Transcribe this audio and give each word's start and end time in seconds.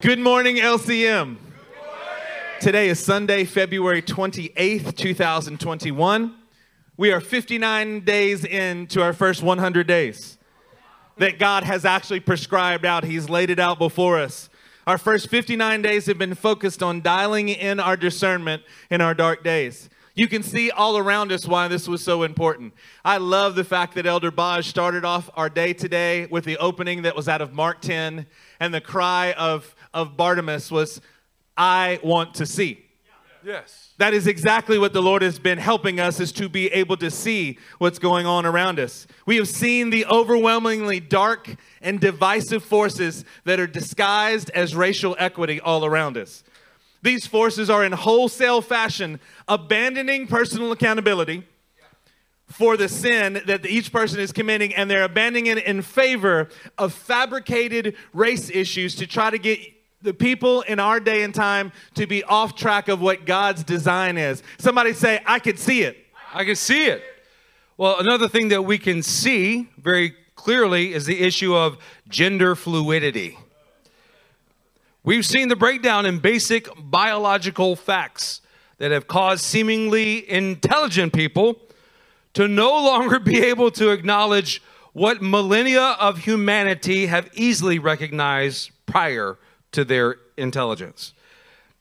Good 0.00 0.20
morning, 0.20 0.58
LCM. 0.58 1.38
Today 2.60 2.88
is 2.88 3.04
Sunday, 3.04 3.44
February 3.44 4.00
28th, 4.00 4.96
2021. 4.96 6.36
We 6.96 7.10
are 7.10 7.20
59 7.20 8.04
days 8.04 8.44
into 8.44 9.02
our 9.02 9.12
first 9.12 9.42
100 9.42 9.88
days 9.88 10.38
that 11.16 11.40
God 11.40 11.64
has 11.64 11.84
actually 11.84 12.20
prescribed 12.20 12.84
out. 12.84 13.02
He's 13.02 13.28
laid 13.28 13.50
it 13.50 13.58
out 13.58 13.80
before 13.80 14.20
us. 14.20 14.48
Our 14.86 14.98
first 14.98 15.28
59 15.30 15.82
days 15.82 16.06
have 16.06 16.16
been 16.16 16.36
focused 16.36 16.80
on 16.80 17.00
dialing 17.00 17.48
in 17.48 17.80
our 17.80 17.96
discernment 17.96 18.62
in 18.90 19.00
our 19.00 19.14
dark 19.14 19.42
days. 19.42 19.90
You 20.18 20.26
can 20.26 20.42
see 20.42 20.72
all 20.72 20.98
around 20.98 21.30
us 21.30 21.46
why 21.46 21.68
this 21.68 21.86
was 21.86 22.02
so 22.02 22.24
important. 22.24 22.74
I 23.04 23.18
love 23.18 23.54
the 23.54 23.62
fact 23.62 23.94
that 23.94 24.04
Elder 24.04 24.32
Baj 24.32 24.64
started 24.64 25.04
off 25.04 25.30
our 25.34 25.48
day 25.48 25.72
today 25.72 26.26
with 26.26 26.44
the 26.44 26.56
opening 26.56 27.02
that 27.02 27.14
was 27.14 27.28
out 27.28 27.40
of 27.40 27.52
Mark 27.52 27.80
10, 27.80 28.26
and 28.58 28.74
the 28.74 28.80
cry 28.80 29.32
of, 29.34 29.76
of 29.98 30.16
Bartimaeus 30.16 30.70
was, 30.70 31.00
I 31.56 31.98
want 32.04 32.34
to 32.34 32.46
see. 32.46 32.84
Yes. 33.44 33.94
That 33.98 34.14
is 34.14 34.28
exactly 34.28 34.78
what 34.78 34.92
the 34.92 35.02
Lord 35.02 35.22
has 35.22 35.40
been 35.40 35.58
helping 35.58 35.98
us 35.98 36.20
is 36.20 36.30
to 36.32 36.48
be 36.48 36.68
able 36.68 36.96
to 36.98 37.10
see 37.10 37.58
what's 37.78 37.98
going 37.98 38.26
on 38.26 38.46
around 38.46 38.78
us. 38.78 39.08
We 39.26 39.36
have 39.36 39.48
seen 39.48 39.90
the 39.90 40.06
overwhelmingly 40.06 41.00
dark 41.00 41.56
and 41.82 41.98
divisive 41.98 42.62
forces 42.62 43.24
that 43.44 43.58
are 43.58 43.66
disguised 43.66 44.50
as 44.50 44.76
racial 44.76 45.16
equity 45.18 45.60
all 45.60 45.84
around 45.84 46.16
us. 46.16 46.44
These 47.02 47.26
forces 47.26 47.68
are 47.70 47.84
in 47.84 47.92
wholesale 47.92 48.60
fashion 48.60 49.18
abandoning 49.48 50.28
personal 50.28 50.70
accountability 50.70 51.44
for 52.46 52.76
the 52.76 52.88
sin 52.88 53.42
that 53.46 53.66
each 53.66 53.92
person 53.92 54.20
is 54.20 54.32
committing, 54.32 54.74
and 54.74 54.90
they're 54.90 55.04
abandoning 55.04 55.46
it 55.46 55.64
in 55.64 55.82
favor 55.82 56.48
of 56.76 56.92
fabricated 56.92 57.94
race 58.12 58.48
issues 58.48 58.94
to 58.96 59.06
try 59.06 59.30
to 59.30 59.38
get 59.38 59.58
the 60.02 60.14
people 60.14 60.62
in 60.62 60.78
our 60.78 61.00
day 61.00 61.22
and 61.22 61.34
time 61.34 61.72
to 61.94 62.06
be 62.06 62.22
off 62.24 62.54
track 62.54 62.88
of 62.88 63.00
what 63.00 63.26
God's 63.26 63.64
design 63.64 64.16
is. 64.16 64.42
Somebody 64.58 64.92
say, 64.92 65.20
I 65.26 65.38
could 65.38 65.58
see 65.58 65.82
it. 65.82 65.96
I 66.32 66.44
can 66.44 66.56
see 66.56 66.86
it. 66.86 67.02
Well, 67.76 67.98
another 67.98 68.28
thing 68.28 68.48
that 68.48 68.62
we 68.62 68.78
can 68.78 69.02
see 69.02 69.68
very 69.76 70.14
clearly 70.34 70.92
is 70.92 71.06
the 71.06 71.20
issue 71.20 71.54
of 71.54 71.78
gender 72.08 72.54
fluidity. 72.54 73.38
We've 75.04 75.26
seen 75.26 75.48
the 75.48 75.56
breakdown 75.56 76.06
in 76.06 76.18
basic 76.18 76.68
biological 76.76 77.76
facts 77.76 78.40
that 78.78 78.90
have 78.90 79.08
caused 79.08 79.42
seemingly 79.42 80.30
intelligent 80.30 81.12
people 81.12 81.58
to 82.34 82.46
no 82.46 82.70
longer 82.84 83.18
be 83.18 83.40
able 83.40 83.70
to 83.72 83.90
acknowledge 83.90 84.62
what 84.92 85.22
millennia 85.22 85.96
of 86.00 86.18
humanity 86.18 87.06
have 87.06 87.28
easily 87.32 87.78
recognized 87.78 88.70
prior 88.86 89.38
to 89.72 89.84
their 89.84 90.16
intelligence. 90.36 91.12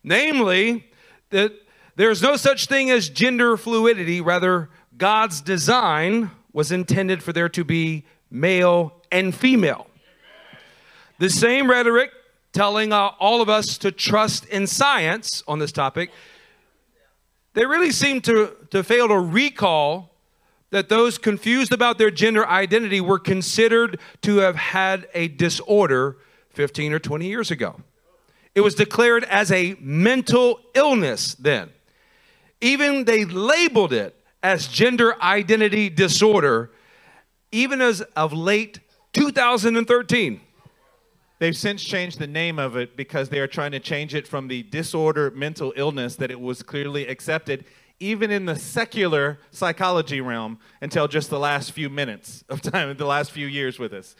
Namely, 0.03 0.89
that 1.29 1.53
there's 1.95 2.21
no 2.21 2.35
such 2.35 2.67
thing 2.67 2.89
as 2.91 3.09
gender 3.09 3.57
fluidity, 3.57 4.21
rather, 4.21 4.69
God's 4.97 5.41
design 5.41 6.31
was 6.53 6.71
intended 6.71 7.21
for 7.21 7.33
there 7.33 7.49
to 7.49 7.63
be 7.63 8.05
male 8.29 8.93
and 9.11 9.33
female. 9.33 9.87
The 11.19 11.29
same 11.29 11.69
rhetoric 11.69 12.11
telling 12.53 12.93
uh, 12.93 13.11
all 13.19 13.41
of 13.41 13.49
us 13.49 13.77
to 13.79 13.91
trust 13.91 14.45
in 14.45 14.67
science 14.67 15.43
on 15.47 15.59
this 15.59 15.71
topic, 15.71 16.11
they 17.53 17.65
really 17.65 17.91
seem 17.91 18.21
to, 18.21 18.55
to 18.71 18.83
fail 18.83 19.07
to 19.07 19.17
recall 19.17 20.11
that 20.69 20.89
those 20.89 21.17
confused 21.17 21.71
about 21.71 21.97
their 21.97 22.11
gender 22.11 22.47
identity 22.47 23.01
were 23.01 23.19
considered 23.19 23.99
to 24.21 24.37
have 24.37 24.55
had 24.55 25.07
a 25.13 25.27
disorder 25.27 26.17
15 26.57 26.91
or 26.91 26.99
20 26.99 27.27
years 27.27 27.51
ago. 27.51 27.79
It 28.55 28.61
was 28.61 28.73
declared 28.73 29.23
as 29.25 29.51
a 29.51 29.77
mental 29.79 30.59
illness 30.73 31.35
then. 31.35 31.69
Even 32.59 33.05
they 33.05 33.25
labeled 33.25 33.93
it 33.93 34.15
as 34.41 34.67
gender 34.67 35.21
identity 35.21 35.87
disorder, 35.87 36.71
even 37.51 37.79
as 37.79 38.01
of 38.15 38.33
late 38.33 38.79
2013. 39.13 40.41
They've 41.37 41.55
since 41.55 41.83
changed 41.83 42.17
the 42.17 42.25
name 42.25 42.57
of 42.57 42.75
it 42.75 42.97
because 42.97 43.29
they 43.29 43.37
are 43.37 43.45
trying 43.45 43.73
to 43.73 43.79
change 43.79 44.15
it 44.15 44.27
from 44.27 44.47
the 44.47 44.63
disorder 44.63 45.29
mental 45.29 45.73
illness 45.75 46.15
that 46.15 46.31
it 46.31 46.39
was 46.39 46.63
clearly 46.63 47.05
accepted 47.05 47.65
even 47.99 48.31
in 48.31 48.45
the 48.45 48.55
secular 48.55 49.37
psychology 49.51 50.21
realm 50.21 50.57
until 50.81 51.07
just 51.07 51.29
the 51.29 51.39
last 51.39 51.71
few 51.71 51.89
minutes 51.89 52.43
of 52.49 52.61
time, 52.61 52.97
the 52.97 53.05
last 53.05 53.31
few 53.31 53.45
years 53.45 53.77
with 53.77 53.93
us. 53.93 54.15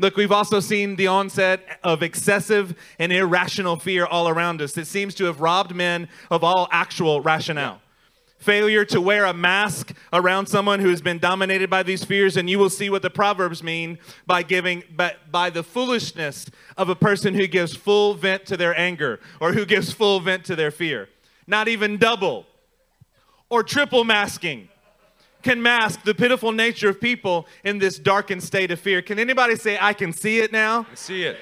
Look, 0.00 0.16
we've 0.16 0.32
also 0.32 0.60
seen 0.60 0.94
the 0.94 1.08
onset 1.08 1.80
of 1.82 2.04
excessive 2.04 2.76
and 3.00 3.12
irrational 3.12 3.76
fear 3.76 4.06
all 4.06 4.28
around 4.28 4.62
us 4.62 4.72
that 4.74 4.86
seems 4.86 5.14
to 5.16 5.24
have 5.24 5.40
robbed 5.40 5.74
men 5.74 6.08
of 6.30 6.44
all 6.44 6.68
actual 6.70 7.20
rationale. 7.20 7.80
Failure 8.38 8.84
to 8.84 9.00
wear 9.00 9.24
a 9.24 9.34
mask 9.34 9.92
around 10.12 10.46
someone 10.46 10.78
who 10.78 10.90
has 10.90 11.02
been 11.02 11.18
dominated 11.18 11.68
by 11.68 11.82
these 11.82 12.04
fears, 12.04 12.36
and 12.36 12.48
you 12.48 12.56
will 12.56 12.70
see 12.70 12.88
what 12.88 13.02
the 13.02 13.10
Proverbs 13.10 13.64
mean 13.64 13.98
by 14.24 14.44
giving 14.44 14.84
by, 14.94 15.16
by 15.28 15.50
the 15.50 15.64
foolishness 15.64 16.46
of 16.76 16.88
a 16.88 16.94
person 16.94 17.34
who 17.34 17.48
gives 17.48 17.74
full 17.74 18.14
vent 18.14 18.46
to 18.46 18.56
their 18.56 18.78
anger 18.78 19.18
or 19.40 19.52
who 19.52 19.66
gives 19.66 19.92
full 19.92 20.20
vent 20.20 20.44
to 20.44 20.54
their 20.54 20.70
fear. 20.70 21.08
Not 21.48 21.66
even 21.66 21.96
double 21.96 22.46
or 23.50 23.64
triple 23.64 24.04
masking 24.04 24.68
can 25.42 25.62
mask 25.62 26.02
the 26.04 26.14
pitiful 26.14 26.52
nature 26.52 26.88
of 26.88 27.00
people 27.00 27.46
in 27.64 27.78
this 27.78 27.98
darkened 27.98 28.42
state 28.42 28.70
of 28.70 28.80
fear. 28.80 29.00
Can 29.02 29.18
anybody 29.18 29.56
say, 29.56 29.78
I 29.80 29.92
can 29.92 30.12
see 30.12 30.38
it 30.40 30.52
now? 30.52 30.86
I 30.90 30.94
see 30.94 31.22
it. 31.24 31.38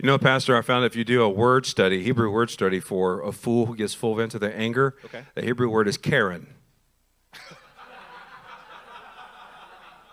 You 0.00 0.06
know, 0.06 0.16
Pastor, 0.18 0.56
I 0.56 0.62
found 0.62 0.84
if 0.84 0.94
you 0.94 1.04
do 1.04 1.22
a 1.22 1.28
word 1.28 1.66
study, 1.66 2.04
Hebrew 2.04 2.30
word 2.30 2.50
study 2.50 2.78
for 2.78 3.20
a 3.22 3.32
fool 3.32 3.66
who 3.66 3.74
gives 3.74 3.94
full 3.94 4.14
vent 4.14 4.30
to 4.32 4.38
their 4.38 4.56
anger, 4.56 4.94
Okay. 5.06 5.24
the 5.34 5.42
Hebrew 5.42 5.68
word 5.68 5.88
is 5.88 5.98
Karen. 5.98 6.46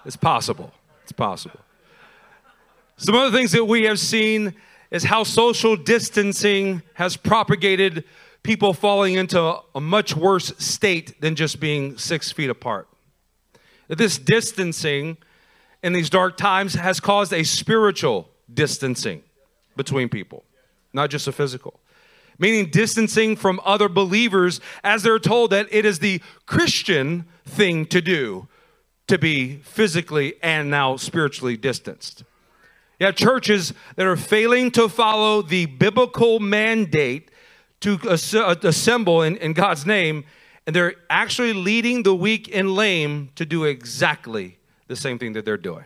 it's 0.05 0.15
possible. 0.17 0.73
It's 1.03 1.11
possible. 1.11 1.59
Some 2.97 3.15
other 3.15 3.35
things 3.35 3.51
that 3.51 3.65
we 3.65 3.83
have 3.83 3.99
seen 3.99 4.55
is 4.89 5.03
how 5.03 5.23
social 5.23 5.75
distancing 5.75 6.81
has 6.95 7.17
propagated 7.17 8.03
people 8.41 8.73
falling 8.73 9.15
into 9.15 9.59
a 9.75 9.81
much 9.81 10.15
worse 10.15 10.53
state 10.57 11.19
than 11.21 11.35
just 11.35 11.59
being 11.59 11.97
six 11.97 12.31
feet 12.31 12.49
apart. 12.49 12.87
This 13.87 14.17
distancing 14.17 15.17
in 15.83 15.93
these 15.93 16.09
dark 16.09 16.37
times 16.37 16.73
has 16.73 16.99
caused 16.99 17.31
a 17.33 17.43
spiritual 17.43 18.29
distancing 18.51 19.23
between 19.75 20.09
people, 20.09 20.43
not 20.93 21.09
just 21.09 21.27
a 21.27 21.31
physical. 21.31 21.79
Meaning 22.37 22.69
distancing 22.69 23.35
from 23.35 23.61
other 23.63 23.87
believers 23.87 24.59
as 24.83 25.03
they're 25.03 25.19
told 25.19 25.51
that 25.51 25.67
it 25.71 25.85
is 25.85 25.99
the 25.99 26.21
Christian 26.45 27.25
thing 27.45 27.85
to 27.87 28.01
do 28.01 28.47
to 29.07 29.17
be 29.17 29.57
physically 29.57 30.33
and 30.41 30.69
now 30.69 30.95
spiritually 30.95 31.55
distanced. 31.55 32.23
Have 32.99 33.15
churches 33.15 33.73
that 33.95 34.05
are 34.05 34.17
failing 34.17 34.71
to 34.71 34.89
follow 34.89 35.41
the 35.41 35.65
biblical 35.67 36.39
mandate 36.39 37.29
to 37.81 37.99
assemble 38.09 39.21
in, 39.21 39.37
in 39.37 39.53
God's 39.53 39.85
name, 39.85 40.25
and 40.65 40.75
they're 40.75 40.95
actually 41.09 41.53
leading 41.53 42.03
the 42.03 42.15
weak 42.15 42.49
and 42.53 42.73
lame 42.73 43.29
to 43.35 43.45
do 43.45 43.65
exactly 43.65 44.57
the 44.87 44.95
same 44.95 45.19
thing 45.19 45.33
that 45.33 45.45
they're 45.45 45.57
doing. 45.57 45.85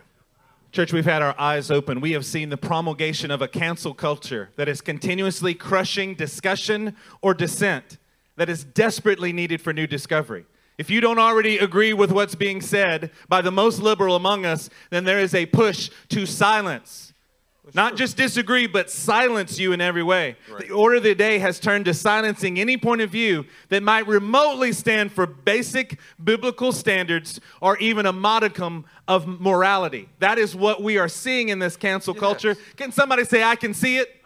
Church, 0.72 0.92
we've 0.92 1.04
had 1.04 1.20
our 1.20 1.34
eyes 1.38 1.70
open. 1.70 2.00
We 2.00 2.12
have 2.12 2.24
seen 2.24 2.48
the 2.48 2.56
promulgation 2.56 3.30
of 3.30 3.42
a 3.42 3.48
cancel 3.48 3.92
culture 3.92 4.50
that 4.56 4.68
is 4.68 4.80
continuously 4.80 5.52
crushing 5.52 6.14
discussion 6.14 6.96
or 7.20 7.34
dissent 7.34 7.98
that 8.36 8.48
is 8.48 8.64
desperately 8.64 9.32
needed 9.32 9.60
for 9.60 9.72
new 9.72 9.86
discovery. 9.86 10.44
If 10.78 10.88
you 10.88 11.00
don't 11.00 11.18
already 11.18 11.58
agree 11.58 11.92
with 11.92 12.12
what's 12.12 12.34
being 12.34 12.62
said 12.62 13.10
by 13.28 13.42
the 13.42 13.50
most 13.50 13.80
liberal 13.80 14.16
among 14.16 14.46
us, 14.46 14.70
then 14.90 15.04
there 15.04 15.18
is 15.18 15.34
a 15.34 15.46
push 15.46 15.90
to 16.08 16.24
silence. 16.24 17.09
Not 17.74 17.96
just 17.96 18.16
disagree, 18.16 18.66
but 18.66 18.90
silence 18.90 19.58
you 19.58 19.72
in 19.72 19.80
every 19.80 20.02
way. 20.02 20.36
The 20.58 20.70
order 20.70 20.96
of 20.96 21.02
the 21.02 21.14
day 21.14 21.38
has 21.38 21.60
turned 21.60 21.84
to 21.84 21.94
silencing 21.94 22.58
any 22.58 22.76
point 22.76 23.00
of 23.00 23.10
view 23.10 23.46
that 23.68 23.82
might 23.82 24.06
remotely 24.06 24.72
stand 24.72 25.12
for 25.12 25.26
basic 25.26 25.98
biblical 26.22 26.72
standards 26.72 27.40
or 27.60 27.76
even 27.78 28.06
a 28.06 28.12
modicum 28.12 28.84
of 29.06 29.26
morality. 29.40 30.08
That 30.18 30.38
is 30.38 30.56
what 30.56 30.82
we 30.82 30.98
are 30.98 31.08
seeing 31.08 31.50
in 31.50 31.58
this 31.58 31.76
cancel 31.76 32.14
culture. 32.14 32.56
Can 32.76 32.92
somebody 32.92 33.24
say, 33.24 33.42
I 33.42 33.56
can 33.56 33.74
see 33.74 33.98
it? 33.98 34.16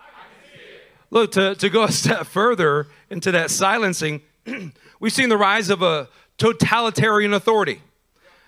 Look, 1.10 1.32
to, 1.32 1.54
to 1.56 1.68
go 1.68 1.84
a 1.84 1.92
step 1.92 2.26
further 2.26 2.88
into 3.10 3.30
that 3.32 3.50
silencing, 3.50 4.22
we've 5.00 5.12
seen 5.12 5.28
the 5.28 5.36
rise 5.36 5.70
of 5.70 5.82
a 5.82 6.08
totalitarian 6.38 7.32
authority 7.32 7.80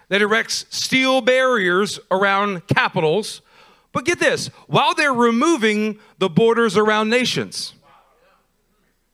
that 0.08 0.22
erects 0.22 0.66
steel 0.70 1.20
barriers 1.20 1.98
around 2.10 2.66
capitals. 2.66 3.40
But 3.96 4.04
get 4.04 4.18
this 4.18 4.48
while 4.66 4.94
they're 4.94 5.14
removing 5.14 5.98
the 6.18 6.28
borders 6.28 6.76
around 6.76 7.08
nations. 7.08 7.72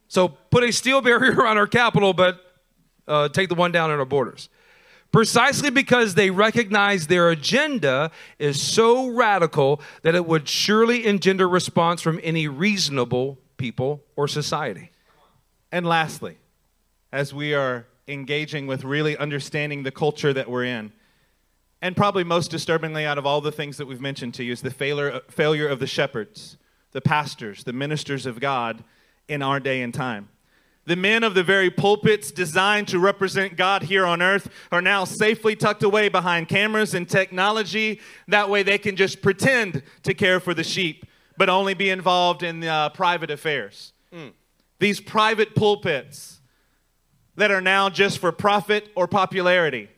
So 0.08 0.26
put 0.26 0.64
a 0.64 0.72
steel 0.72 1.00
barrier 1.08 1.34
around 1.34 1.56
our 1.58 1.68
capital, 1.68 2.12
but 2.12 2.40
uh, 3.06 3.28
take 3.28 3.48
the 3.48 3.54
one 3.54 3.70
down 3.70 3.92
at 3.92 4.00
our 4.00 4.04
borders. 4.04 4.48
precisely 5.12 5.70
because 5.70 6.16
they 6.16 6.30
recognize 6.30 7.06
their 7.06 7.30
agenda 7.30 8.10
is 8.40 8.60
so 8.60 9.06
radical 9.06 9.80
that 10.02 10.16
it 10.16 10.26
would 10.26 10.48
surely 10.48 11.06
engender 11.06 11.48
response 11.48 12.02
from 12.02 12.18
any 12.24 12.48
reasonable 12.48 13.38
people 13.58 14.02
or 14.16 14.26
society. 14.26 14.90
And 15.70 15.86
lastly, 15.86 16.38
as 17.12 17.32
we 17.32 17.54
are 17.54 17.86
engaging 18.08 18.66
with 18.66 18.82
really 18.82 19.16
understanding 19.16 19.84
the 19.84 19.92
culture 19.92 20.32
that 20.32 20.50
we're 20.50 20.64
in, 20.64 20.92
and 21.82 21.96
probably 21.96 22.22
most 22.22 22.50
disturbingly 22.50 23.04
out 23.04 23.18
of 23.18 23.26
all 23.26 23.40
the 23.40 23.50
things 23.50 23.76
that 23.76 23.86
we've 23.86 24.00
mentioned 24.00 24.32
to 24.34 24.44
you 24.44 24.52
is 24.52 24.62
the 24.62 24.70
failure, 24.70 25.20
failure 25.28 25.66
of 25.66 25.80
the 25.80 25.86
shepherds, 25.86 26.56
the 26.92 27.00
pastors, 27.00 27.64
the 27.64 27.72
ministers 27.72 28.24
of 28.24 28.38
God 28.38 28.84
in 29.28 29.42
our 29.42 29.58
day 29.58 29.82
and 29.82 29.92
time. 29.92 30.28
The 30.84 30.96
men 30.96 31.24
of 31.24 31.34
the 31.34 31.42
very 31.42 31.70
pulpits 31.70 32.30
designed 32.30 32.88
to 32.88 32.98
represent 32.98 33.56
God 33.56 33.84
here 33.84 34.06
on 34.06 34.22
earth 34.22 34.48
are 34.70 34.82
now 34.82 35.04
safely 35.04 35.54
tucked 35.56 35.82
away 35.82 36.08
behind 36.08 36.48
cameras 36.48 36.94
and 36.94 37.08
technology. 37.08 38.00
That 38.28 38.48
way 38.48 38.62
they 38.62 38.78
can 38.78 38.96
just 38.96 39.20
pretend 39.20 39.82
to 40.04 40.14
care 40.14 40.40
for 40.40 40.54
the 40.54 40.64
sheep, 40.64 41.06
but 41.36 41.48
only 41.48 41.74
be 41.74 41.90
involved 41.90 42.42
in 42.42 42.64
uh, 42.64 42.90
private 42.90 43.30
affairs. 43.30 43.92
Mm. 44.12 44.32
These 44.78 45.00
private 45.00 45.54
pulpits 45.54 46.40
that 47.36 47.50
are 47.50 47.60
now 47.60 47.88
just 47.88 48.18
for 48.18 48.32
profit 48.32 48.88
or 48.96 49.06
popularity 49.06 49.88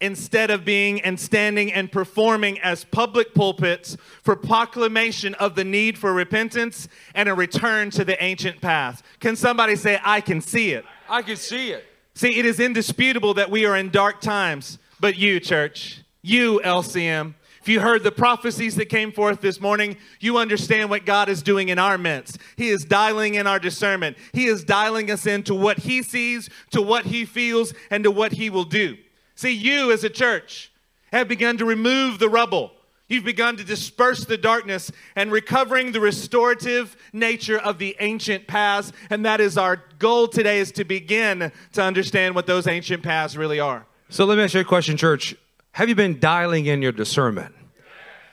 instead 0.00 0.50
of 0.50 0.64
being 0.64 1.00
and 1.00 1.18
standing 1.18 1.72
and 1.72 1.90
performing 1.90 2.58
as 2.60 2.84
public 2.84 3.34
pulpits 3.34 3.96
for 4.22 4.36
proclamation 4.36 5.34
of 5.34 5.54
the 5.54 5.64
need 5.64 5.96
for 5.96 6.12
repentance 6.12 6.88
and 7.14 7.28
a 7.28 7.34
return 7.34 7.90
to 7.90 8.04
the 8.04 8.22
ancient 8.22 8.60
path. 8.60 9.02
Can 9.20 9.36
somebody 9.36 9.76
say, 9.76 9.98
I 10.04 10.20
can 10.20 10.40
see 10.40 10.72
it? 10.72 10.84
I 11.08 11.22
can 11.22 11.36
see 11.36 11.72
it. 11.72 11.84
See, 12.14 12.38
it 12.38 12.46
is 12.46 12.60
indisputable 12.60 13.34
that 13.34 13.50
we 13.50 13.64
are 13.66 13.76
in 13.76 13.90
dark 13.90 14.20
times, 14.20 14.78
but 15.00 15.16
you, 15.16 15.40
church, 15.40 16.02
you, 16.22 16.60
LCM, 16.64 17.34
if 17.64 17.68
you 17.68 17.80
heard 17.80 18.04
the 18.04 18.12
prophecies 18.12 18.76
that 18.76 18.90
came 18.90 19.10
forth 19.10 19.40
this 19.40 19.58
morning, 19.58 19.96
you 20.20 20.36
understand 20.36 20.90
what 20.90 21.06
God 21.06 21.30
is 21.30 21.42
doing 21.42 21.70
in 21.70 21.78
our 21.78 21.96
midst. 21.96 22.36
He 22.56 22.68
is 22.68 22.84
dialing 22.84 23.36
in 23.36 23.46
our 23.46 23.58
discernment. 23.58 24.18
He 24.34 24.44
is 24.44 24.64
dialing 24.64 25.10
us 25.10 25.24
into 25.24 25.54
what 25.54 25.78
He 25.78 26.02
sees, 26.02 26.50
to 26.72 26.82
what 26.82 27.06
He 27.06 27.24
feels, 27.24 27.72
and 27.90 28.04
to 28.04 28.10
what 28.10 28.32
He 28.32 28.50
will 28.50 28.64
do. 28.64 28.98
See, 29.44 29.52
you 29.52 29.92
as 29.92 30.04
a 30.04 30.08
church 30.08 30.72
have 31.12 31.28
begun 31.28 31.58
to 31.58 31.66
remove 31.66 32.18
the 32.18 32.30
rubble. 32.30 32.72
You've 33.08 33.26
begun 33.26 33.58
to 33.58 33.62
disperse 33.62 34.24
the 34.24 34.38
darkness 34.38 34.90
and 35.16 35.30
recovering 35.30 35.92
the 35.92 36.00
restorative 36.00 36.96
nature 37.12 37.58
of 37.58 37.76
the 37.76 37.94
ancient 38.00 38.46
paths. 38.46 38.90
And 39.10 39.22
that 39.26 39.42
is 39.42 39.58
our 39.58 39.84
goal 39.98 40.28
today 40.28 40.60
is 40.60 40.72
to 40.72 40.84
begin 40.84 41.52
to 41.74 41.82
understand 41.82 42.34
what 42.34 42.46
those 42.46 42.66
ancient 42.66 43.02
paths 43.02 43.36
really 43.36 43.60
are. 43.60 43.84
So 44.08 44.24
let 44.24 44.38
me 44.38 44.44
ask 44.44 44.54
you 44.54 44.60
a 44.60 44.64
question, 44.64 44.96
church. 44.96 45.36
Have 45.72 45.90
you 45.90 45.94
been 45.94 46.18
dialing 46.18 46.64
in 46.64 46.80
your 46.80 46.92
discernment? 46.92 47.54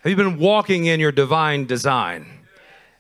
Have 0.04 0.10
you 0.10 0.16
been 0.16 0.38
walking 0.38 0.86
in 0.86 1.02
your 1.02 1.12
divine 1.12 1.66
design? 1.66 2.26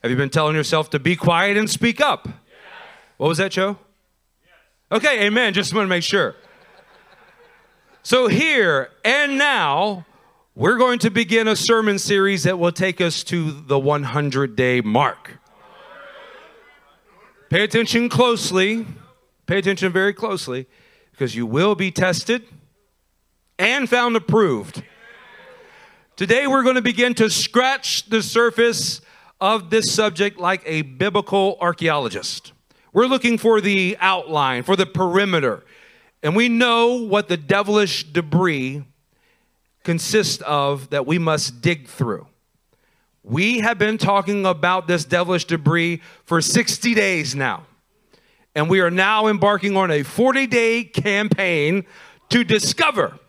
Have 0.01 0.11
you 0.11 0.17
been 0.17 0.29
telling 0.29 0.57
yourself 0.57 0.89
to 0.89 0.99
be 0.99 1.15
quiet 1.15 1.55
and 1.55 1.69
speak 1.69 2.01
up? 2.01 2.27
What 3.15 3.29
was 3.29 3.37
that, 3.37 3.51
Joe? 3.51 3.77
Okay, 4.91 5.27
amen. 5.27 5.53
Just 5.53 5.73
want 5.73 5.85
to 5.85 5.89
make 5.89 6.03
sure. 6.03 6.35
So, 8.03 8.25
here 8.25 8.89
and 9.05 9.37
now, 9.37 10.07
we're 10.55 10.79
going 10.79 10.97
to 10.99 11.11
begin 11.11 11.47
a 11.47 11.55
sermon 11.55 11.99
series 11.99 12.41
that 12.43 12.57
will 12.57 12.71
take 12.71 12.99
us 12.99 13.23
to 13.25 13.51
the 13.51 13.77
100 13.77 14.55
day 14.55 14.81
mark. 14.81 15.37
Pay 17.51 17.63
attention 17.63 18.09
closely. 18.09 18.87
Pay 19.45 19.59
attention 19.59 19.91
very 19.91 20.13
closely 20.13 20.65
because 21.11 21.35
you 21.35 21.45
will 21.45 21.75
be 21.75 21.91
tested 21.91 22.43
and 23.59 23.87
found 23.87 24.15
approved. 24.15 24.81
Today, 26.15 26.47
we're 26.47 26.63
going 26.63 26.77
to 26.77 26.81
begin 26.81 27.13
to 27.15 27.29
scratch 27.29 28.09
the 28.09 28.23
surface 28.23 29.01
of 29.39 29.69
this 29.69 29.93
subject 29.93 30.39
like 30.39 30.63
a 30.65 30.81
biblical 30.81 31.55
archaeologist. 31.61 32.51
We're 32.93 33.05
looking 33.05 33.37
for 33.37 33.61
the 33.61 33.95
outline, 33.99 34.63
for 34.63 34.75
the 34.75 34.87
perimeter 34.87 35.63
and 36.23 36.35
we 36.35 36.49
know 36.49 37.03
what 37.03 37.27
the 37.27 37.37
devilish 37.37 38.03
debris 38.03 38.83
consists 39.83 40.41
of 40.43 40.89
that 40.91 41.05
we 41.07 41.17
must 41.17 41.61
dig 41.61 41.87
through. 41.87 42.27
We 43.23 43.59
have 43.59 43.77
been 43.77 43.97
talking 43.97 44.45
about 44.45 44.87
this 44.87 45.05
devilish 45.05 45.45
debris 45.45 46.01
for 46.25 46.41
60 46.41 46.93
days 46.93 47.35
now. 47.35 47.65
And 48.55 48.69
we 48.69 48.81
are 48.81 48.91
now 48.91 49.27
embarking 49.27 49.77
on 49.77 49.91
a 49.91 50.03
40 50.03 50.47
day 50.47 50.83
campaign 50.83 51.85
to 52.29 52.43
discover 52.43 53.19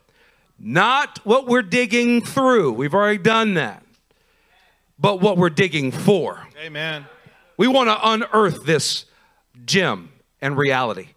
not 0.58 1.18
what 1.24 1.46
we're 1.46 1.62
digging 1.62 2.22
through, 2.22 2.72
we've 2.72 2.94
already 2.94 3.18
done 3.18 3.54
that, 3.54 3.82
but 4.98 5.20
what 5.20 5.36
we're 5.36 5.50
digging 5.50 5.90
for. 5.90 6.46
Amen. 6.58 7.06
We 7.56 7.66
want 7.66 7.88
to 7.88 7.98
unearth 8.08 8.64
this 8.64 9.06
gem 9.64 10.12
and 10.40 10.56
reality. 10.56 11.08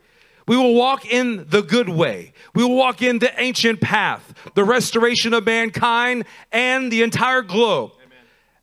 We 0.47 0.57
will 0.57 0.75
walk 0.75 1.05
in 1.05 1.47
the 1.49 1.61
good 1.61 1.89
way. 1.89 2.33
We 2.53 2.63
will 2.63 2.75
walk 2.75 3.01
in 3.01 3.19
the 3.19 3.31
ancient 3.39 3.81
path, 3.81 4.33
the 4.53 4.63
restoration 4.63 5.33
of 5.33 5.45
mankind 5.45 6.25
and 6.51 6.91
the 6.91 7.01
entire 7.01 7.41
globe. 7.41 7.91
Amen. 7.97 8.17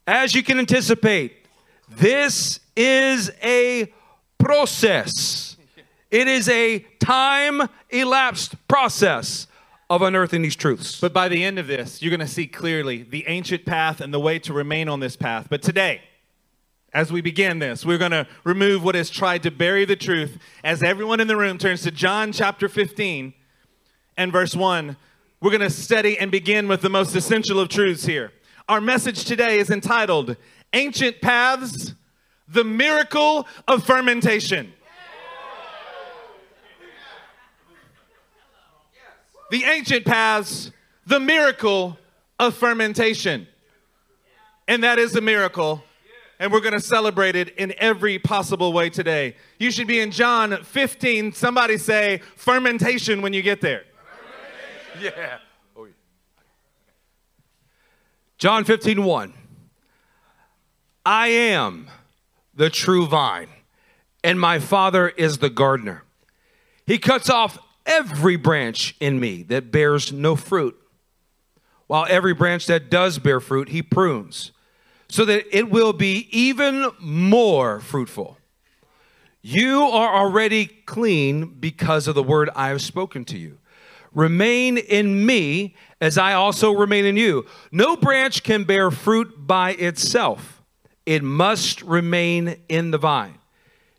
As 0.06 0.34
you 0.34 0.43
can 0.43 0.58
anticipate, 0.58 1.46
this 1.88 2.61
is 2.76 3.31
a 3.43 3.93
process. 4.38 5.56
It 6.12 6.29
is 6.29 6.46
a 6.50 6.81
time 7.00 7.62
elapsed 7.88 8.69
process 8.69 9.46
of 9.88 10.02
unearthing 10.02 10.43
these 10.43 10.56
truths. 10.56 11.00
But 11.00 11.14
by 11.14 11.28
the 11.28 11.43
end 11.43 11.58
of 11.58 11.67
this, 11.67 12.02
you're 12.02 12.11
going 12.11 12.20
to 12.20 12.26
see 12.26 12.46
clearly 12.46 13.02
the 13.02 13.25
ancient 13.28 13.64
path 13.64 14.02
and 14.02 14.12
the 14.12 14.20
way 14.20 14.38
to 14.40 14.52
remain 14.52 14.90
on 14.90 15.00
this 15.00 15.17
path. 15.17 15.46
But 15.49 15.62
today, 15.62 16.02
as 16.94 17.11
we 17.11 17.21
begin 17.21 17.59
this, 17.59 17.87
we're 17.87 17.99
going 17.99 18.11
to 18.11 18.27
remove 18.44 18.85
what 18.85 18.94
has 18.94 19.09
tried 19.09 19.43
to 19.44 19.50
bury 19.50 19.85
the 19.85 19.97
truth 19.97 20.39
as 20.62 20.83
everyone 20.83 21.21
in 21.21 21.27
the 21.27 21.37
room 21.37 21.56
turns 21.56 21.83
to 21.83 21.91
John 21.91 22.33
chapter 22.33 22.69
15 22.69 23.33
and 24.17 24.33
verse 24.33 24.55
1. 24.55 24.97
We're 25.41 25.50
going 25.50 25.62
to 25.62 25.71
study 25.71 26.19
and 26.19 26.31
begin 26.31 26.69
with 26.69 26.83
the 26.83 26.91
most 26.91 27.17
essential 27.17 27.59
of 27.59 27.69
truths 27.69 28.05
here. 28.05 28.33
Our 28.69 28.81
message 28.81 29.25
today 29.25 29.59
is 29.59 29.71
entitled 29.71 30.37
Ancient 30.73 31.21
Paths, 31.21 31.94
the 32.47 32.65
Miracle 32.65 33.47
of 33.67 33.85
Fermentation. 33.85 34.73
The 39.50 39.65
ancient 39.65 40.06
paths, 40.06 40.73
the 41.06 41.21
miracle 41.21 41.99
of 42.38 42.55
fermentation. 42.55 43.47
And 44.67 44.83
that 44.83 44.99
is 44.99 45.15
a 45.15 45.21
miracle 45.21 45.85
and 46.43 46.50
we're 46.50 46.59
going 46.59 46.73
to 46.73 46.81
celebrate 46.81 47.37
it 47.37 47.50
in 47.50 47.73
every 47.79 48.19
possible 48.19 48.73
way 48.73 48.91
today. 48.91 49.37
You 49.61 49.71
should 49.71 49.87
be 49.87 50.00
in 50.00 50.11
John 50.11 50.64
15. 50.64 51.35
Somebody 51.35 51.78
say 51.78 52.21
fermentation 52.35 53.23
when 53.23 53.33
you 53.33 53.43
get 53.43 53.62
there. 53.62 53.85
Yeah. 55.00 55.38
Oh, 55.75 55.85
yeah. 55.87 55.93
John 58.37 58.64
15, 58.64 59.05
1. 59.05 59.33
I 61.07 61.28
am 61.28 61.88
the 62.55 62.69
true 62.69 63.07
vine, 63.07 63.49
and 64.23 64.38
my 64.38 64.59
Father 64.59 65.09
is 65.09 65.38
the 65.38 65.49
gardener. 65.49 66.05
He 66.87 66.99
cuts 66.99 67.31
off 67.31 67.59
every 67.87 68.37
branch 68.37 68.97
in 69.00 69.19
me 69.19 69.45
that 69.45 69.73
bears 69.73 70.12
no 70.12 70.37
fruit, 70.37 70.78
while 71.87 72.05
every 72.11 72.35
branch 72.35 72.66
that 72.66 72.90
does 72.90 73.19
bear 73.19 73.40
fruit, 73.40 73.71
he 73.71 73.81
prunes 73.81 74.52
so 75.12 75.26
that 75.26 75.45
it 75.54 75.69
will 75.69 75.92
be 75.92 76.26
even 76.31 76.90
more 76.99 77.81
fruitful. 77.81 78.38
You 79.42 79.83
are 79.83 80.14
already 80.14 80.64
clean 80.64 81.57
because 81.61 82.09
of 82.09 82.14
the 82.14 82.23
word 82.23 82.49
I 82.57 82.69
have 82.69 82.81
spoken 82.81 83.26
to 83.26 83.37
you. 83.37 83.59
Remain 84.14 84.78
in 84.78 85.26
me 85.26 85.76
as 86.00 86.16
I 86.16 86.33
also 86.33 86.73
remain 86.73 87.04
in 87.04 87.19
you. 87.19 87.45
No 87.71 87.95
branch 87.95 88.42
can 88.42 88.64
bear 88.64 88.90
fruit 88.90 89.47
by 89.47 89.73
itself, 89.73 90.62
it 91.04 91.23
must 91.23 91.83
remain 91.83 92.57
in 92.71 92.90
the 92.90 92.99
vine. 92.99 93.38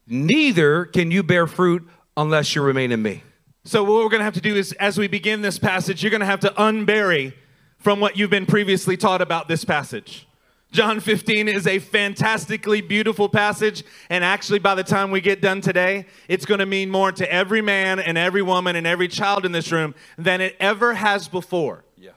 Neither 0.08 0.86
can 0.86 1.12
you 1.12 1.22
bear 1.22 1.46
fruit 1.46 1.88
unless 2.18 2.56
you 2.56 2.64
remain 2.64 2.92
in 2.92 3.04
me. 3.04 3.22
So, 3.66 3.84
what 3.84 4.04
we're 4.04 4.10
going 4.10 4.22
to 4.22 4.26
have 4.26 4.34
to 4.34 4.42
do 4.42 4.56
is, 4.56 4.74
as 4.74 4.98
we 4.98 5.08
begin 5.08 5.44
this 5.44 5.60
passage, 5.60 6.02
you're 6.02 6.10
going 6.10 6.22
to 6.22 6.26
have 6.26 6.40
to 6.40 6.50
unbury 6.58 7.34
from 7.78 8.00
what 8.00 8.18
you've 8.18 8.32
been 8.32 8.48
previously 8.48 8.98
taught 8.98 9.22
about 9.22 9.48
this 9.48 9.64
passage. 9.64 10.26
John 10.74 11.00
15 11.00 11.48
is 11.48 11.68
a 11.68 11.78
fantastically 11.78 12.82
beautiful 12.82 13.30
passage. 13.30 13.84
And 14.10 14.24
actually, 14.24 14.58
by 14.58 14.74
the 14.74 14.84
time 14.84 15.12
we 15.12 15.22
get 15.22 15.40
done 15.40 15.62
today, 15.62 16.08
it's 16.28 16.48
going 16.48 16.62
to 16.62 16.66
mean 16.66 16.90
more 16.90 17.12
to 17.12 17.32
every 17.32 17.62
man 17.62 18.00
and 18.00 18.18
every 18.18 18.42
woman 18.42 18.76
and 18.76 18.88
every 18.88 19.08
child 19.08 19.46
in 19.46 19.52
this 19.52 19.72
room 19.72 19.94
than 20.18 20.42
it 20.42 20.56
ever 20.60 20.96
has 20.96 21.28
before. 21.28 21.86
Yeah. 21.96 22.14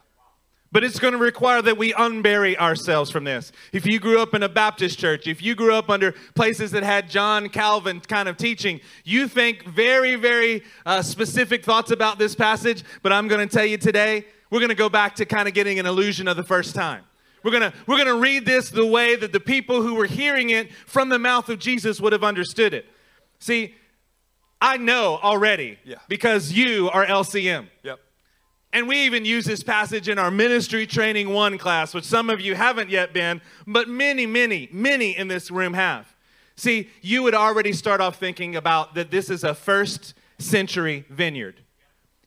But 0.72 0.84
it's 0.84 0.98
going 0.98 1.12
to 1.12 1.18
require 1.18 1.60
that 1.60 1.76
we 1.76 1.92
unbury 1.92 2.56
ourselves 2.56 3.10
from 3.10 3.24
this. 3.24 3.52
If 3.74 3.84
you 3.84 4.00
grew 4.00 4.20
up 4.20 4.32
in 4.32 4.42
a 4.42 4.48
Baptist 4.48 4.98
church, 4.98 5.26
if 5.26 5.42
you 5.42 5.54
grew 5.54 5.74
up 5.74 5.90
under 5.90 6.12
places 6.34 6.70
that 6.70 6.82
had 6.82 7.10
John 7.10 7.50
Calvin 7.50 8.00
kind 8.00 8.26
of 8.26 8.38
teaching, 8.38 8.80
you 9.04 9.28
think 9.28 9.64
very, 9.64 10.14
very 10.14 10.62
uh, 10.86 11.02
specific 11.02 11.62
thoughts 11.62 11.90
about 11.90 12.18
this 12.18 12.34
passage. 12.34 12.84
But 13.02 13.12
I'm 13.12 13.28
going 13.28 13.46
to 13.46 13.54
tell 13.54 13.66
you 13.66 13.76
today, 13.76 14.24
we're 14.48 14.60
going 14.60 14.70
to 14.70 14.74
go 14.74 14.88
back 14.88 15.14
to 15.16 15.26
kind 15.26 15.46
of 15.46 15.52
getting 15.52 15.78
an 15.78 15.84
illusion 15.84 16.26
of 16.26 16.38
the 16.38 16.42
first 16.42 16.74
time. 16.74 17.02
We're 17.46 17.52
going 17.52 17.70
to 17.70 17.78
we're 17.86 17.94
going 18.04 18.08
to 18.08 18.20
read 18.20 18.44
this 18.44 18.70
the 18.70 18.84
way 18.84 19.14
that 19.14 19.30
the 19.30 19.38
people 19.38 19.80
who 19.80 19.94
were 19.94 20.06
hearing 20.06 20.50
it 20.50 20.72
from 20.84 21.10
the 21.10 21.18
mouth 21.20 21.48
of 21.48 21.60
Jesus 21.60 22.00
would 22.00 22.12
have 22.12 22.24
understood 22.24 22.74
it. 22.74 22.86
See, 23.38 23.76
I 24.60 24.78
know 24.78 25.20
already 25.22 25.78
Yeah. 25.84 25.98
because 26.08 26.50
you 26.52 26.90
are 26.90 27.06
LCM. 27.06 27.68
Yep. 27.84 28.00
And 28.72 28.88
we 28.88 29.04
even 29.04 29.24
use 29.24 29.44
this 29.44 29.62
passage 29.62 30.08
in 30.08 30.18
our 30.18 30.32
ministry 30.32 30.88
training 30.88 31.28
one 31.28 31.56
class, 31.56 31.94
which 31.94 32.02
some 32.04 32.30
of 32.30 32.40
you 32.40 32.56
haven't 32.56 32.90
yet 32.90 33.12
been, 33.14 33.40
but 33.64 33.88
many, 33.88 34.26
many, 34.26 34.68
many 34.72 35.16
in 35.16 35.28
this 35.28 35.48
room 35.48 35.74
have. 35.74 36.16
See, 36.56 36.90
you 37.00 37.22
would 37.22 37.34
already 37.34 37.72
start 37.72 38.00
off 38.00 38.18
thinking 38.18 38.56
about 38.56 38.96
that 38.96 39.12
this 39.12 39.30
is 39.30 39.44
a 39.44 39.54
first 39.54 40.14
century 40.40 41.04
vineyard. 41.10 41.62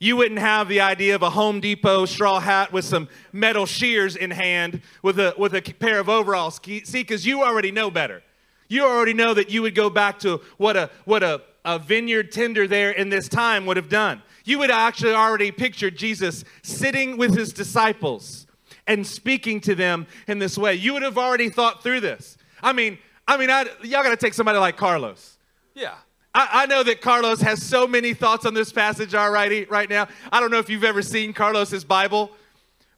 You 0.01 0.15
wouldn't 0.15 0.39
have 0.39 0.69
the 0.69 0.79
idea 0.79 1.13
of 1.13 1.21
a 1.23 1.29
Home 1.29 1.59
Depot 1.59 2.05
straw 2.05 2.39
hat 2.39 2.71
with 2.71 2.85
some 2.85 3.09
metal 3.33 3.65
shears 3.65 4.15
in 4.15 4.31
hand 4.31 4.81
with 5.03 5.19
a, 5.19 5.33
with 5.37 5.53
a 5.53 5.61
pair 5.61 5.99
of 5.99 6.07
overalls. 6.07 6.59
See, 6.63 6.81
because 6.85 7.25
you 7.25 7.43
already 7.43 7.71
know 7.71 7.91
better. 7.91 8.23
You 8.69 8.85
already 8.85 9.13
know 9.13 9.33
that 9.33 9.49
you 9.49 9.61
would 9.61 9.75
go 9.75 9.89
back 9.89 10.19
to 10.19 10.39
what 10.57 10.77
a, 10.77 10.89
what 11.03 11.21
a, 11.21 11.41
a 11.65 11.79
vineyard 11.79 12.31
tender 12.31 12.65
there 12.65 12.91
in 12.91 13.09
this 13.09 13.27
time 13.27 13.65
would 13.65 13.75
have 13.75 13.89
done. 13.89 14.21
You 14.45 14.59
would 14.59 14.71
actually 14.71 15.13
already 15.13 15.51
picture 15.51 15.91
Jesus 15.91 16.45
sitting 16.63 17.17
with 17.17 17.35
his 17.35 17.51
disciples 17.51 18.47
and 18.87 19.05
speaking 19.05 19.59
to 19.61 19.75
them 19.75 20.07
in 20.27 20.39
this 20.39 20.57
way. 20.57 20.75
You 20.75 20.93
would 20.93 21.03
have 21.03 21.17
already 21.17 21.49
thought 21.49 21.83
through 21.83 21.99
this. 21.99 22.37
I 22.63 22.71
mean, 22.71 22.99
I 23.27 23.37
mean, 23.37 23.49
I, 23.49 23.65
y'all 23.83 24.01
got 24.01 24.09
to 24.11 24.17
take 24.17 24.33
somebody 24.33 24.59
like 24.59 24.77
Carlos. 24.77 25.37
Yeah. 25.75 25.95
I, 26.39 26.63
I 26.63 26.65
know 26.67 26.83
that 26.83 27.01
Carlos 27.01 27.41
has 27.41 27.61
so 27.61 27.85
many 27.85 28.13
thoughts 28.13 28.45
on 28.45 28.53
this 28.53 28.71
passage 28.71 29.13
already 29.13 29.65
right 29.65 29.89
now. 29.89 30.07
I 30.31 30.39
don't 30.39 30.51
know 30.51 30.59
if 30.59 30.69
you've 30.69 30.85
ever 30.85 31.01
seen 31.01 31.33
Carlos's 31.33 31.83
Bible, 31.83 32.31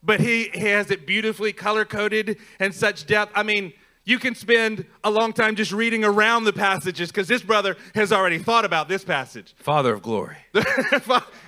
but 0.04 0.20
he, 0.20 0.50
he 0.54 0.68
has 0.68 0.92
it 0.92 1.08
beautifully 1.08 1.52
color 1.52 1.84
coded 1.84 2.38
and 2.60 2.72
such 2.72 3.08
depth. 3.08 3.32
I 3.34 3.42
mean, 3.42 3.74
you 4.06 4.20
can 4.20 4.36
spend 4.36 4.86
a 5.04 5.10
long 5.10 5.34
time 5.34 5.56
just 5.56 5.72
reading 5.72 6.06
around 6.06 6.44
the 6.44 6.54
passages 6.54 7.10
because 7.10 7.28
this 7.28 7.42
brother 7.42 7.78
has 7.96 8.14
already 8.14 8.38
thought 8.38 8.64
about 8.64 8.88
this 8.88 9.04
passage. 9.04 9.56
Father 9.58 9.96
of 9.96 10.04
glory. 10.04 10.38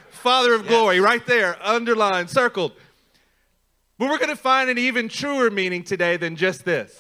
Father 0.09 0.55
of 0.55 0.65
glory, 0.65 0.99
right 0.99 1.23
there, 1.27 1.57
underlined, 1.61 2.27
circled. 2.27 2.71
But 3.99 4.09
we're 4.09 4.17
going 4.17 4.29
to 4.29 4.35
find 4.35 4.67
an 4.67 4.79
even 4.79 5.09
truer 5.09 5.51
meaning 5.51 5.83
today 5.83 6.17
than 6.17 6.37
just 6.37 6.65
this. 6.65 6.99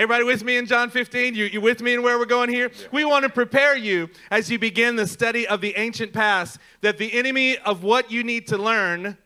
Everybody 0.00 0.24
with 0.24 0.42
me 0.42 0.56
in 0.56 0.64
John 0.64 0.88
15? 0.88 1.34
You, 1.34 1.44
you 1.44 1.60
with 1.60 1.82
me 1.82 1.92
in 1.92 2.02
where 2.02 2.18
we're 2.18 2.24
going 2.24 2.48
here? 2.48 2.70
We 2.90 3.04
want 3.04 3.24
to 3.24 3.28
prepare 3.28 3.76
you 3.76 4.08
as 4.30 4.50
you 4.50 4.58
begin 4.58 4.96
the 4.96 5.06
study 5.06 5.46
of 5.46 5.60
the 5.60 5.76
ancient 5.76 6.14
past 6.14 6.58
that 6.80 6.96
the 6.96 7.12
enemy 7.12 7.58
of 7.58 7.82
what 7.82 8.10
you 8.10 8.24
need 8.24 8.46
to 8.46 8.56
learn 8.56 9.18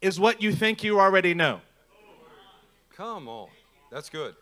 is 0.00 0.18
what 0.18 0.40
you 0.40 0.54
think 0.54 0.82
you 0.82 0.98
already 0.98 1.34
know. 1.34 1.60
Come 2.96 3.28
on. 3.28 3.48
That's 3.92 4.08
good. 4.08 4.34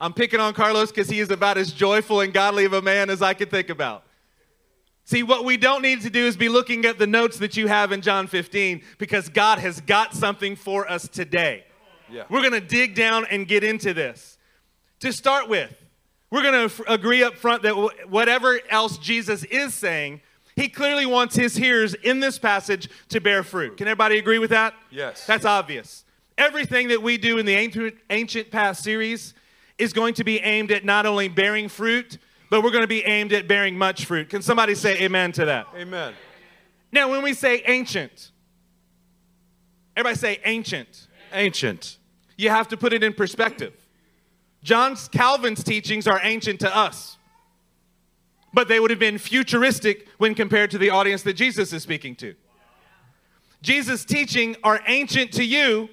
I'm 0.00 0.12
picking 0.12 0.38
on 0.38 0.54
Carlos 0.54 0.92
because 0.92 1.08
he 1.08 1.18
is 1.18 1.32
about 1.32 1.58
as 1.58 1.72
joyful 1.72 2.20
and 2.20 2.32
godly 2.32 2.64
of 2.64 2.72
a 2.72 2.80
man 2.80 3.10
as 3.10 3.20
I 3.20 3.34
could 3.34 3.50
think 3.50 3.70
about. 3.70 4.04
See, 5.02 5.24
what 5.24 5.44
we 5.44 5.56
don't 5.56 5.82
need 5.82 6.02
to 6.02 6.10
do 6.10 6.24
is 6.24 6.36
be 6.36 6.48
looking 6.48 6.84
at 6.84 7.00
the 7.00 7.06
notes 7.08 7.38
that 7.38 7.56
you 7.56 7.66
have 7.66 7.90
in 7.90 8.00
John 8.00 8.28
15 8.28 8.80
because 8.98 9.28
God 9.28 9.58
has 9.58 9.80
got 9.80 10.14
something 10.14 10.54
for 10.54 10.88
us 10.88 11.08
today. 11.08 11.64
Yeah. 12.08 12.26
We're 12.30 12.48
going 12.48 12.52
to 12.52 12.60
dig 12.60 12.94
down 12.94 13.26
and 13.28 13.48
get 13.48 13.64
into 13.64 13.92
this. 13.92 14.33
To 15.04 15.12
start 15.12 15.50
with, 15.50 15.70
we're 16.30 16.40
going 16.40 16.54
to 16.54 16.74
f- 16.74 16.80
agree 16.88 17.22
up 17.22 17.34
front 17.36 17.62
that 17.64 17.74
w- 17.74 17.90
whatever 18.08 18.58
else 18.70 18.96
Jesus 18.96 19.44
is 19.44 19.74
saying, 19.74 20.22
he 20.56 20.66
clearly 20.66 21.04
wants 21.04 21.36
his 21.36 21.54
hearers 21.56 21.92
in 21.92 22.20
this 22.20 22.38
passage 22.38 22.88
to 23.10 23.20
bear 23.20 23.42
fruit. 23.42 23.76
Can 23.76 23.86
everybody 23.86 24.16
agree 24.16 24.38
with 24.38 24.48
that? 24.48 24.72
Yes. 24.90 25.26
That's 25.26 25.44
obvious. 25.44 26.06
Everything 26.38 26.88
that 26.88 27.02
we 27.02 27.18
do 27.18 27.36
in 27.36 27.44
the 27.44 27.52
ancient, 27.54 27.96
ancient 28.08 28.50
past 28.50 28.82
series 28.82 29.34
is 29.76 29.92
going 29.92 30.14
to 30.14 30.24
be 30.24 30.38
aimed 30.40 30.70
at 30.70 30.86
not 30.86 31.04
only 31.04 31.28
bearing 31.28 31.68
fruit, 31.68 32.16
but 32.48 32.62
we're 32.64 32.70
going 32.70 32.80
to 32.80 32.88
be 32.88 33.04
aimed 33.04 33.34
at 33.34 33.46
bearing 33.46 33.76
much 33.76 34.06
fruit. 34.06 34.30
Can 34.30 34.40
somebody 34.40 34.74
say 34.74 35.02
amen 35.02 35.32
to 35.32 35.44
that? 35.44 35.66
Amen. 35.76 36.14
Now, 36.92 37.10
when 37.10 37.22
we 37.22 37.34
say 37.34 37.62
ancient, 37.66 38.30
everybody 39.98 40.16
say 40.18 40.40
ancient, 40.46 41.08
Ancient. 41.34 41.98
you 42.38 42.48
have 42.48 42.68
to 42.68 42.78
put 42.78 42.94
it 42.94 43.02
in 43.02 43.12
perspective. 43.12 43.74
John 44.64 44.96
Calvin's 45.12 45.62
teachings 45.62 46.08
are 46.08 46.18
ancient 46.22 46.58
to 46.60 46.76
us, 46.76 47.18
but 48.54 48.66
they 48.66 48.80
would 48.80 48.90
have 48.90 48.98
been 48.98 49.18
futuristic 49.18 50.08
when 50.16 50.34
compared 50.34 50.70
to 50.70 50.78
the 50.78 50.88
audience 50.88 51.22
that 51.22 51.34
Jesus 51.34 51.72
is 51.74 51.82
speaking 51.82 52.16
to. 52.16 52.34
Jesus' 53.60 54.06
teaching 54.06 54.56
are 54.64 54.80
ancient 54.86 55.32
to 55.32 55.44
you, 55.44 55.90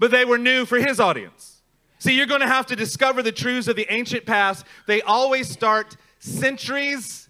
but 0.00 0.10
they 0.10 0.24
were 0.24 0.38
new 0.38 0.64
for 0.64 0.78
his 0.78 0.98
audience. 0.98 1.62
See, 2.00 2.16
you're 2.16 2.26
going 2.26 2.40
to 2.40 2.48
have 2.48 2.66
to 2.66 2.76
discover 2.76 3.22
the 3.22 3.32
truths 3.32 3.68
of 3.68 3.76
the 3.76 3.86
ancient 3.88 4.26
past. 4.26 4.66
They 4.86 5.00
always 5.02 5.48
start 5.48 5.96
centuries 6.18 7.28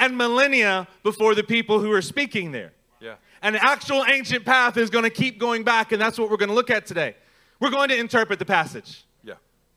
and 0.00 0.18
millennia 0.18 0.88
before 1.04 1.36
the 1.36 1.44
people 1.44 1.78
who 1.78 1.92
are 1.92 2.02
speaking 2.02 2.50
there. 2.50 2.72
Yeah. 3.00 3.14
An 3.42 3.54
actual 3.54 4.04
ancient 4.06 4.44
path 4.44 4.76
is 4.76 4.90
going 4.90 5.04
to 5.04 5.10
keep 5.10 5.38
going 5.38 5.62
back, 5.62 5.92
and 5.92 6.02
that's 6.02 6.18
what 6.18 6.30
we're 6.30 6.36
going 6.36 6.48
to 6.48 6.54
look 6.54 6.70
at 6.70 6.84
today. 6.84 7.14
We're 7.60 7.70
going 7.70 7.90
to 7.90 7.96
interpret 7.96 8.40
the 8.40 8.44
passage. 8.44 9.04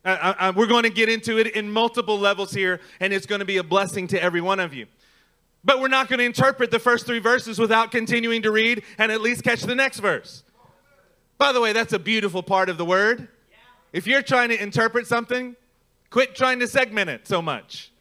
Uh, 0.05 0.33
uh, 0.37 0.53
we're 0.55 0.67
going 0.67 0.83
to 0.83 0.89
get 0.89 1.07
into 1.07 1.37
it 1.37 1.47
in 1.55 1.71
multiple 1.71 2.19
levels 2.19 2.51
here, 2.51 2.81
and 2.99 3.13
it's 3.13 3.25
going 3.25 3.39
to 3.39 3.45
be 3.45 3.57
a 3.57 3.63
blessing 3.63 4.07
to 4.07 4.21
every 4.21 4.41
one 4.41 4.59
of 4.59 4.73
you. 4.73 4.85
But 5.63 5.79
we're 5.79 5.87
not 5.87 6.09
going 6.09 6.19
to 6.19 6.25
interpret 6.25 6.71
the 6.71 6.79
first 6.79 7.05
three 7.05 7.19
verses 7.19 7.57
without 7.57 7.91
continuing 7.91 8.41
to 8.41 8.51
read 8.51 8.83
and 8.97 9.11
at 9.11 9.21
least 9.21 9.43
catch 9.43 9.61
the 9.61 9.75
next 9.75 9.99
verse. 9.99 10.43
By 11.37 11.53
the 11.53 11.61
way, 11.61 11.71
that's 11.71 11.93
a 11.93 11.99
beautiful 11.99 12.43
part 12.43 12.69
of 12.69 12.77
the 12.77 12.85
word. 12.85 13.29
If 13.93 14.05
you're 14.05 14.21
trying 14.21 14.49
to 14.49 14.61
interpret 14.61 15.07
something, 15.07 15.55
quit 16.09 16.35
trying 16.35 16.59
to 16.59 16.67
segment 16.67 17.09
it 17.09 17.27
so 17.27 17.41
much. 17.41 17.91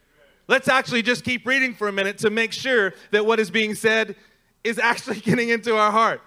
Let's 0.49 0.67
actually 0.67 1.03
just 1.03 1.23
keep 1.23 1.47
reading 1.47 1.73
for 1.73 1.87
a 1.87 1.93
minute 1.93 2.19
to 2.19 2.31
make 2.31 2.53
sure 2.53 2.95
that 3.13 3.25
what 3.25 3.39
is 3.39 3.51
being 3.51 3.75
said 3.77 4.17
is 4.65 4.79
actually 4.83 5.21
getting 5.21 5.51
into 5.51 5.77
our 5.77 5.93
heart. 5.93 6.21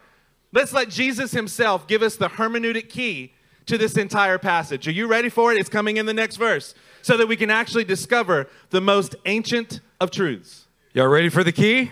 Let's 0.54 0.72
let 0.72 0.90
Jesus 0.90 1.32
himself 1.32 1.86
give 1.86 2.02
us 2.02 2.16
the 2.16 2.30
hermeneutic 2.30 2.88
key 2.88 3.34
to 3.66 3.78
this 3.78 3.98
entire 3.98 4.38
passage. 4.38 4.88
Are 4.88 4.92
you 4.92 5.08
ready 5.08 5.30
for 5.30 5.52
it? 5.52 5.60
It's 5.60 5.70
coming 5.70 5.98
in 5.98 6.06
the 6.06 6.14
next 6.14 6.38
verse 6.38 6.76
so 7.02 7.18
that 7.18 7.28
we 7.28 7.36
can 7.36 7.50
actually 7.50 7.84
discover 7.84 8.48
the 8.70 8.82
most 8.82 9.16
ancient 9.26 9.80
of 10.00 10.12
truths. 10.12 10.68
Y'all 10.94 11.08
ready 11.08 11.30
for 11.30 11.44
the 11.44 11.52
key? 11.52 11.92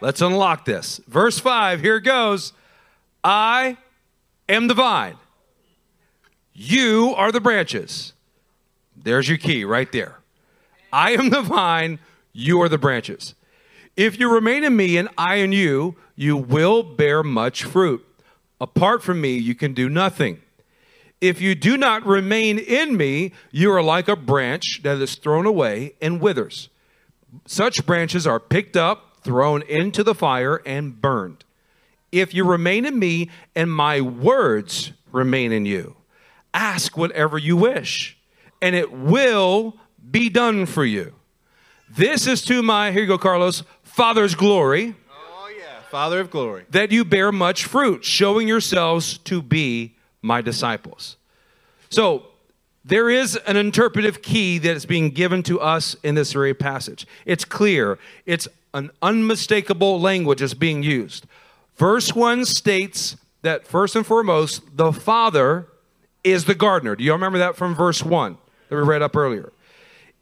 Let's 0.00 0.20
unlock 0.20 0.64
this. 0.64 1.00
Verse 1.06 1.38
5, 1.38 1.80
here 1.80 2.00
goes. 2.00 2.52
I 3.24 3.76
am 4.48 4.66
the 4.66 4.74
vine. 4.74 5.16
You 6.52 7.14
are 7.16 7.32
the 7.32 7.40
branches. 7.40 8.12
There's 8.96 9.28
your 9.28 9.38
key 9.38 9.64
right 9.64 9.90
there. 9.92 10.18
I 10.92 11.12
am 11.12 11.30
the 11.30 11.40
vine, 11.40 11.98
you 12.32 12.60
are 12.60 12.68
the 12.68 12.78
branches. 12.78 13.34
If 13.96 14.18
you 14.18 14.32
remain 14.32 14.64
in 14.64 14.76
me 14.76 14.96
and 14.96 15.08
I 15.16 15.36
in 15.36 15.52
you, 15.52 15.96
you 16.16 16.36
will 16.36 16.82
bear 16.82 17.22
much 17.22 17.64
fruit. 17.64 18.04
Apart 18.60 19.02
from 19.02 19.20
me, 19.20 19.36
you 19.36 19.54
can 19.54 19.74
do 19.74 19.88
nothing. 19.88 20.40
If 21.22 21.40
you 21.40 21.54
do 21.54 21.76
not 21.76 22.04
remain 22.04 22.58
in 22.58 22.96
me, 22.96 23.32
you 23.52 23.70
are 23.72 23.80
like 23.82 24.08
a 24.08 24.16
branch 24.16 24.80
that 24.82 24.98
is 24.98 25.14
thrown 25.14 25.46
away 25.46 25.94
and 26.02 26.20
withers. 26.20 26.68
Such 27.46 27.86
branches 27.86 28.26
are 28.26 28.40
picked 28.40 28.76
up, 28.76 29.18
thrown 29.22 29.62
into 29.62 30.02
the 30.02 30.16
fire, 30.16 30.56
and 30.66 31.00
burned. 31.00 31.44
If 32.10 32.34
you 32.34 32.44
remain 32.44 32.84
in 32.84 32.98
me 32.98 33.30
and 33.54 33.72
my 33.72 34.00
words 34.00 34.92
remain 35.12 35.52
in 35.52 35.64
you, 35.64 35.94
ask 36.52 36.96
whatever 36.96 37.38
you 37.38 37.56
wish, 37.56 38.18
and 38.60 38.74
it 38.74 38.92
will 38.92 39.76
be 40.10 40.28
done 40.28 40.66
for 40.66 40.84
you. 40.84 41.14
This 41.88 42.26
is 42.26 42.42
to 42.46 42.62
my, 42.62 42.90
here 42.90 43.02
you 43.02 43.06
go, 43.06 43.16
Carlos, 43.16 43.62
Father's 43.84 44.34
glory, 44.34 44.96
Oh, 45.08 45.48
yeah. 45.56 45.82
Father 45.88 46.18
of 46.18 46.30
glory. 46.32 46.64
that 46.70 46.90
you 46.90 47.04
bear 47.04 47.30
much 47.30 47.64
fruit, 47.64 48.04
showing 48.04 48.48
yourselves 48.48 49.18
to 49.18 49.40
be 49.40 49.94
my 50.22 50.40
disciples. 50.40 51.16
So, 51.90 52.26
there 52.84 53.10
is 53.10 53.36
an 53.46 53.56
interpretive 53.56 54.22
key 54.22 54.58
that 54.58 54.74
is 54.74 54.86
being 54.86 55.10
given 55.10 55.42
to 55.44 55.60
us 55.60 55.94
in 56.02 56.16
this 56.16 56.32
very 56.32 56.54
passage. 56.54 57.06
It's 57.24 57.44
clear, 57.44 57.98
it's 58.26 58.48
an 58.74 58.90
unmistakable 59.00 60.00
language 60.00 60.40
that's 60.40 60.54
being 60.54 60.82
used. 60.82 61.26
Verse 61.76 62.14
1 62.14 62.44
states 62.44 63.16
that 63.42 63.66
first 63.66 63.94
and 63.94 64.06
foremost, 64.06 64.62
the 64.76 64.92
Father 64.92 65.66
is 66.24 66.44
the 66.44 66.54
gardener. 66.54 66.96
Do 66.96 67.04
you 67.04 67.12
remember 67.12 67.38
that 67.38 67.56
from 67.56 67.74
verse 67.74 68.02
1 68.02 68.36
that 68.68 68.76
we 68.76 68.82
read 68.82 69.02
up 69.02 69.16
earlier? 69.16 69.52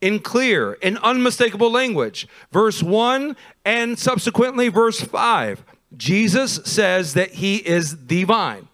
In 0.00 0.18
clear 0.18 0.78
and 0.82 0.98
unmistakable 0.98 1.70
language. 1.70 2.26
Verse 2.52 2.82
1 2.82 3.36
and 3.64 3.98
subsequently 3.98 4.68
verse 4.68 5.00
5 5.00 5.62
Jesus 5.96 6.60
says 6.64 7.14
that 7.14 7.32
he 7.32 7.56
is 7.56 8.06
the 8.06 8.22
vine. 8.24 8.68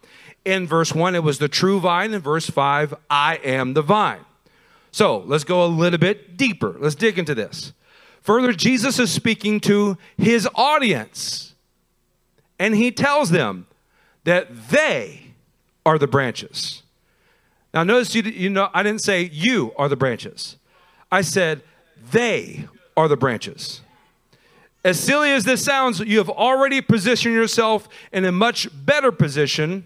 In 0.46 0.64
verse 0.64 0.94
1, 0.94 1.16
it 1.16 1.24
was 1.24 1.38
the 1.38 1.48
true 1.48 1.80
vine. 1.80 2.14
In 2.14 2.20
verse 2.20 2.48
5, 2.48 2.94
I 3.10 3.36
am 3.42 3.74
the 3.74 3.82
vine. 3.82 4.24
So 4.92 5.18
let's 5.26 5.42
go 5.42 5.64
a 5.64 5.66
little 5.66 5.98
bit 5.98 6.36
deeper. 6.36 6.76
Let's 6.78 6.94
dig 6.94 7.18
into 7.18 7.34
this. 7.34 7.72
Further, 8.22 8.52
Jesus 8.52 9.00
is 9.00 9.10
speaking 9.10 9.58
to 9.60 9.98
his 10.16 10.48
audience, 10.54 11.54
and 12.60 12.76
he 12.76 12.92
tells 12.92 13.30
them 13.30 13.66
that 14.22 14.68
they 14.68 15.32
are 15.84 15.98
the 15.98 16.06
branches. 16.06 16.84
Now, 17.74 17.82
notice 17.82 18.14
you, 18.14 18.22
you 18.22 18.48
know, 18.48 18.70
I 18.72 18.84
didn't 18.84 19.02
say 19.02 19.22
you 19.32 19.72
are 19.76 19.88
the 19.88 19.96
branches, 19.96 20.58
I 21.10 21.22
said 21.22 21.62
they 22.12 22.68
are 22.96 23.08
the 23.08 23.16
branches. 23.16 23.80
As 24.84 25.00
silly 25.00 25.32
as 25.32 25.42
this 25.42 25.64
sounds, 25.64 25.98
you 25.98 26.18
have 26.18 26.30
already 26.30 26.80
positioned 26.80 27.34
yourself 27.34 27.88
in 28.12 28.24
a 28.24 28.30
much 28.30 28.68
better 28.86 29.10
position 29.10 29.84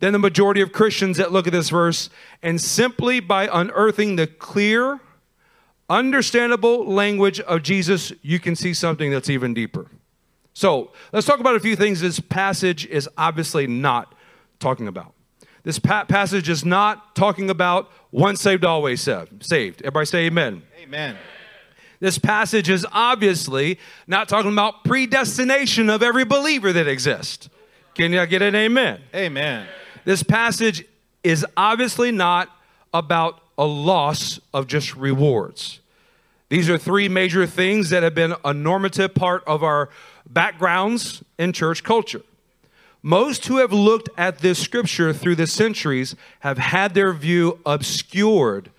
than 0.00 0.12
the 0.12 0.18
majority 0.18 0.60
of 0.60 0.72
Christians 0.72 1.16
that 1.18 1.30
look 1.30 1.46
at 1.46 1.52
this 1.52 1.70
verse. 1.70 2.10
And 2.42 2.60
simply 2.60 3.20
by 3.20 3.48
unearthing 3.52 4.16
the 4.16 4.26
clear, 4.26 5.00
understandable 5.88 6.84
language 6.84 7.40
of 7.40 7.62
Jesus, 7.62 8.12
you 8.22 8.40
can 8.40 8.56
see 8.56 8.74
something 8.74 9.10
that's 9.10 9.30
even 9.30 9.54
deeper. 9.54 9.86
So 10.52 10.92
let's 11.12 11.26
talk 11.26 11.40
about 11.40 11.54
a 11.54 11.60
few 11.60 11.76
things 11.76 12.00
this 12.00 12.18
passage 12.20 12.86
is 12.86 13.08
obviously 13.16 13.66
not 13.66 14.14
talking 14.58 14.88
about. 14.88 15.14
This 15.62 15.78
pa- 15.78 16.04
passage 16.04 16.48
is 16.48 16.64
not 16.64 17.14
talking 17.14 17.50
about 17.50 17.90
once 18.10 18.40
saved, 18.40 18.64
always 18.64 19.02
saved. 19.02 19.82
Everybody 19.82 20.06
say 20.06 20.26
amen. 20.26 20.62
Amen. 20.82 21.16
This 22.00 22.18
passage 22.18 22.70
is 22.70 22.86
obviously 22.92 23.78
not 24.06 24.28
talking 24.28 24.52
about 24.52 24.84
predestination 24.84 25.90
of 25.90 26.02
every 26.02 26.24
believer 26.24 26.72
that 26.72 26.88
exists. 26.88 27.50
Can 27.94 28.12
you 28.12 28.24
get 28.24 28.40
an 28.40 28.54
amen? 28.54 29.02
Amen. 29.14 29.68
This 30.04 30.22
passage 30.22 30.84
is 31.22 31.44
obviously 31.56 32.10
not 32.10 32.48
about 32.92 33.40
a 33.58 33.66
loss 33.66 34.40
of 34.54 34.66
just 34.66 34.96
rewards. 34.96 35.80
These 36.48 36.68
are 36.68 36.78
three 36.78 37.08
major 37.08 37.46
things 37.46 37.90
that 37.90 38.02
have 38.02 38.14
been 38.14 38.34
a 38.44 38.52
normative 38.52 39.14
part 39.14 39.44
of 39.46 39.62
our 39.62 39.90
backgrounds 40.28 41.22
in 41.38 41.52
church 41.52 41.84
culture. 41.84 42.22
Most 43.02 43.46
who 43.46 43.58
have 43.58 43.72
looked 43.72 44.08
at 44.18 44.38
this 44.38 44.58
scripture 44.58 45.12
through 45.12 45.36
the 45.36 45.46
centuries 45.46 46.16
have 46.40 46.58
had 46.58 46.94
their 46.94 47.12
view 47.12 47.60
obscured 47.64 48.70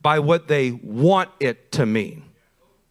by 0.00 0.18
what 0.18 0.48
they 0.48 0.70
want 0.70 1.30
it 1.38 1.70
to 1.72 1.84
mean. 1.84 2.24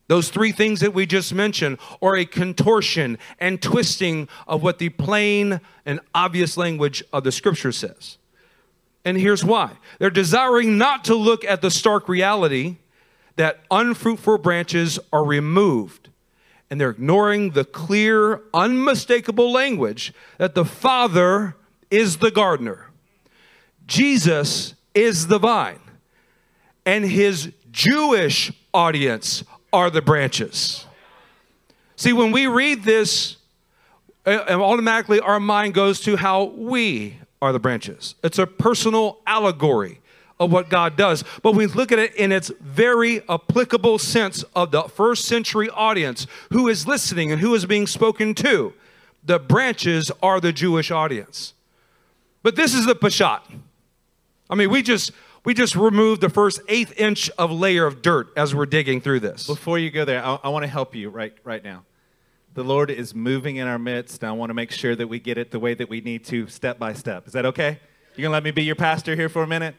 Those 0.07 0.29
three 0.29 0.51
things 0.51 0.79
that 0.79 0.93
we 0.93 1.05
just 1.05 1.33
mentioned 1.33 1.79
are 2.01 2.15
a 2.15 2.25
contortion 2.25 3.17
and 3.39 3.61
twisting 3.61 4.29
of 4.47 4.63
what 4.63 4.79
the 4.79 4.89
plain 4.89 5.59
and 5.85 5.99
obvious 6.15 6.55
language 6.55 7.03
of 7.11 7.23
the 7.23 7.31
scripture 7.31 7.73
says. 7.73 8.17
And 9.03 9.17
here's 9.17 9.43
why 9.43 9.71
they're 9.99 10.09
desiring 10.09 10.77
not 10.77 11.03
to 11.05 11.15
look 11.15 11.43
at 11.45 11.61
the 11.61 11.71
stark 11.71 12.09
reality 12.09 12.77
that 13.35 13.59
unfruitful 13.69 14.39
branches 14.39 14.99
are 15.13 15.23
removed. 15.23 16.09
And 16.69 16.81
they're 16.81 16.89
ignoring 16.89 17.51
the 17.51 17.63
clear, 17.63 18.41
unmistakable 18.53 19.51
language 19.51 20.13
that 20.37 20.55
the 20.55 20.65
Father 20.65 21.55
is 21.89 22.17
the 22.17 22.31
gardener, 22.31 22.91
Jesus 23.85 24.73
is 24.93 25.27
the 25.27 25.39
vine, 25.39 25.79
and 26.85 27.05
his 27.05 27.53
Jewish 27.71 28.51
audience 28.73 29.45
are 29.71 29.89
the 29.89 30.01
branches. 30.01 30.85
See, 31.95 32.13
when 32.13 32.31
we 32.31 32.47
read 32.47 32.83
this, 32.83 33.37
uh, 34.25 34.45
uh, 34.49 34.61
automatically 34.61 35.19
our 35.19 35.39
mind 35.39 35.73
goes 35.73 35.99
to 36.01 36.15
how 36.15 36.45
we 36.45 37.17
are 37.41 37.51
the 37.51 37.59
branches. 37.59 38.15
It's 38.23 38.39
a 38.39 38.47
personal 38.47 39.19
allegory 39.25 39.99
of 40.39 40.51
what 40.51 40.69
God 40.69 40.95
does. 40.95 41.23
But 41.41 41.55
we 41.55 41.65
look 41.65 41.91
at 41.91 41.99
it 41.99 42.15
in 42.15 42.31
its 42.31 42.51
very 42.61 43.21
applicable 43.27 43.99
sense 43.99 44.43
of 44.55 44.71
the 44.71 44.83
first 44.83 45.25
century 45.25 45.69
audience 45.69 46.27
who 46.51 46.67
is 46.67 46.87
listening 46.87 47.31
and 47.31 47.41
who 47.41 47.53
is 47.55 47.65
being 47.65 47.87
spoken 47.87 48.33
to. 48.35 48.73
The 49.23 49.39
branches 49.39 50.11
are 50.21 50.39
the 50.39 50.53
Jewish 50.53 50.91
audience. 50.91 51.53
But 52.43 52.55
this 52.55 52.73
is 52.73 52.85
the 52.85 52.95
Peshat. 52.95 53.41
I 54.49 54.55
mean, 54.55 54.69
we 54.69 54.81
just 54.81 55.11
we 55.47 55.53
just 55.53 55.77
removed 55.77 56.19
the 56.19 56.27
first 56.27 56.59
eighth 56.67 56.99
inch 56.99 57.29
of 57.37 57.49
layer 57.49 57.85
of 57.85 58.01
dirt 58.01 58.27
as 58.35 58.53
we're 58.53 58.65
digging 58.65 58.99
through 58.99 59.21
this. 59.21 59.47
Before 59.47 59.79
you 59.79 59.89
go 59.89 60.03
there, 60.03 60.21
I, 60.21 60.37
I 60.43 60.49
want 60.49 60.63
to 60.63 60.67
help 60.67 60.93
you 60.93 61.07
right, 61.07 61.33
right 61.45 61.63
now. 61.63 61.85
The 62.53 62.65
Lord 62.65 62.91
is 62.91 63.15
moving 63.15 63.55
in 63.55 63.65
our 63.65 63.79
midst, 63.79 64.23
and 64.23 64.29
I 64.29 64.33
want 64.33 64.49
to 64.49 64.53
make 64.53 64.71
sure 64.71 64.93
that 64.93 65.07
we 65.07 65.21
get 65.21 65.37
it 65.37 65.51
the 65.51 65.59
way 65.59 65.73
that 65.73 65.87
we 65.87 66.01
need 66.01 66.25
to, 66.25 66.47
step 66.47 66.77
by 66.77 66.91
step. 66.91 67.27
Is 67.27 67.31
that 67.31 67.45
okay? 67.45 67.79
You 68.17 68.23
gonna 68.23 68.33
let 68.33 68.43
me 68.43 68.51
be 68.51 68.65
your 68.65 68.75
pastor 68.75 69.15
here 69.15 69.29
for 69.29 69.41
a 69.41 69.47
minute? 69.47 69.75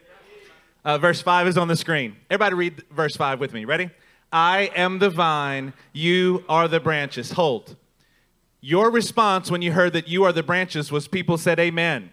Uh, 0.83 0.97
verse 0.97 1.21
5 1.21 1.45
is 1.45 1.55
on 1.55 1.67
the 1.67 1.77
screen. 1.77 2.15
Everybody 2.31 2.55
read 2.55 2.83
verse 2.89 3.15
5 3.15 3.39
with 3.39 3.53
me. 3.53 3.65
Ready? 3.65 3.91
I 4.33 4.71
am 4.75 4.97
the 4.97 5.11
vine, 5.11 5.73
you 5.93 6.45
are 6.49 6.67
the 6.67 6.79
branches. 6.79 7.33
Hold. 7.33 7.75
Your 8.59 8.89
response 8.89 9.51
when 9.51 9.61
you 9.61 9.73
heard 9.73 9.93
that 9.93 10.07
you 10.07 10.23
are 10.23 10.33
the 10.33 10.41
branches 10.41 10.91
was 10.91 11.07
people 11.07 11.37
said, 11.37 11.59
Amen. 11.59 12.09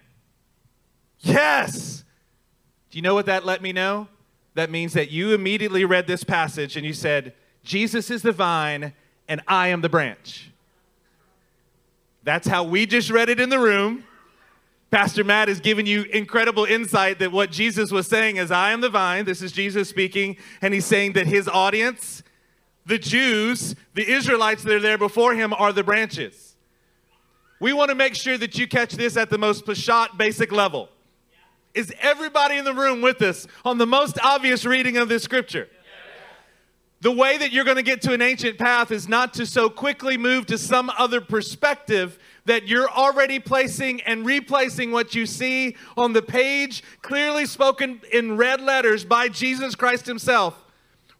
Yes! 1.20 2.04
Do 2.90 2.98
you 2.98 3.02
know 3.02 3.14
what 3.14 3.26
that 3.26 3.44
let 3.44 3.62
me 3.62 3.72
know? 3.72 4.08
That 4.54 4.70
means 4.70 4.94
that 4.94 5.10
you 5.10 5.34
immediately 5.34 5.84
read 5.84 6.06
this 6.06 6.24
passage 6.24 6.76
and 6.76 6.86
you 6.86 6.94
said, 6.94 7.34
Jesus 7.62 8.10
is 8.10 8.22
the 8.22 8.32
vine 8.32 8.94
and 9.28 9.42
I 9.46 9.68
am 9.68 9.80
the 9.80 9.88
branch. 9.88 10.50
That's 12.22 12.48
how 12.48 12.64
we 12.64 12.86
just 12.86 13.10
read 13.10 13.28
it 13.28 13.38
in 13.38 13.50
the 13.50 13.58
room. 13.58 14.04
Pastor 14.90 15.24
Matt 15.24 15.48
has 15.48 15.60
given 15.60 15.84
you 15.84 16.04
incredible 16.04 16.64
insight 16.64 17.18
that 17.18 17.32
what 17.32 17.50
Jesus 17.50 17.90
was 17.90 18.06
saying 18.06 18.36
is, 18.36 18.50
I 18.50 18.70
am 18.70 18.80
the 18.80 18.88
vine. 18.88 19.24
This 19.24 19.42
is 19.42 19.52
Jesus 19.52 19.88
speaking. 19.88 20.36
And 20.62 20.72
he's 20.72 20.86
saying 20.86 21.12
that 21.14 21.26
his 21.26 21.48
audience, 21.48 22.22
the 22.86 22.98
Jews, 22.98 23.74
the 23.94 24.08
Israelites 24.08 24.62
that 24.62 24.72
are 24.72 24.80
there 24.80 24.98
before 24.98 25.34
him, 25.34 25.52
are 25.52 25.72
the 25.72 25.84
branches. 25.84 26.56
We 27.60 27.72
want 27.72 27.90
to 27.90 27.94
make 27.94 28.14
sure 28.14 28.38
that 28.38 28.58
you 28.58 28.66
catch 28.68 28.94
this 28.94 29.16
at 29.16 29.28
the 29.28 29.38
most 29.38 29.66
Peshat 29.66 30.16
basic 30.16 30.52
level. 30.52 30.88
Is 31.76 31.92
everybody 32.00 32.56
in 32.56 32.64
the 32.64 32.72
room 32.72 33.02
with 33.02 33.20
us 33.20 33.46
on 33.62 33.76
the 33.76 33.86
most 33.86 34.18
obvious 34.24 34.64
reading 34.64 34.96
of 34.96 35.10
this 35.10 35.22
scripture? 35.22 35.68
The 37.02 37.12
way 37.12 37.36
that 37.36 37.52
you're 37.52 37.66
going 37.66 37.76
to 37.76 37.82
get 37.82 38.00
to 38.02 38.14
an 38.14 38.22
ancient 38.22 38.56
path 38.56 38.90
is 38.90 39.06
not 39.06 39.34
to 39.34 39.44
so 39.44 39.68
quickly 39.68 40.16
move 40.16 40.46
to 40.46 40.56
some 40.56 40.90
other 40.98 41.20
perspective 41.20 42.18
that 42.46 42.66
you're 42.66 42.88
already 42.88 43.38
placing 43.38 44.00
and 44.00 44.24
replacing 44.24 44.90
what 44.90 45.14
you 45.14 45.26
see 45.26 45.76
on 45.98 46.14
the 46.14 46.22
page, 46.22 46.82
clearly 47.02 47.44
spoken 47.44 48.00
in 48.10 48.38
red 48.38 48.62
letters 48.62 49.04
by 49.04 49.28
Jesus 49.28 49.74
Christ 49.74 50.06
Himself. 50.06 50.64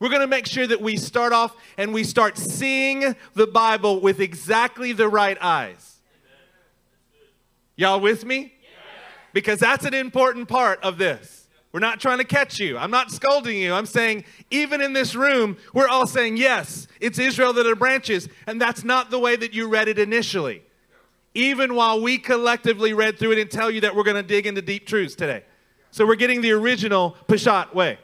We're 0.01 0.09
going 0.09 0.23
to 0.23 0.27
make 0.27 0.47
sure 0.47 0.67
that 0.67 0.81
we 0.81 0.97
start 0.97 1.35
off 1.35 1.55
and 1.77 1.93
we 1.93 2.03
start 2.03 2.39
seeing 2.39 3.15
the 3.35 3.47
Bible 3.47 4.01
with 4.01 4.21
exactly 4.21 4.93
the 4.93 5.09
right 5.09 5.37
eyes. 5.43 5.99
Y'all 7.77 8.01
with 8.01 8.25
me? 8.25 8.55
Because 9.37 9.61
that's 9.61 9.85
an 9.85 9.93
important 9.93 10.49
part 10.49 10.83
of 10.83 10.97
this. 10.97 11.47
We're 11.71 11.81
not 11.81 12.01
trying 12.01 12.17
to 12.17 12.25
catch 12.25 12.59
you. 12.59 12.79
I'm 12.79 12.91
not 12.91 13.11
scolding 13.11 13.59
you. 13.59 13.75
I'm 13.75 13.85
saying, 13.85 14.25
even 14.51 14.81
in 14.81 14.95
this 14.95 15.15
room, 15.15 15.59
we're 15.75 15.89
all 15.89 16.07
saying, 16.07 16.39
yes, 16.39 16.89
it's 17.03 17.19
Israel 17.19 17.53
that 17.53 17.67
are 17.67 17.77
branches. 17.77 18.31
And 18.47 18.59
that's 18.59 18.83
not 18.83 19.11
the 19.11 19.19
way 19.19 19.37
that 19.37 19.53
you 19.53 19.69
read 19.69 19.89
it 19.89 19.99
initially. 19.99 20.63
Even 21.35 21.75
while 21.75 22.01
we 22.01 22.17
collectively 22.17 22.95
read 22.95 23.19
through 23.19 23.33
it 23.33 23.39
and 23.39 23.51
tell 23.51 23.71
you 23.71 23.83
that 23.83 23.95
we're 23.95 24.05
going 24.05 24.17
to 24.17 24.23
dig 24.23 24.47
into 24.47 24.63
deep 24.63 24.87
truths 24.87 25.15
today. 25.15 25.45
So 25.91 26.07
we're 26.07 26.15
getting 26.15 26.41
the 26.41 26.53
original 26.53 27.15
Peshat 27.29 27.75
way. 27.75 27.99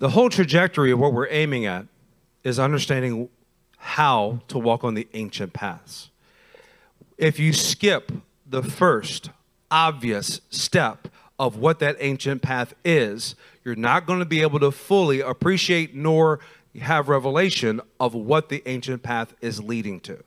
The 0.00 0.10
whole 0.10 0.28
trajectory 0.28 0.90
of 0.90 0.98
what 0.98 1.14
we're 1.14 1.30
aiming 1.30 1.64
at 1.64 1.86
is 2.44 2.58
understanding 2.58 3.30
how 3.78 4.40
to 4.48 4.58
walk 4.58 4.84
on 4.84 4.92
the 4.92 5.08
ancient 5.14 5.54
paths. 5.54 6.10
If 7.16 7.38
you 7.38 7.54
skip 7.54 8.12
the 8.46 8.62
first 8.62 9.30
obvious 9.70 10.40
step 10.50 11.08
of 11.38 11.56
what 11.56 11.78
that 11.78 11.96
ancient 12.00 12.42
path 12.42 12.74
is, 12.84 13.34
you're 13.64 13.76
not 13.76 14.06
going 14.06 14.18
to 14.18 14.24
be 14.24 14.42
able 14.42 14.60
to 14.60 14.70
fully 14.70 15.20
appreciate 15.20 15.94
nor 15.94 16.40
have 16.80 17.08
revelation 17.08 17.80
of 17.98 18.14
what 18.14 18.48
the 18.48 18.62
ancient 18.66 19.02
path 19.02 19.34
is 19.40 19.62
leading 19.62 20.00
to. 20.00 20.22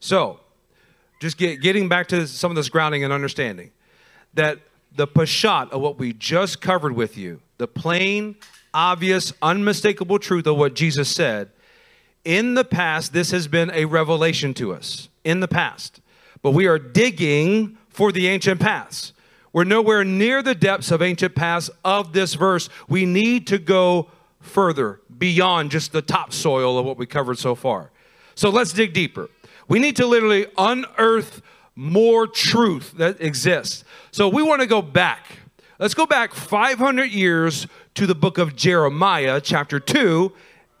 So, 0.00 0.40
just 1.20 1.38
get, 1.38 1.60
getting 1.60 1.88
back 1.88 2.08
to 2.08 2.26
some 2.26 2.50
of 2.50 2.56
this 2.56 2.68
grounding 2.68 3.04
and 3.04 3.12
understanding 3.12 3.70
that 4.34 4.58
the 4.94 5.06
Peshat 5.06 5.70
of 5.70 5.80
what 5.80 5.98
we 5.98 6.12
just 6.12 6.60
covered 6.60 6.94
with 6.94 7.16
you, 7.16 7.40
the 7.58 7.66
plain, 7.66 8.36
obvious, 8.72 9.32
unmistakable 9.40 10.18
truth 10.18 10.46
of 10.46 10.56
what 10.56 10.74
Jesus 10.74 11.08
said, 11.08 11.50
in 12.24 12.54
the 12.54 12.64
past, 12.64 13.12
this 13.12 13.30
has 13.30 13.48
been 13.48 13.70
a 13.72 13.84
revelation 13.84 14.54
to 14.54 14.72
us. 14.72 15.08
In 15.24 15.40
the 15.40 15.48
past. 15.48 16.00
But 16.42 16.50
we 16.50 16.66
are 16.66 16.78
digging 16.78 17.78
for 17.94 18.12
the 18.12 18.26
ancient 18.26 18.60
past. 18.60 19.12
We're 19.52 19.64
nowhere 19.64 20.04
near 20.04 20.42
the 20.42 20.56
depths 20.56 20.90
of 20.90 21.00
ancient 21.00 21.36
past 21.36 21.70
of 21.84 22.12
this 22.12 22.34
verse. 22.34 22.68
We 22.88 23.06
need 23.06 23.46
to 23.46 23.58
go 23.58 24.10
further 24.40 25.00
beyond 25.16 25.70
just 25.70 25.92
the 25.92 26.02
topsoil 26.02 26.76
of 26.76 26.84
what 26.84 26.98
we 26.98 27.06
covered 27.06 27.38
so 27.38 27.54
far. 27.54 27.92
So 28.34 28.50
let's 28.50 28.72
dig 28.72 28.92
deeper. 28.92 29.30
We 29.68 29.78
need 29.78 29.94
to 29.96 30.06
literally 30.06 30.46
unearth 30.58 31.40
more 31.76 32.26
truth 32.26 32.94
that 32.96 33.20
exists. 33.20 33.84
So 34.10 34.28
we 34.28 34.42
want 34.42 34.60
to 34.60 34.66
go 34.66 34.82
back. 34.82 35.38
Let's 35.78 35.94
go 35.94 36.04
back 36.04 36.34
500 36.34 37.04
years 37.12 37.68
to 37.94 38.08
the 38.08 38.14
book 38.16 38.38
of 38.38 38.56
Jeremiah, 38.56 39.40
chapter 39.40 39.78
2, 39.78 40.32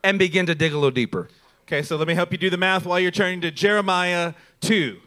and 0.02 0.18
begin 0.18 0.46
to 0.46 0.54
dig 0.54 0.72
a 0.72 0.74
little 0.74 0.90
deeper. 0.90 1.28
Okay, 1.62 1.82
so 1.82 1.96
let 1.96 2.08
me 2.08 2.14
help 2.14 2.32
you 2.32 2.38
do 2.38 2.50
the 2.50 2.56
math 2.56 2.84
while 2.84 2.98
you're 2.98 3.12
turning 3.12 3.40
to 3.42 3.52
Jeremiah 3.52 4.34
2. 4.62 4.98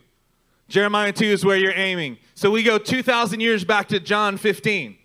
Jeremiah 0.67 1.13
2 1.13 1.25
is 1.25 1.45
where 1.45 1.57
you're 1.57 1.73
aiming. 1.73 2.17
So 2.35 2.51
we 2.51 2.61
go 2.61 2.77
2,000 2.77 3.39
years 3.39 3.63
back 3.63 3.87
to 3.89 3.99
John 3.99 4.37
15. 4.37 4.97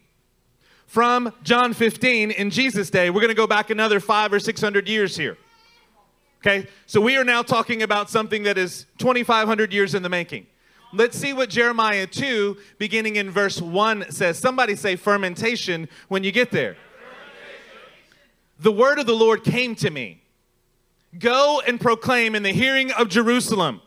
From 0.86 1.32
John 1.42 1.72
15 1.72 2.32
in 2.32 2.50
Jesus' 2.50 2.90
day, 2.90 3.10
we're 3.10 3.20
going 3.20 3.28
to 3.28 3.34
go 3.34 3.46
back 3.46 3.70
another 3.70 4.00
five 4.00 4.32
or 4.32 4.40
600 4.40 4.88
years 4.88 5.16
here. 5.16 5.38
Okay, 6.40 6.66
so 6.86 7.00
we 7.00 7.16
are 7.16 7.24
now 7.24 7.42
talking 7.42 7.82
about 7.82 8.10
something 8.10 8.42
that 8.42 8.58
is 8.58 8.86
2,500 8.98 9.72
years 9.72 9.94
in 9.94 10.02
the 10.02 10.08
making. 10.08 10.46
Let's 10.92 11.16
see 11.16 11.32
what 11.32 11.48
Jeremiah 11.48 12.06
2, 12.06 12.56
beginning 12.78 13.16
in 13.16 13.30
verse 13.30 13.62
1, 13.62 14.10
says. 14.10 14.38
Somebody 14.38 14.74
say 14.76 14.96
fermentation 14.96 15.88
when 16.08 16.24
you 16.24 16.32
get 16.32 16.50
there. 16.50 16.76
The 18.58 18.72
word 18.72 18.98
of 18.98 19.06
the 19.06 19.14
Lord 19.14 19.44
came 19.44 19.74
to 19.76 19.90
me 19.90 20.22
Go 21.18 21.62
and 21.66 21.80
proclaim 21.80 22.34
in 22.34 22.42
the 22.42 22.52
hearing 22.52 22.90
of 22.92 23.08
Jerusalem. 23.08 23.82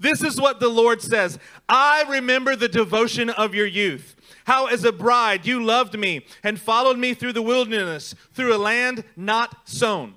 This 0.00 0.22
is 0.22 0.40
what 0.40 0.60
the 0.60 0.68
Lord 0.68 1.02
says 1.02 1.38
I 1.68 2.04
remember 2.08 2.54
the 2.56 2.68
devotion 2.68 3.30
of 3.30 3.54
your 3.54 3.66
youth. 3.66 4.14
How, 4.44 4.66
as 4.66 4.84
a 4.84 4.92
bride, 4.92 5.44
you 5.44 5.62
loved 5.62 5.98
me 5.98 6.24
and 6.42 6.58
followed 6.58 6.98
me 6.98 7.12
through 7.12 7.34
the 7.34 7.42
wilderness, 7.42 8.14
through 8.32 8.54
a 8.54 8.56
land 8.56 9.04
not 9.14 9.68
sown. 9.68 10.14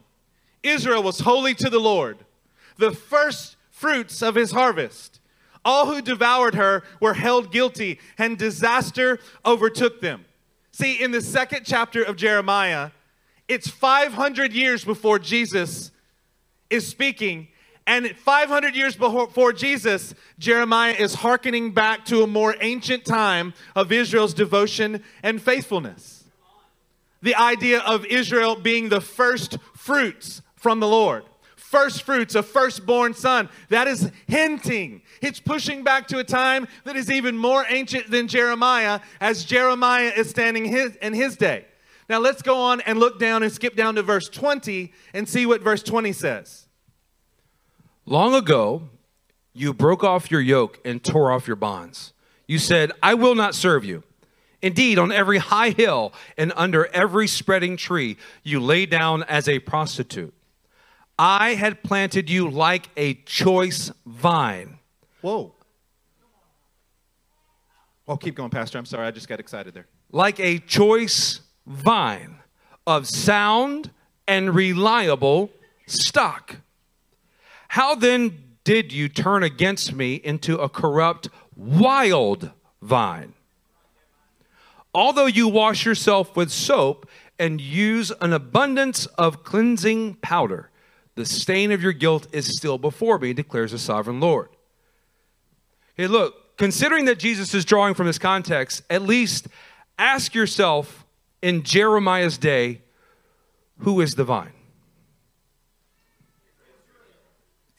Israel 0.64 1.04
was 1.04 1.22
holy 1.22 1.54
to 1.56 1.70
the 1.70 1.80
Lord, 1.80 2.20
the 2.78 2.92
first 2.92 3.58
fruits 3.70 4.22
of 4.22 4.36
his 4.36 4.52
harvest. 4.52 5.20
All 5.66 5.88
who 5.88 6.02
devoured 6.02 6.56
her 6.56 6.84
were 7.00 7.16
held 7.16 7.52
guilty, 7.52 8.00
and 8.18 8.38
disaster 8.38 9.20
overtook 9.46 10.02
them. 10.02 10.26
See, 10.72 11.02
in 11.02 11.12
the 11.12 11.22
second 11.22 11.66
chapter 11.66 12.02
of 12.02 12.16
Jeremiah, 12.16 12.92
it's 13.48 13.70
500 13.70 14.54
years 14.54 14.86
before 14.86 15.20
Jesus 15.20 15.92
is 16.70 16.88
speaking. 16.88 17.50
And 17.92 18.16
500 18.16 18.74
years 18.74 18.96
before 18.96 19.52
Jesus, 19.52 20.16
Jeremiah 20.40 20.96
is 20.98 21.14
hearkening 21.14 21.74
back 21.74 22.06
to 22.06 22.24
a 22.24 22.28
more 22.28 22.56
ancient 22.62 23.04
time 23.04 23.54
of 23.76 23.92
Israel's 23.92 24.34
devotion 24.34 25.04
and 25.24 25.42
faithfulness. 25.42 26.24
The 27.22 27.36
idea 27.36 27.80
of 27.80 28.06
Israel 28.06 28.56
being 28.56 28.88
the 28.88 29.02
first 29.02 29.58
fruits 29.76 30.42
from 30.56 30.80
the 30.80 30.88
Lord. 30.88 31.26
First 31.58 32.04
fruits, 32.04 32.34
a 32.34 32.44
firstborn 32.44 33.14
son. 33.14 33.50
That 33.68 33.90
is 33.90 34.10
hinting. 34.26 35.02
It's 35.22 35.42
pushing 35.42 35.84
back 35.84 36.08
to 36.08 36.20
a 36.20 36.24
time 36.24 36.70
that 36.86 36.96
is 36.96 37.12
even 37.12 37.38
more 37.38 37.66
ancient 37.68 38.10
than 38.10 38.30
Jeremiah, 38.30 39.02
as 39.20 39.44
Jeremiah 39.44 40.14
is 40.16 40.30
standing 40.30 40.64
his, 40.64 40.96
in 41.02 41.12
his 41.12 41.36
day. 41.36 41.66
Now 42.08 42.20
let's 42.20 42.42
go 42.42 42.58
on 42.58 42.80
and 42.80 43.02
look 43.02 43.20
down 43.20 43.44
and 43.44 43.52
skip 43.52 43.76
down 43.76 43.96
to 43.96 44.02
verse 44.02 44.30
20 44.30 44.94
and 45.14 45.28
see 45.28 45.46
what 45.46 45.62
verse 45.62 45.84
20 45.84 46.14
says. 46.14 46.68
Long 48.06 48.34
ago, 48.34 48.90
you 49.54 49.74
broke 49.74 50.04
off 50.04 50.32
your 50.32 50.42
yoke 50.42 50.80
and 50.84 51.04
tore 51.04 51.32
off 51.32 51.48
your 51.48 51.56
bonds. 51.56 52.14
You 52.48 52.58
said, 52.58 52.92
I 53.02 53.14
will 53.14 53.36
not 53.36 53.56
serve 53.56 53.86
you. 53.86 54.04
Indeed, 54.62 55.00
on 55.00 55.12
every 55.12 55.40
high 55.40 55.72
hill 55.72 56.14
and 56.38 56.54
under 56.56 56.88
every 56.88 57.28
spreading 57.28 57.78
tree, 57.78 58.18
you 58.44 58.60
lay 58.60 58.86
down 58.86 59.24
as 59.24 59.48
a 59.48 59.60
prostitute. 59.60 60.34
I 61.18 61.56
had 61.56 61.84
planted 61.84 62.30
you 62.30 62.50
like 62.50 62.90
a 62.96 63.14
choice 63.14 63.92
vine. 64.06 64.80
Whoa. 65.22 65.54
Oh, 68.08 68.18
keep 68.18 68.36
going, 68.36 68.50
Pastor. 68.50 68.78
I'm 68.78 68.86
sorry. 68.86 69.08
I 69.08 69.12
just 69.12 69.28
got 69.28 69.40
excited 69.40 69.74
there. 69.74 69.88
Like 70.12 70.40
a 70.40 70.60
choice 70.60 71.42
vine 71.66 72.38
of 72.86 73.08
sound 73.08 73.92
and 74.28 74.54
reliable 74.54 75.52
stock. 75.86 76.58
How 77.72 77.96
then 77.96 78.38
did 78.66 78.92
you 78.92 79.08
turn 79.08 79.44
against 79.44 79.94
me 79.94 80.16
into 80.16 80.58
a 80.58 80.68
corrupt, 80.68 81.30
wild 81.56 82.52
vine? 82.82 83.34
Although 84.94 85.28
you 85.28 85.48
wash 85.48 85.86
yourself 85.86 86.36
with 86.36 86.52
soap 86.52 87.08
and 87.40 87.62
use 87.62 88.12
an 88.20 88.34
abundance 88.34 89.06
of 89.06 89.46
cleansing 89.46 90.16
powder, 90.16 90.70
the 91.16 91.26
stain 91.26 91.72
of 91.72 91.82
your 91.82 91.94
guilt 91.94 92.28
is 92.34 92.58
still 92.58 92.78
before 92.78 93.18
me, 93.18 93.32
declares 93.32 93.72
the 93.72 93.80
sovereign 93.80 94.20
Lord. 94.20 94.50
Hey, 95.96 96.08
look, 96.08 96.58
considering 96.58 97.06
that 97.06 97.20
Jesus 97.20 97.54
is 97.54 97.64
drawing 97.64 97.94
from 97.94 98.08
this 98.08 98.20
context, 98.20 98.84
at 98.90 99.02
least 99.02 99.48
ask 99.98 100.36
yourself 100.36 101.06
in 101.42 101.64
Jeremiah's 101.64 102.38
day, 102.38 102.82
who 103.78 104.02
is 104.02 104.16
the 104.16 104.26
vine? 104.26 104.52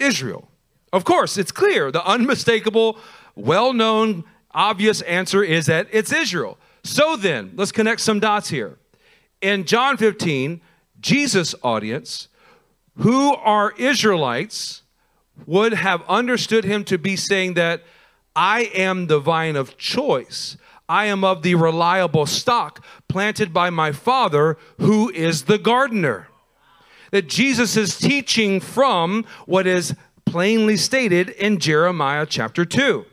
Israel. 0.03 0.49
Of 0.93 1.05
course, 1.05 1.39
it's 1.39 1.53
clear. 1.53 1.91
The 1.91 2.05
unmistakable, 2.05 2.99
well 3.35 3.73
known, 3.73 4.25
obvious 4.51 5.01
answer 5.03 5.43
is 5.43 5.67
that 5.67 5.89
it's 5.91 6.13
Israel. 6.13 6.59
So 6.85 7.17
then, 7.17 7.53
let's 7.57 7.73
connect 7.73 8.01
some 8.01 8.21
dots 8.21 8.49
here. 8.51 8.79
In 9.41 9.65
John 9.65 9.97
15, 9.97 10.61
Jesus' 11.01 11.55
audience 11.63 12.29
who 12.99 13.35
are 13.35 13.73
Israelites 13.79 14.83
would 15.47 15.73
have 15.73 16.03
understood 16.09 16.65
him 16.65 16.85
to 16.85 16.99
be 16.99 17.17
saying 17.17 17.55
that 17.55 17.83
I 18.37 18.71
am 18.75 19.07
the 19.07 19.19
vine 19.19 19.57
of 19.57 19.77
choice. 19.77 20.57
I 20.89 21.07
am 21.07 21.25
of 21.25 21.43
the 21.43 21.55
reliable 21.55 22.27
stock 22.27 22.85
planted 23.09 23.53
by 23.53 23.71
my 23.71 23.93
Father, 23.93 24.59
who 24.79 25.11
is 25.11 25.45
the 25.45 25.59
gardener. 25.59 26.29
That 27.13 27.29
Jesus 27.29 27.77
is 27.77 27.97
teaching 27.97 28.59
from 28.59 29.25
what 29.47 29.67
is 29.67 29.95
plainly 30.25 30.77
stated 30.77 31.29
in 31.29 31.59
Jeremiah 31.59 32.27
chapter 32.27 32.65
2. 32.65 33.05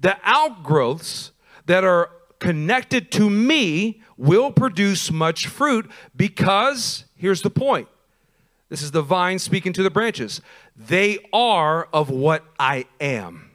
The 0.00 0.18
outgrowths 0.24 1.32
that 1.66 1.84
are 1.84 2.10
connected 2.38 3.10
to 3.12 3.30
me 3.30 4.02
will 4.16 4.50
produce 4.50 5.10
much 5.10 5.46
fruit 5.46 5.90
because, 6.14 7.04
here's 7.16 7.42
the 7.42 7.50
point 7.50 7.88
this 8.68 8.82
is 8.82 8.90
the 8.90 9.02
vine 9.02 9.38
speaking 9.38 9.72
to 9.72 9.82
the 9.82 9.90
branches. 9.90 10.42
They 10.76 11.18
are 11.32 11.88
of 11.92 12.10
what 12.10 12.44
I 12.58 12.84
am. 13.00 13.50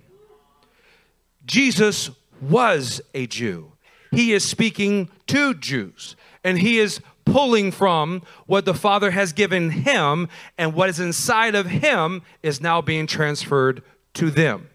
Jesus 1.46 2.10
was 2.42 3.02
a 3.14 3.28
Jew. 3.28 3.74
He 4.12 4.34
is 4.34 4.48
speaking 4.48 5.10
to 5.28 5.54
Jews, 5.54 6.16
and 6.44 6.60
he 6.60 6.80
is 6.80 7.00
pulling 7.26 7.72
from 7.72 8.22
what 8.46 8.66
the 8.66 8.74
Father 8.74 9.12
has 9.12 9.34
given 9.34 9.70
him, 9.70 10.28
and 10.58 10.74
what 10.74 10.90
is 10.90 11.00
inside 11.00 11.56
of 11.56 11.68
him 11.68 12.22
is 12.42 12.62
now 12.62 12.82
being 12.82 13.08
transferred 13.08 13.82
to 14.14 14.30
them. 14.30 14.70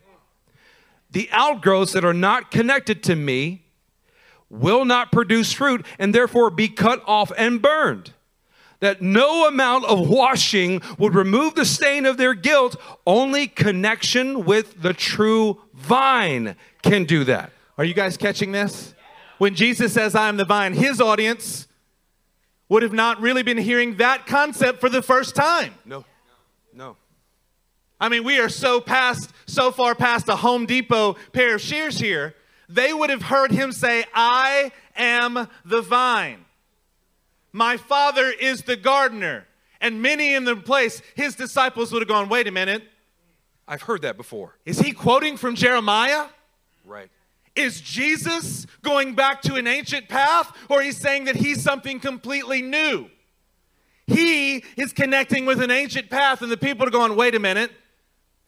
The 1.10 1.28
outgrowths 1.32 1.92
that 1.92 2.04
are 2.04 2.14
not 2.14 2.50
connected 2.50 3.02
to 3.04 3.16
me 3.16 3.62
will 4.50 4.84
not 4.84 5.12
produce 5.12 5.52
fruit 5.52 5.84
and 5.98 6.14
therefore 6.14 6.50
be 6.50 6.68
cut 6.68 7.02
off 7.06 7.32
and 7.36 7.60
burned 7.60 8.12
that 8.80 9.02
no 9.02 9.46
amount 9.46 9.84
of 9.86 10.08
washing 10.08 10.80
would 10.98 11.14
remove 11.14 11.54
the 11.54 11.64
stain 11.64 12.06
of 12.06 12.16
their 12.16 12.34
guilt. 12.34 12.76
Only 13.06 13.46
connection 13.48 14.44
with 14.44 14.80
the 14.82 14.92
true 14.92 15.60
vine 15.74 16.56
can 16.82 17.04
do 17.04 17.24
that. 17.24 17.52
Are 17.76 17.84
you 17.84 17.94
guys 17.94 18.16
catching 18.16 18.52
this? 18.52 18.94
When 19.38 19.54
Jesus 19.54 19.92
says, 19.92 20.14
I 20.14 20.28
am 20.28 20.36
the 20.36 20.44
vine, 20.44 20.74
his 20.74 21.00
audience 21.00 21.67
would 22.68 22.82
have 22.82 22.92
not 22.92 23.20
really 23.20 23.42
been 23.42 23.58
hearing 23.58 23.96
that 23.96 24.26
concept 24.26 24.80
for 24.80 24.88
the 24.88 25.02
first 25.02 25.34
time. 25.34 25.74
No, 25.84 26.04
no. 26.74 26.96
I 28.00 28.08
mean, 28.08 28.24
we 28.24 28.38
are 28.38 28.48
so 28.48 28.80
past, 28.80 29.30
so 29.46 29.70
far 29.70 29.94
past 29.94 30.28
a 30.28 30.36
Home 30.36 30.66
Depot 30.66 31.16
pair 31.32 31.56
of 31.56 31.60
shears 31.60 31.98
here. 31.98 32.34
They 32.68 32.92
would 32.92 33.10
have 33.10 33.22
heard 33.22 33.50
him 33.50 33.72
say, 33.72 34.04
I 34.14 34.72
am 34.94 35.48
the 35.64 35.80
vine. 35.80 36.44
My 37.52 37.76
father 37.76 38.30
is 38.30 38.62
the 38.62 38.76
gardener. 38.76 39.46
And 39.80 40.02
many 40.02 40.34
in 40.34 40.44
the 40.44 40.56
place, 40.56 41.02
his 41.14 41.34
disciples 41.34 41.92
would 41.92 42.02
have 42.02 42.08
gone, 42.08 42.28
wait 42.28 42.46
a 42.46 42.50
minute. 42.50 42.82
I've 43.66 43.82
heard 43.82 44.02
that 44.02 44.16
before. 44.16 44.56
Is 44.64 44.80
he 44.80 44.92
quoting 44.92 45.36
from 45.36 45.54
Jeremiah? 45.54 46.26
Right. 46.84 47.10
Is 47.58 47.80
Jesus 47.80 48.66
going 48.82 49.16
back 49.16 49.42
to 49.42 49.56
an 49.56 49.66
ancient 49.66 50.08
path, 50.08 50.56
or 50.70 50.80
he's 50.80 50.96
saying 50.96 51.24
that 51.24 51.34
he's 51.34 51.60
something 51.60 51.98
completely 51.98 52.62
new? 52.62 53.08
He 54.06 54.64
is 54.76 54.92
connecting 54.92 55.44
with 55.44 55.60
an 55.60 55.72
ancient 55.72 56.08
path, 56.08 56.40
and 56.40 56.52
the 56.52 56.56
people 56.56 56.86
are 56.86 56.90
going, 56.90 57.16
wait 57.16 57.34
a 57.34 57.40
minute. 57.40 57.72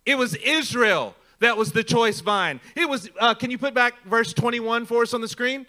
It 0.06 0.16
was 0.16 0.36
Israel 0.36 1.16
that 1.40 1.56
was 1.56 1.72
the 1.72 1.82
choice 1.82 2.20
vine. 2.20 2.60
It 2.76 2.88
was, 2.88 3.10
uh, 3.18 3.34
can 3.34 3.50
you 3.50 3.58
put 3.58 3.74
back 3.74 4.00
verse 4.04 4.32
21 4.32 4.86
for 4.86 5.02
us 5.02 5.12
on 5.12 5.20
the 5.20 5.28
screen? 5.28 5.66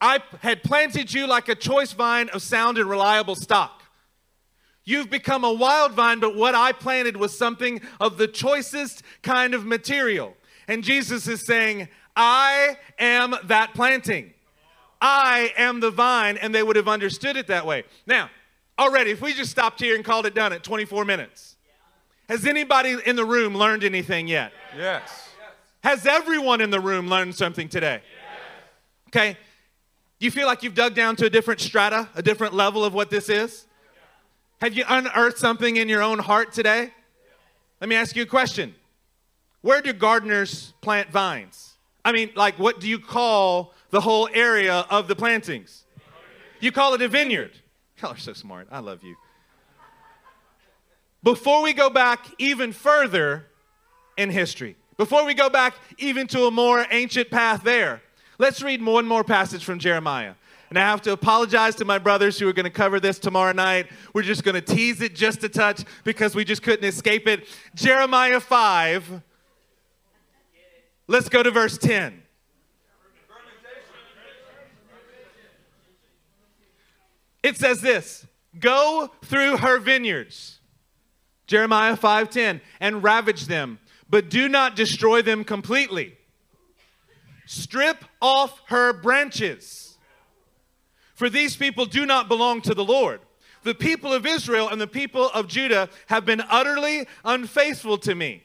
I 0.00 0.20
had 0.40 0.62
planted 0.62 1.12
you 1.12 1.26
like 1.26 1.50
a 1.50 1.54
choice 1.54 1.92
vine 1.92 2.30
of 2.30 2.40
sound 2.40 2.78
and 2.78 2.88
reliable 2.88 3.34
stock. 3.34 3.82
You've 4.84 5.10
become 5.10 5.44
a 5.44 5.52
wild 5.52 5.92
vine, 5.92 6.20
but 6.20 6.36
what 6.36 6.54
I 6.54 6.72
planted 6.72 7.18
was 7.18 7.36
something 7.36 7.82
of 8.00 8.16
the 8.16 8.28
choicest 8.28 9.02
kind 9.22 9.52
of 9.52 9.66
material. 9.66 10.34
And 10.68 10.82
Jesus 10.82 11.28
is 11.28 11.44
saying, 11.46 11.88
I 12.16 12.76
am 12.98 13.34
that 13.44 13.74
planting. 13.74 14.32
I 15.00 15.52
am 15.56 15.80
the 15.80 15.90
vine, 15.90 16.36
and 16.36 16.54
they 16.54 16.62
would 16.62 16.76
have 16.76 16.88
understood 16.88 17.36
it 17.36 17.48
that 17.48 17.66
way. 17.66 17.84
Now, 18.06 18.30
already, 18.78 19.10
if 19.10 19.20
we 19.20 19.34
just 19.34 19.50
stopped 19.50 19.80
here 19.80 19.96
and 19.96 20.04
called 20.04 20.26
it 20.26 20.34
done 20.34 20.52
at 20.52 20.62
24 20.62 21.04
minutes, 21.04 21.56
has 22.28 22.46
anybody 22.46 22.96
in 23.04 23.16
the 23.16 23.24
room 23.24 23.54
learned 23.54 23.84
anything 23.84 24.28
yet? 24.28 24.52
Yes. 24.76 25.28
Has 25.82 26.06
everyone 26.06 26.62
in 26.62 26.70
the 26.70 26.80
room 26.80 27.08
learned 27.08 27.34
something 27.34 27.68
today? 27.68 28.00
Yes. 28.02 29.08
Okay. 29.08 29.38
Do 30.18 30.24
you 30.24 30.30
feel 30.30 30.46
like 30.46 30.62
you've 30.62 30.74
dug 30.74 30.94
down 30.94 31.16
to 31.16 31.26
a 31.26 31.30
different 31.30 31.60
strata, 31.60 32.08
a 32.14 32.22
different 32.22 32.54
level 32.54 32.82
of 32.84 32.94
what 32.94 33.10
this 33.10 33.28
is? 33.28 33.66
Have 34.62 34.72
you 34.72 34.84
unearthed 34.88 35.36
something 35.36 35.76
in 35.76 35.90
your 35.90 36.02
own 36.02 36.18
heart 36.18 36.52
today? 36.52 36.90
Let 37.80 37.90
me 37.90 37.96
ask 37.96 38.16
you 38.16 38.22
a 38.22 38.26
question. 38.26 38.74
Where 39.60 39.82
do 39.82 39.92
gardeners 39.92 40.72
plant 40.80 41.10
vines? 41.10 41.73
I 42.04 42.12
mean, 42.12 42.30
like, 42.34 42.58
what 42.58 42.80
do 42.80 42.88
you 42.88 42.98
call 42.98 43.72
the 43.90 44.00
whole 44.00 44.28
area 44.32 44.86
of 44.90 45.08
the 45.08 45.16
plantings? 45.16 45.84
You 46.60 46.72
call 46.72 46.94
it 46.94 47.02
a 47.02 47.08
vineyard. 47.08 47.52
Y'all 48.00 48.12
are 48.12 48.16
so 48.16 48.32
smart. 48.32 48.68
I 48.70 48.80
love 48.80 49.02
you. 49.02 49.16
Before 51.22 51.62
we 51.62 51.72
go 51.72 51.88
back 51.88 52.26
even 52.38 52.72
further 52.72 53.46
in 54.18 54.30
history, 54.30 54.76
before 54.98 55.24
we 55.24 55.32
go 55.34 55.48
back 55.48 55.74
even 55.98 56.26
to 56.28 56.44
a 56.44 56.50
more 56.50 56.86
ancient 56.90 57.30
path 57.30 57.62
there, 57.64 58.02
let's 58.38 58.62
read 58.62 58.84
one 58.84 59.06
more 59.06 59.24
passage 59.24 59.64
from 59.64 59.78
Jeremiah. 59.78 60.34
And 60.70 60.78
I 60.78 60.82
have 60.82 61.02
to 61.02 61.12
apologize 61.12 61.76
to 61.76 61.84
my 61.84 61.98
brothers 61.98 62.38
who 62.38 62.48
are 62.48 62.52
going 62.52 62.64
to 62.64 62.70
cover 62.70 62.98
this 62.98 63.18
tomorrow 63.18 63.52
night. 63.52 63.86
We're 64.12 64.22
just 64.22 64.44
going 64.44 64.54
to 64.54 64.60
tease 64.60 65.00
it 65.00 65.14
just 65.14 65.44
a 65.44 65.48
touch 65.48 65.84
because 66.02 66.34
we 66.34 66.44
just 66.44 66.62
couldn't 66.62 66.84
escape 66.84 67.28
it. 67.28 67.46
Jeremiah 67.74 68.40
5. 68.40 69.22
Let's 71.06 71.28
go 71.28 71.42
to 71.42 71.50
verse 71.50 71.76
10. 71.78 72.22
It 77.42 77.58
says 77.58 77.82
this 77.82 78.26
Go 78.58 79.10
through 79.24 79.58
her 79.58 79.78
vineyards, 79.78 80.60
Jeremiah 81.46 81.96
5:10, 81.96 82.60
and 82.80 83.02
ravage 83.02 83.46
them, 83.46 83.78
but 84.08 84.30
do 84.30 84.48
not 84.48 84.76
destroy 84.76 85.20
them 85.20 85.44
completely. 85.44 86.16
Strip 87.46 88.04
off 88.22 88.62
her 88.68 88.94
branches. 88.94 89.98
For 91.14 91.28
these 91.28 91.56
people 91.56 91.84
do 91.84 92.06
not 92.06 92.28
belong 92.28 92.62
to 92.62 92.74
the 92.74 92.84
Lord. 92.84 93.20
The 93.62 93.74
people 93.74 94.12
of 94.12 94.26
Israel 94.26 94.68
and 94.68 94.80
the 94.80 94.86
people 94.86 95.28
of 95.30 95.46
Judah 95.46 95.88
have 96.06 96.24
been 96.24 96.42
utterly 96.48 97.06
unfaithful 97.24 97.98
to 97.98 98.14
me. 98.14 98.43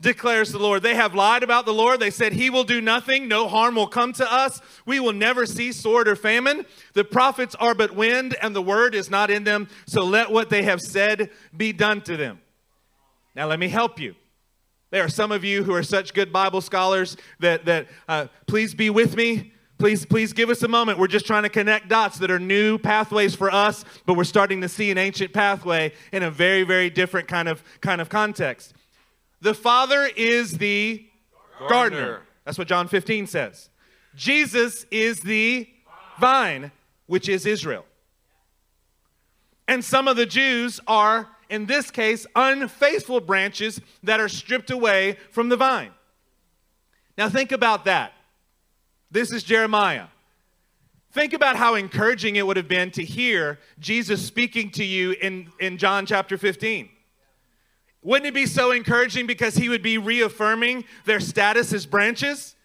Declares 0.00 0.52
the 0.52 0.58
Lord. 0.58 0.82
They 0.82 0.94
have 0.94 1.14
lied 1.14 1.42
about 1.42 1.66
the 1.66 1.74
Lord. 1.74 2.00
They 2.00 2.10
said, 2.10 2.32
He 2.32 2.50
will 2.50 2.64
do 2.64 2.80
nothing. 2.80 3.28
No 3.28 3.48
harm 3.48 3.74
will 3.74 3.86
come 3.86 4.12
to 4.14 4.32
us. 4.32 4.60
We 4.86 5.00
will 5.00 5.12
never 5.12 5.46
see 5.46 5.72
sword 5.72 6.08
or 6.08 6.16
famine. 6.16 6.64
The 6.94 7.04
prophets 7.04 7.54
are 7.56 7.74
but 7.74 7.94
wind, 7.94 8.36
and 8.40 8.54
the 8.54 8.62
word 8.62 8.94
is 8.94 9.10
not 9.10 9.30
in 9.30 9.44
them. 9.44 9.68
So 9.86 10.04
let 10.04 10.30
what 10.30 10.50
they 10.50 10.62
have 10.62 10.80
said 10.80 11.30
be 11.56 11.72
done 11.72 12.00
to 12.02 12.16
them. 12.16 12.40
Now, 13.34 13.46
let 13.46 13.58
me 13.58 13.68
help 13.68 14.00
you. 14.00 14.14
There 14.90 15.04
are 15.04 15.08
some 15.08 15.32
of 15.32 15.44
you 15.44 15.64
who 15.64 15.74
are 15.74 15.82
such 15.82 16.14
good 16.14 16.32
Bible 16.32 16.60
scholars 16.60 17.16
that, 17.40 17.66
that 17.66 17.88
uh, 18.08 18.26
please 18.46 18.74
be 18.74 18.90
with 18.90 19.16
me. 19.16 19.52
Please, 19.78 20.04
please 20.04 20.32
give 20.32 20.50
us 20.50 20.62
a 20.62 20.68
moment. 20.68 20.98
We're 20.98 21.06
just 21.06 21.26
trying 21.26 21.44
to 21.44 21.48
connect 21.48 21.88
dots 21.88 22.18
that 22.18 22.32
are 22.32 22.40
new 22.40 22.78
pathways 22.78 23.36
for 23.36 23.48
us, 23.52 23.84
but 24.06 24.14
we're 24.14 24.24
starting 24.24 24.60
to 24.62 24.68
see 24.68 24.90
an 24.90 24.98
ancient 24.98 25.32
pathway 25.32 25.92
in 26.10 26.24
a 26.24 26.30
very, 26.30 26.64
very 26.64 26.90
different 26.90 27.28
kind 27.28 27.48
of, 27.48 27.62
kind 27.80 28.00
of 28.00 28.08
context. 28.08 28.74
The 29.40 29.54
Father 29.54 30.08
is 30.16 30.58
the 30.58 31.06
gardener. 31.58 31.68
gardener. 31.68 32.20
That's 32.44 32.58
what 32.58 32.68
John 32.68 32.88
15 32.88 33.26
says. 33.26 33.68
Jesus 34.14 34.84
is 34.90 35.20
the 35.20 35.68
vine, 36.18 36.72
which 37.06 37.28
is 37.28 37.46
Israel. 37.46 37.84
And 39.68 39.84
some 39.84 40.08
of 40.08 40.16
the 40.16 40.26
Jews 40.26 40.80
are, 40.86 41.28
in 41.50 41.66
this 41.66 41.90
case, 41.90 42.26
unfaithful 42.34 43.20
branches 43.20 43.80
that 44.02 44.18
are 44.18 44.28
stripped 44.28 44.70
away 44.70 45.18
from 45.30 45.50
the 45.50 45.56
vine. 45.56 45.92
Now, 47.16 47.28
think 47.28 47.52
about 47.52 47.84
that. 47.84 48.12
This 49.10 49.32
is 49.32 49.42
Jeremiah. 49.42 50.06
Think 51.12 51.32
about 51.32 51.56
how 51.56 51.74
encouraging 51.74 52.36
it 52.36 52.46
would 52.46 52.56
have 52.56 52.68
been 52.68 52.90
to 52.92 53.04
hear 53.04 53.58
Jesus 53.78 54.24
speaking 54.24 54.70
to 54.72 54.84
you 54.84 55.12
in, 55.12 55.50
in 55.58 55.78
John 55.78 56.06
chapter 56.06 56.36
15. 56.38 56.88
Wouldn't 58.08 58.26
it 58.26 58.32
be 58.32 58.46
so 58.46 58.70
encouraging 58.70 59.26
because 59.26 59.54
he 59.54 59.68
would 59.68 59.82
be 59.82 59.98
reaffirming 59.98 60.84
their 61.04 61.20
status 61.20 61.74
as 61.74 61.84
branches? 61.84 62.56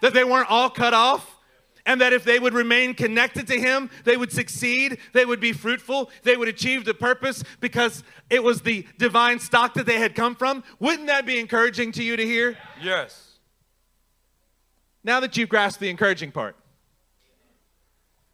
That 0.00 0.14
they 0.14 0.22
weren't 0.22 0.48
all 0.48 0.70
cut 0.70 0.94
off? 0.94 1.40
And 1.84 2.00
that 2.00 2.12
if 2.12 2.22
they 2.22 2.38
would 2.38 2.54
remain 2.54 2.94
connected 2.94 3.48
to 3.48 3.58
him, 3.58 3.90
they 4.04 4.16
would 4.16 4.30
succeed, 4.30 4.98
they 5.12 5.24
would 5.24 5.40
be 5.40 5.52
fruitful, 5.52 6.08
they 6.22 6.36
would 6.36 6.46
achieve 6.46 6.84
the 6.84 6.94
purpose 6.94 7.42
because 7.58 8.04
it 8.30 8.44
was 8.44 8.62
the 8.62 8.86
divine 8.96 9.40
stock 9.40 9.74
that 9.74 9.86
they 9.86 9.98
had 9.98 10.14
come 10.14 10.36
from. 10.36 10.62
Wouldn't 10.78 11.08
that 11.08 11.26
be 11.26 11.40
encouraging 11.40 11.90
to 11.92 12.04
you 12.04 12.16
to 12.16 12.24
hear? 12.24 12.56
Yes. 12.80 13.38
Now 15.02 15.18
that 15.18 15.36
you've 15.36 15.48
grasped 15.48 15.80
the 15.80 15.90
encouraging 15.90 16.30
part, 16.30 16.54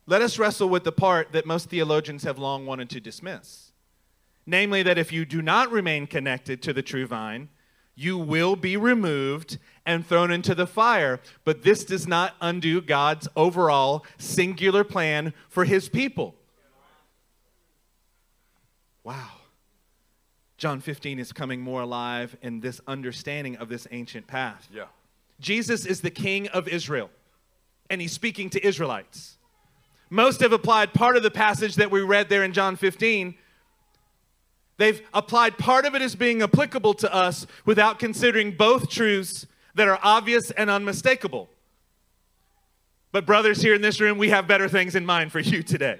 let 0.04 0.20
us 0.20 0.38
wrestle 0.38 0.68
with 0.68 0.84
the 0.84 0.92
part 0.92 1.32
that 1.32 1.46
most 1.46 1.70
theologians 1.70 2.24
have 2.24 2.38
long 2.38 2.66
wanted 2.66 2.90
to 2.90 3.00
dismiss 3.00 3.67
namely, 4.48 4.82
that 4.82 4.98
if 4.98 5.12
you 5.12 5.24
do 5.24 5.42
not 5.42 5.70
remain 5.70 6.06
connected 6.06 6.62
to 6.62 6.72
the 6.72 6.82
true 6.82 7.06
vine, 7.06 7.50
you 7.94 8.16
will 8.16 8.56
be 8.56 8.76
removed 8.76 9.58
and 9.84 10.06
thrown 10.06 10.30
into 10.30 10.54
the 10.54 10.66
fire. 10.66 11.20
But 11.44 11.62
this 11.62 11.84
does 11.84 12.08
not 12.08 12.34
undo 12.40 12.80
God's 12.80 13.28
overall 13.36 14.06
singular 14.16 14.84
plan 14.84 15.34
for 15.48 15.64
his 15.64 15.88
people. 15.88 16.34
Wow. 19.04 19.28
John 20.56 20.80
15 20.80 21.18
is 21.18 21.32
coming 21.32 21.60
more 21.60 21.82
alive 21.82 22.36
in 22.40 22.60
this 22.60 22.80
understanding 22.86 23.56
of 23.56 23.68
this 23.68 23.86
ancient 23.90 24.26
path. 24.26 24.66
Yeah. 24.72 24.84
Jesus 25.40 25.84
is 25.84 26.00
the 26.00 26.10
king 26.10 26.48
of 26.48 26.68
Israel, 26.68 27.10
and 27.90 28.00
he's 28.00 28.12
speaking 28.12 28.50
to 28.50 28.66
Israelites. 28.66 29.36
Most 30.10 30.40
have 30.40 30.52
applied 30.52 30.94
part 30.94 31.16
of 31.16 31.22
the 31.22 31.30
passage 31.30 31.76
that 31.76 31.90
we 31.90 32.00
read 32.00 32.28
there 32.28 32.42
in 32.42 32.52
John 32.52 32.76
15 32.76 33.34
They've 34.78 35.02
applied 35.12 35.58
part 35.58 35.84
of 35.84 35.94
it 35.94 36.02
as 36.02 36.14
being 36.14 36.40
applicable 36.40 36.94
to 36.94 37.12
us 37.12 37.46
without 37.66 37.98
considering 37.98 38.52
both 38.52 38.88
truths 38.88 39.46
that 39.74 39.88
are 39.88 39.98
obvious 40.02 40.50
and 40.52 40.70
unmistakable. 40.70 41.50
But, 43.10 43.26
brothers 43.26 43.60
here 43.60 43.74
in 43.74 43.82
this 43.82 44.00
room, 44.00 44.18
we 44.18 44.28
have 44.28 44.46
better 44.46 44.68
things 44.68 44.94
in 44.94 45.04
mind 45.04 45.32
for 45.32 45.40
you 45.40 45.62
today. 45.62 45.98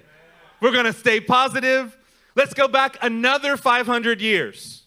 We're 0.60 0.72
going 0.72 0.84
to 0.84 0.92
stay 0.92 1.20
positive. 1.20 1.96
Let's 2.34 2.54
go 2.54 2.68
back 2.68 2.96
another 3.02 3.56
500 3.56 4.20
years. 4.20 4.86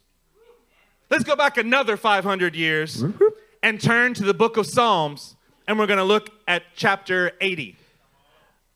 Let's 1.09 1.25
go 1.25 1.35
back 1.35 1.57
another 1.57 1.97
500 1.97 2.55
years 2.55 3.03
mm-hmm. 3.03 3.23
and 3.61 3.81
turn 3.81 4.13
to 4.13 4.23
the 4.23 4.33
book 4.33 4.55
of 4.55 4.65
Psalms, 4.65 5.35
and 5.67 5.77
we're 5.77 5.87
going 5.87 5.97
to 5.97 6.05
look 6.05 6.29
at 6.47 6.63
chapter 6.75 7.33
80. 7.41 7.75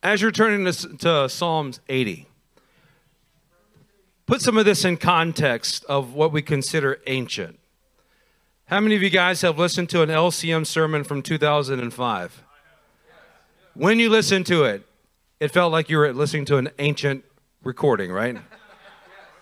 As 0.04 0.22
you're 0.22 0.32
turning 0.32 0.66
to, 0.66 0.98
to 0.98 1.30
Psalms 1.30 1.80
80, 1.88 2.28
put 4.26 4.42
some 4.42 4.58
of 4.58 4.66
this 4.66 4.86
in 4.86 4.98
context 4.98 5.86
of 5.86 6.14
what 6.14 6.32
we 6.32 6.42
consider 6.42 7.00
ancient. 7.08 7.60
How 8.66 8.80
many 8.80 8.96
of 8.96 9.04
you 9.04 9.10
guys 9.12 9.42
have 9.42 9.60
listened 9.60 9.90
to 9.90 10.02
an 10.02 10.10
LCM 10.10 10.66
sermon 10.66 11.04
from 11.04 11.22
2005? 11.22 12.44
When 13.76 14.00
you 14.00 14.10
listened 14.10 14.48
to 14.48 14.64
it, 14.64 14.84
it 15.40 15.50
felt 15.50 15.72
like 15.72 15.90
you 15.90 15.98
were 15.98 16.12
listening 16.14 16.46
to 16.46 16.58
an 16.58 16.70
ancient 16.80 17.24
recording, 17.64 18.12
right? 18.12 18.38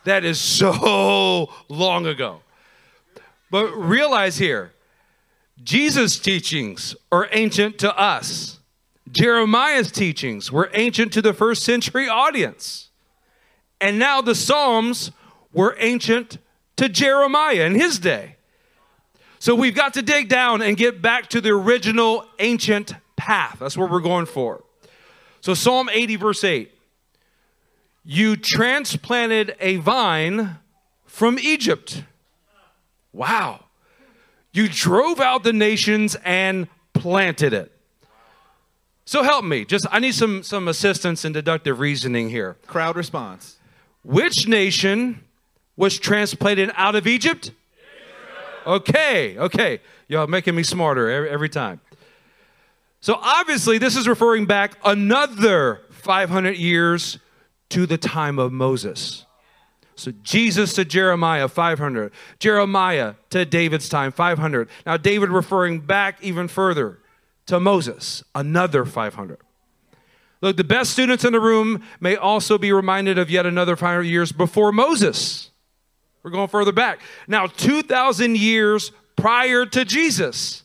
That 0.04 0.26
is 0.26 0.40
so 0.42 1.50
long 1.70 2.06
ago. 2.06 2.42
But 3.50 3.72
realize 3.72 4.38
here, 4.38 4.74
Jesus' 5.64 6.20
teachings 6.20 6.96
are 7.12 7.30
ancient 7.32 7.78
to 7.80 7.98
us. 7.98 8.60
Jeremiah's 9.12 9.92
teachings 9.92 10.52
were 10.52 10.70
ancient 10.74 11.14
to 11.14 11.22
the 11.22 11.34
first 11.34 11.64
century 11.64 12.10
audience. 12.10 12.83
And 13.84 14.00
now 14.00 14.22
the 14.22 14.34
Psalms 14.34 15.12
were 15.52 15.76
ancient 15.78 16.38
to 16.78 16.88
Jeremiah 16.88 17.66
in 17.66 17.76
his 17.76 18.00
day. 18.00 18.38
So 19.40 19.56
we've 19.56 19.76
got 19.76 19.94
to 19.96 20.02
dig 20.02 20.30
down 20.30 20.62
and 20.62 20.78
get 20.78 21.02
back 21.02 21.28
to 21.32 21.42
the 21.42 21.50
original 21.50 22.26
ancient 22.40 22.94
path. 23.18 23.58
That's 23.60 23.76
what 23.76 23.92
we're 23.92 24.00
going 24.00 24.26
for. 24.26 24.64
So, 25.42 25.54
Psalm 25.54 25.90
80, 25.92 26.16
verse 26.16 26.46
8 26.46 26.72
You 28.06 28.38
transplanted 28.38 29.58
a 29.60 29.76
vine 29.76 30.60
from 31.06 31.38
Egypt. 31.38 32.06
Wow. 33.12 33.66
You 34.54 34.70
drove 34.70 35.20
out 35.20 35.44
the 35.44 35.52
nations 35.52 36.16
and 36.24 36.70
planted 36.94 37.52
it. 37.52 37.74
So 39.04 39.24
help 39.24 39.44
me. 39.44 39.66
Just 39.66 39.86
I 39.92 40.00
need 40.00 40.16
some 40.16 40.42
some 40.42 40.70
assistance 40.70 41.26
in 41.26 41.34
deductive 41.34 41.82
reasoning 41.82 42.30
here. 42.30 42.56
Crowd 42.66 42.96
response. 42.96 43.58
Which 44.04 44.48
nation 44.48 45.24
was 45.76 45.98
transplanted 45.98 46.72
out 46.76 46.96
of 46.96 47.08
Egypt? 47.08 47.52
Okay, 48.66 49.38
okay. 49.38 49.80
Y'all 50.08 50.28
making 50.28 50.56
me 50.56 50.64
smarter 50.64 51.10
every, 51.10 51.30
every 51.30 51.50
time. 51.50 51.82
So 53.02 53.16
obviously, 53.22 53.78
this 53.78 53.98
is 53.98 54.08
referring 54.08 54.46
back 54.46 54.78
another 54.86 55.82
500 55.90 56.56
years 56.56 57.20
to 57.70 57.86
the 57.86 57.98
time 57.98 58.40
of 58.40 58.52
Moses. 58.52 59.26
So 59.96 60.12
Jesus 60.24 60.74
to 60.74 60.86
Jeremiah, 60.86 61.48
500. 61.48 62.12
Jeremiah 62.40 63.16
to 63.30 63.46
David's 63.46 63.90
time, 63.90 64.12
500. 64.12 64.70
Now, 64.86 64.98
David 64.98 65.30
referring 65.30 65.82
back 65.82 66.18
even 66.22 66.48
further 66.48 67.00
to 67.48 67.60
Moses, 67.60 68.24
another 68.34 68.86
500. 68.86 69.38
Look, 70.44 70.58
the 70.58 70.66
best 70.66 70.92
students 70.92 71.24
in 71.24 71.32
the 71.32 71.40
room 71.40 71.82
may 72.02 72.18
also 72.18 72.58
be 72.58 72.74
reminded 72.74 73.18
of 73.18 73.30
yet 73.30 73.46
another 73.46 73.78
500 73.78 74.02
years 74.02 74.34
before 74.34 74.74
Moses. 74.74 75.52
We're 76.22 76.32
going 76.32 76.50
further 76.50 76.74
back. 76.74 77.00
Now, 77.30 77.48
2,000 77.48 78.36
years 78.36 78.92
prior 79.16 79.66
to 79.68 79.86
Jesus, 79.86 80.64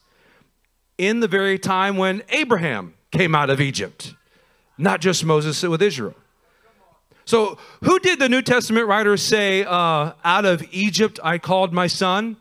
in 0.98 1.20
the 1.20 1.28
very 1.28 1.60
time 1.60 1.96
when 1.96 2.24
Abraham 2.30 2.94
came 3.12 3.36
out 3.36 3.50
of 3.50 3.60
Egypt, 3.60 4.16
not 4.78 5.00
just 5.00 5.24
Moses 5.24 5.62
with 5.62 5.80
Israel. 5.80 6.16
So, 7.24 7.56
who 7.84 8.00
did 8.00 8.18
the 8.18 8.28
New 8.28 8.42
Testament 8.42 8.88
writers 8.88 9.22
say, 9.22 9.62
uh, 9.62 10.14
"Out 10.24 10.44
of 10.44 10.64
Egypt 10.72 11.20
I 11.22 11.38
called 11.38 11.72
my 11.72 11.86
son"? 11.86 12.36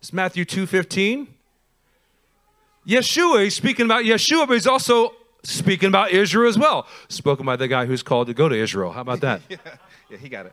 It's 0.00 0.14
Matthew 0.14 0.46
two 0.46 0.64
fifteen. 0.64 1.28
Yeshua, 2.88 3.44
he's 3.44 3.54
speaking 3.54 3.84
about 3.84 4.04
Yeshua, 4.04 4.46
but 4.46 4.54
he's 4.54 4.66
also 4.66 5.14
speaking 5.44 5.88
about 5.88 6.10
Israel 6.10 6.48
as 6.48 6.58
well. 6.58 6.86
Spoken 7.08 7.46
by 7.46 7.56
the 7.56 7.68
guy 7.68 7.86
who's 7.86 8.02
called 8.02 8.26
to 8.26 8.34
go 8.34 8.48
to 8.48 8.56
Israel. 8.56 8.92
How 8.92 9.00
about 9.00 9.20
that? 9.20 9.42
yeah, 9.48 9.56
yeah, 10.10 10.16
he 10.16 10.28
got 10.28 10.46
it. 10.46 10.52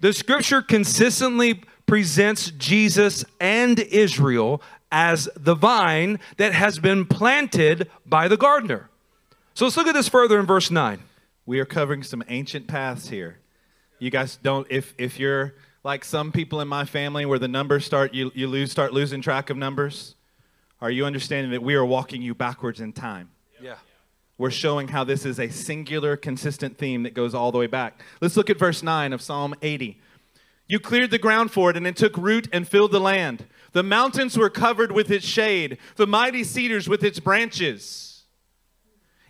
The 0.00 0.12
scripture 0.12 0.62
consistently 0.62 1.62
presents 1.86 2.50
Jesus 2.52 3.24
and 3.40 3.78
Israel 3.78 4.62
as 4.90 5.28
the 5.36 5.54
vine 5.54 6.20
that 6.36 6.52
has 6.52 6.78
been 6.78 7.04
planted 7.04 7.90
by 8.06 8.28
the 8.28 8.36
gardener. 8.36 8.90
So 9.54 9.64
let's 9.64 9.76
look 9.76 9.86
at 9.86 9.94
this 9.94 10.08
further 10.08 10.38
in 10.38 10.46
verse 10.46 10.70
9. 10.70 11.00
We 11.46 11.60
are 11.60 11.64
covering 11.64 12.02
some 12.02 12.22
ancient 12.28 12.66
paths 12.66 13.08
here. 13.08 13.38
You 13.98 14.10
guys 14.10 14.38
don't 14.42 14.66
if 14.70 14.94
if 14.98 15.18
you're 15.18 15.54
like 15.84 16.04
some 16.04 16.32
people 16.32 16.60
in 16.60 16.68
my 16.68 16.84
family 16.84 17.26
where 17.26 17.38
the 17.38 17.48
numbers 17.48 17.84
start 17.84 18.14
you, 18.14 18.32
you 18.34 18.48
lose 18.48 18.70
start 18.72 18.92
losing 18.92 19.20
track 19.20 19.50
of 19.50 19.56
numbers, 19.56 20.16
are 20.80 20.90
you 20.90 21.06
understanding 21.06 21.52
that 21.52 21.62
we 21.62 21.74
are 21.74 21.84
walking 21.84 22.22
you 22.22 22.34
backwards 22.34 22.80
in 22.80 22.92
time? 22.92 23.30
Yeah. 23.60 23.76
We're 24.36 24.50
showing 24.50 24.88
how 24.88 25.04
this 25.04 25.24
is 25.24 25.38
a 25.38 25.48
singular, 25.48 26.16
consistent 26.16 26.76
theme 26.76 27.04
that 27.04 27.14
goes 27.14 27.34
all 27.34 27.52
the 27.52 27.58
way 27.58 27.68
back. 27.68 28.00
Let's 28.20 28.36
look 28.36 28.50
at 28.50 28.58
verse 28.58 28.82
9 28.82 29.12
of 29.12 29.22
Psalm 29.22 29.54
80. 29.62 30.00
You 30.66 30.80
cleared 30.80 31.10
the 31.10 31.18
ground 31.18 31.52
for 31.52 31.70
it, 31.70 31.76
and 31.76 31.86
it 31.86 31.96
took 31.96 32.16
root 32.16 32.48
and 32.52 32.66
filled 32.66 32.90
the 32.90 33.00
land. 33.00 33.46
The 33.72 33.82
mountains 33.82 34.36
were 34.36 34.50
covered 34.50 34.90
with 34.90 35.10
its 35.10 35.26
shade, 35.26 35.78
the 35.96 36.06
mighty 36.06 36.42
cedars 36.42 36.88
with 36.88 37.04
its 37.04 37.20
branches. 37.20 38.24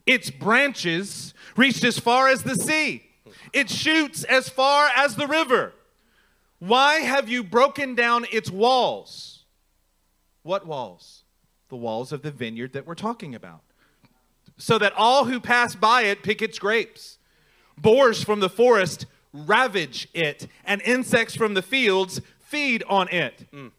Its 0.06 0.30
branches 0.30 1.34
reached 1.56 1.84
as 1.84 1.98
far 1.98 2.28
as 2.28 2.42
the 2.42 2.54
sea, 2.54 3.04
its 3.52 3.74
shoots 3.74 4.24
as 4.24 4.48
far 4.48 4.88
as 4.96 5.16
the 5.16 5.26
river. 5.26 5.72
Why 6.60 6.96
have 6.96 7.28
you 7.28 7.42
broken 7.42 7.94
down 7.94 8.26
its 8.30 8.50
walls? 8.50 9.44
What 10.42 10.66
walls? 10.66 11.24
The 11.68 11.76
walls 11.76 12.12
of 12.12 12.22
the 12.22 12.30
vineyard 12.30 12.72
that 12.74 12.86
we're 12.86 12.94
talking 12.94 13.34
about 13.34 13.62
so 14.56 14.78
that 14.78 14.92
all 14.96 15.24
who 15.24 15.40
pass 15.40 15.74
by 15.74 16.02
it 16.02 16.22
pick 16.22 16.42
its 16.42 16.58
grapes. 16.58 17.18
Boars 17.76 18.22
from 18.22 18.40
the 18.40 18.48
forest 18.48 19.06
ravage 19.32 20.08
it, 20.14 20.46
and 20.64 20.80
insects 20.82 21.34
from 21.34 21.54
the 21.54 21.62
fields 21.62 22.20
feed 22.38 22.84
on 22.88 23.08
it. 23.08 23.46
Mm. 23.52 23.72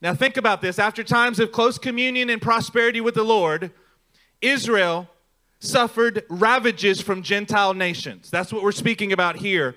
Now, 0.00 0.14
think 0.14 0.36
about 0.36 0.60
this. 0.60 0.78
After 0.78 1.02
times 1.02 1.40
of 1.40 1.50
close 1.50 1.78
communion 1.78 2.30
and 2.30 2.40
prosperity 2.40 3.00
with 3.00 3.14
the 3.14 3.24
Lord, 3.24 3.72
Israel 4.40 5.08
suffered 5.58 6.24
ravages 6.28 7.00
from 7.00 7.22
Gentile 7.22 7.74
nations. 7.74 8.30
That's 8.30 8.52
what 8.52 8.62
we're 8.62 8.72
speaking 8.72 9.12
about 9.12 9.36
here 9.36 9.74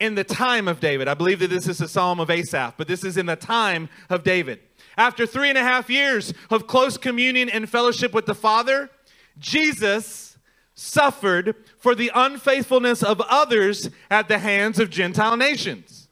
in 0.00 0.14
the 0.14 0.24
time 0.24 0.66
of 0.66 0.80
David. 0.80 1.08
I 1.08 1.14
believe 1.14 1.38
that 1.40 1.50
this 1.50 1.68
is 1.68 1.80
a 1.80 1.88
psalm 1.88 2.20
of 2.20 2.30
Asaph, 2.30 2.74
but 2.76 2.88
this 2.88 3.04
is 3.04 3.16
in 3.16 3.26
the 3.26 3.36
time 3.36 3.88
of 4.10 4.24
David. 4.24 4.60
After 4.96 5.26
three 5.26 5.48
and 5.48 5.58
a 5.58 5.62
half 5.62 5.88
years 5.88 6.34
of 6.50 6.66
close 6.66 6.96
communion 6.96 7.48
and 7.48 7.68
fellowship 7.68 8.12
with 8.12 8.26
the 8.26 8.34
Father, 8.34 8.90
Jesus 9.38 10.38
suffered 10.74 11.54
for 11.78 11.94
the 11.94 12.10
unfaithfulness 12.14 13.02
of 13.02 13.20
others 13.22 13.90
at 14.10 14.28
the 14.28 14.38
hands 14.38 14.78
of 14.78 14.90
Gentile 14.90 15.36
nations. 15.36 16.08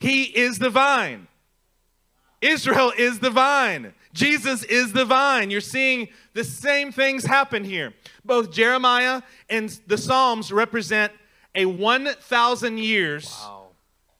He 0.00 0.24
is 0.24 0.58
the 0.58 0.70
vine. 0.70 1.28
Israel 2.40 2.92
is 2.98 3.20
the 3.20 3.30
vine. 3.30 3.94
Jesus 4.12 4.64
is 4.64 4.92
the 4.92 5.04
vine. 5.04 5.50
You're 5.50 5.60
seeing 5.60 6.08
the 6.34 6.42
same 6.42 6.90
things 6.90 7.24
happen 7.24 7.64
here. 7.64 7.94
Both 8.24 8.50
Jeremiah 8.50 9.22
and 9.48 9.68
the 9.86 9.96
Psalms 9.96 10.50
represent 10.50 11.12
a 11.54 11.66
1,000 11.66 12.78
years 12.78 13.30
wow. 13.42 13.68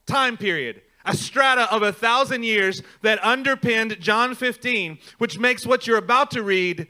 time 0.05 0.37
period, 0.37 0.81
a 1.05 1.17
strata 1.17 1.71
of 1.73 1.83
a 1.83 1.91
thousand 1.91 2.43
years 2.43 2.81
that 3.01 3.23
underpinned 3.23 3.99
John 3.99 4.35
15, 4.35 4.99
which 5.17 5.37
makes 5.37 5.65
what 5.65 5.85
you're 5.85 5.97
about 5.97 6.31
to 6.31 6.43
read 6.43 6.87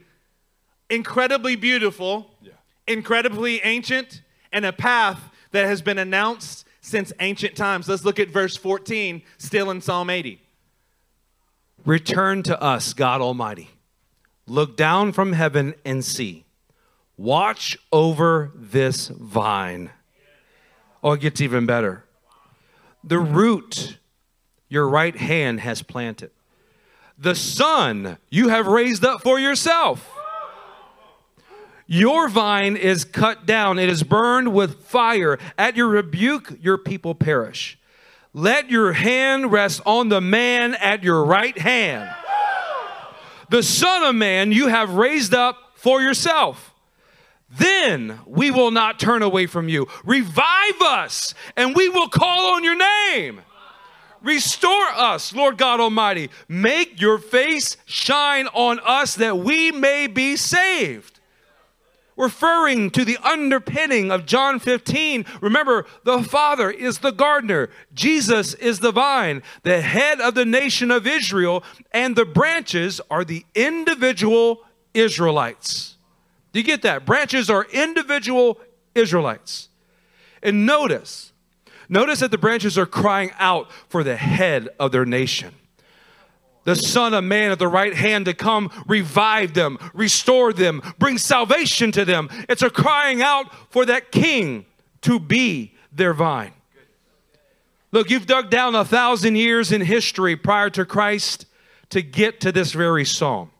incredibly 0.90 1.56
beautiful, 1.56 2.30
yeah. 2.42 2.52
incredibly 2.86 3.60
ancient, 3.60 4.22
and 4.52 4.64
a 4.64 4.72
path 4.72 5.20
that 5.50 5.66
has 5.66 5.82
been 5.82 5.98
announced 5.98 6.66
since 6.80 7.12
ancient 7.20 7.56
times. 7.56 7.88
Let's 7.88 8.04
look 8.04 8.18
at 8.18 8.28
verse 8.28 8.56
14, 8.56 9.22
still 9.38 9.70
in 9.70 9.80
Psalm 9.80 10.10
80. 10.10 10.40
Return 11.84 12.42
to 12.44 12.60
us, 12.60 12.92
God 12.92 13.20
Almighty. 13.20 13.70
Look 14.46 14.76
down 14.76 15.12
from 15.12 15.32
heaven 15.32 15.74
and 15.84 16.04
see. 16.04 16.44
Watch 17.16 17.78
over 17.92 18.52
this 18.54 19.08
vine. 19.08 19.90
Oh, 21.02 21.12
it 21.12 21.20
gets 21.20 21.40
even 21.40 21.66
better. 21.66 22.04
The 23.02 23.18
root 23.18 23.98
your 24.68 24.88
right 24.88 25.14
hand 25.14 25.60
has 25.60 25.82
planted, 25.82 26.30
the 27.18 27.34
son 27.34 28.18
you 28.30 28.48
have 28.48 28.66
raised 28.66 29.04
up 29.04 29.22
for 29.22 29.38
yourself 29.38 30.13
your 31.94 32.28
vine 32.28 32.76
is 32.76 33.04
cut 33.04 33.46
down, 33.46 33.78
it 33.78 33.88
is 33.88 34.02
burned 34.02 34.52
with 34.52 34.84
fire. 34.84 35.38
At 35.56 35.76
your 35.76 35.88
rebuke, 35.88 36.58
your 36.60 36.76
people 36.76 37.14
perish. 37.14 37.78
Let 38.32 38.68
your 38.68 38.94
hand 38.94 39.52
rest 39.52 39.80
on 39.86 40.08
the 40.08 40.20
man 40.20 40.74
at 40.74 41.04
your 41.04 41.24
right 41.24 41.56
hand. 41.56 42.12
The 43.48 43.62
Son 43.62 44.02
of 44.02 44.16
Man 44.16 44.50
you 44.50 44.66
have 44.66 44.94
raised 44.94 45.34
up 45.34 45.56
for 45.76 46.02
yourself. 46.02 46.74
Then 47.48 48.18
we 48.26 48.50
will 48.50 48.72
not 48.72 48.98
turn 48.98 49.22
away 49.22 49.46
from 49.46 49.68
you. 49.68 49.86
Revive 50.04 50.82
us, 50.82 51.32
and 51.56 51.76
we 51.76 51.88
will 51.88 52.08
call 52.08 52.54
on 52.54 52.64
your 52.64 52.76
name. 52.76 53.40
Restore 54.20 54.88
us, 54.96 55.32
Lord 55.32 55.58
God 55.58 55.78
Almighty. 55.78 56.30
Make 56.48 57.00
your 57.00 57.18
face 57.18 57.76
shine 57.84 58.48
on 58.48 58.80
us 58.80 59.14
that 59.14 59.38
we 59.38 59.70
may 59.70 60.08
be 60.08 60.34
saved 60.34 61.13
referring 62.16 62.90
to 62.90 63.04
the 63.04 63.18
underpinning 63.18 64.10
of 64.10 64.26
John 64.26 64.58
15. 64.58 65.24
Remember, 65.40 65.86
the 66.04 66.22
Father 66.22 66.70
is 66.70 66.98
the 66.98 67.10
gardener, 67.10 67.70
Jesus 67.92 68.54
is 68.54 68.80
the 68.80 68.92
vine, 68.92 69.42
the 69.62 69.80
head 69.80 70.20
of 70.20 70.34
the 70.34 70.44
nation 70.44 70.90
of 70.90 71.06
Israel, 71.06 71.64
and 71.92 72.16
the 72.16 72.24
branches 72.24 73.00
are 73.10 73.24
the 73.24 73.44
individual 73.54 74.62
Israelites. 74.92 75.96
Do 76.52 76.60
you 76.60 76.64
get 76.64 76.82
that? 76.82 77.04
Branches 77.04 77.50
are 77.50 77.66
individual 77.72 78.60
Israelites. 78.94 79.68
And 80.42 80.66
notice, 80.66 81.32
notice 81.88 82.20
that 82.20 82.30
the 82.30 82.38
branches 82.38 82.78
are 82.78 82.86
crying 82.86 83.32
out 83.38 83.72
for 83.88 84.04
the 84.04 84.16
head 84.16 84.68
of 84.78 84.92
their 84.92 85.04
nation 85.04 85.54
the 86.64 86.74
Son 86.74 87.14
of 87.14 87.24
Man 87.24 87.50
at 87.50 87.58
the 87.58 87.68
right 87.68 87.94
hand 87.94 88.24
to 88.24 88.34
come 88.34 88.70
revive 88.86 89.54
them, 89.54 89.78
restore 89.92 90.52
them, 90.52 90.82
bring 90.98 91.18
salvation 91.18 91.92
to 91.92 92.04
them. 92.04 92.28
It's 92.48 92.62
a 92.62 92.70
crying 92.70 93.22
out 93.22 93.54
for 93.70 93.84
that 93.86 94.10
King 94.10 94.66
to 95.02 95.20
be 95.20 95.74
their 95.92 96.14
vine. 96.14 96.52
Look, 97.92 98.10
you've 98.10 98.26
dug 98.26 98.50
down 98.50 98.74
a 98.74 98.84
thousand 98.84 99.36
years 99.36 99.70
in 99.70 99.80
history 99.80 100.36
prior 100.36 100.68
to 100.70 100.84
Christ 100.84 101.46
to 101.90 102.02
get 102.02 102.40
to 102.40 102.50
this 102.50 102.72
very 102.72 103.04
psalm. 103.04 103.50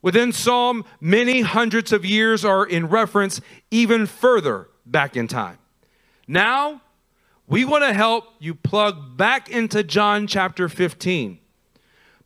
Within 0.00 0.30
Psalm, 0.30 0.84
many 1.00 1.40
hundreds 1.40 1.92
of 1.92 2.04
years 2.04 2.44
are 2.44 2.64
in 2.64 2.86
reference 2.86 3.40
even 3.72 4.06
further 4.06 4.68
back 4.86 5.16
in 5.16 5.26
time. 5.26 5.58
Now, 6.28 6.82
we 7.48 7.64
want 7.64 7.82
to 7.82 7.92
help 7.92 8.26
you 8.38 8.54
plug 8.54 9.16
back 9.16 9.50
into 9.50 9.82
John 9.82 10.28
chapter 10.28 10.68
15 10.68 11.40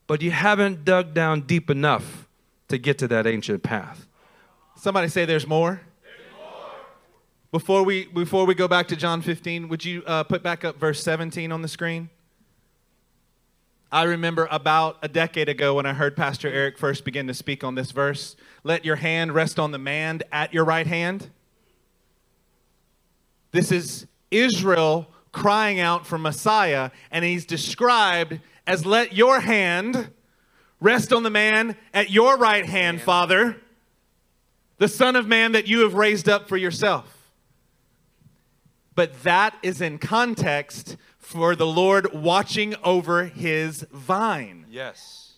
but 0.06 0.22
you 0.22 0.30
haven't 0.30 0.84
dug 0.84 1.14
down 1.14 1.42
deep 1.42 1.70
enough 1.70 2.28
to 2.68 2.78
get 2.78 2.98
to 2.98 3.08
that 3.08 3.26
ancient 3.26 3.62
path. 3.62 4.06
Somebody 4.76 5.08
say 5.08 5.24
there's 5.24 5.46
more. 5.46 5.80
Before 7.50 7.82
we 7.82 8.06
before 8.06 8.46
we 8.46 8.54
go 8.54 8.66
back 8.66 8.88
to 8.88 8.96
John 8.96 9.20
15, 9.20 9.68
would 9.68 9.84
you 9.84 10.02
uh, 10.06 10.24
put 10.24 10.42
back 10.42 10.64
up 10.64 10.78
verse 10.78 11.02
17 11.02 11.52
on 11.52 11.60
the 11.60 11.68
screen? 11.68 12.08
I 13.92 14.04
remember 14.04 14.48
about 14.50 14.96
a 15.02 15.08
decade 15.08 15.50
ago 15.50 15.74
when 15.74 15.84
I 15.84 15.92
heard 15.92 16.16
Pastor 16.16 16.48
Eric 16.48 16.78
first 16.78 17.04
begin 17.04 17.26
to 17.26 17.34
speak 17.34 17.62
on 17.62 17.74
this 17.74 17.90
verse. 17.90 18.36
Let 18.64 18.86
your 18.86 18.96
hand 18.96 19.34
rest 19.34 19.58
on 19.58 19.70
the 19.70 19.78
man 19.78 20.22
at 20.32 20.54
your 20.54 20.64
right 20.64 20.86
hand. 20.86 21.28
This 23.50 23.70
is 23.70 24.06
Israel 24.30 25.08
crying 25.30 25.78
out 25.78 26.06
for 26.06 26.16
Messiah, 26.16 26.90
and 27.10 27.22
he's 27.22 27.44
described 27.44 28.40
as 28.66 28.86
let 28.86 29.12
your 29.12 29.40
hand 29.40 30.10
rest 30.80 31.12
on 31.12 31.22
the 31.22 31.30
man 31.30 31.76
at 31.94 32.10
your 32.10 32.36
right 32.36 32.66
hand, 32.66 33.00
Father, 33.00 33.56
the 34.78 34.88
Son 34.88 35.16
of 35.16 35.26
Man 35.26 35.52
that 35.52 35.68
you 35.68 35.80
have 35.80 35.94
raised 35.94 36.28
up 36.28 36.48
for 36.48 36.56
yourself. 36.56 37.30
But 38.94 39.22
that 39.22 39.56
is 39.62 39.80
in 39.80 39.98
context 39.98 40.96
for 41.18 41.56
the 41.56 41.66
Lord 41.66 42.12
watching 42.12 42.74
over 42.84 43.24
his 43.24 43.86
vine. 43.90 44.66
Yes. 44.68 45.34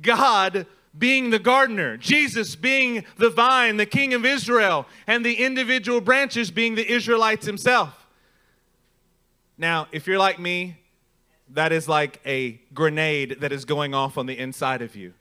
God 0.00 0.66
being 0.96 1.30
the 1.30 1.38
gardener, 1.38 1.96
Jesus 1.96 2.56
being 2.56 3.04
the 3.16 3.30
vine, 3.30 3.76
the 3.76 3.86
king 3.86 4.14
of 4.14 4.24
Israel, 4.24 4.86
and 5.06 5.24
the 5.24 5.34
individual 5.34 6.00
branches 6.00 6.50
being 6.50 6.74
the 6.74 6.90
Israelites 6.90 7.46
himself. 7.46 8.06
Now, 9.58 9.88
if 9.92 10.06
you're 10.06 10.18
like 10.18 10.38
me, 10.38 10.76
that 11.50 11.72
is 11.72 11.88
like 11.88 12.20
a 12.26 12.60
grenade 12.74 13.38
that 13.40 13.52
is 13.52 13.64
going 13.64 13.94
off 13.94 14.18
on 14.18 14.26
the 14.26 14.38
inside 14.38 14.82
of 14.82 14.96
you. 14.96 15.14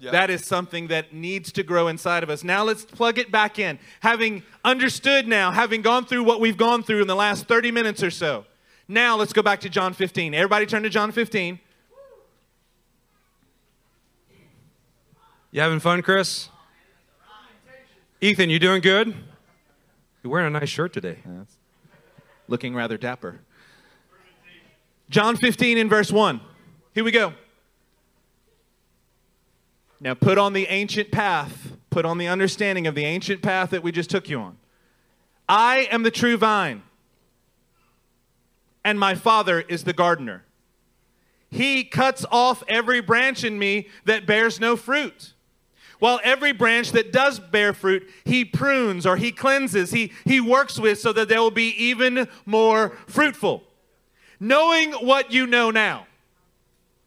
Yeah. 0.00 0.12
That 0.12 0.30
is 0.30 0.44
something 0.44 0.88
that 0.88 1.12
needs 1.12 1.50
to 1.52 1.62
grow 1.62 1.88
inside 1.88 2.22
of 2.22 2.30
us. 2.30 2.44
Now 2.44 2.62
let's 2.62 2.84
plug 2.84 3.18
it 3.18 3.32
back 3.32 3.58
in. 3.58 3.78
Having 4.00 4.44
understood 4.64 5.26
now, 5.26 5.50
having 5.50 5.82
gone 5.82 6.04
through 6.04 6.22
what 6.22 6.40
we've 6.40 6.56
gone 6.56 6.84
through 6.84 7.02
in 7.02 7.08
the 7.08 7.16
last 7.16 7.48
30 7.48 7.72
minutes 7.72 8.02
or 8.02 8.10
so, 8.10 8.44
now 8.86 9.16
let's 9.16 9.32
go 9.32 9.42
back 9.42 9.60
to 9.60 9.68
John 9.68 9.92
15. 9.92 10.34
Everybody 10.34 10.66
turn 10.66 10.84
to 10.84 10.88
John 10.88 11.10
15. 11.10 11.58
You 15.50 15.60
having 15.60 15.80
fun, 15.80 16.02
Chris? 16.02 16.48
Ethan, 18.20 18.50
you 18.50 18.58
doing 18.58 18.80
good? 18.80 19.14
You're 20.22 20.30
wearing 20.30 20.46
a 20.46 20.58
nice 20.58 20.68
shirt 20.68 20.92
today. 20.92 21.18
Looking 22.46 22.74
rather 22.74 22.96
dapper. 22.96 23.40
John 25.10 25.36
15 25.36 25.78
in 25.78 25.88
verse 25.88 26.12
1. 26.12 26.40
Here 26.94 27.04
we 27.04 27.10
go. 27.10 27.32
Now 30.00 30.14
put 30.14 30.38
on 30.38 30.52
the 30.52 30.66
ancient 30.66 31.10
path, 31.10 31.72
put 31.90 32.04
on 32.04 32.18
the 32.18 32.28
understanding 32.28 32.86
of 32.86 32.94
the 32.94 33.04
ancient 33.04 33.42
path 33.42 33.70
that 33.70 33.82
we 33.82 33.90
just 33.90 34.10
took 34.10 34.28
you 34.28 34.38
on. 34.40 34.58
I 35.48 35.88
am 35.90 36.02
the 36.02 36.10
true 36.10 36.36
vine, 36.36 36.82
and 38.84 39.00
my 39.00 39.14
Father 39.14 39.60
is 39.62 39.84
the 39.84 39.94
gardener. 39.94 40.44
He 41.50 41.84
cuts 41.84 42.26
off 42.30 42.62
every 42.68 43.00
branch 43.00 43.42
in 43.42 43.58
me 43.58 43.88
that 44.04 44.26
bears 44.26 44.60
no 44.60 44.76
fruit. 44.76 45.32
While 45.98 46.20
every 46.22 46.52
branch 46.52 46.92
that 46.92 47.10
does 47.10 47.40
bear 47.40 47.72
fruit, 47.72 48.08
he 48.24 48.44
prunes 48.44 49.06
or 49.06 49.16
he 49.16 49.32
cleanses, 49.32 49.90
he, 49.90 50.12
he 50.24 50.40
works 50.40 50.78
with 50.78 51.00
so 51.00 51.12
that 51.12 51.28
they 51.28 51.38
will 51.38 51.50
be 51.50 51.70
even 51.70 52.28
more 52.44 52.96
fruitful. 53.06 53.64
Knowing 54.40 54.92
what 54.92 55.32
you 55.32 55.46
know 55.46 55.70
now, 55.70 56.06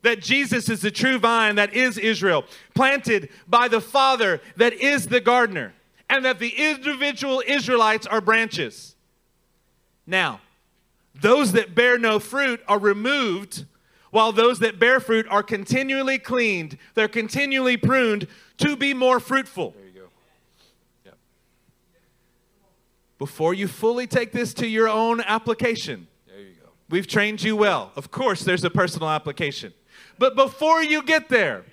that 0.02 0.22
Jesus 0.22 0.70
is 0.70 0.82
the 0.82 0.92
true 0.92 1.20
vine 1.20 1.56
that 1.56 1.74
is 1.74 1.98
Israel, 1.98 2.44
planted 2.74 3.30
by 3.48 3.68
the 3.68 3.82
Father 3.82 4.42
that 4.58 4.74
is 4.74 5.08
the 5.08 5.22
gardener, 5.22 5.74
and 6.10 6.26
that 6.26 6.40
the 6.40 6.50
individual 6.50 7.42
Israelites 7.46 8.08
are 8.08 8.22
branches. 8.22 8.96
Now, 10.08 10.42
those 11.14 11.52
that 11.54 11.76
bear 11.76 11.98
no 11.98 12.20
fruit 12.20 12.62
are 12.68 12.80
removed, 12.80 13.66
while 14.10 14.32
those 14.32 14.60
that 14.60 14.80
bear 14.80 15.00
fruit 15.00 15.28
are 15.30 15.44
continually 15.44 16.18
cleaned, 16.18 16.78
they're 16.96 17.08
continually 17.08 17.78
pruned 17.78 18.28
to 18.58 18.76
be 18.76 18.94
more 18.94 19.20
fruitful. 19.20 19.74
There 19.78 19.88
you 19.88 20.02
go. 20.02 20.08
Yep. 21.06 21.18
Before 23.20 23.54
you 23.54 23.68
fully 23.68 24.08
take 24.08 24.32
this 24.32 24.54
to 24.56 24.68
your 24.68 24.90
own 24.90 25.22
application, 25.22 25.92
There 25.92 25.98
you 25.98 26.06
go. 26.06 26.11
We've 26.92 27.08
trained 27.08 27.42
you 27.42 27.56
well. 27.56 27.92
Of 27.96 28.12
course, 28.12 28.44
there's 28.44 28.64
a 28.64 28.70
personal 28.70 29.10
application. 29.10 29.74
But 30.20 30.36
before 30.36 30.84
you 30.84 31.02
get 31.02 31.30
there, 31.30 31.64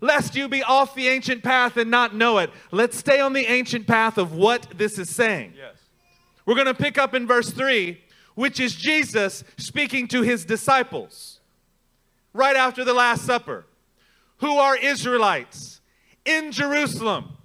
lest 0.00 0.34
you 0.34 0.48
be 0.48 0.62
off 0.62 0.94
the 0.94 1.08
ancient 1.08 1.42
path 1.42 1.76
and 1.76 1.90
not 1.90 2.14
know 2.14 2.38
it, 2.38 2.50
let's 2.70 2.96
stay 2.96 3.20
on 3.20 3.34
the 3.34 3.46
ancient 3.46 3.86
path 3.86 4.18
of 4.18 4.32
what 4.32 4.66
this 4.76 4.98
is 4.98 5.10
saying. 5.10 5.52
Yes. 5.56 5.76
We're 6.46 6.54
going 6.54 6.66
to 6.66 6.74
pick 6.74 6.98
up 6.98 7.14
in 7.14 7.26
verse 7.26 7.50
3, 7.50 8.00
which 8.34 8.58
is 8.58 8.74
Jesus 8.74 9.44
speaking 9.58 10.08
to 10.08 10.22
his 10.22 10.44
disciples 10.44 11.40
right 12.32 12.56
after 12.56 12.82
the 12.82 12.94
Last 12.94 13.26
Supper, 13.26 13.66
who 14.38 14.56
are 14.56 14.76
Israelites 14.76 15.80
in 16.24 16.50
Jerusalem 16.50 17.36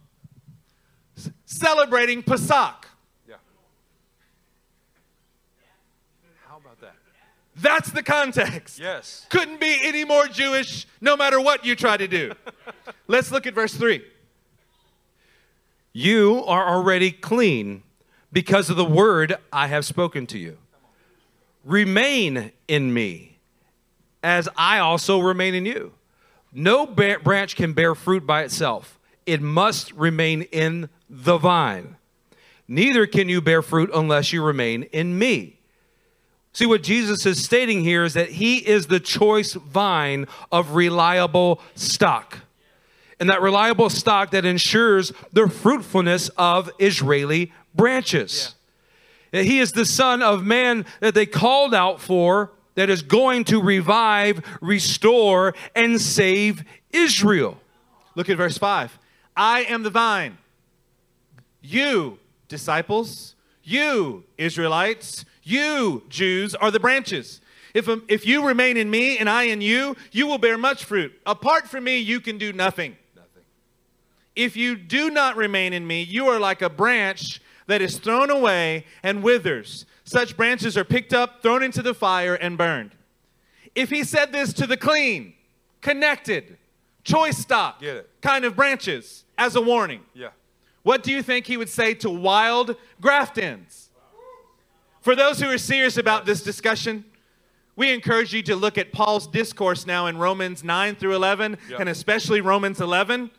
celebrating 1.45 2.23
Pesach. 2.23 2.87
Yeah. 3.27 3.35
How 6.47 6.57
about 6.57 6.79
that? 6.79 6.95
That's 7.59 7.89
the 7.91 8.03
context. 8.03 8.79
Yes. 8.79 9.25
couldn't 9.29 9.59
be 9.59 9.79
any 9.83 10.03
more 10.03 10.27
Jewish 10.27 10.85
no 11.01 11.17
matter 11.17 11.39
what 11.41 11.65
you 11.65 11.75
try 11.75 11.97
to 11.97 12.07
do. 12.07 12.33
Let's 13.07 13.31
look 13.31 13.47
at 13.47 13.53
verse 13.53 13.73
3. 13.73 14.03
You 15.93 16.43
are 16.45 16.67
already 16.67 17.11
clean 17.11 17.83
because 18.31 18.69
of 18.69 18.77
the 18.77 18.85
word 18.85 19.35
I 19.51 19.67
have 19.67 19.85
spoken 19.85 20.27
to 20.27 20.37
you. 20.37 20.57
Remain 21.65 22.51
in 22.67 22.93
me, 22.93 23.39
as 24.21 24.47
I 24.55 24.79
also 24.79 25.19
remain 25.19 25.55
in 25.55 25.65
you. 25.65 25.93
No 26.53 26.85
ba- 26.85 27.17
branch 27.23 27.55
can 27.55 27.73
bear 27.73 27.95
fruit 27.95 28.25
by 28.25 28.43
itself, 28.43 28.99
it 29.25 29.41
must 29.41 29.91
remain 29.93 30.43
in 30.43 30.89
the 31.09 31.37
vine. 31.37 31.97
Neither 32.67 33.07
can 33.07 33.29
you 33.29 33.41
bear 33.41 33.61
fruit 33.61 33.89
unless 33.93 34.31
you 34.31 34.43
remain 34.43 34.83
in 34.83 35.17
me. 35.17 35.56
See, 36.57 36.65
what 36.65 36.81
Jesus 36.81 37.27
is 37.27 37.43
stating 37.43 37.83
here 37.83 38.03
is 38.03 38.15
that 38.15 38.29
he 38.29 38.57
is 38.57 38.87
the 38.87 38.99
choice 38.99 39.53
vine 39.53 40.25
of 40.51 40.73
reliable 40.73 41.61
stock 41.75 42.39
and 43.19 43.29
that 43.29 43.43
reliable 43.43 43.91
stock 43.91 44.31
that 44.31 44.43
ensures 44.43 45.13
the 45.31 45.47
fruitfulness 45.49 46.29
of 46.29 46.71
Israeli 46.79 47.53
branches. 47.75 48.55
That 49.29 49.45
He 49.45 49.59
is 49.59 49.73
the 49.73 49.85
Son 49.85 50.23
of 50.23 50.43
Man 50.43 50.83
that 50.99 51.13
they 51.13 51.27
called 51.27 51.75
out 51.75 52.01
for, 52.01 52.49
that 52.73 52.89
is 52.89 53.03
going 53.03 53.43
to 53.45 53.61
revive, 53.61 54.41
restore, 54.59 55.53
and 55.75 56.01
save 56.01 56.63
Israel. 56.91 57.59
Look 58.15 58.29
at 58.31 58.37
verse 58.37 58.57
5. 58.57 58.97
I 59.35 59.61
am 59.65 59.83
the 59.83 59.91
vine. 59.91 60.39
You, 61.61 62.17
disciples, 62.47 63.35
you, 63.63 64.23
Israelites, 64.39 65.23
you, 65.47 66.03
Jews, 66.09 66.55
are 66.55 66.71
the 66.71 66.79
branches. 66.79 67.41
If, 67.73 67.87
um, 67.87 68.03
if 68.07 68.25
you 68.25 68.45
remain 68.45 68.77
in 68.77 68.89
me 68.89 69.17
and 69.17 69.29
I 69.29 69.43
in 69.43 69.61
you, 69.61 69.95
you 70.11 70.25
will 70.27 70.37
bear 70.37 70.57
much 70.57 70.83
fruit. 70.85 71.13
Apart 71.25 71.67
from 71.67 71.83
me, 71.83 71.97
you 71.97 72.19
can 72.19 72.37
do 72.37 72.51
nothing. 72.53 72.95
Nothing. 73.15 73.43
If 74.35 74.55
you 74.57 74.75
do 74.75 75.09
not 75.09 75.35
remain 75.35 75.73
in 75.73 75.85
me, 75.85 76.01
you 76.01 76.27
are 76.27 76.39
like 76.39 76.61
a 76.61 76.69
branch 76.69 77.41
that 77.67 77.81
is 77.81 77.97
thrown 77.99 78.29
away 78.29 78.85
and 79.03 79.21
withers. 79.21 79.85
Such 80.05 80.37
branches 80.37 80.77
are 80.77 80.85
picked 80.85 81.13
up, 81.13 81.41
thrown 81.41 81.61
into 81.61 81.81
the 81.81 81.93
fire, 81.93 82.35
and 82.35 82.57
burned. 82.57 82.91
If 83.75 83.89
he 83.89 84.03
said 84.03 84.31
this 84.31 84.53
to 84.53 84.65
the 84.65 84.77
clean, 84.77 85.33
connected, 85.81 86.57
choice 87.03 87.37
stock 87.37 87.83
kind 88.21 88.45
of 88.45 88.55
branches 88.55 89.25
as 89.37 89.55
a 89.55 89.61
warning, 89.61 90.01
Yeah. 90.15 90.29
what 90.83 91.03
do 91.03 91.11
you 91.11 91.21
think 91.21 91.45
he 91.45 91.57
would 91.57 91.69
say 91.69 91.93
to 91.95 92.09
wild 92.09 92.75
graft 93.01 93.37
ends? 93.37 93.86
For 95.07 95.15
those 95.15 95.39
who 95.39 95.49
are 95.49 95.57
serious 95.57 95.95
about 95.97 96.25
this 96.25 96.43
discussion, 96.43 97.05
we 97.77 97.93
encourage 97.93 98.33
you 98.33 98.43
to 98.43 98.57
look 98.57 98.77
at 98.77 98.91
Paul's 98.91 99.25
discourse 99.25 99.87
now 99.87 100.07
in 100.07 100.17
Romans 100.17 100.65
9 100.65 100.95
through 100.95 101.15
11, 101.15 101.57
Yeah. 101.69 101.77
and 101.79 101.87
especially 101.87 102.41
Romans 102.41 102.81
11, 102.81 103.31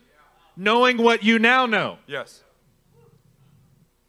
knowing 0.57 0.97
what 0.97 1.23
you 1.23 1.39
now 1.39 1.67
know. 1.67 1.99
Yes. 2.07 2.43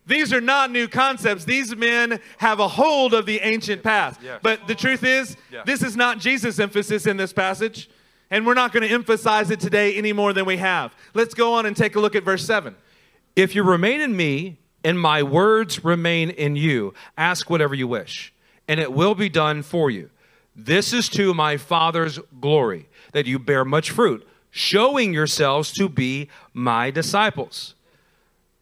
These 0.06 0.32
are 0.32 0.40
not 0.40 0.72
new 0.72 0.88
concepts. 0.88 1.44
These 1.44 1.76
men 1.76 2.22
have 2.38 2.62
a 2.62 2.68
hold 2.70 3.14
of 3.14 3.26
the 3.26 3.42
ancient 3.42 3.84
past. 3.84 4.22
Yes. 4.24 4.40
But 4.42 4.66
the 4.70 4.76
truth 4.76 5.04
is, 5.04 5.36
Yeah. 5.52 5.64
this 5.66 5.84
is 5.84 5.98
not 5.98 6.20
Jesus' 6.20 6.60
emphasis 6.60 7.06
in 7.06 7.18
this 7.18 7.34
passage, 7.34 7.90
and 8.32 8.48
we're 8.48 8.54
not 8.54 8.72
going 8.72 8.88
to 8.88 8.94
emphasize 8.94 9.52
it 9.52 9.60
today 9.60 9.96
any 9.96 10.14
more 10.14 10.32
than 10.32 10.46
we 10.46 10.56
have. 10.56 10.96
Let's 11.14 11.34
go 11.34 11.52
on 11.56 11.66
and 11.66 11.76
take 11.76 11.98
a 11.98 12.00
look 12.00 12.16
at 12.16 12.24
verse 12.24 12.46
7. 12.46 12.78
If 13.36 13.54
you 13.54 13.64
remain 13.64 14.00
in 14.00 14.16
me 14.16 14.60
and 14.90 15.00
my 15.00 15.22
words 15.22 15.86
remain 15.86 16.32
in 16.32 16.56
you, 16.56 16.96
ask 17.16 17.48
whatever 17.48 17.76
you 17.76 17.88
wish, 17.88 18.34
and 18.68 18.80
it 18.80 18.92
will 18.92 19.14
be 19.14 19.30
done 19.30 19.62
for 19.62 19.92
you. 19.92 20.10
This 20.56 20.94
is 20.94 21.08
to 21.10 21.32
my 21.36 21.58
Father's 21.58 22.18
glory, 22.42 22.90
that 23.12 23.28
you 23.28 23.38
bear 23.38 23.64
much 23.64 23.92
fruit, 23.92 24.28
showing 24.50 25.14
yourselves 25.14 25.72
to 25.74 25.88
be 25.88 26.28
my 26.56 26.90
disciples. 26.90 27.76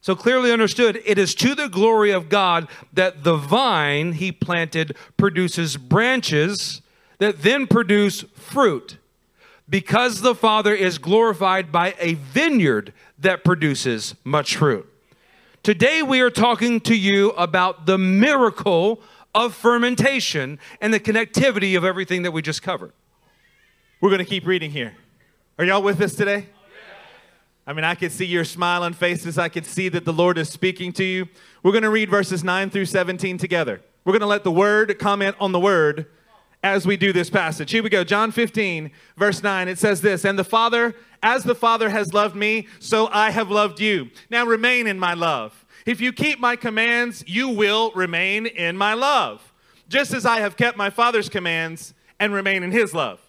So 0.02 0.18
clearly 0.18 0.52
understood, 0.52 1.02
it 1.06 1.18
is 1.18 1.34
to 1.36 1.56
the 1.56 1.70
glory 1.70 2.12
of 2.12 2.28
God 2.28 2.68
that 2.92 3.24
the 3.24 3.38
vine 3.38 4.12
he 4.12 4.34
planted 4.34 4.98
produces 5.16 5.78
branches 5.78 6.82
that 7.20 7.42
then 7.42 7.68
produce 7.68 8.24
fruit, 8.36 8.98
because 9.70 10.20
the 10.20 10.36
Father 10.36 10.76
is 10.76 10.98
glorified 10.98 11.72
by 11.72 11.96
a 12.02 12.16
vineyard 12.16 12.92
that 13.18 13.46
produces 13.46 14.14
much 14.26 14.58
fruit. 14.58 14.92
Today 15.68 16.02
we 16.02 16.22
are 16.22 16.30
talking 16.30 16.80
to 16.80 16.96
you 16.96 17.32
about 17.32 17.86
the 17.86 17.98
miracle 17.98 19.02
of 19.36 19.54
fermentation 19.54 20.60
and 20.80 20.94
the 20.94 21.00
connectivity 21.02 21.76
of 21.76 21.84
everything 21.84 22.22
that 22.22 22.32
we 22.32 22.42
just 22.42 22.62
covered. 22.62 22.94
We're 24.00 24.08
going 24.08 24.24
to 24.24 24.26
keep 24.26 24.46
reading 24.46 24.72
here. 24.72 24.96
Are 25.60 25.66
y'all 25.66 25.82
with 25.82 26.00
us 26.00 26.16
today? 26.16 26.46
I 27.68 27.74
mean, 27.74 27.84
I 27.84 27.96
can 27.96 28.10
see 28.10 28.24
your 28.24 28.46
smiling 28.46 28.94
faces. 28.94 29.38
I 29.38 29.50
can 29.50 29.66
see 29.66 29.90
that 29.90 30.06
the 30.06 30.14
Lord 30.14 30.38
is 30.38 30.48
speaking 30.48 30.94
to 30.94 31.04
you. 31.04 31.28
We're 31.64 31.74
going 31.74 31.84
to 31.84 31.90
read 31.90 32.10
verses 32.10 32.46
9 32.46 32.70
through 32.70 32.86
17 32.86 33.38
together. 33.38 33.82
We're 34.06 34.14
going 34.14 34.22
to 34.22 34.26
let 34.26 34.46
the 34.46 34.52
word 34.52 34.98
comment 35.00 35.36
on 35.38 35.52
the 35.52 35.60
word 35.60 36.06
as 36.74 36.86
we 36.86 36.98
do 36.98 37.14
this 37.14 37.30
passage. 37.30 37.72
Here 37.72 37.82
we 37.82 37.90
go. 37.90 38.04
John 38.04 38.32
15, 38.32 38.92
verse 39.16 39.42
9. 39.42 39.68
It 39.70 39.80
says 39.80 40.02
this 40.02 40.26
And 40.26 40.38
the 40.38 40.44
Father, 40.44 40.96
as 41.24 41.44
the 41.44 41.56
Father 41.56 41.90
has 41.90 42.14
loved 42.14 42.36
me, 42.36 42.68
so 42.80 43.08
I 43.08 43.32
have 43.32 43.50
loved 43.50 43.80
you. 43.80 44.10
Now 44.30 44.46
remain 44.46 44.86
in 44.86 45.00
my 45.00 45.14
love. 45.14 45.66
If 45.86 46.02
you 46.02 46.12
keep 46.12 46.40
my 46.40 46.58
commands, 46.58 47.24
you 47.26 47.48
will 47.50 47.92
remain 47.92 48.46
in 48.46 48.76
my 48.76 48.94
love, 48.94 49.54
just 49.88 50.14
as 50.14 50.26
I 50.26 50.42
have 50.42 50.58
kept 50.58 50.78
my 50.78 50.90
Father's 50.90 51.30
commands 51.30 51.94
and 52.20 52.34
remain 52.34 52.64
in 52.64 52.72
his 52.72 52.94
love. 52.94 53.22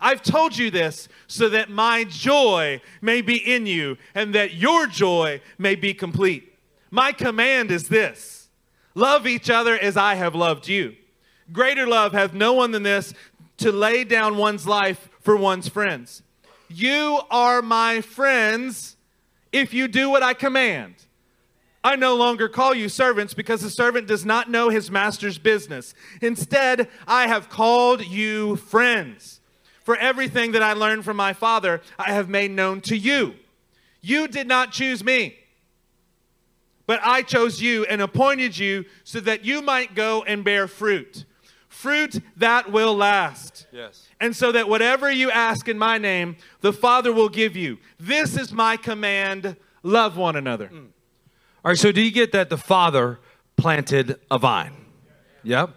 I've 0.00 0.22
told 0.22 0.56
you 0.56 0.70
this 0.70 1.08
so 1.26 1.48
that 1.48 1.70
my 1.70 2.04
joy 2.04 2.80
may 3.00 3.22
be 3.22 3.36
in 3.36 3.66
you 3.66 3.96
and 4.14 4.34
that 4.34 4.54
your 4.54 4.86
joy 4.86 5.40
may 5.58 5.74
be 5.74 5.94
complete. 5.94 6.56
My 6.90 7.10
command 7.10 7.72
is 7.72 7.88
this 7.88 8.48
love 8.94 9.26
each 9.26 9.50
other 9.50 9.76
as 9.76 9.96
I 9.96 10.14
have 10.14 10.36
loved 10.36 10.68
you. 10.68 10.94
Greater 11.52 11.86
love 11.86 12.12
hath 12.12 12.32
no 12.32 12.52
one 12.52 12.70
than 12.70 12.82
this 12.82 13.14
to 13.58 13.70
lay 13.70 14.04
down 14.04 14.36
one's 14.36 14.66
life 14.66 15.08
for 15.20 15.36
one's 15.36 15.68
friends. 15.68 16.22
You 16.68 17.20
are 17.30 17.62
my 17.62 18.00
friends 18.00 18.96
if 19.52 19.72
you 19.72 19.88
do 19.88 20.10
what 20.10 20.22
I 20.22 20.34
command. 20.34 20.94
I 21.84 21.96
no 21.96 22.16
longer 22.16 22.48
call 22.48 22.74
you 22.74 22.88
servants 22.88 23.34
because 23.34 23.60
the 23.60 23.68
servant 23.68 24.08
does 24.08 24.24
not 24.24 24.50
know 24.50 24.70
his 24.70 24.90
master's 24.90 25.36
business. 25.36 25.94
Instead, 26.22 26.88
I 27.06 27.26
have 27.26 27.50
called 27.50 28.04
you 28.06 28.56
friends. 28.56 29.40
For 29.82 29.94
everything 29.98 30.52
that 30.52 30.62
I 30.62 30.72
learned 30.72 31.04
from 31.04 31.18
my 31.18 31.34
Father, 31.34 31.82
I 31.98 32.12
have 32.12 32.30
made 32.30 32.50
known 32.50 32.80
to 32.82 32.96
you. 32.96 33.34
You 34.00 34.28
did 34.28 34.48
not 34.48 34.72
choose 34.72 35.04
me, 35.04 35.36
but 36.86 37.00
I 37.02 37.20
chose 37.20 37.60
you 37.60 37.84
and 37.84 38.00
appointed 38.00 38.56
you 38.56 38.86
so 39.04 39.20
that 39.20 39.44
you 39.44 39.60
might 39.60 39.94
go 39.94 40.22
and 40.22 40.42
bear 40.42 40.66
fruit. 40.66 41.26
Fruit 41.84 42.22
that 42.38 42.72
will 42.72 42.96
last. 42.96 43.66
Yes. 43.70 44.08
And 44.18 44.34
so 44.34 44.50
that 44.52 44.70
whatever 44.70 45.10
you 45.10 45.30
ask 45.30 45.68
in 45.68 45.76
my 45.76 45.98
name, 45.98 46.36
the 46.62 46.72
Father 46.72 47.12
will 47.12 47.28
give 47.28 47.56
you. 47.56 47.78
This 48.00 48.38
is 48.38 48.52
my 48.52 48.78
command 48.78 49.54
love 49.82 50.16
one 50.16 50.34
another. 50.34 50.68
Mm. 50.68 50.86
All 51.62 51.72
right, 51.72 51.76
so 51.76 51.92
do 51.92 52.00
you 52.00 52.10
get 52.10 52.32
that 52.32 52.48
the 52.48 52.56
Father 52.56 53.20
planted 53.58 54.18
a 54.30 54.38
vine? 54.38 54.72
Yep. 55.42 55.74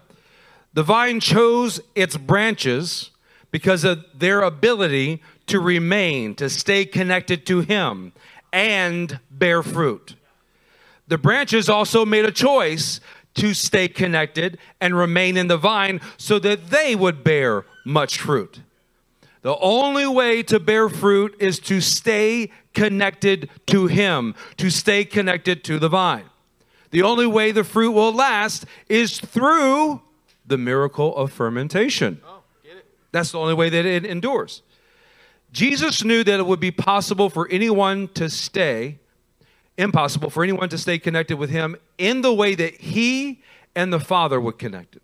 The 0.74 0.84
vine 0.84 1.20
chose 1.20 1.82
its 1.94 2.16
branches 2.16 3.12
because 3.52 3.84
of 3.84 4.06
their 4.16 4.44
ability 4.44 5.22
to 5.48 5.60
remain, 5.60 6.36
to 6.36 6.50
stay 6.50 6.86
connected 6.86 7.46
to 7.48 7.60
Him 7.60 8.14
and 8.54 9.20
bear 9.30 9.62
fruit. 9.62 10.16
The 11.10 11.18
branches 11.18 11.68
also 11.68 12.06
made 12.06 12.24
a 12.24 12.32
choice 12.32 13.02
to 13.38 13.54
stay 13.54 13.88
connected 13.88 14.58
and 14.80 14.98
remain 14.98 15.38
in 15.38 15.48
the 15.48 15.58
vine 15.58 16.02
so 16.18 16.38
that 16.40 16.70
they 16.70 16.96
would 16.96 17.24
bear 17.24 17.66
much 17.86 18.20
fruit. 18.20 18.62
The 19.42 19.58
only 19.60 20.06
way 20.08 20.44
to 20.44 20.60
bear 20.60 20.90
fruit 20.90 21.36
is 21.40 21.60
to 21.60 21.80
stay 21.80 22.52
connected 22.74 23.50
to 23.68 23.88
Him, 23.88 24.36
to 24.58 24.70
stay 24.70 25.06
connected 25.06 25.64
to 25.66 25.80
the 25.80 25.90
vine. 25.90 26.26
The 26.92 27.02
only 27.02 27.28
way 27.28 27.52
the 27.52 27.64
fruit 27.64 27.92
will 27.92 28.14
last 28.14 28.66
is 28.90 29.20
through 29.20 30.02
the 30.46 30.58
miracle 30.58 31.16
of 31.16 31.32
fermentation. 31.32 32.22
Oh, 32.26 32.42
That's 33.12 33.32
the 33.32 33.40
only 33.40 33.54
way 33.54 33.70
that 33.70 33.86
it 33.86 34.06
endures. 34.06 34.64
Jesus 35.52 36.04
knew 36.04 36.24
that 36.24 36.40
it 36.40 36.46
would 36.46 36.60
be 36.60 36.72
possible 36.72 37.30
for 37.30 37.48
anyone 37.50 38.10
to 38.10 38.30
stay, 38.30 39.00
impossible 39.78 40.30
for 40.30 40.44
anyone 40.44 40.70
to 40.70 40.78
stay 40.78 41.00
connected 41.00 41.38
with 41.38 41.50
Him 41.50 41.76
in 41.98 42.22
the 42.22 42.34
way 42.34 42.56
that 42.56 42.82
He 42.82 43.42
and 43.76 43.94
the 43.94 44.00
Father 44.00 44.40
were 44.42 44.52
connected, 44.52 45.02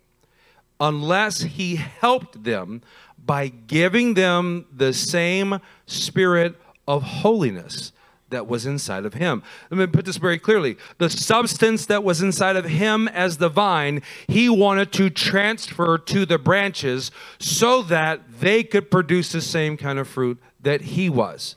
unless 0.80 1.42
He 1.42 1.76
helped 1.76 2.44
them 2.44 2.82
by 3.24 3.48
giving 3.48 4.14
them 4.14 4.66
the 4.74 4.92
same 4.92 5.60
spirit 5.86 6.56
of 6.86 7.02
holiness 7.02 7.92
that 8.30 8.46
was 8.46 8.66
inside 8.66 9.04
of 9.04 9.14
him. 9.14 9.42
Let 9.70 9.78
me 9.78 9.86
put 9.86 10.04
this 10.04 10.16
very 10.16 10.38
clearly. 10.38 10.76
The 10.98 11.08
substance 11.08 11.86
that 11.86 12.02
was 12.02 12.20
inside 12.20 12.56
of 12.56 12.64
him 12.64 13.06
as 13.08 13.38
the 13.38 13.48
vine, 13.48 14.02
he 14.26 14.48
wanted 14.48 14.92
to 14.94 15.08
transfer 15.08 15.98
to 15.98 16.26
the 16.26 16.38
branches 16.38 17.10
so 17.38 17.82
that 17.82 18.40
they 18.40 18.64
could 18.64 18.90
produce 18.90 19.30
the 19.32 19.40
same 19.40 19.76
kind 19.76 19.98
of 19.98 20.08
fruit 20.08 20.38
that 20.60 20.80
he 20.82 21.08
was. 21.08 21.56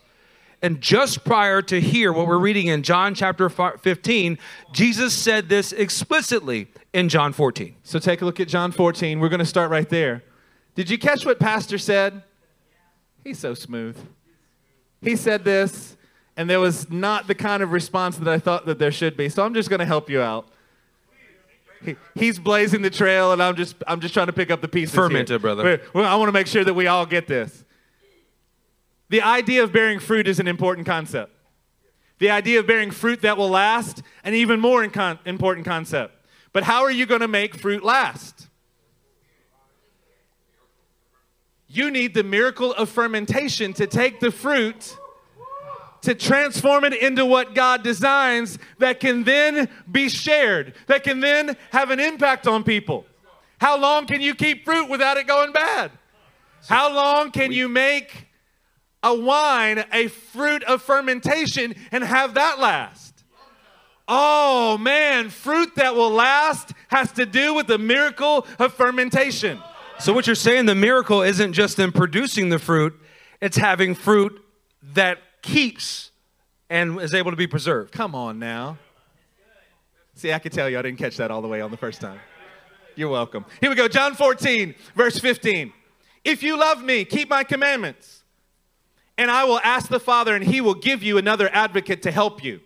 And 0.61 0.81
just 0.81 1.23
prior 1.23 1.61
to 1.63 1.79
here, 1.79 2.11
what 2.11 2.25
we're 2.27 2.39
reading 2.39 2.67
in 2.67 2.81
John 2.81 3.13
chapter 3.13 3.47
15, 3.47 4.39
Jesus 4.73 5.13
said 5.13 5.49
this 5.49 5.71
explicitly 5.71 6.67
in 6.93 7.09
John 7.09 7.31
14. 7.31 7.75
So 7.83 7.99
take 7.99 8.21
a 8.21 8.25
look 8.25 8.39
at 8.39 8.47
John 8.47 8.71
14. 8.71 9.19
We're 9.19 9.29
going 9.29 9.39
to 9.39 9.45
start 9.45 9.69
right 9.69 9.87
there. 9.87 10.23
Did 10.73 10.89
you 10.89 10.97
catch 10.97 11.25
what 11.25 11.39
Pastor 11.39 11.77
said? 11.77 12.23
He's 13.23 13.37
so 13.37 13.53
smooth. 13.53 13.97
He 15.01 15.15
said 15.15 15.43
this, 15.43 15.95
and 16.35 16.49
there 16.49 16.59
was 16.59 16.89
not 16.89 17.27
the 17.27 17.35
kind 17.35 17.61
of 17.61 17.71
response 17.71 18.17
that 18.17 18.27
I 18.27 18.39
thought 18.39 18.65
that 18.65 18.79
there 18.79 18.91
should 18.91 19.15
be. 19.15 19.29
So 19.29 19.45
I'm 19.45 19.53
just 19.53 19.69
going 19.69 19.79
to 19.79 19.85
help 19.85 20.09
you 20.09 20.21
out. 20.21 20.47
He, 21.83 21.95
he's 22.15 22.39
blazing 22.39 22.81
the 22.81 22.89
trail, 22.89 23.31
and 23.31 23.43
I'm 23.43 23.55
just 23.55 23.75
I'm 23.85 23.99
just 23.99 24.15
trying 24.15 24.25
to 24.25 24.33
pick 24.33 24.49
up 24.49 24.61
the 24.61 24.67
pieces. 24.67 24.95
Ferment 24.95 25.29
here. 25.29 25.37
brother. 25.37 25.63
We're- 25.63 25.79
well, 25.93 26.05
I 26.05 26.15
want 26.15 26.27
to 26.29 26.31
make 26.31 26.47
sure 26.47 26.63
that 26.63 26.73
we 26.73 26.87
all 26.87 27.05
get 27.05 27.27
this. 27.27 27.63
The 29.09 29.21
idea 29.21 29.63
of 29.63 29.71
bearing 29.71 29.99
fruit 29.99 30.27
is 30.27 30.39
an 30.39 30.47
important 30.47 30.85
concept. 30.85 31.31
The 32.19 32.29
idea 32.31 32.59
of 32.59 32.67
bearing 32.67 32.91
fruit 32.91 33.21
that 33.21 33.37
will 33.37 33.49
last, 33.49 34.01
an 34.23 34.33
even 34.33 34.59
more 34.59 34.83
important 34.83 35.65
concept. 35.65 36.13
But 36.51 36.63
how 36.63 36.83
are 36.83 36.91
you 36.91 37.05
going 37.05 37.21
to 37.21 37.27
make 37.27 37.55
fruit 37.55 37.83
last? 37.83 38.47
You 41.67 41.91
need 41.91 42.13
the 42.13 42.23
miracle 42.23 42.73
of 42.73 42.89
fermentation 42.89 43.73
to 43.73 43.87
take 43.87 44.19
the 44.19 44.31
fruit, 44.31 44.97
to 46.01 46.15
transform 46.15 46.85
it 46.85 46.93
into 46.93 47.25
what 47.25 47.53
God 47.53 47.83
designs 47.83 48.57
that 48.79 48.99
can 48.99 49.23
then 49.23 49.69
be 49.91 50.09
shared, 50.09 50.73
that 50.87 51.03
can 51.03 51.19
then 51.19 51.55
have 51.71 51.91
an 51.91 51.99
impact 51.99 52.47
on 52.47 52.63
people. 52.63 53.05
How 53.59 53.77
long 53.77 54.05
can 54.05 54.21
you 54.21 54.33
keep 54.33 54.65
fruit 54.65 54.89
without 54.89 55.17
it 55.17 55.27
going 55.27 55.51
bad? 55.51 55.91
How 56.67 56.93
long 56.93 57.31
can 57.31 57.51
you 57.51 57.67
make 57.67 58.26
a 59.03 59.13
wine 59.13 59.85
a 59.91 60.07
fruit 60.07 60.63
of 60.63 60.81
fermentation 60.81 61.75
and 61.91 62.03
have 62.03 62.33
that 62.35 62.59
last? 62.59 63.23
Oh 64.07 64.77
man, 64.77 65.29
fruit 65.29 65.75
that 65.75 65.95
will 65.95 66.11
last 66.11 66.73
has 66.87 67.11
to 67.13 67.25
do 67.25 67.53
with 67.53 67.67
the 67.67 67.77
miracle 67.77 68.47
of 68.57 68.73
fermentation. 68.73 69.59
So, 69.99 70.13
what 70.13 70.27
you're 70.27 70.35
saying, 70.35 70.67
the 70.67 70.75
miracle 70.75 71.21
isn't 71.23 71.53
just 71.53 71.79
in 71.79 71.91
producing 71.91 72.49
the 72.49 72.59
fruit, 72.59 72.97
it's 73.41 73.57
having 73.57 73.95
fruit 73.95 74.41
that 74.93 75.19
keeps 75.41 76.11
and 76.69 77.01
is 77.01 77.13
able 77.13 77.31
to 77.31 77.37
be 77.37 77.47
preserved. 77.47 77.91
Come 77.91 78.15
on 78.15 78.39
now. 78.39 78.77
See, 80.15 80.33
I 80.33 80.39
could 80.39 80.51
tell 80.51 80.69
you 80.69 80.79
I 80.79 80.81
didn't 80.81 80.99
catch 80.99 81.17
that 81.17 81.31
all 81.31 81.41
the 81.41 81.47
way 81.47 81.61
on 81.61 81.71
the 81.71 81.77
first 81.77 82.01
time. 82.01 82.19
You're 82.95 83.09
welcome. 83.09 83.45
Here 83.61 83.69
we 83.69 83.75
go. 83.75 83.87
John 83.87 84.15
14, 84.15 84.73
verse 84.95 85.19
15. 85.19 85.71
If 86.23 86.41
you 86.41 86.57
love 86.57 86.83
me, 86.83 87.05
keep 87.05 87.29
my 87.29 87.43
commandments. 87.43 88.16
And 89.17 89.31
I 89.31 89.45
will 89.45 89.59
ask 89.63 89.89
the 89.89 89.99
Father, 89.99 90.35
and 90.35 90.43
he 90.43 90.61
will 90.61 90.75
give 90.75 91.01
you 91.01 91.17
another 91.17 91.49
advocate 91.51 92.03
to 92.03 92.11
help 92.11 92.43
you. 92.43 92.61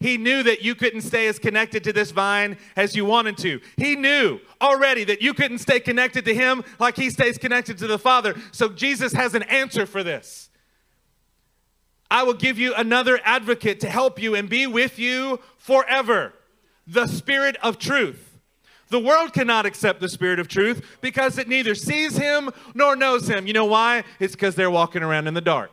He 0.00 0.16
knew 0.16 0.44
that 0.44 0.62
you 0.62 0.74
couldn't 0.74 1.00
stay 1.00 1.26
as 1.26 1.38
connected 1.38 1.82
to 1.84 1.92
this 1.92 2.12
vine 2.12 2.56
as 2.76 2.94
you 2.94 3.04
wanted 3.04 3.36
to. 3.38 3.60
He 3.76 3.96
knew 3.96 4.38
already 4.60 5.02
that 5.04 5.22
you 5.22 5.34
couldn't 5.34 5.58
stay 5.58 5.80
connected 5.80 6.24
to 6.26 6.34
him 6.34 6.62
like 6.78 6.96
he 6.96 7.10
stays 7.10 7.36
connected 7.36 7.78
to 7.78 7.88
the 7.88 7.98
Father. 7.98 8.36
So 8.52 8.68
Jesus 8.68 9.12
has 9.14 9.34
an 9.34 9.42
answer 9.44 9.86
for 9.86 10.04
this. 10.04 10.50
I 12.10 12.22
will 12.22 12.34
give 12.34 12.58
you 12.58 12.74
another 12.74 13.18
advocate 13.24 13.80
to 13.80 13.90
help 13.90 14.22
you 14.22 14.34
and 14.34 14.48
be 14.48 14.66
with 14.66 14.98
you 14.98 15.40
forever 15.56 16.32
the 16.86 17.06
Spirit 17.06 17.56
of 17.62 17.78
truth. 17.78 18.27
The 18.88 18.98
world 18.98 19.32
cannot 19.32 19.66
accept 19.66 20.00
the 20.00 20.08
Spirit 20.08 20.38
of 20.38 20.48
truth 20.48 20.98
because 21.00 21.38
it 21.38 21.48
neither 21.48 21.74
sees 21.74 22.16
him 22.16 22.50
nor 22.74 22.96
knows 22.96 23.28
him. 23.28 23.46
You 23.46 23.52
know 23.52 23.66
why? 23.66 24.04
It's 24.18 24.34
because 24.34 24.54
they're 24.54 24.70
walking 24.70 25.02
around 25.02 25.26
in 25.26 25.34
the 25.34 25.40
dark. 25.40 25.70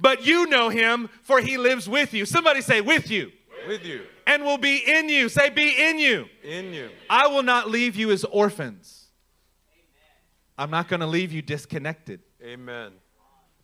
but 0.00 0.24
you 0.24 0.46
know 0.46 0.68
him, 0.68 1.08
for 1.22 1.40
he 1.40 1.58
lives 1.58 1.88
with 1.88 2.14
you. 2.14 2.24
Somebody 2.24 2.60
say, 2.60 2.80
with 2.80 3.10
you. 3.10 3.32
With 3.66 3.84
you. 3.84 4.02
And 4.26 4.44
will 4.44 4.58
be 4.58 4.76
in 4.86 5.08
you. 5.08 5.28
Say, 5.28 5.50
be 5.50 5.74
in 5.76 5.98
you. 5.98 6.26
In 6.44 6.72
you. 6.72 6.90
I 7.10 7.26
will 7.26 7.42
not 7.42 7.68
leave 7.68 7.96
you 7.96 8.10
as 8.12 8.24
orphans. 8.24 9.06
I'm 10.56 10.70
not 10.70 10.88
going 10.88 11.00
to 11.00 11.06
leave 11.06 11.32
you 11.32 11.42
disconnected. 11.42 12.20
Amen. 12.42 12.92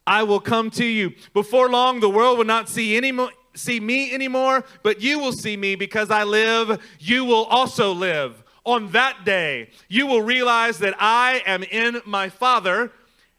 I 0.06 0.22
will 0.22 0.40
come 0.40 0.70
to 0.72 0.84
you. 0.84 1.14
Before 1.32 1.68
long, 1.68 2.00
the 2.00 2.10
world 2.10 2.38
will 2.38 2.44
not 2.44 2.68
see 2.68 2.96
any 2.96 3.12
see 3.54 3.80
me 3.80 4.12
anymore, 4.12 4.64
but 4.82 5.00
you 5.00 5.18
will 5.18 5.32
see 5.32 5.56
me 5.56 5.74
because 5.74 6.10
I 6.10 6.24
live. 6.24 6.82
You 6.98 7.24
will 7.24 7.44
also 7.44 7.92
live. 7.92 8.42
On 8.64 8.90
that 8.92 9.24
day, 9.24 9.70
you 9.88 10.06
will 10.06 10.22
realize 10.22 10.78
that 10.78 10.94
I 10.98 11.42
am 11.44 11.62
in 11.64 12.00
my 12.06 12.30
Father, 12.30 12.92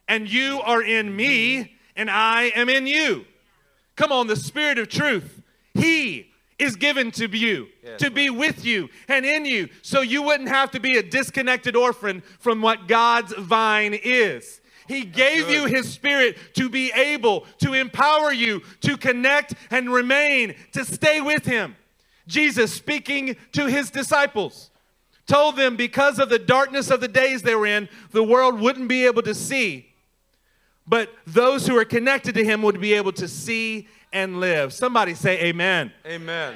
and 0.07 0.29
you 0.29 0.61
are 0.61 0.83
in 0.83 1.15
me, 1.15 1.77
and 1.95 2.09
I 2.09 2.51
am 2.55 2.69
in 2.69 2.85
you. 2.85 3.25
Come 3.95 4.11
on, 4.11 4.27
the 4.27 4.35
Spirit 4.35 4.77
of 4.77 4.89
truth. 4.89 5.41
He 5.73 6.31
is 6.59 6.75
given 6.75 7.11
to 7.11 7.27
you, 7.35 7.67
Yes, 7.83 7.99
to 7.99 8.11
be 8.11 8.29
with 8.29 8.63
you 8.63 8.89
and 9.07 9.25
in 9.25 9.45
you, 9.45 9.69
so 9.81 10.01
you 10.01 10.21
wouldn't 10.21 10.49
have 10.49 10.71
to 10.71 10.79
be 10.79 10.97
a 10.97 11.03
disconnected 11.03 11.75
orphan 11.75 12.21
from 12.39 12.61
what 12.61 12.87
God's 12.87 13.33
vine 13.33 13.93
is. 13.93 14.61
He 14.87 15.03
gave 15.03 15.49
you 15.49 15.65
His 15.65 15.91
Spirit 15.91 16.37
to 16.53 16.69
be 16.69 16.91
able 16.93 17.45
to 17.59 17.73
empower 17.73 18.31
you 18.31 18.61
to 18.81 18.97
connect 18.97 19.55
and 19.71 19.91
remain, 19.91 20.55
to 20.73 20.85
stay 20.85 21.21
with 21.21 21.45
Him. 21.45 21.75
Jesus, 22.27 22.73
speaking 22.73 23.35
to 23.51 23.67
His 23.67 23.89
disciples, 23.89 24.69
told 25.27 25.55
them 25.55 25.75
because 25.75 26.19
of 26.19 26.29
the 26.29 26.39
darkness 26.39 26.89
of 26.89 27.01
the 27.01 27.07
days 27.07 27.41
they 27.41 27.55
were 27.55 27.65
in, 27.65 27.89
the 28.11 28.23
world 28.23 28.59
wouldn't 28.59 28.87
be 28.87 29.05
able 29.05 29.21
to 29.23 29.33
see. 29.33 29.87
But 30.87 31.09
those 31.25 31.65
who 31.67 31.77
are 31.77 31.85
connected 31.85 32.35
to 32.35 32.43
Him 32.43 32.61
would 32.61 32.79
be 32.79 32.93
able 32.93 33.13
to 33.13 33.27
see 33.27 33.87
and 34.13 34.39
live. 34.39 34.71
Somebody 34.71 35.13
say, 35.13 35.41
Amen 35.43 35.91
Amen. 36.05 36.55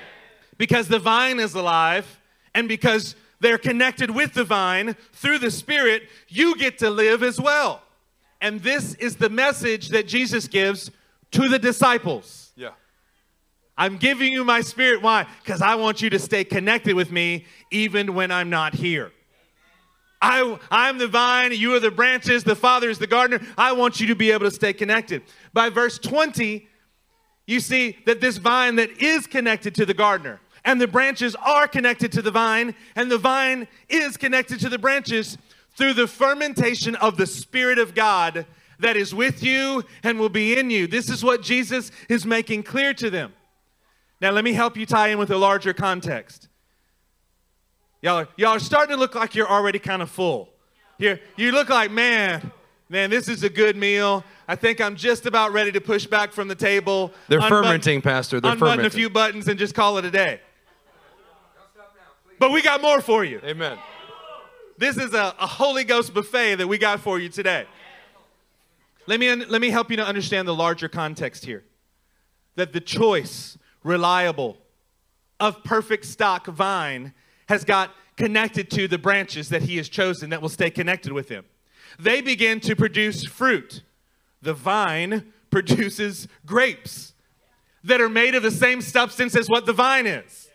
because 0.58 0.88
the 0.88 1.00
vine 1.00 1.40
is 1.40 1.56
alive 1.56 2.20
and 2.54 2.68
because 2.68 3.16
they're 3.40 3.58
connected 3.58 4.12
with 4.12 4.34
the 4.34 4.44
vine 4.44 4.96
through 5.14 5.40
the 5.40 5.52
Spirit, 5.52 6.04
you 6.28 6.56
get 6.58 6.78
to 6.80 6.90
live 6.90 7.24
as 7.24 7.40
well. 7.40 7.82
And 8.42 8.62
this 8.62 8.94
is 8.96 9.18
the 9.18 9.30
message 9.30 9.90
that 9.90 10.08
Jesus 10.08 10.48
gives 10.48 10.92
to 11.32 11.50
the 11.50 11.60
disciples. 11.60 12.52
Yeah. 12.56 12.72
I'm 13.78 13.98
giving 13.98 14.32
you 14.32 14.44
my 14.44 14.62
spirit. 14.62 15.02
Why? 15.02 15.28
Because 15.44 15.62
I 15.62 15.76
want 15.76 16.02
you 16.02 16.10
to 16.12 16.20
stay 16.20 16.44
connected 16.44 16.96
with 16.96 17.12
me 17.12 17.46
even 17.72 18.14
when 18.14 18.32
I'm 18.32 18.50
not 18.50 18.74
here. 18.74 19.12
I, 20.22 20.60
I'm 20.70 20.98
the 20.98 21.08
vine, 21.08 21.54
you 21.54 21.74
are 21.76 21.80
the 21.80 21.92
branches, 21.92 22.44
the 22.44 22.56
Father 22.56 22.90
is 22.90 23.00
the 23.00 23.08
gardener. 23.08 23.40
I 23.58 23.72
want 23.72 24.02
you 24.02 24.08
to 24.08 24.16
be 24.16 24.32
able 24.32 24.46
to 24.46 24.52
stay 24.52 24.74
connected. 24.74 25.24
By 25.54 25.70
verse 25.70 25.98
20, 25.98 26.68
you 27.48 27.60
see 27.60 27.98
that 28.06 28.20
this 28.20 28.38
vine 28.38 28.76
that 28.76 29.02
is 29.02 29.28
connected 29.28 29.74
to 29.76 29.86
the 29.86 29.94
gardener, 29.94 30.42
and 30.66 30.82
the 30.82 30.88
branches 30.88 31.36
are 31.36 31.68
connected 31.68 32.12
to 32.12 32.22
the 32.22 32.32
vine, 32.32 32.76
and 32.96 33.10
the 33.10 33.18
vine 33.18 33.68
is 33.88 34.18
connected 34.18 34.60
to 34.60 34.70
the 34.70 34.78
branches 34.78 35.38
through 35.80 35.94
the 35.94 36.08
fermentation 36.08 36.94
of 36.96 37.16
the 37.16 37.26
Spirit 37.26 37.80
of 37.80 37.96
God 37.96 38.46
that 38.80 38.98
is 38.98 39.16
with 39.16 39.42
you 39.42 39.84
and 40.04 40.20
will 40.20 40.30
be 40.30 40.60
in 40.60 40.70
you. 40.70 40.88
This 40.88 41.10
is 41.10 41.24
what 41.24 41.42
Jesus 41.42 41.90
is 42.10 42.26
making 42.26 42.64
clear 42.64 42.94
to 42.96 43.10
them. 43.10 43.32
Now, 44.20 44.32
let 44.32 44.44
me 44.44 44.52
help 44.52 44.76
you 44.76 44.86
tie 44.86 45.08
in 45.08 45.18
with 45.18 45.32
a 45.32 45.38
larger 45.38 45.74
context. 45.74 46.50
Y'all 48.02 48.18
are, 48.18 48.28
y'all 48.36 48.50
are 48.52 48.60
starting 48.60 48.94
to 48.96 49.00
look 49.00 49.16
like 49.16 49.36
you're 49.36 49.50
already 49.50 49.80
kind 49.80 50.02
of 50.02 50.10
full. 50.10 50.50
You're, 50.98 51.18
you 51.38 51.54
look 51.54 51.70
like, 51.70 51.92
man, 51.92 52.52
man, 52.90 53.10
this 53.10 53.30
is 53.30 53.44
a 53.44 53.50
good 53.50 53.78
meal. 53.78 54.26
I 54.50 54.58
think 54.58 54.82
I'm 54.82 54.98
just 54.98 55.26
about 55.26 55.54
ready 55.54 55.72
to 55.72 55.80
push 55.80 56.06
back 56.06 56.34
from 56.34 56.50
the 56.50 56.56
table. 56.56 57.14
They're 57.30 57.40
unbutton- 57.40 57.64
fermenting, 57.64 58.02
Pastor. 58.02 58.42
They're 58.42 58.52
unbutton 58.52 58.86
a 58.86 58.90
few 58.90 59.10
buttons 59.10 59.48
and 59.48 59.58
just 59.58 59.76
call 59.76 59.98
it 59.98 60.04
a 60.04 60.12
day. 60.12 60.42
But 62.38 62.52
we 62.52 62.62
got 62.62 62.82
more 62.82 63.00
for 63.00 63.24
you. 63.24 63.40
Amen. 63.46 63.78
This 64.80 64.96
is 64.96 65.14
a, 65.14 65.36
a 65.38 65.46
Holy 65.46 65.84
Ghost 65.84 66.14
buffet 66.14 66.56
that 66.56 66.68
we 66.68 66.78
got 66.78 67.02
for 67.02 67.20
you 67.20 67.28
today. 67.28 67.66
Let 69.08 69.20
me, 69.20 69.36
let 69.36 69.60
me 69.60 69.72
help 69.72 69.92
you 69.92 69.98
to 69.98 70.06
understand 70.06 70.48
the 70.48 70.56
larger 70.56 70.88
context 70.88 71.44
here. 71.44 71.66
That 72.56 72.72
the 72.72 72.80
choice, 72.80 73.58
reliable, 73.84 74.58
of 75.38 75.66
perfect 75.66 76.06
stock 76.06 76.48
vine 76.48 77.14
has 77.50 77.66
got 77.66 77.92
connected 78.16 78.72
to 78.72 78.88
the 78.88 78.98
branches 78.98 79.50
that 79.50 79.64
he 79.64 79.76
has 79.76 79.90
chosen 79.90 80.30
that 80.30 80.42
will 80.42 80.48
stay 80.48 80.70
connected 80.70 81.12
with 81.12 81.28
him. 81.28 81.44
They 82.00 82.22
begin 82.22 82.62
to 82.62 82.74
produce 82.74 83.26
fruit. 83.26 83.84
The 84.42 84.54
vine 84.54 85.34
produces 85.50 86.30
grapes 86.46 87.14
that 87.84 88.00
are 88.00 88.08
made 88.08 88.34
of 88.34 88.44
the 88.44 88.52
same 88.52 88.80
substance 88.80 89.36
as 89.36 89.50
what 89.50 89.66
the 89.66 89.74
vine 89.74 90.08
is. 90.08 90.49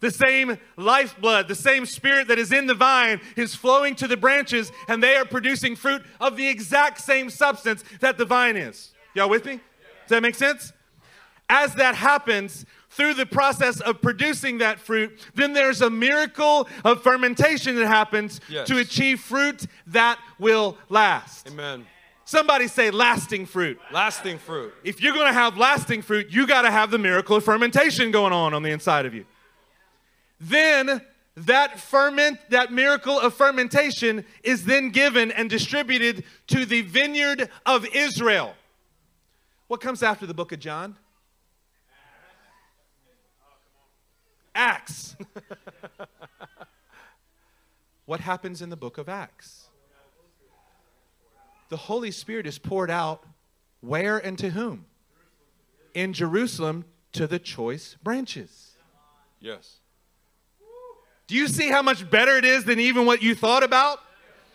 The 0.00 0.10
same 0.10 0.58
lifeblood, 0.76 1.48
the 1.48 1.54
same 1.54 1.86
spirit 1.86 2.28
that 2.28 2.38
is 2.38 2.52
in 2.52 2.66
the 2.66 2.74
vine 2.74 3.20
is 3.36 3.54
flowing 3.54 3.94
to 3.96 4.06
the 4.06 4.16
branches, 4.16 4.70
and 4.88 5.02
they 5.02 5.16
are 5.16 5.24
producing 5.24 5.74
fruit 5.74 6.02
of 6.20 6.36
the 6.36 6.46
exact 6.46 7.00
same 7.00 7.30
substance 7.30 7.82
that 8.00 8.18
the 8.18 8.24
vine 8.26 8.56
is. 8.56 8.92
Y'all 9.14 9.28
with 9.30 9.46
me? 9.46 9.54
Does 9.54 10.10
that 10.10 10.22
make 10.22 10.34
sense? 10.34 10.72
As 11.48 11.74
that 11.76 11.94
happens, 11.94 12.66
through 12.90 13.14
the 13.14 13.26
process 13.26 13.80
of 13.80 14.00
producing 14.00 14.58
that 14.58 14.78
fruit, 14.80 15.18
then 15.34 15.52
there's 15.52 15.82
a 15.82 15.90
miracle 15.90 16.66
of 16.84 17.02
fermentation 17.02 17.76
that 17.76 17.86
happens 17.86 18.40
Yes. 18.48 18.66
to 18.68 18.78
achieve 18.78 19.20
fruit 19.20 19.66
that 19.88 20.18
will 20.38 20.78
last. 20.88 21.48
Amen. 21.48 21.86
Somebody 22.24 22.66
say 22.68 22.90
lasting 22.90 23.46
fruit. 23.46 23.78
Lasting 23.92 24.38
fruit. 24.38 24.74
If 24.82 25.00
you're 25.00 25.12
going 25.12 25.26
to 25.28 25.32
have 25.32 25.56
lasting 25.58 26.02
fruit, 26.02 26.28
you 26.30 26.46
got 26.46 26.62
to 26.62 26.70
have 26.70 26.90
the 26.90 26.98
miracle 26.98 27.36
of 27.36 27.44
fermentation 27.44 28.10
going 28.10 28.32
on 28.32 28.52
on 28.54 28.62
the 28.62 28.70
inside 28.70 29.04
of 29.06 29.14
you. 29.14 29.24
Then 30.40 31.02
that 31.36 31.78
ferment, 31.78 32.38
that 32.50 32.72
miracle 32.72 33.18
of 33.18 33.34
fermentation 33.34 34.24
is 34.42 34.64
then 34.64 34.90
given 34.90 35.30
and 35.30 35.50
distributed 35.50 36.24
to 36.48 36.64
the 36.64 36.82
vineyard 36.82 37.50
of 37.66 37.86
Israel. 37.94 38.54
What 39.68 39.80
comes 39.80 40.02
after 40.02 40.26
the 40.26 40.34
book 40.34 40.52
of 40.52 40.60
John? 40.60 40.96
Acts. 44.54 45.16
what 48.06 48.20
happens 48.20 48.62
in 48.62 48.70
the 48.70 48.76
book 48.76 48.96
of 48.96 49.08
Acts? 49.08 49.66
The 51.68 51.76
Holy 51.76 52.10
Spirit 52.10 52.46
is 52.46 52.58
poured 52.58 52.90
out 52.90 53.24
where 53.80 54.16
and 54.16 54.38
to 54.38 54.50
whom? 54.50 54.86
In 55.92 56.14
Jerusalem 56.14 56.86
to 57.12 57.26
the 57.26 57.38
choice 57.38 57.96
branches. 58.02 58.76
Yes. 59.40 59.80
Do 61.26 61.34
you 61.34 61.48
see 61.48 61.70
how 61.70 61.82
much 61.82 62.08
better 62.08 62.36
it 62.36 62.44
is 62.44 62.64
than 62.64 62.78
even 62.78 63.04
what 63.04 63.22
you 63.22 63.34
thought 63.34 63.62
about? 63.62 63.98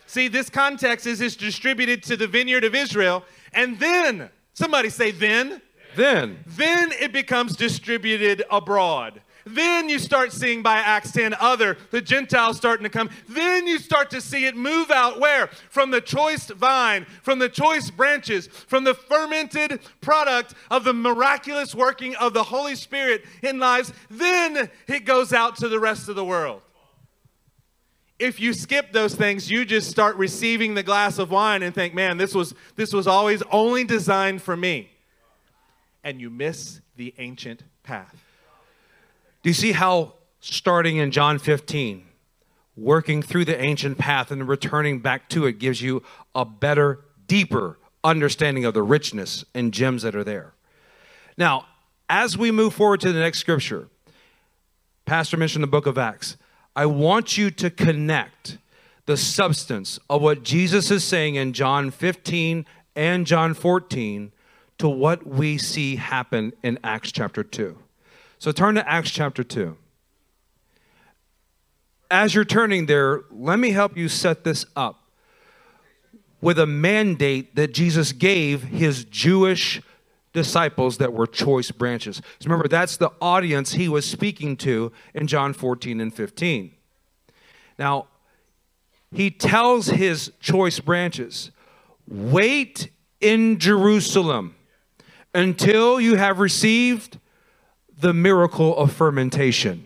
See, 0.06 0.28
this 0.28 0.50
context 0.50 1.06
is 1.06 1.22
it's 1.22 1.36
distributed 1.36 2.04
to 2.04 2.18
the 2.18 2.28
vineyard 2.28 2.64
of 2.64 2.76
Israel, 2.76 3.24
and 3.54 3.80
then, 3.80 4.30
somebody 4.54 4.90
say, 4.90 5.12
then, 5.12 5.62
Then. 5.96 6.40
then 6.48 6.92
it 6.94 7.12
becomes 7.12 7.56
distributed 7.56 8.44
abroad. 8.50 9.22
Then 9.46 9.90
you 9.90 10.00
start 10.00 10.32
seeing 10.32 10.62
by 10.62 10.78
Acts 10.78 11.12
10 11.12 11.34
other, 11.40 11.78
the 11.90 12.02
Gentiles 12.02 12.58
starting 12.58 12.84
to 12.84 12.90
come. 12.90 13.10
Then 13.28 13.68
you 13.68 13.80
start 13.80 14.10
to 14.12 14.22
see 14.22 14.46
it 14.46 14.56
move 14.56 14.92
out 14.92 15.20
where? 15.20 15.48
From 15.70 15.92
the 15.92 16.02
choice 16.02 16.48
vine, 16.48 17.06
from 17.24 17.40
the 17.40 17.50
choice 17.50 17.90
branches, 17.90 18.48
from 18.48 18.84
the 18.84 18.94
fermented 18.94 19.80
product 20.02 20.54
of 20.70 20.84
the 20.84 20.94
miraculous 20.94 21.74
working 21.74 22.16
of 22.16 22.34
the 22.34 22.44
Holy 22.44 22.76
Spirit 22.76 23.26
in 23.42 23.60
lives. 23.60 23.94
Then 24.10 24.70
it 24.88 25.06
goes 25.06 25.34
out 25.34 25.56
to 25.58 25.70
the 25.70 25.80
rest 25.80 26.10
of 26.10 26.16
the 26.16 26.26
world. 26.26 26.62
If 28.20 28.40
you 28.40 28.54
skip 28.54 28.92
those 28.92 29.16
things, 29.16 29.50
you 29.50 29.66
just 29.66 29.90
start 29.90 30.16
receiving 30.16 30.76
the 30.76 30.84
glass 30.84 31.18
of 31.18 31.32
wine 31.32 31.64
and 31.64 31.74
think, 31.74 31.96
man, 31.96 32.18
this 32.18 32.36
was, 32.36 32.54
this 32.76 32.94
was 32.94 33.08
always 33.08 33.42
only 33.52 33.84
designed 33.84 34.44
for 34.44 34.56
me. 34.56 34.92
And 36.04 36.22
you 36.22 36.30
miss 36.30 36.82
the 36.96 37.16
ancient 37.18 37.64
path. 37.82 38.21
Do 39.44 39.50
you 39.50 39.54
see 39.56 39.72
how 39.72 40.14
starting 40.40 40.98
in 40.98 41.12
John 41.12 41.40
15, 41.40 42.04
working 42.76 43.22
through 43.22 43.46
the 43.46 43.60
ancient 43.60 43.98
path 43.98 44.30
and 44.30 44.48
returning 44.48 45.00
back 45.00 45.30
to 45.30 45.46
it 45.46 45.58
gives 45.58 45.82
you 45.82 46.04
a 46.36 46.46
better, 46.46 47.00
deeper 47.28 47.80
understanding 48.04 48.66
of 48.66 48.74
the 48.74 48.84
richness 48.84 49.44
and 49.56 49.74
gems 49.74 50.04
that 50.04 50.16
are 50.16 50.24
there? 50.24 50.54
Now, 51.38 51.66
as 52.10 52.38
we 52.38 52.52
move 52.52 52.74
forward 52.74 53.00
to 53.02 53.12
the 53.12 53.20
next 53.20 53.40
scripture, 53.40 53.88
Pastor 55.06 55.38
mentioned 55.38 55.64
the 55.64 55.68
book 55.68 55.88
of 55.88 55.98
Acts. 55.98 56.38
I 56.76 56.86
want 56.86 57.38
you 57.38 57.50
to 57.52 57.70
connect 57.70 58.60
the 59.08 59.18
substance 59.18 60.00
of 60.10 60.22
what 60.22 60.44
Jesus 60.44 60.92
is 60.92 61.04
saying 61.04 61.36
in 61.36 61.54
John 61.54 61.90
15 61.90 62.66
and 62.96 63.26
John 63.26 63.54
14 63.56 64.32
to 64.78 64.88
what 64.88 65.26
we 65.26 65.58
see 65.58 65.96
happen 65.96 66.54
in 66.62 66.78
Acts 66.84 67.12
chapter 67.12 67.44
2. 67.44 67.78
So 68.42 68.52
turn 68.52 68.74
to 68.74 68.90
Acts 68.90 69.12
chapter 69.12 69.44
2. 69.44 69.78
As 72.10 72.34
you're 72.34 72.44
turning 72.44 72.88
there, 72.88 73.22
let 73.30 73.60
me 73.60 73.70
help 73.70 73.96
you 73.96 74.10
set 74.10 74.44
this 74.44 74.66
up 74.76 75.04
with 76.42 76.58
a 76.58 76.66
mandate 76.66 77.56
that 77.56 77.72
Jesus 77.72 78.12
gave 78.14 78.64
his 78.64 79.06
Jewish 79.06 79.80
disciples 80.34 80.98
that 80.98 81.14
were 81.14 81.28
choice 81.28 81.70
branches. 81.70 82.20
Remember, 82.44 82.68
that's 82.68 82.98
the 82.98 83.12
audience 83.22 83.74
he 83.74 83.88
was 83.88 84.10
speaking 84.10 84.58
to 84.58 84.92
in 85.14 85.28
John 85.28 85.54
14 85.54 86.02
and 86.02 86.12
15. 86.12 86.72
Now, 87.78 88.08
he 89.12 89.30
tells 89.30 89.86
his 89.86 90.32
choice 90.40 90.80
branches, 90.80 91.52
wait 92.08 92.90
in 93.20 93.60
Jerusalem 93.60 94.56
until 95.32 96.02
you 96.02 96.16
have 96.16 96.40
received 96.40 97.20
the 98.02 98.14
miracle 98.14 98.78
of 98.78 98.92
fermentation 98.92 99.86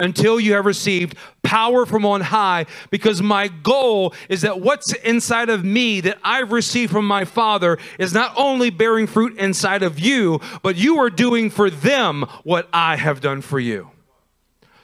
until 0.00 0.40
you 0.40 0.54
have 0.54 0.64
received 0.64 1.14
power 1.42 1.84
from 1.84 2.04
on 2.04 2.22
high, 2.22 2.66
because 2.90 3.22
my 3.22 3.48
goal 3.48 4.14
is 4.28 4.40
that 4.40 4.60
what's 4.60 4.92
inside 4.94 5.50
of 5.50 5.64
me 5.64 6.00
that 6.00 6.18
I've 6.24 6.52
received 6.52 6.90
from 6.90 7.06
my 7.06 7.24
Father 7.24 7.78
is 7.98 8.14
not 8.14 8.32
only 8.36 8.70
bearing 8.70 9.06
fruit 9.06 9.36
inside 9.36 9.82
of 9.82 10.00
you, 10.00 10.40
but 10.62 10.76
you 10.76 10.98
are 10.98 11.10
doing 11.10 11.50
for 11.50 11.70
them 11.70 12.22
what 12.44 12.68
I 12.72 12.96
have 12.96 13.20
done 13.20 13.42
for 13.42 13.60
you. 13.60 13.90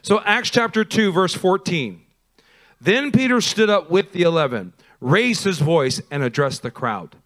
So, 0.03 0.21
Acts 0.21 0.51
chapter 0.51 0.85
2, 0.85 1.11
verse 1.11 1.35
14. 1.35 2.01
Then 2.81 3.11
Peter 3.11 3.41
stood 3.41 3.71
up 3.71 3.91
with 3.91 4.13
the 4.13 4.23
eleven, 4.23 4.75
raised 5.01 5.45
his 5.45 5.59
voice, 5.59 6.01
and 6.11 6.23
addressed 6.23 6.63
the 6.63 6.71
crowd. 6.71 7.17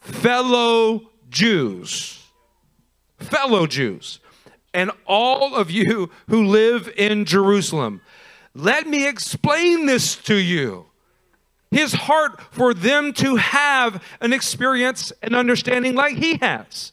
Fellow 0.00 1.10
Jews, 1.28 2.23
fellow 3.18 3.66
Jews 3.66 4.20
and 4.72 4.90
all 5.06 5.54
of 5.54 5.70
you 5.70 6.10
who 6.28 6.46
live 6.46 6.92
in 6.96 7.24
Jerusalem. 7.24 8.00
Let 8.54 8.86
me 8.86 9.06
explain 9.06 9.86
this 9.86 10.16
to 10.16 10.34
you. 10.34 10.86
His 11.70 11.92
heart 11.92 12.40
for 12.52 12.74
them 12.74 13.12
to 13.14 13.36
have 13.36 14.02
an 14.20 14.32
experience 14.32 15.12
and 15.22 15.34
understanding 15.34 15.94
like 15.94 16.16
he 16.16 16.36
has. 16.36 16.92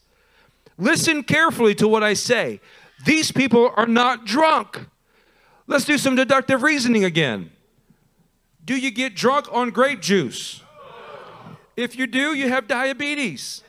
Listen 0.78 1.24
carefully 1.24 1.76
to 1.76 1.88
what 1.88 2.04
I 2.04 2.14
say. 2.14 2.62
These 3.06 3.32
people 3.32 3.72
are 3.76 3.86
not 3.86 4.26
drunk. 4.26 4.88
Let's 5.68 5.86
do 5.86 5.98
some 5.98 6.16
deductive 6.16 6.64
reasoning 6.64 7.04
again. 7.04 7.52
Do 8.66 8.76
you 8.76 8.92
get 8.92 9.16
drunk 9.16 9.48
on 9.52 9.70
grape 9.70 10.02
juice? 10.02 10.62
If 11.76 11.96
you 11.96 12.08
do, 12.08 12.34
you 12.34 12.50
have 12.50 12.68
diabetes. 12.68 13.64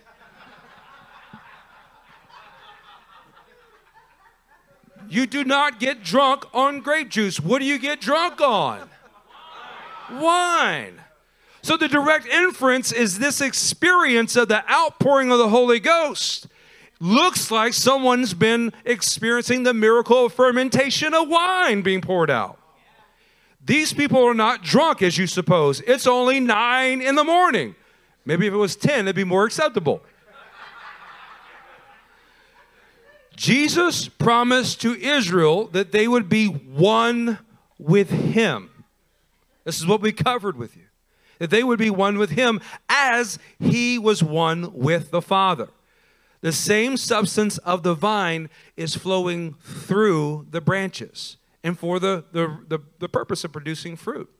You 5.12 5.26
do 5.26 5.44
not 5.44 5.78
get 5.78 6.02
drunk 6.02 6.46
on 6.54 6.80
grape 6.80 7.10
juice. 7.10 7.38
What 7.38 7.58
do 7.58 7.66
you 7.66 7.78
get 7.78 8.00
drunk 8.00 8.40
on? 8.40 8.88
Wine. 10.10 11.02
So 11.60 11.76
the 11.76 11.86
direct 11.86 12.26
inference 12.26 12.92
is 12.92 13.18
this 13.18 13.42
experience 13.42 14.36
of 14.36 14.48
the 14.48 14.68
outpouring 14.72 15.30
of 15.30 15.36
the 15.36 15.50
Holy 15.50 15.80
Ghost 15.80 16.46
looks 16.98 17.50
like 17.50 17.74
someone's 17.74 18.32
been 18.32 18.72
experiencing 18.86 19.64
the 19.64 19.74
miracle 19.74 20.26
of 20.26 20.32
fermentation 20.32 21.12
of 21.12 21.28
wine 21.28 21.82
being 21.82 22.00
poured 22.00 22.30
out. 22.30 22.58
These 23.62 23.92
people 23.92 24.24
are 24.24 24.34
not 24.34 24.62
drunk 24.62 25.02
as 25.02 25.18
you 25.18 25.26
suppose. 25.26 25.82
It's 25.82 26.06
only 26.06 26.40
nine 26.40 27.02
in 27.02 27.16
the 27.16 27.24
morning. 27.24 27.74
Maybe 28.24 28.46
if 28.46 28.54
it 28.54 28.56
was 28.56 28.76
10, 28.76 29.00
it'd 29.00 29.14
be 29.14 29.24
more 29.24 29.44
acceptable. 29.44 30.02
Jesus 33.42 34.06
promised 34.06 34.80
to 34.82 34.94
Israel 34.94 35.66
that 35.72 35.90
they 35.90 36.06
would 36.06 36.28
be 36.28 36.46
one 36.46 37.40
with 37.76 38.08
him. 38.08 38.70
This 39.64 39.80
is 39.80 39.86
what 39.86 40.00
we 40.00 40.12
covered 40.12 40.56
with 40.56 40.76
you. 40.76 40.84
That 41.40 41.50
they 41.50 41.64
would 41.64 41.80
be 41.80 41.90
one 41.90 42.18
with 42.18 42.30
him 42.30 42.60
as 42.88 43.40
he 43.58 43.98
was 43.98 44.22
one 44.22 44.72
with 44.72 45.10
the 45.10 45.20
Father. 45.20 45.70
The 46.40 46.52
same 46.52 46.96
substance 46.96 47.58
of 47.58 47.82
the 47.82 47.94
vine 47.94 48.48
is 48.76 48.94
flowing 48.94 49.54
through 49.54 50.46
the 50.52 50.60
branches 50.60 51.36
and 51.64 51.76
for 51.76 51.98
the, 51.98 52.24
the, 52.30 52.60
the, 52.68 52.78
the 53.00 53.08
purpose 53.08 53.42
of 53.42 53.50
producing 53.50 53.96
fruit. 53.96 54.30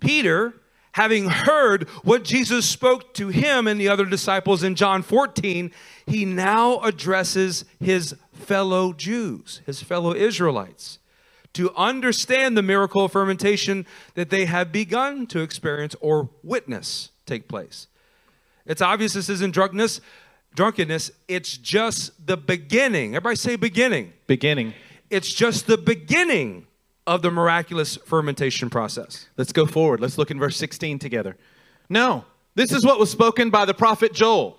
Peter 0.00 0.54
having 0.94 1.26
heard 1.26 1.88
what 2.04 2.22
Jesus 2.22 2.64
spoke 2.66 3.14
to 3.14 3.28
him 3.28 3.66
and 3.66 3.80
the 3.80 3.88
other 3.88 4.04
disciples 4.04 4.62
in 4.62 4.76
John 4.76 5.02
14, 5.02 5.72
he 6.06 6.24
now 6.24 6.78
addresses 6.80 7.64
his 7.80 8.14
fellow 8.32 8.92
Jews, 8.92 9.60
his 9.66 9.82
fellow 9.82 10.14
Israelites, 10.14 11.00
to 11.54 11.74
understand 11.74 12.56
the 12.56 12.62
miracle 12.62 13.04
of 13.04 13.12
fermentation 13.12 13.86
that 14.14 14.30
they 14.30 14.44
have 14.44 14.70
begun 14.70 15.26
to 15.28 15.40
experience 15.40 15.96
or 16.00 16.30
witness 16.44 17.10
take 17.26 17.48
place. 17.48 17.88
It's 18.64 18.80
obvious 18.80 19.14
this 19.14 19.28
isn't 19.28 19.52
drunkenness, 19.52 20.00
drunkenness, 20.54 21.10
it's 21.26 21.56
just 21.56 22.24
the 22.24 22.36
beginning. 22.36 23.16
Everybody 23.16 23.36
say 23.36 23.56
beginning. 23.56 24.12
Beginning. 24.28 24.74
It's 25.10 25.34
just 25.34 25.66
the 25.66 25.76
beginning 25.76 26.68
of 27.06 27.22
the 27.22 27.30
miraculous 27.30 27.96
fermentation 27.96 28.70
process. 28.70 29.28
Let's 29.36 29.52
go 29.52 29.66
forward. 29.66 30.00
Let's 30.00 30.18
look 30.18 30.30
in 30.30 30.38
verse 30.38 30.56
16 30.56 30.98
together. 30.98 31.36
No, 31.88 32.24
this 32.54 32.72
is 32.72 32.84
what 32.84 32.98
was 32.98 33.10
spoken 33.10 33.50
by 33.50 33.64
the 33.64 33.74
prophet 33.74 34.14
Joel. 34.14 34.58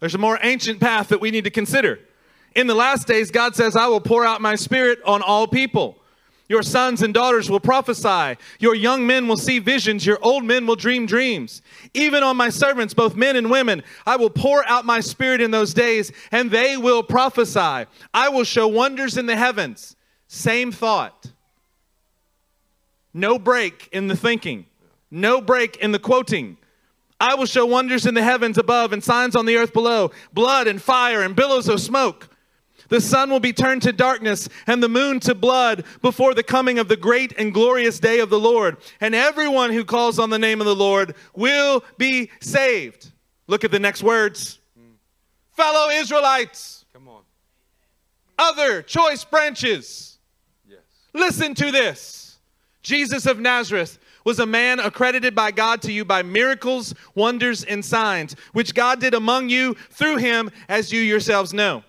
There's 0.00 0.14
a 0.14 0.18
more 0.18 0.38
ancient 0.42 0.80
path 0.80 1.08
that 1.08 1.20
we 1.20 1.30
need 1.30 1.44
to 1.44 1.50
consider. 1.50 2.00
In 2.54 2.66
the 2.66 2.74
last 2.74 3.06
days, 3.06 3.30
God 3.30 3.56
says, 3.56 3.76
I 3.76 3.86
will 3.86 4.00
pour 4.00 4.26
out 4.26 4.40
my 4.40 4.56
spirit 4.56 4.98
on 5.06 5.22
all 5.22 5.46
people. 5.46 5.96
Your 6.48 6.62
sons 6.62 7.00
and 7.00 7.14
daughters 7.14 7.48
will 7.48 7.60
prophesy. 7.60 8.36
Your 8.58 8.74
young 8.74 9.06
men 9.06 9.26
will 9.26 9.38
see 9.38 9.58
visions. 9.58 10.04
Your 10.04 10.18
old 10.20 10.44
men 10.44 10.66
will 10.66 10.76
dream 10.76 11.06
dreams. 11.06 11.62
Even 11.94 12.22
on 12.22 12.36
my 12.36 12.50
servants, 12.50 12.92
both 12.92 13.16
men 13.16 13.36
and 13.36 13.50
women, 13.50 13.82
I 14.04 14.16
will 14.16 14.28
pour 14.28 14.68
out 14.68 14.84
my 14.84 15.00
spirit 15.00 15.40
in 15.40 15.50
those 15.50 15.72
days, 15.72 16.12
and 16.30 16.50
they 16.50 16.76
will 16.76 17.02
prophesy. 17.02 17.86
I 18.12 18.28
will 18.28 18.44
show 18.44 18.68
wonders 18.68 19.16
in 19.16 19.24
the 19.24 19.36
heavens 19.36 19.96
same 20.32 20.72
thought. 20.72 21.30
No 23.12 23.38
break 23.38 23.90
in 23.92 24.08
the 24.08 24.16
thinking, 24.16 24.64
no 25.10 25.42
break 25.42 25.76
in 25.76 25.92
the 25.92 25.98
quoting. 25.98 26.56
I 27.20 27.34
will 27.34 27.44
show 27.44 27.66
wonders 27.66 28.06
in 28.06 28.14
the 28.14 28.22
heavens 28.22 28.56
above 28.56 28.94
and 28.94 29.04
signs 29.04 29.36
on 29.36 29.44
the 29.44 29.56
earth 29.58 29.74
below 29.74 30.10
blood 30.32 30.66
and 30.66 30.80
fire 30.80 31.20
and 31.20 31.36
billows 31.36 31.68
of 31.68 31.80
smoke. 31.80 32.30
The 32.88 33.00
sun 33.00 33.30
will 33.30 33.40
be 33.40 33.52
turned 33.52 33.82
to 33.82 33.92
darkness 33.92 34.48
and 34.66 34.82
the 34.82 34.88
moon 34.88 35.20
to 35.20 35.34
blood 35.34 35.84
before 36.00 36.32
the 36.32 36.42
coming 36.42 36.78
of 36.78 36.88
the 36.88 36.96
great 36.96 37.32
and 37.38 37.52
glorious 37.52 38.00
day 38.00 38.20
of 38.20 38.30
the 38.30 38.40
Lord. 38.40 38.78
And 39.02 39.14
everyone 39.14 39.70
who 39.70 39.84
calls 39.84 40.18
on 40.18 40.30
the 40.30 40.38
name 40.38 40.60
of 40.60 40.66
the 40.66 40.74
Lord 40.74 41.14
will 41.34 41.84
be 41.98 42.30
saved. 42.40 43.12
Look 43.46 43.64
at 43.64 43.70
the 43.70 43.78
next 43.78 44.02
words. 44.02 44.58
Fellow 45.50 45.90
Israelites. 45.90 46.86
Come 46.94 47.08
on. 47.08 47.22
Other 48.38 48.82
choice 48.82 49.24
branches 49.24 50.11
Listen 51.12 51.54
to 51.54 51.70
this 51.70 52.38
Jesus 52.82 53.26
of 53.26 53.38
Nazareth 53.38 53.98
was 54.24 54.38
a 54.38 54.46
man 54.46 54.80
accredited 54.80 55.34
by 55.34 55.50
God 55.50 55.82
to 55.82 55.92
you 55.92 56.04
by 56.04 56.22
miracles, 56.22 56.94
wonders, 57.14 57.64
and 57.64 57.84
signs, 57.84 58.36
which 58.52 58.74
God 58.74 59.00
did 59.00 59.14
among 59.14 59.48
you 59.48 59.74
through 59.90 60.16
him, 60.16 60.50
as 60.68 60.92
you 60.92 61.00
yourselves 61.00 61.52
know. 61.52 61.82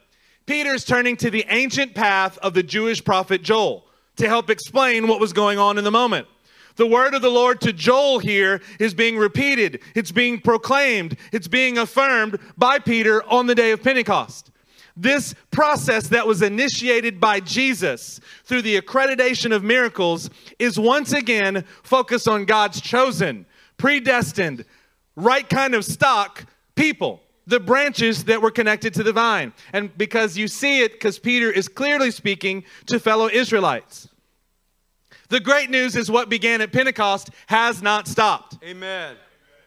Peter's 0.45 0.83
turning 0.83 1.15
to 1.17 1.29
the 1.29 1.45
ancient 1.49 1.95
path 1.95 2.37
of 2.39 2.53
the 2.53 2.63
Jewish 2.63 3.03
prophet 3.03 3.43
Joel 3.43 3.85
to 4.17 4.27
help 4.27 4.49
explain 4.49 5.07
what 5.07 5.19
was 5.19 5.31
going 5.31 5.57
on 5.57 5.77
in 5.77 5.83
the 5.83 5.91
moment. 5.91 6.27
The 6.75 6.87
word 6.87 7.13
of 7.13 7.21
the 7.21 7.29
Lord 7.29 7.61
to 7.61 7.71
Joel 7.71 8.19
here 8.19 8.61
is 8.79 8.93
being 8.93 9.15
repeated, 9.17 9.79
it's 9.93 10.11
being 10.11 10.41
proclaimed, 10.41 11.17
it's 11.31 11.47
being 11.47 11.77
affirmed 11.77 12.39
by 12.57 12.79
Peter 12.79 13.23
on 13.29 13.45
the 13.45 13.55
day 13.55 13.71
of 13.71 13.83
Pentecost. 13.83 14.49
This 14.95 15.33
process 15.49 16.07
that 16.09 16.27
was 16.27 16.41
initiated 16.41 17.19
by 17.19 17.39
Jesus 17.39 18.19
through 18.43 18.61
the 18.61 18.79
accreditation 18.79 19.53
of 19.53 19.63
miracles 19.63 20.29
is 20.59 20.79
once 20.79 21.13
again 21.13 21.63
focused 21.81 22.27
on 22.27 22.45
God's 22.45 22.79
chosen, 22.79 23.45
predestined, 23.77 24.65
right 25.15 25.47
kind 25.49 25.73
of 25.73 25.83
stock 25.83 26.45
people, 26.75 27.21
the 27.47 27.59
branches 27.59 28.25
that 28.25 28.41
were 28.41 28.51
connected 28.51 28.93
to 28.93 29.03
the 29.03 29.13
vine. 29.13 29.51
And 29.73 29.95
because 29.97 30.37
you 30.37 30.47
see 30.47 30.81
it, 30.81 30.93
because 30.93 31.17
Peter 31.17 31.51
is 31.51 31.67
clearly 31.67 32.11
speaking 32.11 32.63
to 32.85 32.99
fellow 32.99 33.29
Israelites. 33.29 34.07
The 35.29 35.39
great 35.39 35.71
news 35.71 35.95
is 35.95 36.11
what 36.11 36.29
began 36.29 36.61
at 36.61 36.71
Pentecost 36.71 37.31
has 37.47 37.81
not 37.81 38.07
stopped. 38.07 38.57
Amen. 38.63 39.15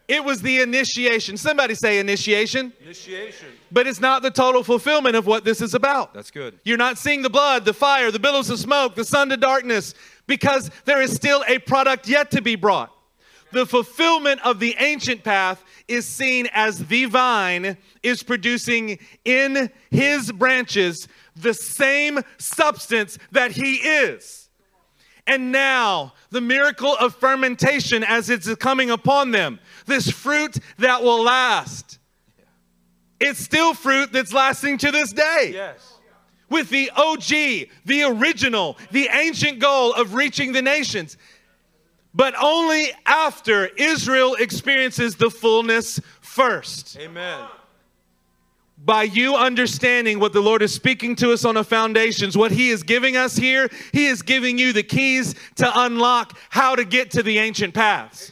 It 0.07 0.23
was 0.23 0.41
the 0.41 0.61
initiation. 0.61 1.35
Somebody 1.35 1.75
say 1.75 1.99
initiation. 1.99 2.71
Initiation. 2.81 3.49
But 3.71 3.87
it's 3.87 3.99
not 3.99 4.21
the 4.21 4.31
total 4.31 4.63
fulfillment 4.63 5.17
of 5.17 5.27
what 5.27 5.43
this 5.43 5.61
is 5.61 5.73
about. 5.73 6.13
That's 6.13 6.31
good. 6.31 6.59
You're 6.63 6.77
not 6.77 6.97
seeing 6.97 7.21
the 7.21 7.29
blood, 7.29 7.65
the 7.65 7.73
fire, 7.73 8.09
the 8.09 8.19
billows 8.19 8.49
of 8.49 8.57
smoke, 8.57 8.95
the 8.95 9.03
sun 9.03 9.29
to 9.29 9.37
darkness, 9.37 9.93
because 10.25 10.71
there 10.85 11.01
is 11.01 11.13
still 11.13 11.43
a 11.47 11.59
product 11.59 12.07
yet 12.07 12.31
to 12.31 12.41
be 12.41 12.55
brought. 12.55 12.91
The 13.51 13.65
fulfillment 13.65 14.45
of 14.45 14.59
the 14.59 14.75
ancient 14.79 15.23
path 15.23 15.63
is 15.87 16.05
seen 16.05 16.47
as 16.53 16.79
the 16.87 17.05
vine 17.05 17.77
is 18.03 18.23
producing 18.23 18.99
in 19.25 19.69
his 19.89 20.31
branches 20.31 21.07
the 21.35 21.53
same 21.53 22.19
substance 22.37 23.17
that 23.31 23.51
he 23.51 23.75
is. 23.75 24.46
And 25.27 25.51
now, 25.51 26.13
the 26.29 26.39
miracle 26.39 26.95
of 26.95 27.13
fermentation 27.13 28.03
as 28.03 28.29
it's 28.29 28.53
coming 28.55 28.89
upon 28.89 29.31
them, 29.31 29.59
this 29.85 30.09
fruit 30.09 30.57
that 30.77 31.03
will 31.03 31.21
last. 31.21 31.99
It's 33.19 33.39
still 33.39 33.73
fruit 33.73 34.13
that's 34.13 34.31
lasting 34.31 34.77
to 34.79 34.91
this 34.91 35.11
day. 35.11 35.51
Yes. 35.53 35.95
With 36.49 36.69
the 36.69 36.89
OG, 36.95 37.69
the 37.85 38.03
original, 38.03 38.77
the 38.91 39.09
ancient 39.11 39.59
goal 39.59 39.93
of 39.93 40.13
reaching 40.13 40.53
the 40.53 40.61
nations. 40.61 41.17
But 42.13 42.33
only 42.41 42.91
after 43.05 43.67
Israel 43.67 44.35
experiences 44.35 45.17
the 45.17 45.29
fullness 45.29 45.99
first. 46.21 46.97
Amen. 46.99 47.47
By 48.77 49.03
you 49.03 49.35
understanding 49.35 50.19
what 50.19 50.33
the 50.33 50.41
Lord 50.41 50.61
is 50.61 50.73
speaking 50.73 51.15
to 51.17 51.33
us 51.33 51.45
on 51.45 51.55
the 51.55 51.63
foundations, 51.63 52.37
what 52.37 52.51
He 52.51 52.69
is 52.69 52.83
giving 52.83 53.17
us 53.17 53.35
here, 53.35 53.69
He 53.91 54.05
is 54.05 54.21
giving 54.21 54.57
you 54.57 54.71
the 54.71 54.83
keys 54.83 55.35
to 55.55 55.71
unlock 55.81 56.37
how 56.49 56.75
to 56.75 56.85
get 56.85 57.11
to 57.11 57.23
the 57.23 57.39
ancient 57.39 57.73
paths. 57.73 58.31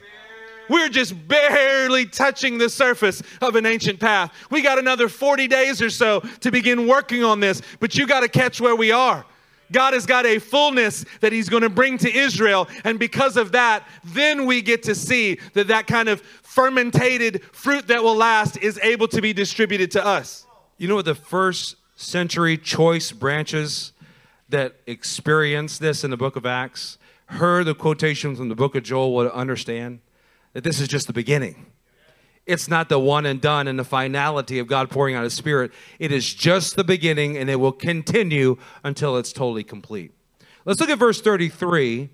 We're 0.69 0.89
just 0.89 1.27
barely 1.27 2.05
touching 2.05 2.57
the 2.57 2.69
surface 2.69 3.21
of 3.41 3.55
an 3.55 3.65
ancient 3.65 3.99
path. 3.99 4.33
We 4.49 4.61
got 4.61 4.79
another 4.79 5.09
40 5.09 5.47
days 5.47 5.81
or 5.81 5.89
so 5.89 6.21
to 6.41 6.51
begin 6.51 6.87
working 6.87 7.23
on 7.23 7.39
this, 7.39 7.61
but 7.79 7.95
you 7.95 8.07
got 8.07 8.21
to 8.21 8.29
catch 8.29 8.59
where 8.61 8.75
we 8.75 8.91
are. 8.91 9.25
God 9.71 9.93
has 9.93 10.05
got 10.05 10.25
a 10.25 10.39
fullness 10.39 11.05
that 11.21 11.31
He's 11.31 11.49
going 11.49 11.63
to 11.63 11.69
bring 11.69 11.97
to 11.99 12.13
Israel, 12.13 12.67
and 12.83 12.99
because 12.99 13.37
of 13.37 13.51
that, 13.53 13.87
then 14.03 14.45
we 14.45 14.61
get 14.61 14.83
to 14.83 14.95
see 14.95 15.39
that 15.53 15.67
that 15.67 15.87
kind 15.87 16.09
of 16.09 16.21
fermented 16.21 17.43
fruit 17.51 17.87
that 17.87 18.03
will 18.03 18.15
last 18.15 18.57
is 18.57 18.79
able 18.83 19.07
to 19.09 19.21
be 19.21 19.33
distributed 19.33 19.91
to 19.91 20.05
us. 20.05 20.45
You 20.77 20.87
know 20.87 20.95
what 20.95 21.05
the 21.05 21.15
first 21.15 21.75
century 21.95 22.57
choice 22.57 23.11
branches 23.11 23.93
that 24.49 24.75
experienced 24.85 25.79
this 25.79 26.03
in 26.03 26.11
the 26.11 26.17
book 26.17 26.35
of 26.35 26.45
Acts 26.45 26.97
heard 27.27 27.65
the 27.65 27.73
quotation 27.73 28.35
from 28.35 28.49
the 28.49 28.55
book 28.55 28.75
of 28.75 28.83
Joel 28.83 29.15
would 29.15 29.31
understand? 29.31 29.99
that 30.55 30.63
this 30.63 30.79
is 30.79 30.87
just 30.87 31.05
the 31.05 31.13
beginning. 31.13 31.65
It's 32.45 32.67
not 32.67 32.89
the 32.89 32.99
one 32.99 33.25
and 33.25 33.41
done 33.41 33.67
and 33.67 33.79
the 33.79 33.83
finality 33.83 34.59
of 34.59 34.67
God 34.67 34.89
pouring 34.89 35.15
out 35.15 35.23
His 35.23 35.33
Spirit. 35.33 35.71
It 35.97 36.11
is 36.11 36.31
just 36.33 36.75
the 36.75 36.83
beginning 36.83 37.37
and 37.37 37.49
it 37.49 37.55
will 37.55 37.71
continue 37.71 38.57
until 38.83 39.17
it's 39.17 39.33
totally 39.33 39.63
complete. 39.63 40.11
Let's 40.63 40.79
look 40.79 40.89
at 40.89 40.99
verse 40.99 41.21
33 41.21 42.09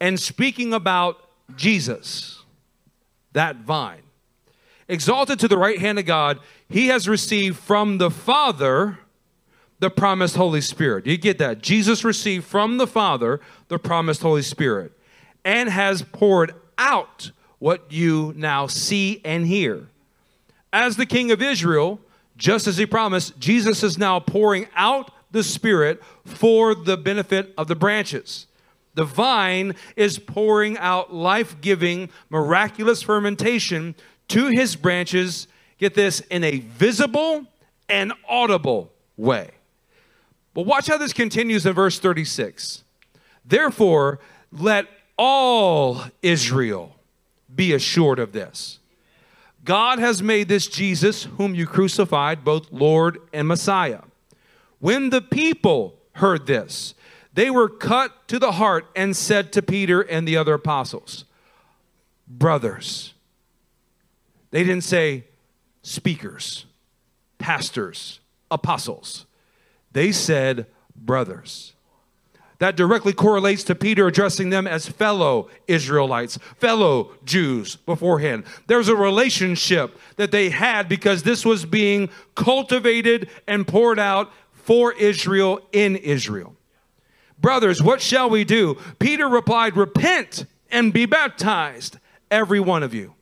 and 0.00 0.18
speaking 0.18 0.72
about 0.72 1.28
Jesus, 1.56 2.44
that 3.32 3.56
vine. 3.56 4.02
Exalted 4.88 5.38
to 5.40 5.48
the 5.48 5.58
right 5.58 5.78
hand 5.78 5.98
of 5.98 6.06
God, 6.06 6.40
He 6.68 6.88
has 6.88 7.08
received 7.08 7.58
from 7.58 7.98
the 7.98 8.10
Father 8.10 8.98
the 9.80 9.90
promised 9.90 10.36
Holy 10.36 10.60
Spirit. 10.60 11.06
You 11.06 11.16
get 11.16 11.38
that? 11.38 11.62
Jesus 11.62 12.04
received 12.04 12.44
from 12.44 12.78
the 12.78 12.86
Father 12.86 13.40
the 13.68 13.78
promised 13.78 14.22
Holy 14.22 14.42
Spirit 14.42 14.92
and 15.44 15.68
has 15.68 16.02
poured 16.02 16.54
out 16.78 17.30
what 17.58 17.90
you 17.90 18.32
now 18.36 18.66
see 18.66 19.20
and 19.24 19.46
hear. 19.46 19.88
As 20.72 20.96
the 20.96 21.06
King 21.06 21.30
of 21.30 21.42
Israel, 21.42 22.00
just 22.36 22.66
as 22.66 22.76
he 22.76 22.86
promised, 22.86 23.38
Jesus 23.38 23.82
is 23.82 23.98
now 23.98 24.20
pouring 24.20 24.68
out 24.76 25.10
the 25.30 25.42
Spirit 25.42 26.02
for 26.24 26.74
the 26.74 26.96
benefit 26.96 27.52
of 27.58 27.68
the 27.68 27.74
branches. 27.74 28.46
The 28.94 29.04
vine 29.04 29.74
is 29.96 30.18
pouring 30.18 30.78
out 30.78 31.12
life 31.12 31.60
giving, 31.60 32.10
miraculous 32.30 33.02
fermentation 33.02 33.94
to 34.28 34.46
his 34.48 34.76
branches, 34.76 35.48
get 35.78 35.94
this, 35.94 36.20
in 36.20 36.44
a 36.44 36.58
visible 36.58 37.46
and 37.88 38.12
audible 38.28 38.92
way. 39.16 39.50
But 40.54 40.66
watch 40.66 40.88
how 40.88 40.98
this 40.98 41.12
continues 41.12 41.64
in 41.66 41.74
verse 41.74 41.98
36. 41.98 42.82
Therefore, 43.44 44.18
let 44.50 44.86
all 45.16 46.02
Israel 46.22 46.97
be 47.58 47.74
assured 47.74 48.20
of 48.20 48.32
this. 48.32 48.78
God 49.64 49.98
has 49.98 50.22
made 50.22 50.48
this 50.48 50.68
Jesus, 50.68 51.24
whom 51.24 51.56
you 51.56 51.66
crucified, 51.66 52.44
both 52.44 52.70
Lord 52.70 53.18
and 53.32 53.48
Messiah. 53.48 54.02
When 54.78 55.10
the 55.10 55.20
people 55.20 55.98
heard 56.12 56.46
this, 56.46 56.94
they 57.34 57.50
were 57.50 57.68
cut 57.68 58.28
to 58.28 58.38
the 58.38 58.52
heart 58.52 58.86
and 58.94 59.14
said 59.14 59.52
to 59.52 59.60
Peter 59.60 60.00
and 60.00 60.26
the 60.26 60.36
other 60.36 60.54
apostles, 60.54 61.24
Brothers. 62.28 63.12
They 64.50 64.62
didn't 64.62 64.84
say 64.84 65.24
speakers, 65.82 66.64
pastors, 67.38 68.20
apostles. 68.50 69.26
They 69.92 70.12
said 70.12 70.66
brothers 70.94 71.74
that 72.58 72.76
directly 72.76 73.12
correlates 73.12 73.62
to 73.64 73.74
Peter 73.74 74.06
addressing 74.06 74.50
them 74.50 74.66
as 74.66 74.88
fellow 74.88 75.48
Israelites, 75.66 76.38
fellow 76.56 77.12
Jews 77.24 77.76
beforehand. 77.76 78.44
There's 78.66 78.88
a 78.88 78.96
relationship 78.96 79.98
that 80.16 80.32
they 80.32 80.50
had 80.50 80.88
because 80.88 81.22
this 81.22 81.44
was 81.44 81.64
being 81.64 82.08
cultivated 82.34 83.28
and 83.46 83.66
poured 83.66 83.98
out 83.98 84.32
for 84.52 84.92
Israel 84.92 85.60
in 85.72 85.96
Israel. 85.96 86.54
Brothers, 87.40 87.80
what 87.80 88.02
shall 88.02 88.28
we 88.28 88.42
do? 88.42 88.76
Peter 88.98 89.28
replied, 89.28 89.76
Repent 89.76 90.44
and 90.70 90.92
be 90.92 91.06
baptized, 91.06 91.98
every 92.30 92.58
one 92.58 92.82
of 92.82 92.92
you, 92.92 93.14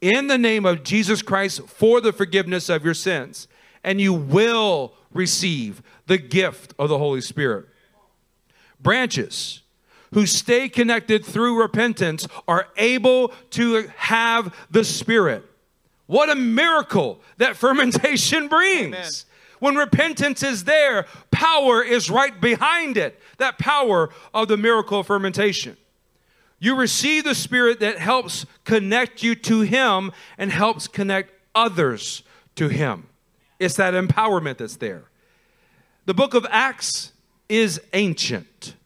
in 0.00 0.26
the 0.26 0.36
name 0.36 0.66
of 0.66 0.82
Jesus 0.82 1.22
Christ 1.22 1.66
for 1.68 2.00
the 2.00 2.12
forgiveness 2.12 2.68
of 2.68 2.84
your 2.84 2.94
sins, 2.94 3.46
and 3.84 4.00
you 4.00 4.12
will 4.12 4.94
receive 5.12 5.80
the 6.06 6.18
gift 6.18 6.74
of 6.76 6.88
the 6.88 6.98
Holy 6.98 7.20
Spirit 7.20 7.69
branches 8.82 9.62
who 10.12 10.26
stay 10.26 10.68
connected 10.68 11.24
through 11.24 11.60
repentance 11.60 12.26
are 12.48 12.68
able 12.76 13.28
to 13.50 13.88
have 13.96 14.54
the 14.70 14.84
Spirit. 14.84 15.44
What 16.06 16.30
a 16.30 16.34
miracle 16.34 17.20
that 17.36 17.56
fermentation 17.56 18.48
brings. 18.48 18.86
Amen. 18.86 19.10
When 19.60 19.76
repentance 19.76 20.42
is 20.42 20.64
there, 20.64 21.06
power 21.30 21.82
is 21.82 22.10
right 22.10 22.38
behind 22.40 22.96
it. 22.96 23.20
That 23.36 23.58
power 23.58 24.10
of 24.32 24.48
the 24.48 24.56
miracle 24.56 25.00
of 25.00 25.06
fermentation. 25.06 25.76
You 26.58 26.76
receive 26.76 27.24
the 27.24 27.34
Spirit 27.34 27.80
that 27.80 27.98
helps 27.98 28.46
connect 28.64 29.22
you 29.22 29.34
to 29.34 29.60
Him 29.60 30.12
and 30.38 30.50
helps 30.50 30.88
connect 30.88 31.32
others 31.54 32.22
to 32.56 32.68
Him. 32.68 33.06
It's 33.58 33.76
that 33.76 33.94
empowerment 33.94 34.56
that's 34.58 34.76
there. 34.76 35.04
The 36.06 36.14
book 36.14 36.34
of 36.34 36.46
Acts 36.50 37.09
is 37.50 37.80
ancient 37.92 38.76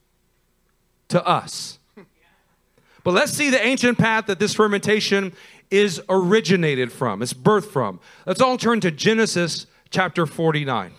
to 1.08 1.24
us. 1.24 1.78
But 3.04 3.12
let's 3.12 3.32
see 3.32 3.50
the 3.50 3.64
ancient 3.64 3.98
path 3.98 4.26
that 4.26 4.38
this 4.38 4.54
fermentation 4.54 5.34
is 5.70 6.00
originated 6.08 6.90
from, 6.90 7.20
it's 7.22 7.34
birthed 7.34 7.66
from. 7.66 8.00
Let's 8.26 8.40
all 8.40 8.56
turn 8.56 8.80
to 8.80 8.90
Genesis 8.90 9.66
chapter 9.90 10.24
49. 10.24 10.92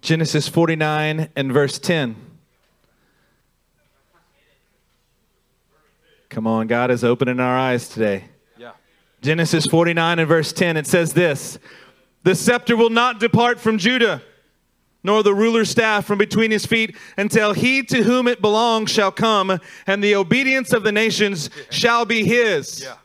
Genesis 0.00 0.48
49 0.48 1.28
and 1.36 1.52
verse 1.52 1.78
10. 1.78 2.16
Come 6.30 6.46
on, 6.46 6.66
God 6.66 6.90
is 6.90 7.04
opening 7.04 7.40
our 7.40 7.58
eyes 7.58 7.88
today. 7.88 8.24
Yeah. 8.56 8.72
Genesis 9.20 9.66
49 9.66 10.20
and 10.20 10.28
verse 10.28 10.52
10, 10.52 10.78
it 10.78 10.86
says 10.86 11.12
this 11.12 11.58
The 12.22 12.34
scepter 12.34 12.76
will 12.76 12.90
not 12.90 13.20
depart 13.20 13.60
from 13.60 13.76
Judah 13.76 14.22
nor 15.02 15.22
the 15.22 15.34
ruler's 15.34 15.70
staff 15.70 16.04
from 16.04 16.18
between 16.18 16.50
his 16.50 16.66
feet 16.66 16.96
until 17.16 17.52
he 17.52 17.82
to 17.84 18.02
whom 18.02 18.28
it 18.28 18.40
belongs 18.40 18.90
shall 18.90 19.10
come, 19.10 19.58
and 19.86 20.04
the 20.04 20.14
obedience 20.14 20.72
of 20.72 20.82
the 20.82 20.92
nations 20.92 21.50
shall 21.70 22.04
be 22.04 22.24
his. 22.24 22.82
Yeah. 22.82 22.96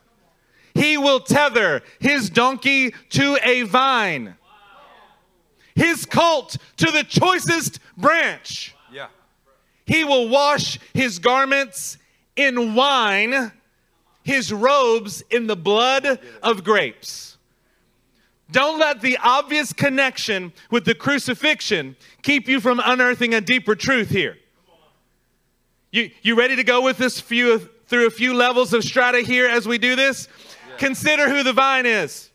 He 0.74 0.98
will 0.98 1.22
tether 1.22 1.82
his 2.00 2.30
donkey 2.30 2.94
to 3.12 3.38
a 3.44 3.64
vine, 3.64 4.36
his 5.74 6.06
colt 6.06 6.58
to 6.78 6.92
the 6.92 7.04
choicest 7.04 7.80
branch. 7.98 8.76
Yeah. 8.92 9.08
He 9.86 10.04
will 10.04 10.28
wash 10.28 10.80
his 10.94 11.20
garments 11.20 11.98
in 12.36 12.76
wine, 12.76 13.54
his 14.24 14.52
robes 14.52 15.24
in 15.30 15.48
the 15.48 15.56
blood 15.56 16.20
of 16.44 16.64
grapes. 16.64 17.35
Don't 18.56 18.80
let 18.80 19.02
the 19.02 19.18
obvious 19.22 19.74
connection 19.74 20.54
with 20.72 20.86
the 20.86 20.96
crucifixion 20.96 21.98
keep 22.22 22.48
you 22.48 22.62
from 22.62 22.82
unearthing 22.82 23.34
a 23.34 23.42
deeper 23.42 23.76
truth 23.76 24.10
here. 24.10 24.38
You, 25.92 26.10
you 26.22 26.36
ready 26.36 26.56
to 26.56 26.64
go 26.64 26.82
with 26.82 26.98
this 26.98 27.20
few, 27.20 27.60
through 27.88 28.08
a 28.08 28.10
few 28.10 28.34
levels 28.34 28.74
of 28.74 28.86
strata 28.86 29.20
here 29.20 29.46
as 29.46 29.68
we 29.68 29.78
do 29.78 29.98
this? 29.98 30.30
Yeah. 30.70 30.78
Consider 30.78 31.28
who 31.28 31.44
the 31.44 31.52
vine 31.52 31.86
is. 31.86 32.30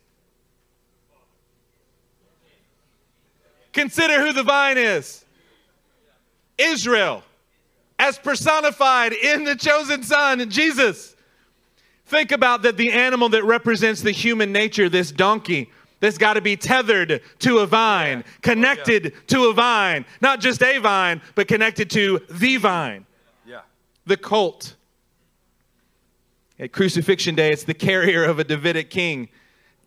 Consider 3.73 4.21
who 4.21 4.35
the 4.35 4.43
vine 4.43 4.77
is 4.77 5.25
Israel, 6.59 7.23
as 7.99 8.19
personified 8.19 9.15
in 9.15 9.45
the 9.45 9.57
chosen 9.57 10.03
Son, 10.03 10.51
Jesus. 10.51 11.17
Think 12.05 12.31
about 12.31 12.61
that 12.61 12.77
the 12.77 12.93
animal 12.93 13.31
that 13.31 13.45
represents 13.45 14.03
the 14.03 14.11
human 14.11 14.53
nature, 14.53 14.91
this 14.91 15.11
donkey, 15.13 15.71
that's 16.01 16.19
got 16.19 16.35
to 16.35 16.41
be 16.41 16.57
tethered 16.57 17.23
to 17.41 17.59
a 17.59 17.67
vine, 17.67 18.25
connected 18.41 19.07
oh, 19.07 19.11
yeah. 19.15 19.21
to 19.29 19.45
a 19.51 19.53
vine, 19.53 20.05
not 20.21 20.41
just 20.41 20.63
a 20.63 20.79
vine, 20.79 21.21
but 21.35 21.47
connected 21.47 21.91
to 21.91 22.21
the 22.31 22.57
vine. 22.57 23.07
Yeah. 23.47 23.61
The 24.07 24.17
colt. 24.17 24.77
At 26.59 26.73
crucifixion 26.73 27.35
day, 27.35 27.51
it's 27.51 27.65
the 27.65 27.75
carrier 27.75 28.25
of 28.25 28.39
a 28.39 28.45
Davidic 28.45 28.91
king, 28.91 29.29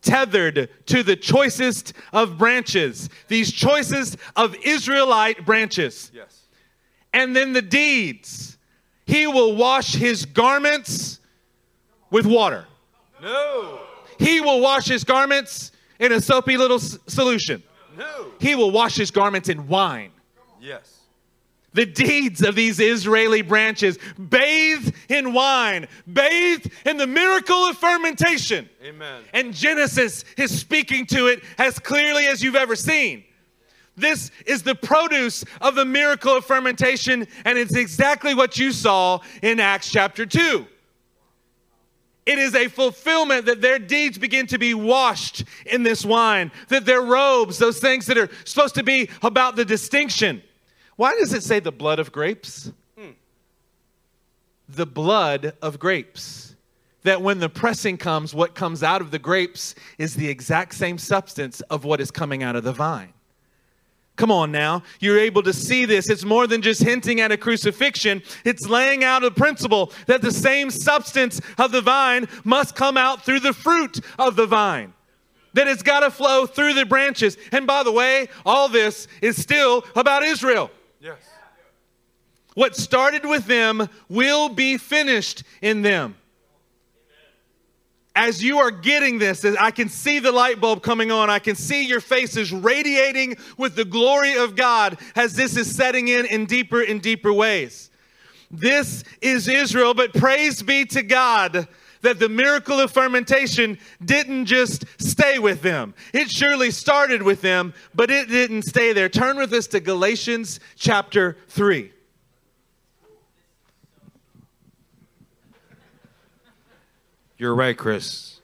tethered 0.02 0.70
to 0.88 1.04
the 1.04 1.16
choicest 1.16 1.94
of 2.12 2.38
branches, 2.38 3.10
these 3.28 3.52
choicest 3.52 4.18
of 4.36 4.56
Israelite 4.64 5.46
branches. 5.46 6.12
Yes. 6.14 6.42
And 7.14 7.36
then 7.36 7.54
the 7.54 7.62
deeds. 7.62 8.58
He 9.06 9.28
will 9.28 9.56
wash 9.56 9.94
his 9.94 10.26
garments 10.26 11.20
with 12.10 12.26
water. 12.26 12.66
No. 13.22 13.80
He 14.18 14.40
will 14.42 14.62
wash 14.62 14.88
his 14.88 15.04
garments 15.04 15.73
in 16.04 16.12
a 16.12 16.22
soapy 16.22 16.58
little 16.58 16.78
s- 16.78 16.98
solution. 17.08 17.64
No. 17.98 18.26
He 18.40 18.56
will 18.56 18.72
wash 18.72 18.96
his 18.96 19.12
garments 19.12 19.50
in 19.50 19.68
wine. 19.68 20.12
Yes. 20.62 21.00
The 21.74 21.86
deeds 21.88 22.44
of 22.44 22.54
these 22.56 22.80
Israeli 22.80 23.42
branches 23.42 23.98
bathed 24.30 24.94
in 25.10 25.34
wine, 25.34 25.88
bathed 26.12 26.70
in 26.86 26.98
the 26.98 27.08
miracle 27.08 27.66
of 27.66 27.78
fermentation. 27.78 28.70
Amen. 28.84 29.24
And 29.34 29.54
Genesis 29.54 30.24
is 30.38 30.58
speaking 30.58 31.06
to 31.08 31.28
it 31.28 31.44
as 31.58 31.80
clearly 31.80 32.26
as 32.28 32.44
you've 32.44 32.56
ever 32.56 32.76
seen. 32.76 33.24
This 33.96 34.32
is 34.46 34.64
the 34.64 34.76
produce 34.76 35.44
of 35.62 35.76
the 35.76 35.86
miracle 35.86 36.36
of 36.38 36.46
fermentation, 36.46 37.28
and 37.46 37.58
it's 37.58 37.76
exactly 37.76 38.34
what 38.34 38.58
you 38.58 38.72
saw 38.72 39.20
in 39.42 39.60
Acts 39.60 39.92
chapter 39.92 40.26
2. 40.26 40.66
It 42.26 42.40
is 42.40 42.56
a 42.56 42.70
fulfillment 42.70 43.46
that 43.48 43.62
their 43.62 43.80
deeds 43.80 44.18
begin 44.18 44.48
to 44.48 44.58
be 44.58 44.74
washed 44.74 45.44
in 45.66 45.84
this 45.84 46.06
wine, 46.06 46.52
that 46.70 46.86
their 46.86 47.02
robes, 47.02 47.58
those 47.58 47.80
things 47.80 48.06
that 48.06 48.18
are 48.18 48.30
supposed 48.46 48.76
to 48.76 48.84
be 48.84 49.10
about 49.22 49.56
the 49.56 49.66
distinction. 49.66 50.42
Why 50.96 51.16
does 51.16 51.34
it 51.34 51.44
say 51.44 51.60
the 51.60 51.72
blood 51.72 52.00
of 52.00 52.12
grapes? 52.12 52.72
Hmm. 52.98 53.12
The 54.70 54.86
blood 54.86 55.54
of 55.62 55.80
grapes. 55.80 56.56
That 57.04 57.22
when 57.22 57.40
the 57.40 57.50
pressing 57.50 57.98
comes, 57.98 58.34
what 58.34 58.56
comes 58.56 58.84
out 58.84 59.02
of 59.02 59.12
the 59.12 59.20
grapes 59.20 59.76
is 59.98 60.16
the 60.16 60.30
exact 60.30 60.76
same 60.76 60.98
substance 60.98 61.60
of 61.62 61.84
what 61.84 62.00
is 62.00 62.12
coming 62.12 62.42
out 62.44 62.56
of 62.56 62.64
the 62.64 62.72
vine. 62.72 63.14
Come 64.16 64.32
on 64.32 64.52
now. 64.52 64.84
You're 65.00 65.20
able 65.20 65.42
to 65.44 65.54
see 65.54 65.86
this. 65.86 66.10
It's 66.10 66.24
more 66.24 66.46
than 66.46 66.62
just 66.62 66.84
hinting 66.84 67.20
at 67.20 67.32
a 67.32 67.38
crucifixion, 67.38 68.22
it's 68.46 68.68
laying 68.68 69.04
out 69.04 69.24
a 69.24 69.32
principle 69.32 69.92
that 70.06 70.22
the 70.22 70.32
same 70.32 70.70
substance 70.70 71.42
of 71.58 71.72
the 71.72 71.82
vine 71.82 72.28
must 72.44 72.76
come 72.76 72.96
out 72.96 73.26
through 73.26 73.40
the 73.40 73.54
fruit 73.54 74.00
of 74.20 74.36
the 74.36 74.46
vine. 74.46 74.94
That 75.54 75.68
it's 75.68 75.84
got 75.84 76.02
to 76.02 76.12
flow 76.12 76.46
through 76.46 76.74
the 76.74 76.86
branches. 76.86 77.38
And 77.52 77.68
by 77.68 77.84
the 77.84 77.92
way, 77.92 78.28
all 78.46 78.70
this 78.70 79.08
is 79.22 79.40
still 79.42 79.84
about 79.96 80.24
Israel. 80.24 80.72
Yes. 81.00 81.18
What 82.56 82.76
started 82.76 83.26
with 83.26 83.46
them 83.46 83.90
will 84.10 84.50
be 84.50 84.78
finished 84.78 85.44
in 85.62 85.82
them. 85.82 86.16
As 88.16 88.44
you 88.44 88.60
are 88.60 88.70
getting 88.70 89.18
this, 89.18 89.44
I 89.44 89.72
can 89.72 89.90
see 89.90 90.20
the 90.20 90.32
light 90.32 90.62
bulb 90.62 90.84
coming 90.84 91.12
on. 91.12 91.32
I 91.32 91.40
can 91.40 91.56
see 91.56 91.84
your 91.86 92.00
faces 92.00 92.52
radiating 92.52 93.38
with 93.58 93.76
the 93.76 93.86
glory 93.86 94.38
of 94.38 94.56
God 94.56 95.00
as 95.16 95.34
this 95.34 95.58
is 95.58 95.74
setting 95.76 96.10
in 96.10 96.28
in 96.28 96.46
deeper 96.46 96.82
and 96.82 97.02
deeper 97.02 97.34
ways. 97.34 97.90
This 98.52 99.04
is 99.20 99.48
Israel, 99.48 99.96
but 99.96 100.14
praise 100.14 100.62
be 100.62 100.86
to 100.86 101.02
God 101.02 101.68
that 102.02 102.20
the 102.20 102.30
miracle 102.30 102.80
of 102.80 102.92
fermentation 102.92 103.80
didn't 104.04 104.46
just 104.46 104.86
stay 105.00 105.40
with 105.40 105.64
them. 105.64 105.96
It 106.14 106.30
surely 106.30 106.70
started 106.70 107.24
with 107.24 107.42
them, 107.42 107.74
but 107.96 108.12
it 108.12 108.28
didn't 108.28 108.64
stay 108.64 108.94
there. 108.94 109.10
Turn 109.10 109.38
with 109.38 109.52
us 109.54 109.66
to 109.68 109.80
Galatians 109.80 110.60
chapter 110.76 111.38
3. 111.48 111.92
You're 117.44 117.56
right, 117.56 117.78
Chris. 117.78 118.40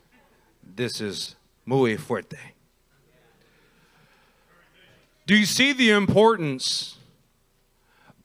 This 0.75 0.99
is 0.99 1.37
muy 1.65 1.95
fuerte. 1.95 2.37
Do 5.25 5.37
you 5.37 5.45
see 5.45 5.71
the 5.71 5.91
importance 5.91 6.97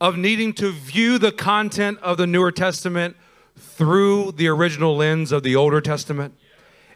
of 0.01 0.17
needing 0.17 0.51
to 0.55 0.73
view 0.73 1.17
the 1.17 1.31
content 1.31 1.99
of 1.99 2.17
the 2.17 2.27
Newer 2.27 2.51
Testament 2.51 3.15
through 3.55 4.33
the 4.33 4.49
original 4.49 4.97
lens 4.97 5.31
of 5.31 5.43
the 5.43 5.55
Older 5.55 5.79
Testament? 5.79 6.35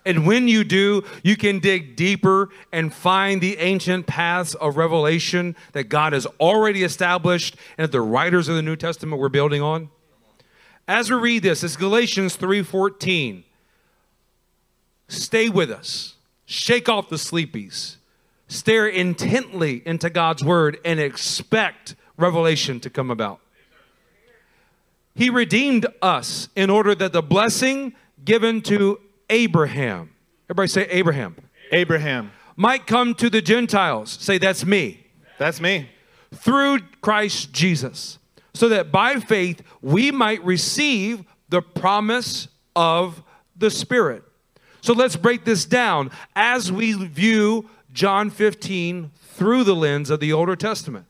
And 0.06 0.28
when 0.28 0.50
you 0.50 0.66
do, 0.66 1.06
you 1.24 1.38
can 1.38 1.60
dig 1.60 1.96
deeper 1.96 2.50
and 2.74 2.94
find 2.94 3.40
the 3.40 3.60
ancient 3.60 4.08
paths 4.08 4.56
of 4.56 4.76
revelation 4.76 5.56
that 5.72 5.86
God 5.86 6.12
has 6.12 6.26
already 6.42 6.84
established 6.84 7.56
and 7.78 7.86
that 7.86 7.94
the 7.94 8.02
writers 8.02 8.50
of 8.50 8.58
the 8.58 8.62
New 8.62 8.76
Testament 8.76 9.22
were 9.22 9.30
building 9.30 9.62
on. 9.62 9.90
As 10.86 11.10
we 11.10 11.16
read 11.16 11.44
this, 11.44 11.64
it's 11.64 11.78
Galatians 11.78 12.36
3:14. 12.36 13.46
Stay 15.10 15.49
with 15.49 15.70
us. 15.70 16.16
Shake 16.45 16.88
off 16.88 17.10
the 17.10 17.18
sleepies. 17.18 17.97
Stare 18.47 18.88
intently 18.88 19.84
into 19.86 20.10
God's 20.10 20.43
word 20.43 20.80
and 20.86 20.99
expect 20.99 21.95
revelation 22.18 22.80
to 22.80 22.89
come 22.89 23.12
about. 23.12 23.39
He 25.14 25.30
redeemed 25.30 25.86
us 26.01 26.47
in 26.55 26.70
order 26.70 26.95
that 26.95 27.12
the 27.12 27.22
blessing 27.22 27.93
given 28.24 28.62
to 28.64 28.99
Abraham, 29.30 30.12
everybody 30.45 30.68
say 30.68 30.88
Abraham, 30.89 31.36
Abraham. 31.72 32.32
might 32.55 32.88
come 32.88 33.14
to 33.16 33.30
the 33.30 33.41
Gentiles. 33.41 34.12
Say, 34.12 34.38
that's 34.38 34.66
me. 34.66 35.05
That's 35.38 35.60
me. 35.60 35.89
Through 36.34 36.80
Christ 37.01 37.51
Jesus, 37.51 38.18
so 38.53 38.70
that 38.70 38.91
by 38.91 39.16
faith 39.20 39.62
we 39.82 40.12
might 40.12 40.43
receive 40.43 41.24
the 41.49 41.62
promise 41.62 42.47
of 42.76 43.24
the 43.55 43.70
Spirit. 43.70 44.24
So 44.82 44.94
let's 44.94 45.16
break 45.16 45.44
this 45.46 45.66
down 45.66 46.12
as 46.36 46.72
we 46.72 46.94
view 46.94 47.70
John 47.94 48.30
15 48.30 49.12
through 49.20 49.64
the 49.64 49.76
lens 49.76 50.10
of 50.10 50.20
the 50.20 50.34
Older 50.34 50.56
Testament. 50.56 51.06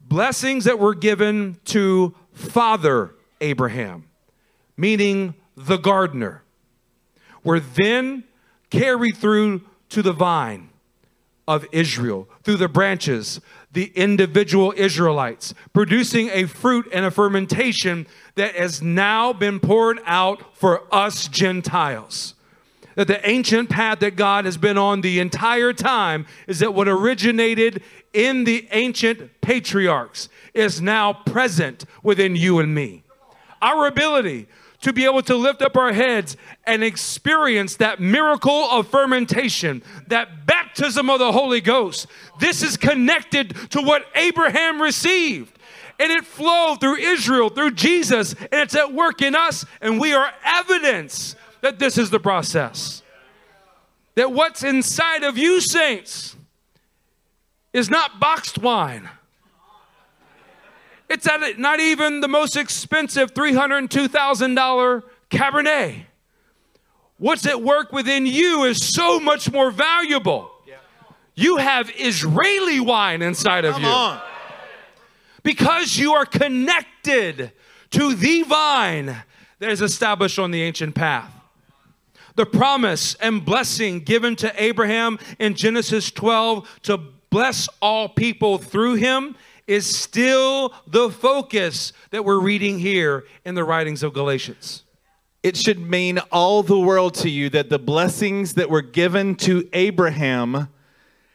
Blessings 0.00 0.64
that 0.64 0.78
were 0.78 0.94
given 0.94 1.58
to 1.66 2.14
Father 2.32 3.14
Abraham, 3.40 4.04
meaning 4.76 5.34
the 5.56 5.76
gardener, 5.76 6.42
were 7.44 7.60
then 7.60 8.24
carried 8.70 9.16
through 9.16 9.62
to 9.90 10.02
the 10.02 10.12
vine 10.12 10.70
of 11.46 11.66
Israel, 11.72 12.28
through 12.42 12.56
the 12.56 12.68
branches, 12.68 13.40
the 13.72 13.90
individual 13.94 14.72
Israelites, 14.76 15.54
producing 15.72 16.28
a 16.30 16.44
fruit 16.44 16.86
and 16.92 17.04
a 17.06 17.10
fermentation 17.10 18.06
that 18.34 18.54
has 18.54 18.82
now 18.82 19.32
been 19.32 19.58
poured 19.60 19.98
out 20.04 20.56
for 20.56 20.82
us 20.94 21.26
Gentiles 21.28 22.34
that 22.98 23.06
the 23.06 23.30
ancient 23.30 23.70
path 23.70 24.00
that 24.00 24.16
God 24.16 24.44
has 24.44 24.56
been 24.56 24.76
on 24.76 25.02
the 25.02 25.20
entire 25.20 25.72
time 25.72 26.26
is 26.48 26.58
that 26.58 26.74
what 26.74 26.88
originated 26.88 27.80
in 28.12 28.42
the 28.42 28.66
ancient 28.72 29.40
patriarchs 29.40 30.28
is 30.52 30.80
now 30.80 31.12
present 31.12 31.84
within 32.02 32.34
you 32.34 32.58
and 32.58 32.74
me. 32.74 33.04
Our 33.62 33.86
ability 33.86 34.48
to 34.80 34.92
be 34.92 35.04
able 35.04 35.22
to 35.22 35.36
lift 35.36 35.62
up 35.62 35.76
our 35.76 35.92
heads 35.92 36.36
and 36.64 36.82
experience 36.82 37.76
that 37.76 38.00
miracle 38.00 38.68
of 38.68 38.88
fermentation, 38.88 39.80
that 40.08 40.44
baptism 40.44 41.08
of 41.08 41.20
the 41.20 41.30
Holy 41.30 41.60
Ghost. 41.60 42.08
This 42.40 42.64
is 42.64 42.76
connected 42.76 43.54
to 43.70 43.80
what 43.80 44.06
Abraham 44.16 44.82
received. 44.82 45.56
And 46.00 46.10
it 46.10 46.24
flowed 46.24 46.80
through 46.80 46.96
Israel, 46.96 47.48
through 47.48 47.72
Jesus, 47.72 48.32
and 48.32 48.54
it's 48.54 48.74
at 48.74 48.92
work 48.92 49.22
in 49.22 49.36
us, 49.36 49.64
and 49.80 50.00
we 50.00 50.14
are 50.14 50.32
evidence 50.44 51.36
that 51.60 51.78
this 51.78 51.98
is 51.98 52.10
the 52.10 52.20
process. 52.20 53.02
That 54.14 54.32
what's 54.32 54.62
inside 54.62 55.22
of 55.22 55.38
you, 55.38 55.60
saints, 55.60 56.36
is 57.72 57.90
not 57.90 58.18
boxed 58.18 58.58
wine. 58.58 59.08
It's 61.08 61.26
at 61.26 61.58
not 61.58 61.80
even 61.80 62.20
the 62.20 62.28
most 62.28 62.56
expensive 62.56 63.32
$302,000 63.32 65.02
Cabernet. 65.30 66.04
What's 67.18 67.46
at 67.46 67.62
work 67.62 67.92
within 67.92 68.26
you 68.26 68.64
is 68.64 68.86
so 68.86 69.18
much 69.18 69.50
more 69.50 69.70
valuable. 69.70 70.50
You 71.34 71.56
have 71.56 71.90
Israeli 71.96 72.80
wine 72.80 73.22
inside 73.22 73.64
of 73.64 73.74
Come 73.74 73.84
you 73.84 73.88
on. 73.88 74.20
because 75.44 75.96
you 75.96 76.14
are 76.14 76.26
connected 76.26 77.52
to 77.90 78.14
the 78.14 78.42
vine 78.42 79.22
that 79.60 79.70
is 79.70 79.80
established 79.80 80.38
on 80.38 80.50
the 80.50 80.62
ancient 80.62 80.96
path. 80.96 81.32
The 82.38 82.46
promise 82.46 83.16
and 83.16 83.44
blessing 83.44 83.98
given 83.98 84.36
to 84.36 84.62
Abraham 84.62 85.18
in 85.40 85.54
Genesis 85.56 86.12
12 86.12 86.82
to 86.84 86.96
bless 87.30 87.68
all 87.82 88.08
people 88.08 88.58
through 88.58 88.94
him 88.94 89.34
is 89.66 89.84
still 89.84 90.72
the 90.86 91.10
focus 91.10 91.92
that 92.10 92.24
we're 92.24 92.38
reading 92.38 92.78
here 92.78 93.24
in 93.44 93.56
the 93.56 93.64
writings 93.64 94.04
of 94.04 94.14
Galatians. 94.14 94.84
It 95.42 95.56
should 95.56 95.80
mean 95.80 96.20
all 96.30 96.62
the 96.62 96.78
world 96.78 97.14
to 97.14 97.28
you 97.28 97.50
that 97.50 97.70
the 97.70 97.78
blessings 97.80 98.54
that 98.54 98.70
were 98.70 98.82
given 98.82 99.34
to 99.38 99.68
Abraham 99.72 100.68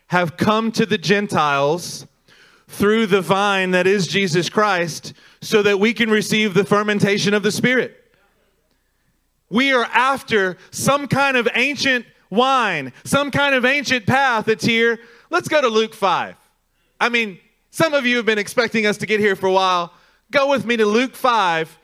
have 0.07 0.37
come 0.37 0.71
to 0.71 0.85
the 0.85 0.97
Gentiles 0.97 2.07
through 2.69 3.07
the 3.07 3.19
vine 3.19 3.71
that 3.71 3.87
is 3.87 4.07
Jesus 4.07 4.47
Christ 4.47 5.11
so 5.41 5.61
that 5.63 5.81
we 5.81 5.93
can 5.93 6.09
receive 6.09 6.53
the 6.53 6.63
fermentation 6.63 7.33
of 7.33 7.43
the 7.43 7.51
Spirit. 7.51 8.02
We 9.53 9.71
are 9.71 9.85
after 9.85 10.57
some 10.71 11.07
kind 11.07 11.37
of 11.37 11.47
ancient 11.53 12.07
wine, 12.31 12.91
some 13.03 13.29
kind 13.29 13.53
of 13.53 13.65
ancient 13.65 14.07
path 14.07 14.45
that's 14.45 14.65
here, 14.65 14.99
let's 15.29 15.47
go 15.47 15.61
to 15.61 15.67
Luke 15.67 15.93
5. 15.93 16.35
I 16.99 17.09
mean, 17.09 17.37
some 17.69 17.93
of 17.93 18.03
you 18.03 18.17
have 18.17 18.25
been 18.25 18.39
expecting 18.39 18.87
us 18.87 18.97
to 18.97 19.05
get 19.05 19.19
here 19.19 19.35
for 19.35 19.45
a 19.45 19.51
while. 19.51 19.93
Go 20.31 20.49
with 20.49 20.65
me 20.65 20.75
to 20.77 20.87
Luke 20.87 21.15
5, 21.15 21.77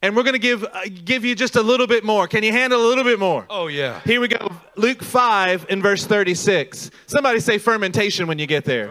and 0.00 0.16
we're 0.16 0.22
going 0.22 0.32
to 0.32 0.38
give, 0.38 0.64
uh, 0.64 0.84
give 1.04 1.22
you 1.22 1.34
just 1.34 1.56
a 1.56 1.62
little 1.62 1.86
bit 1.86 2.02
more. 2.02 2.26
Can 2.26 2.42
you 2.42 2.52
handle 2.52 2.80
a 2.80 2.88
little 2.88 3.04
bit 3.04 3.18
more? 3.18 3.44
Oh, 3.50 3.66
yeah. 3.66 4.00
Here 4.00 4.22
we 4.22 4.28
go. 4.28 4.50
Luke 4.76 5.02
5 5.02 5.66
in 5.68 5.82
verse 5.82 6.06
36. 6.06 6.90
Somebody 7.04 7.40
say 7.40 7.58
fermentation 7.58 8.26
when 8.26 8.38
you 8.38 8.46
get 8.46 8.64
there. 8.64 8.90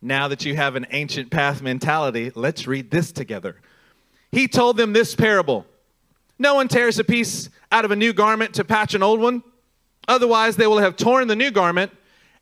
Now 0.00 0.28
that 0.28 0.44
you 0.44 0.54
have 0.54 0.76
an 0.76 0.86
ancient 0.90 1.30
path 1.30 1.60
mentality, 1.60 2.30
let's 2.34 2.66
read 2.66 2.90
this 2.90 3.10
together. 3.10 3.56
He 4.30 4.46
told 4.46 4.76
them 4.76 4.92
this 4.92 5.14
parable 5.14 5.66
No 6.38 6.54
one 6.54 6.68
tears 6.68 6.98
a 6.98 7.04
piece 7.04 7.50
out 7.72 7.84
of 7.84 7.90
a 7.90 7.96
new 7.96 8.12
garment 8.12 8.54
to 8.54 8.64
patch 8.64 8.94
an 8.94 9.02
old 9.02 9.20
one. 9.20 9.42
Otherwise, 10.06 10.56
they 10.56 10.66
will 10.66 10.78
have 10.78 10.96
torn 10.96 11.28
the 11.28 11.36
new 11.36 11.50
garment, 11.50 11.92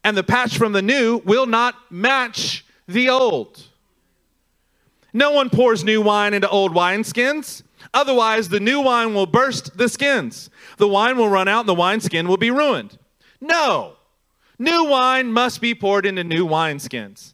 and 0.05 0.17
the 0.17 0.23
patch 0.23 0.57
from 0.57 0.73
the 0.73 0.83
new 0.83 1.19
will 1.25 1.47
not 1.47 1.75
match 1.91 2.65
the 2.87 3.09
old. 3.09 3.65
No 5.13 5.33
one 5.33 5.51
pours 5.51 5.83
new 5.83 6.03
wine 6.03 6.35
into 6.35 6.49
old 6.49 6.75
wineskins. 6.75 7.63
Otherwise, 7.95 8.51
the 8.51 8.61
new 8.61 8.83
wine 8.83 9.15
will 9.15 9.27
burst 9.27 9.79
the 9.79 9.89
skins. 9.89 10.51
The 10.77 10.87
wine 10.87 11.17
will 11.17 11.29
run 11.29 11.49
out, 11.49 11.61
and 11.61 11.69
the 11.69 11.75
wineskin 11.75 12.29
will 12.29 12.37
be 12.37 12.51
ruined. 12.51 12.99
No, 13.41 13.95
new 14.59 14.85
wine 14.85 15.33
must 15.33 15.61
be 15.61 15.75
poured 15.75 16.05
into 16.05 16.23
new 16.23 16.47
wineskins. 16.47 17.33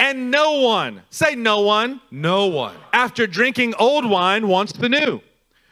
And 0.00 0.30
no 0.30 0.60
one, 0.60 1.02
say 1.10 1.34
no 1.34 1.60
one, 1.60 2.00
No 2.10 2.46
one. 2.46 2.74
after 2.92 3.26
drinking 3.26 3.74
old 3.74 4.08
wine 4.08 4.48
wants 4.48 4.72
the 4.72 4.88
new. 4.88 5.20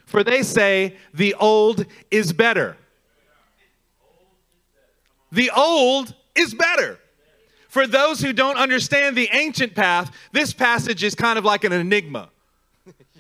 For 0.05 0.23
they 0.23 0.43
say 0.43 0.97
the 1.15 1.35
old 1.35 1.87
is 2.11 2.33
better. 2.33 2.77
The 5.33 5.51
old 5.57 6.15
is 6.35 6.55
better. 6.55 6.99
For 7.69 7.87
those 7.87 8.21
who 8.21 8.33
don't 8.33 8.57
understand 8.57 9.17
the 9.17 9.29
ancient 9.33 9.75
path, 9.75 10.15
this 10.33 10.53
passage 10.55 11.03
is 11.03 11.15
kind 11.15 11.39
of 11.39 11.45
like 11.45 11.65
an 11.65 11.73
enigma. 11.73 12.31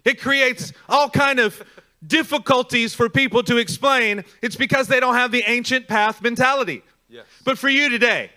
It 0.04 0.20
creates 0.20 0.72
all 0.88 1.10
kind 1.10 1.38
of 1.38 1.62
difficulties 2.06 2.94
for 2.94 3.08
people 3.10 3.42
to 3.42 3.58
explain. 3.58 4.24
It's 4.40 4.56
because 4.56 4.88
they 4.88 5.00
don't 5.00 5.14
have 5.16 5.32
the 5.32 5.42
ancient 5.46 5.86
path 5.88 6.22
mentality. 6.22 6.82
Yes. 7.10 7.26
But 7.44 7.58
for 7.58 7.68
you 7.68 7.88
today, 7.90 8.30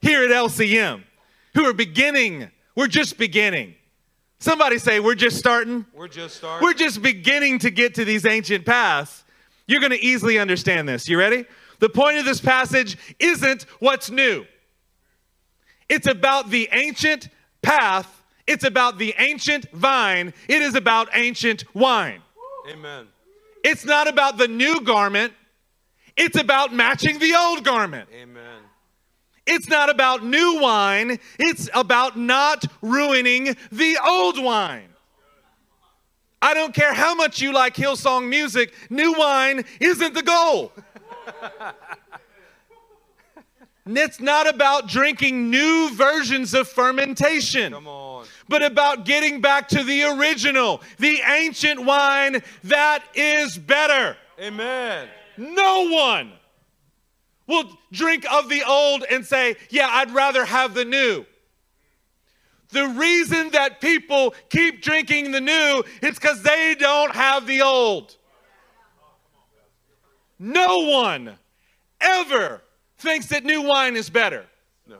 here 0.00 0.22
at 0.24 0.30
LCM, 0.30 1.02
who 1.54 1.64
are 1.64 1.72
beginning, 1.72 2.50
we're 2.74 2.86
just 2.86 3.18
beginning. 3.18 3.74
Somebody 4.38 4.78
say, 4.78 5.00
we're 5.00 5.14
just 5.14 5.36
starting. 5.36 5.84
We're 5.94 6.08
just 6.08 6.36
starting. 6.36 6.64
We're 6.64 6.74
just 6.74 7.02
beginning 7.02 7.58
to 7.60 7.70
get 7.70 7.94
to 7.96 8.04
these 8.04 8.24
ancient 8.24 8.64
paths. 8.64 9.24
You're 9.66 9.80
going 9.80 9.92
to 9.92 10.02
easily 10.02 10.38
understand 10.38 10.88
this. 10.88 11.08
You 11.08 11.18
ready? 11.18 11.44
The 11.78 11.88
point 11.88 12.18
of 12.18 12.24
this 12.24 12.40
passage 12.40 12.96
isn't 13.18 13.62
what's 13.80 14.10
new. 14.10 14.46
It's 15.88 16.06
about 16.06 16.50
the 16.50 16.68
ancient 16.72 17.28
path. 17.62 18.22
It's 18.46 18.64
about 18.64 18.98
the 18.98 19.14
ancient 19.18 19.70
vine. 19.72 20.32
It 20.48 20.62
is 20.62 20.74
about 20.74 21.08
ancient 21.14 21.64
wine. 21.74 22.22
Amen. 22.70 23.08
It's 23.62 23.84
not 23.84 24.08
about 24.08 24.38
the 24.38 24.48
new 24.48 24.80
garment. 24.80 25.32
It's 26.16 26.38
about 26.38 26.72
matching 26.72 27.18
the 27.18 27.34
old 27.34 27.64
garment. 27.64 28.08
Amen. 28.14 28.42
It's 29.52 29.68
not 29.68 29.90
about 29.90 30.24
new 30.24 30.60
wine. 30.60 31.18
It's 31.38 31.68
about 31.74 32.16
not 32.16 32.64
ruining 32.82 33.56
the 33.72 33.98
old 34.06 34.42
wine. 34.42 34.88
I 36.40 36.54
don't 36.54 36.72
care 36.72 36.94
how 36.94 37.14
much 37.16 37.42
you 37.42 37.52
like 37.52 37.74
Hillsong 37.74 38.28
music, 38.28 38.72
new 38.88 39.12
wine 39.12 39.64
isn't 39.80 40.14
the 40.14 40.22
goal. 40.22 40.72
It's 43.86 44.20
not 44.20 44.46
about 44.48 44.86
drinking 44.86 45.50
new 45.50 45.90
versions 45.94 46.54
of 46.54 46.68
fermentation, 46.68 47.72
Come 47.72 47.88
on. 47.88 48.26
but 48.48 48.62
about 48.62 49.04
getting 49.04 49.40
back 49.40 49.68
to 49.70 49.82
the 49.82 50.04
original, 50.04 50.80
the 50.98 51.20
ancient 51.26 51.84
wine 51.84 52.40
that 52.64 53.02
is 53.14 53.58
better. 53.58 54.16
Amen. 54.40 55.08
No 55.36 55.88
one 55.88 56.32
will 57.50 57.78
drink 57.92 58.24
of 58.32 58.48
the 58.48 58.62
old 58.62 59.04
and 59.10 59.26
say, 59.26 59.56
Yeah, 59.68 59.88
I'd 59.90 60.12
rather 60.12 60.44
have 60.46 60.72
the 60.72 60.84
new. 60.86 61.26
The 62.70 62.86
reason 62.86 63.50
that 63.50 63.80
people 63.80 64.32
keep 64.48 64.80
drinking 64.80 65.32
the 65.32 65.40
new 65.40 65.82
is 66.00 66.14
because 66.14 66.42
they 66.42 66.76
don't 66.78 67.12
have 67.12 67.46
the 67.46 67.62
old. 67.62 68.16
No 70.38 70.78
one 70.78 71.36
ever 72.00 72.62
thinks 72.96 73.26
that 73.26 73.44
new 73.44 73.62
wine 73.62 73.96
is 73.96 74.08
better. 74.08 74.46
No. 74.86 74.98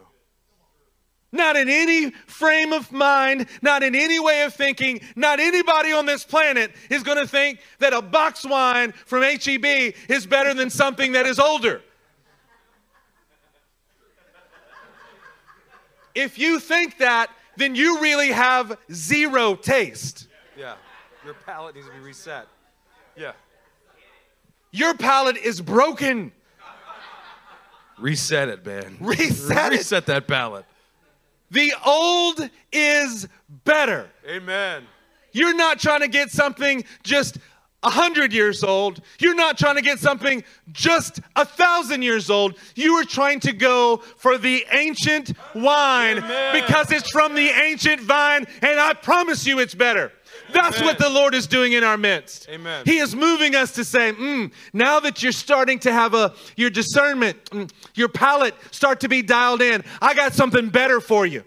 Not 1.30 1.57
in 1.57 1.68
any 1.68 2.11
frame 2.26 2.72
of 2.72 2.90
mind, 2.90 3.46
not 3.62 3.84
in 3.84 3.94
any 3.94 4.18
way 4.18 4.42
of 4.42 4.53
thinking, 4.53 5.01
not 5.14 5.38
anybody 5.38 5.92
on 5.92 6.07
this 6.07 6.24
planet 6.24 6.72
is 6.90 7.05
going 7.05 7.18
to 7.18 7.26
think 7.26 7.61
that 7.78 7.92
a 7.92 8.03
box 8.03 8.44
wine 8.44 8.92
from 9.07 9.22
HEB 9.22 9.94
is 10.09 10.26
better 10.26 10.53
than 10.53 10.70
something 10.70 11.12
that 11.12 11.24
is 11.24 11.38
older. 11.38 11.82
If 16.14 16.38
you 16.38 16.61
think 16.61 16.98
that, 16.98 17.30
then 17.56 17.74
you 17.74 18.00
really 18.00 18.32
have 18.32 18.76
zero 18.92 19.54
taste. 19.54 20.28
Yeah. 20.56 20.74
Your 21.24 21.34
palate 21.34 21.74
needs 21.74 21.86
to 21.86 21.92
be 21.92 21.98
reset. 21.98 22.46
Yeah. 23.16 23.32
Your 24.70 24.94
palate 24.94 25.36
is 25.36 25.61
broken. 25.61 26.32
Reset 27.98 28.48
it, 28.48 28.64
man. 28.64 28.96
Reset 29.00 29.72
it. 29.72 29.78
Reset 29.78 30.06
that 30.06 30.26
palate. 30.26 30.64
The 31.50 31.74
old 31.84 32.48
is 32.72 33.28
better. 33.64 34.08
Amen. 34.26 34.84
You're 35.32 35.54
not 35.54 35.78
trying 35.78 36.00
to 36.00 36.08
get 36.08 36.30
something 36.30 36.84
just 37.02 37.38
a 37.83 37.91
hundred 37.91 38.33
years 38.33 38.62
old. 38.62 39.01
You're 39.18 39.35
not 39.35 39.57
trying 39.57 39.76
to 39.76 39.83
get 39.83 39.99
something 39.99 40.45
just 40.72 41.20
a 41.37 41.45
thousand 41.45 42.03
years 42.03 42.31
old. 42.31 42.57
You 42.74 42.95
are 42.95 43.05
trying 43.05 43.41
to 43.41 43.53
go 43.53 43.99
for 44.16 44.39
the 44.39 44.66
ancient 44.72 45.33
wine 45.55 46.18
Amen. 46.18 46.62
because 46.62 46.91
it's 46.93 47.11
from 47.11 47.35
the 47.35 47.49
ancient 47.49 48.01
vine, 48.01 48.47
and 48.62 48.78
I 48.81 48.93
promise 48.95 49.47
you 49.47 49.59
it's 49.59 49.74
better. 49.74 50.12
That's 50.53 50.76
Amen. 50.76 50.87
what 50.87 50.99
the 50.99 51.09
Lord 51.09 51.35
is 51.35 51.47
doing 51.47 51.72
in 51.72 51.85
our 51.85 51.97
midst. 51.97 52.49
Amen. 52.49 52.83
He 52.85 52.99
is 52.99 53.14
moving 53.14 53.55
us 53.55 53.72
to 53.72 53.85
say, 53.85 54.12
mm, 54.12 54.53
now 54.72 55.01
that 55.01 55.22
you're 55.22 55.33
starting 55.33 55.78
to 55.81 55.93
have 55.93 56.14
a 56.14 56.35
your 56.57 56.70
discernment, 56.70 57.43
mm, 57.47 57.70
your 57.95 58.09
palate 58.09 58.55
start 58.70 59.01
to 59.01 59.09
be 59.09 59.22
dialed 59.22 59.62
in, 59.62 59.85
I 60.01 60.14
got 60.14 60.33
something 60.35 60.68
better 60.68 61.01
for 61.01 61.26
you. 61.26 61.45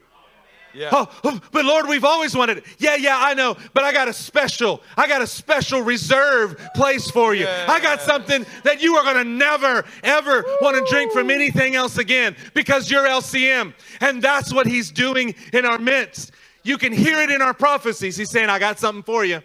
Yeah. 0.73 0.89
Oh, 0.91 1.09
oh, 1.23 1.39
but 1.51 1.65
Lord, 1.65 1.87
we've 1.87 2.03
always 2.03 2.35
wanted 2.35 2.59
it. 2.59 2.65
Yeah, 2.79 2.95
yeah, 2.95 3.17
I 3.19 3.33
know. 3.33 3.55
But 3.73 3.83
I 3.83 3.93
got 3.93 4.07
a 4.07 4.13
special, 4.13 4.81
I 4.97 5.07
got 5.07 5.21
a 5.21 5.27
special 5.27 5.81
reserve 5.81 6.59
place 6.75 7.09
for 7.11 7.35
you. 7.35 7.47
I 7.47 7.79
got 7.79 8.01
something 8.01 8.45
that 8.63 8.81
you 8.81 8.95
are 8.95 9.03
going 9.03 9.23
to 9.23 9.29
never, 9.29 9.85
ever 10.03 10.43
want 10.61 10.75
to 10.75 10.91
drink 10.91 11.11
from 11.11 11.29
anything 11.29 11.75
else 11.75 11.97
again 11.97 12.35
because 12.53 12.89
you're 12.89 13.05
LCM. 13.05 13.73
And 14.01 14.21
that's 14.21 14.53
what 14.53 14.65
He's 14.65 14.91
doing 14.91 15.35
in 15.53 15.65
our 15.65 15.77
midst. 15.77 16.31
You 16.63 16.77
can 16.77 16.91
hear 16.93 17.19
it 17.19 17.29
in 17.29 17.41
our 17.41 17.53
prophecies. 17.53 18.17
He's 18.17 18.29
saying, 18.29 18.49
I 18.49 18.57
got 18.57 18.79
something 18.79 19.03
for 19.03 19.25
you. 19.25 19.41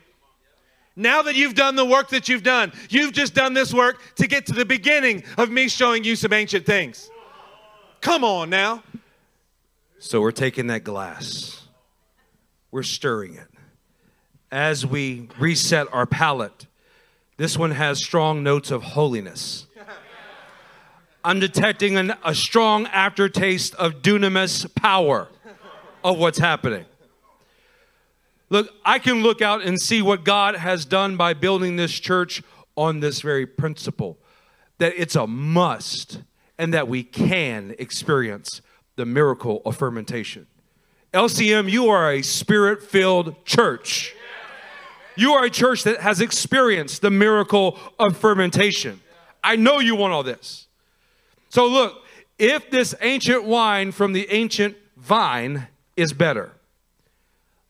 Now 0.96 1.22
that 1.22 1.36
you've 1.36 1.54
done 1.54 1.76
the 1.76 1.84
work 1.84 2.08
that 2.08 2.28
you've 2.28 2.42
done, 2.42 2.72
you've 2.90 3.12
just 3.12 3.32
done 3.34 3.54
this 3.54 3.72
work 3.72 4.00
to 4.16 4.26
get 4.26 4.46
to 4.46 4.52
the 4.52 4.64
beginning 4.64 5.22
of 5.36 5.50
me 5.50 5.68
showing 5.68 6.02
you 6.02 6.16
some 6.16 6.32
ancient 6.32 6.66
things. 6.66 7.08
Come 8.00 8.24
on 8.24 8.50
now. 8.50 8.82
So 10.00 10.20
we're 10.20 10.30
taking 10.30 10.68
that 10.68 10.84
glass, 10.84 11.66
we're 12.70 12.84
stirring 12.84 13.34
it. 13.34 13.48
As 14.50 14.86
we 14.86 15.28
reset 15.38 15.92
our 15.92 16.06
palate, 16.06 16.66
this 17.36 17.58
one 17.58 17.72
has 17.72 18.02
strong 18.02 18.42
notes 18.44 18.70
of 18.70 18.82
holiness. 18.82 19.66
I'm 21.24 21.40
detecting 21.40 21.96
an, 21.96 22.14
a 22.24 22.34
strong 22.34 22.86
aftertaste 22.86 23.74
of 23.74 24.00
dunamis 24.00 24.72
power 24.74 25.28
of 26.04 26.16
what's 26.16 26.38
happening. 26.38 26.84
Look, 28.50 28.72
I 28.84 29.00
can 29.00 29.22
look 29.22 29.42
out 29.42 29.62
and 29.62 29.80
see 29.80 30.00
what 30.00 30.24
God 30.24 30.54
has 30.54 30.84
done 30.84 31.16
by 31.16 31.34
building 31.34 31.74
this 31.74 31.92
church 31.98 32.42
on 32.76 33.00
this 33.00 33.20
very 33.20 33.46
principle 33.46 34.16
that 34.78 34.94
it's 34.96 35.16
a 35.16 35.26
must 35.26 36.22
and 36.56 36.72
that 36.72 36.86
we 36.86 37.02
can 37.02 37.74
experience 37.80 38.62
the 38.98 39.06
miracle 39.06 39.62
of 39.64 39.76
fermentation. 39.76 40.44
LCM, 41.14 41.70
you 41.70 41.88
are 41.88 42.12
a 42.12 42.20
spirit 42.20 42.82
filled 42.82 43.44
church. 43.44 44.12
You 45.16 45.34
are 45.34 45.44
a 45.44 45.50
church 45.50 45.84
that 45.84 46.00
has 46.00 46.20
experienced 46.20 47.00
the 47.00 47.10
miracle 47.10 47.78
of 48.00 48.16
fermentation. 48.16 49.00
I 49.42 49.54
know 49.54 49.78
you 49.78 49.94
want 49.94 50.12
all 50.12 50.24
this. 50.24 50.66
So, 51.48 51.66
look, 51.68 52.04
if 52.40 52.70
this 52.70 52.92
ancient 53.00 53.44
wine 53.44 53.92
from 53.92 54.12
the 54.12 54.26
ancient 54.32 54.76
vine 54.96 55.68
is 55.96 56.12
better, 56.12 56.50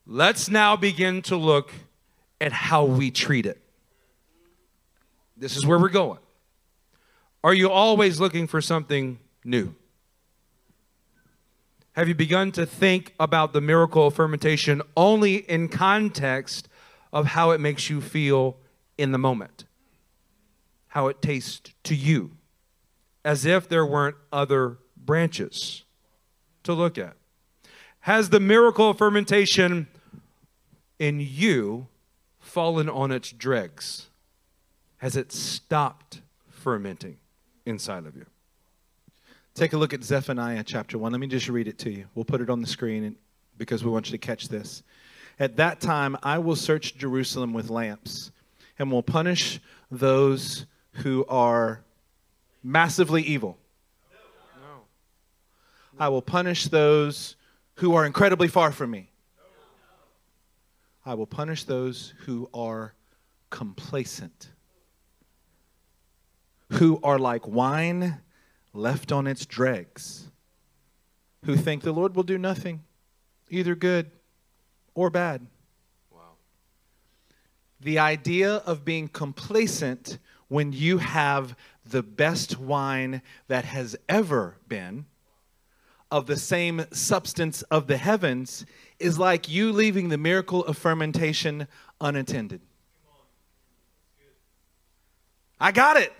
let's 0.07 0.49
now 0.49 0.75
begin 0.75 1.21
to 1.23 1.35
look 1.35 1.71
at 2.41 2.51
how 2.51 2.85
we 2.85 3.11
treat 3.11 3.45
it. 3.45 3.61
This 5.37 5.55
is 5.55 5.63
where 5.63 5.77
we're 5.77 5.89
going. 5.89 6.19
Are 7.43 7.53
you 7.53 7.69
always 7.69 8.19
looking 8.19 8.47
for 8.47 8.61
something 8.61 9.19
new? 9.45 9.75
Have 11.99 12.07
you 12.07 12.15
begun 12.15 12.53
to 12.53 12.65
think 12.65 13.13
about 13.19 13.51
the 13.51 13.59
miracle 13.59 14.07
of 14.07 14.13
fermentation 14.13 14.81
only 14.95 15.35
in 15.35 15.67
context 15.67 16.69
of 17.11 17.25
how 17.25 17.51
it 17.51 17.59
makes 17.59 17.89
you 17.89 17.99
feel 17.99 18.55
in 18.97 19.11
the 19.11 19.17
moment? 19.17 19.65
How 20.87 21.09
it 21.09 21.21
tastes 21.21 21.73
to 21.83 21.95
you, 21.95 22.37
as 23.25 23.45
if 23.45 23.67
there 23.67 23.85
weren't 23.85 24.15
other 24.31 24.77
branches 24.95 25.83
to 26.63 26.71
look 26.71 26.97
at. 26.97 27.17
Has 27.99 28.29
the 28.29 28.39
miracle 28.39 28.91
of 28.91 28.97
fermentation 28.97 29.89
in 30.99 31.19
you 31.19 31.87
fallen 32.39 32.87
on 32.87 33.11
its 33.11 33.29
dregs? 33.29 34.07
Has 34.99 35.17
it 35.17 35.33
stopped 35.33 36.21
fermenting 36.49 37.17
inside 37.65 38.05
of 38.05 38.15
you? 38.15 38.25
Take 39.55 39.73
a 39.73 39.77
look 39.77 39.93
at 39.93 40.03
Zephaniah 40.03 40.63
chapter 40.63 40.97
1. 40.97 41.11
Let 41.11 41.19
me 41.19 41.27
just 41.27 41.49
read 41.49 41.67
it 41.67 41.77
to 41.79 41.91
you. 41.91 42.05
We'll 42.15 42.25
put 42.25 42.39
it 42.39 42.49
on 42.49 42.61
the 42.61 42.67
screen 42.67 43.15
because 43.57 43.83
we 43.83 43.91
want 43.91 44.07
you 44.07 44.11
to 44.11 44.17
catch 44.17 44.47
this. 44.47 44.83
At 45.37 45.57
that 45.57 45.81
time, 45.81 46.17
I 46.23 46.37
will 46.37 46.55
search 46.55 46.95
Jerusalem 46.95 47.53
with 47.53 47.69
lamps 47.69 48.31
and 48.77 48.91
will 48.91 49.03
punish 49.03 49.59
those 49.91 50.65
who 50.91 51.25
are 51.27 51.81
massively 52.63 53.21
evil. 53.21 53.57
No. 54.55 54.81
I 55.99 56.09
will 56.09 56.21
punish 56.21 56.65
those 56.65 57.35
who 57.75 57.95
are 57.95 58.05
incredibly 58.05 58.47
far 58.47 58.71
from 58.71 58.91
me. 58.91 59.09
I 61.05 61.15
will 61.15 61.27
punish 61.27 61.63
those 61.63 62.13
who 62.25 62.49
are 62.53 62.93
complacent, 63.49 64.49
who 66.71 66.99
are 67.03 67.17
like 67.17 67.47
wine 67.47 68.21
left 68.73 69.11
on 69.11 69.27
its 69.27 69.45
dregs, 69.45 70.29
who 71.45 71.55
think 71.55 71.83
the 71.83 71.91
Lord 71.91 72.15
will 72.15 72.23
do 72.23 72.37
nothing, 72.37 72.83
either 73.49 73.75
good 73.75 74.11
or 74.93 75.09
bad. 75.09 75.47
Wow. 76.11 76.19
The 77.79 77.99
idea 77.99 78.55
of 78.55 78.85
being 78.85 79.07
complacent 79.07 80.19
when 80.47 80.73
you 80.73 80.97
have 80.97 81.55
the 81.85 82.03
best 82.03 82.59
wine 82.59 83.21
that 83.47 83.65
has 83.65 83.95
ever 84.07 84.57
been 84.67 85.05
of 86.11 86.25
the 86.25 86.37
same 86.37 86.85
substance 86.91 87.61
of 87.63 87.87
the 87.87 87.97
heavens 87.97 88.65
is 88.99 89.19
like 89.19 89.47
you 89.47 89.71
leaving 89.71 90.09
the 90.09 90.17
miracle 90.17 90.65
of 90.65 90.77
fermentation 90.77 91.67
unattended. 92.01 92.61
I 95.59 95.71
got 95.71 95.97
it. 95.97 96.13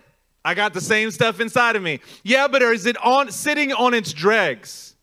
I 0.44 0.54
got 0.54 0.72
the 0.72 0.80
same 0.80 1.10
stuff 1.10 1.40
inside 1.40 1.76
of 1.76 1.82
me. 1.82 2.00
Yeah, 2.22 2.48
but 2.48 2.62
is 2.62 2.86
it 2.86 2.96
on 3.04 3.30
sitting 3.30 3.72
on 3.72 3.94
its 3.94 4.12
dregs? 4.12 4.94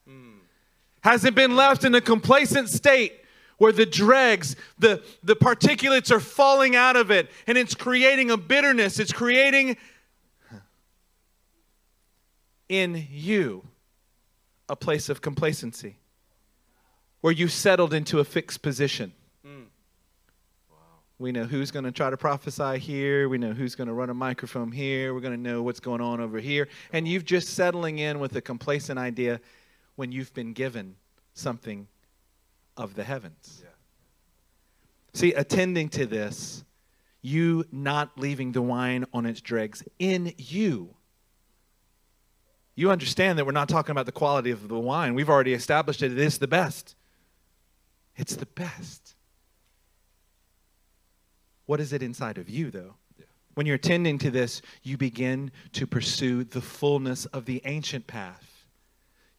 Has 1.01 1.23
it 1.23 1.35
been 1.35 1.55
left 1.55 1.83
in 1.83 1.95
a 1.95 2.01
complacent 2.01 2.69
state 2.69 3.21
where 3.59 3.71
the 3.71 3.85
dregs, 3.85 4.55
the, 4.77 5.03
the 5.23 5.35
particulates 5.35 6.11
are 6.11 6.19
falling 6.19 6.75
out 6.75 6.95
of 6.95 7.11
it 7.11 7.29
and 7.45 7.57
it's 7.57 7.75
creating 7.75 8.31
a 8.31 8.37
bitterness? 8.37 8.99
It's 8.99 9.13
creating 9.13 9.77
in 12.67 13.07
you 13.09 13.63
a 14.67 14.75
place 14.75 15.07
of 15.07 15.21
complacency 15.21 15.97
where 17.21 17.31
you've 17.31 17.51
settled 17.51 17.93
into 17.93 18.19
a 18.19 18.23
fixed 18.23 18.61
position. 18.61 19.13
We 21.19 21.31
know 21.31 21.45
who's 21.45 21.71
going 21.71 21.85
to 21.85 21.91
try 21.91 22.09
to 22.09 22.17
prophesy 22.17 22.77
here. 22.77 23.27
We 23.27 23.39
know 23.39 23.51
who's 23.51 23.73
going 23.73 23.87
to 23.87 23.93
run 23.93 24.09
a 24.09 24.13
microphone 24.13 24.71
here. 24.71 25.13
We're 25.13 25.21
going 25.21 25.33
to 25.33 25.49
know 25.49 25.63
what's 25.63 25.79
going 25.79 26.01
on 26.01 26.21
over 26.21 26.39
here. 26.39 26.67
And 26.93 27.07
you've 27.07 27.25
just 27.25 27.49
settling 27.49 27.97
in 27.97 28.19
with 28.19 28.35
a 28.35 28.41
complacent 28.41 28.99
idea 28.99 29.41
when 29.95 30.11
you've 30.11 30.33
been 30.33 30.53
given 30.53 30.95
something 31.33 31.87
of 32.75 32.93
the 32.93 33.03
heavens. 33.03 33.63
Yeah. 33.63 33.69
See, 35.13 35.33
attending 35.33 35.89
to 35.89 36.05
this, 36.05 36.63
you 37.23 37.65
not 37.71 38.19
leaving 38.19 38.51
the 38.51 38.61
wine 38.61 39.05
on 39.11 39.25
its 39.25 39.41
dregs 39.41 39.83
in 39.97 40.33
you. 40.37 40.93
You 42.75 42.91
understand 42.91 43.39
that 43.39 43.45
we're 43.45 43.53
not 43.53 43.69
talking 43.69 43.91
about 43.91 44.05
the 44.05 44.11
quality 44.11 44.51
of 44.51 44.67
the 44.67 44.77
wine. 44.77 45.15
We've 45.15 45.29
already 45.29 45.53
established 45.53 46.01
that 46.01 46.11
it 46.11 46.19
is 46.19 46.37
the 46.37 46.47
best. 46.47 46.95
It's 48.15 48.35
the 48.35 48.45
best. 48.45 49.06
What 51.67 51.79
is 51.79 51.93
it 51.93 52.01
inside 52.01 52.39
of 52.39 52.49
you, 52.49 52.71
though? 52.71 52.95
Yeah. 53.19 53.25
When 53.53 53.67
you're 53.67 53.75
attending 53.75 54.17
to 54.19 54.31
this, 54.31 54.61
you 54.81 54.97
begin 54.97 55.51
to 55.73 55.85
pursue 55.85 56.43
the 56.43 56.61
fullness 56.61 57.25
of 57.27 57.45
the 57.45 57.61
ancient 57.65 58.07
path. 58.07 58.46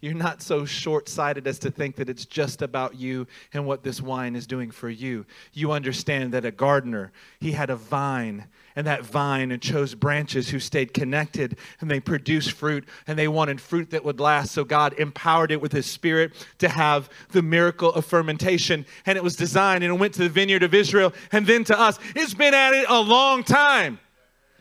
You're 0.01 0.15
not 0.15 0.43
so 0.43 0.65
short 0.65 1.09
sighted 1.09 1.49
as 1.49 1.59
to 1.61 1.73
think 1.73 1.97
that 1.97 2.09
it's 2.09 2.25
just 2.25 2.63
about 2.63 2.95
you 2.95 3.27
and 3.53 3.67
what 3.67 3.83
this 3.83 4.01
wine 4.01 4.37
is 4.37 4.47
doing 4.47 4.71
for 4.71 4.89
you. 4.89 5.27
You 5.53 5.73
understand 5.73 6.33
that 6.35 6.45
a 6.45 6.53
gardener, 6.53 7.11
he 7.41 7.51
had 7.51 7.69
a 7.69 7.75
vine, 7.75 8.47
and 8.77 8.87
that 8.87 9.05
vine 9.05 9.51
and 9.51 9.61
chose 9.61 9.97
branches 9.97 10.51
who 10.51 10.61
stayed 10.61 10.95
connected 10.95 11.59
and 11.81 11.91
they 11.91 11.99
produced 11.99 12.53
fruit, 12.53 12.85
and 13.09 13.19
they 13.19 13.27
wanted 13.27 13.61
fruit 13.61 13.91
that 13.91 14.05
would 14.05 14.21
last. 14.21 14.53
So 14.53 14.63
God 14.63 14.93
empowered 14.99 15.51
it 15.51 15.61
with 15.61 15.73
His 15.73 15.87
Spirit 15.87 16.33
to 16.59 16.69
have 16.69 17.11
the 17.31 17.43
miracle 17.43 17.93
of 17.93 18.07
fermentation. 18.07 18.87
And 19.05 19.19
it 19.19 19.25
was 19.25 19.35
designed 19.35 19.83
and 19.83 19.93
it 19.93 19.99
went 19.99 20.15
to 20.15 20.23
the 20.23 20.29
vineyard 20.29 20.63
of 20.63 20.75
Israel 20.75 21.13
and 21.33 21.45
then 21.45 21.65
to 21.65 21.79
us. 21.79 21.99
It's 22.15 22.35
been 22.35 22.55
at 22.55 22.73
it 22.73 22.87
a 22.89 23.01
long 23.01 23.43
time. 23.43 23.99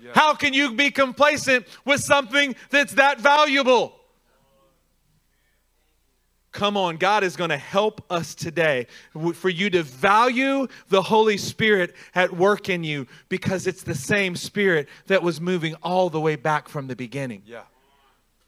Yeah. 0.01 0.11
How 0.15 0.33
can 0.33 0.55
you 0.55 0.73
be 0.73 0.89
complacent 0.89 1.67
with 1.85 2.01
something 2.01 2.55
that's 2.71 2.93
that 2.93 3.21
valuable? 3.21 3.96
Come 6.51 6.77
on, 6.77 6.97
God 6.97 7.23
is 7.23 7.35
going 7.35 7.49
to 7.49 7.57
help 7.57 8.03
us 8.09 8.33
today 8.33 8.87
for 9.33 9.49
you 9.49 9.69
to 9.69 9.83
value 9.83 10.67
the 10.89 11.01
Holy 11.01 11.37
Spirit 11.37 11.95
at 12.15 12.35
work 12.35 12.69
in 12.69 12.83
you 12.83 13.05
because 13.29 13.67
it's 13.67 13.83
the 13.83 13.93
same 13.95 14.35
Spirit 14.35 14.87
that 15.07 15.21
was 15.21 15.39
moving 15.39 15.75
all 15.83 16.09
the 16.09 16.21
way 16.21 16.35
back 16.35 16.67
from 16.67 16.87
the 16.87 16.95
beginning. 16.95 17.43
Yeah. 17.45 17.63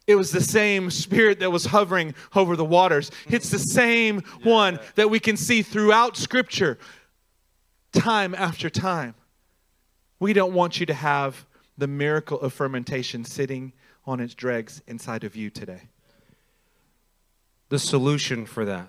It 0.08 0.16
was 0.16 0.32
the 0.32 0.42
same 0.42 0.90
spirit 0.90 1.40
that 1.40 1.52
was 1.52 1.66
hovering 1.66 2.16
over 2.36 2.56
the 2.56 2.66
waters. 2.66 3.12
Mm-hmm. 3.12 3.36
It's 3.36 3.52
the 3.52 3.60
same 3.60 4.24
one 4.42 4.80
that 4.96 5.12
we 5.12 5.20
can 5.20 5.38
see 5.38 5.62
throughout 5.62 6.18
Scripture, 6.18 6.80
time 7.94 8.34
after 8.34 8.72
time. 8.72 9.14
We 10.20 10.34
don't 10.34 10.54
want 10.54 10.80
you 10.80 10.88
to 10.88 10.96
have 10.96 11.46
the 11.78 11.88
miracle 11.88 12.42
of 12.42 12.54
fermentation 12.54 13.24
sitting 13.24 13.72
on 14.04 14.20
its 14.20 14.34
dregs 14.34 14.82
inside 14.88 15.24
of 15.24 15.36
you 15.36 15.52
today. 15.52 15.90
The 17.70 17.80
solution 17.80 18.46
for 18.46 18.66
that, 18.66 18.88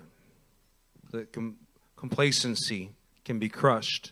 the 1.11 1.25
com- 1.25 1.57
complacency 1.95 2.91
can 3.23 3.37
be 3.39 3.47
crushed 3.47 4.11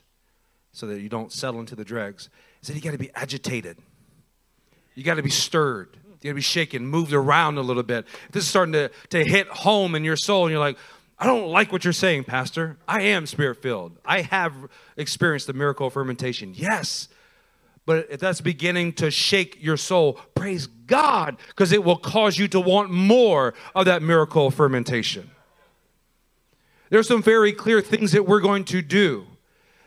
so 0.71 0.85
that 0.87 1.01
you 1.01 1.09
don't 1.09 1.33
settle 1.33 1.59
into 1.59 1.75
the 1.75 1.83
dregs, 1.83 2.29
is 2.61 2.67
that 2.67 2.75
you 2.75 2.81
got 2.81 2.91
to 2.91 2.97
be 2.97 3.11
agitated. 3.15 3.77
You 4.93 5.03
got 5.03 5.15
to 5.15 5.23
be 5.23 5.29
stirred. 5.29 5.97
You 6.21 6.29
got 6.29 6.29
to 6.29 6.33
be 6.35 6.41
shaken, 6.41 6.85
moved 6.85 7.13
around 7.13 7.57
a 7.57 7.61
little 7.61 7.83
bit. 7.83 8.05
This 8.31 8.43
is 8.43 8.49
starting 8.49 8.73
to, 8.73 8.91
to 9.09 9.23
hit 9.23 9.47
home 9.47 9.95
in 9.95 10.03
your 10.03 10.17
soul, 10.17 10.45
and 10.45 10.51
you're 10.51 10.59
like, 10.59 10.77
I 11.17 11.25
don't 11.25 11.47
like 11.47 11.71
what 11.71 11.83
you're 11.83 11.93
saying, 11.93 12.25
Pastor. 12.25 12.77
I 12.87 13.01
am 13.01 13.25
spirit 13.25 13.61
filled. 13.61 13.97
I 14.05 14.21
have 14.21 14.53
experienced 14.95 15.47
the 15.47 15.53
miracle 15.53 15.87
of 15.87 15.93
fermentation. 15.93 16.53
Yes. 16.55 17.07
But 17.89 18.05
if 18.11 18.19
that's 18.19 18.39
beginning 18.39 18.93
to 18.97 19.09
shake 19.09 19.57
your 19.59 19.75
soul, 19.75 20.19
praise 20.35 20.67
God, 20.67 21.37
because 21.47 21.71
it 21.71 21.83
will 21.83 21.97
cause 21.97 22.37
you 22.37 22.47
to 22.49 22.59
want 22.59 22.91
more 22.91 23.55
of 23.73 23.85
that 23.85 24.03
miracle 24.03 24.45
of 24.45 24.53
fermentation. 24.53 25.31
There's 26.91 27.07
some 27.07 27.23
very 27.23 27.51
clear 27.51 27.81
things 27.81 28.11
that 28.11 28.27
we're 28.27 28.41
going 28.41 28.65
to 28.65 28.83
do 28.83 29.25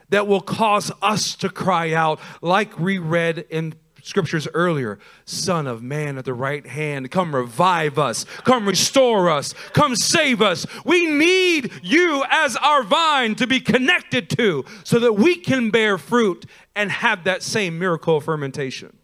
that 0.08 0.26
will 0.26 0.40
cause 0.40 0.90
us 1.00 1.36
to 1.36 1.48
cry 1.48 1.92
out, 1.92 2.18
like 2.40 2.76
we 2.76 2.98
read 2.98 3.46
in 3.50 3.76
scriptures 4.02 4.46
earlier 4.52 4.98
Son 5.24 5.66
of 5.66 5.82
Man 5.82 6.18
at 6.18 6.24
the 6.24 6.34
right 6.34 6.66
hand, 6.66 7.10
come 7.10 7.34
revive 7.34 7.98
us, 7.98 8.24
come 8.44 8.66
restore 8.66 9.30
us, 9.30 9.54
come 9.72 9.96
save 9.96 10.42
us. 10.42 10.66
We 10.84 11.06
need 11.06 11.72
you 11.82 12.24
as 12.28 12.56
our 12.56 12.82
vine 12.82 13.34
to 13.36 13.46
be 13.46 13.60
connected 13.60 14.28
to 14.30 14.64
so 14.84 14.98
that 14.98 15.14
we 15.14 15.36
can 15.36 15.70
bear 15.70 15.96
fruit 15.96 16.44
and 16.74 16.90
have 16.90 17.24
that 17.24 17.42
same 17.42 17.78
miracle 17.78 18.18
of 18.18 18.24
fermentation. 18.24 18.96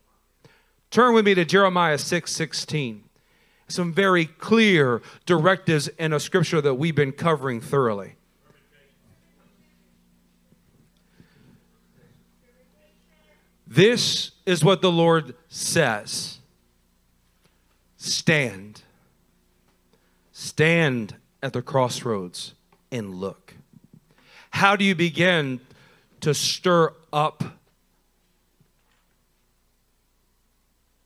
Turn 0.91 1.15
with 1.15 1.25
me 1.25 1.35
to 1.35 1.45
Jeremiah 1.45 1.99
6 1.99 2.31
16. 2.31 3.05
Some 3.71 3.93
very 3.93 4.25
clear 4.25 5.03
directives 5.27 5.89
in 5.99 6.15
a 6.15 6.21
scripture 6.21 6.63
that 6.63 6.75
we've 6.75 6.95
been 6.95 7.13
covering 7.13 7.61
thoroughly. 7.61 8.15
This 13.67 14.31
is 14.49 14.65
what 14.65 14.81
the 14.81 14.91
Lord 14.91 15.35
says 15.49 16.39
Stand. 17.97 18.83
Stand 20.33 21.17
at 21.43 21.53
the 21.53 21.63
crossroads 21.63 22.55
and 22.91 23.15
look. 23.17 23.55
How 24.51 24.77
do 24.77 24.85
you 24.85 24.95
begin 24.95 25.61
to 26.21 26.33
stir 26.33 26.95
up 27.13 27.45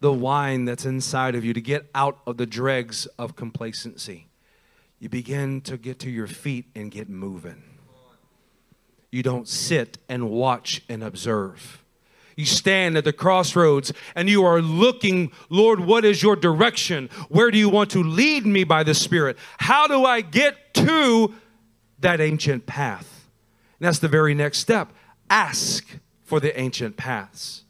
the 0.00 0.12
wine 0.12 0.64
that's 0.64 0.84
inside 0.84 1.34
of 1.36 1.44
you, 1.44 1.54
to 1.54 1.60
get 1.60 1.88
out 1.94 2.18
of 2.26 2.36
the 2.36 2.44
dregs 2.44 3.06
of 3.18 3.36
complacency. 3.36 4.26
You 4.98 5.08
begin 5.08 5.60
to 5.62 5.76
get 5.76 6.00
to 6.00 6.10
your 6.10 6.26
feet 6.26 6.66
and 6.74 6.90
get 6.90 7.08
moving. 7.08 7.62
You 9.12 9.22
don't 9.22 9.46
sit 9.46 9.98
and 10.08 10.28
watch 10.28 10.82
and 10.88 11.04
observe. 11.04 11.81
You 12.36 12.46
stand 12.46 12.96
at 12.96 13.04
the 13.04 13.12
crossroads 13.12 13.92
and 14.14 14.28
you 14.28 14.44
are 14.44 14.60
looking, 14.60 15.32
Lord, 15.48 15.80
what 15.80 16.04
is 16.04 16.22
your 16.22 16.36
direction? 16.36 17.10
Where 17.28 17.50
do 17.50 17.58
you 17.58 17.68
want 17.68 17.90
to 17.90 18.02
lead 18.02 18.46
me 18.46 18.64
by 18.64 18.82
the 18.82 18.94
Spirit? 18.94 19.36
How 19.58 19.86
do 19.86 20.04
I 20.04 20.20
get 20.20 20.74
to 20.74 21.34
that 22.00 22.20
ancient 22.20 22.66
path? 22.66 23.28
And 23.78 23.86
that's 23.86 23.98
the 23.98 24.08
very 24.08 24.34
next 24.34 24.58
step. 24.58 24.92
Ask 25.28 25.98
for 26.22 26.40
the 26.40 26.58
ancient 26.58 26.96
paths. 26.96 27.62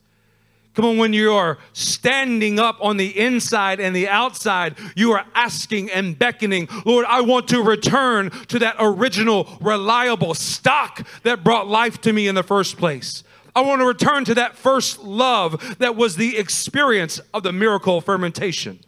Come 0.75 0.87
on, 0.87 0.97
when 0.97 1.13
you 1.13 1.35
are 1.35 1.59
standing 1.75 2.59
up 2.59 2.79
on 2.81 2.97
the 2.97 3.19
inside 3.19 3.79
and 3.79 3.95
the 3.95 4.09
outside, 4.09 4.79
you 4.97 5.13
are 5.13 5.27
asking 5.35 5.91
and 5.91 6.19
beckoning, 6.19 6.67
Lord, 6.87 7.05
I 7.07 7.21
want 7.21 7.49
to 7.49 7.63
return 7.63 8.31
to 8.49 8.59
that 8.61 8.77
original, 8.79 9.59
reliable 9.61 10.33
stock 10.33 11.07
that 11.25 11.45
brought 11.45 11.69
life 11.69 12.01
to 12.03 12.13
me 12.13 12.27
in 12.27 12.35
the 12.35 12.43
first 12.43 12.79
place. 12.79 13.23
I 13.55 13.61
want 13.61 13.81
to 13.81 13.87
return 13.87 14.24
to 14.27 14.35
that 14.35 14.57
first 14.57 15.03
love 15.03 15.77
that 15.79 15.95
was 15.95 16.16
the 16.16 16.39
experience 16.39 17.20
of 17.35 17.43
the 17.43 17.53
miracle 17.53 17.99
of 17.99 18.05
fermentation. 18.05 18.81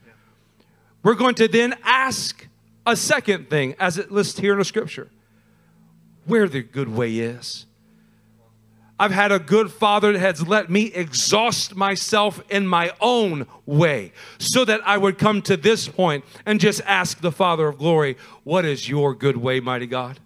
We're 1.03 1.15
going 1.15 1.35
to 1.36 1.49
then 1.49 1.74
ask 1.82 2.49
a 2.86 2.97
second 2.97 3.51
thing, 3.51 3.74
as 3.78 3.99
it 3.99 4.11
lists 4.11 4.39
here 4.39 4.53
in 4.53 4.59
the 4.59 4.65
scripture 4.65 5.11
where 6.27 6.49
the 6.49 6.62
good 6.62 6.89
way 6.89 7.19
is. 7.19 7.66
I've 8.99 9.11
had 9.11 9.32
a 9.32 9.39
good 9.39 9.73
father 9.73 10.12
that 10.12 10.19
has 10.20 10.47
let 10.47 10.70
me 10.70 10.85
exhaust 10.95 11.74
myself 11.74 12.43
in 12.49 12.66
my 12.66 12.93
own 13.01 13.47
way 13.66 14.12
so 14.39 14.65
that 14.65 14.81
I 14.86 14.97
would 14.99 15.19
come 15.19 15.43
to 15.43 15.57
this 15.57 15.89
point 15.89 16.24
and 16.47 16.61
just 16.61 16.81
ask 16.86 17.20
the 17.20 17.32
Father 17.32 17.66
of 17.66 17.78
glory, 17.78 18.16
What 18.45 18.65
is 18.65 18.89
your 18.89 19.15
good 19.15 19.36
way, 19.36 19.59
mighty 19.59 19.86
God? 19.86 20.20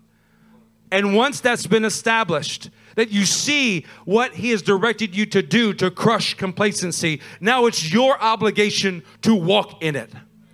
And 0.91 1.15
once 1.15 1.41
that's 1.41 1.67
been 1.67 1.85
established, 1.85 2.71
that 2.99 3.13
you 3.13 3.25
see 3.25 3.87
what 4.05 4.35
He 4.35 4.51
has 4.51 4.61
directed 4.61 5.15
you 5.15 5.25
to 5.27 5.41
do 5.41 5.73
to 5.75 5.89
crush 5.89 6.35
complacency, 6.35 7.21
now 7.41 7.67
it's 7.67 7.93
your 7.93 8.21
obligation 8.21 9.05
to 9.23 9.37
walk 9.37 9.81
in 9.85 9.95
it, 9.95 10.11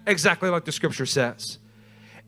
exactly 0.06 0.50
like 0.50 0.66
the 0.66 0.72
scripture 0.72 1.06
says. 1.06 1.56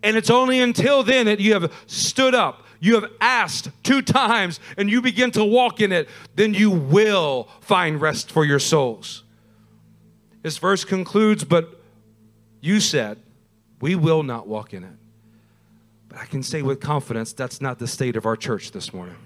And 0.02 0.16
it's 0.16 0.30
only 0.30 0.58
until 0.58 1.02
then 1.02 1.26
that 1.26 1.38
you 1.38 1.52
have 1.52 1.70
stood 1.86 2.34
up 2.34 2.62
you 2.78 2.94
have 2.94 3.10
asked 3.20 3.70
two 3.82 4.02
times 4.02 4.60
and 4.76 4.90
you 4.90 5.00
begin 5.00 5.30
to 5.32 5.44
walk 5.44 5.80
in 5.80 5.92
it, 5.92 6.08
then 6.34 6.54
you 6.54 6.70
will 6.70 7.48
find 7.60 8.00
rest 8.00 8.30
for 8.30 8.44
your 8.44 8.58
souls. 8.58 9.24
This 10.42 10.58
verse 10.58 10.84
concludes, 10.84 11.42
but 11.42 11.80
you 12.60 12.80
said, 12.80 13.18
we 13.80 13.94
will 13.94 14.22
not 14.22 14.46
walk 14.46 14.74
in 14.74 14.84
it. 14.84 14.92
But 16.08 16.18
I 16.18 16.26
can 16.26 16.42
say 16.42 16.60
with 16.60 16.78
confidence, 16.80 17.32
that's 17.32 17.60
not 17.60 17.78
the 17.78 17.88
state 17.88 18.14
of 18.14 18.26
our 18.26 18.36
church 18.36 18.72
this 18.72 18.92
morning. 18.92 19.16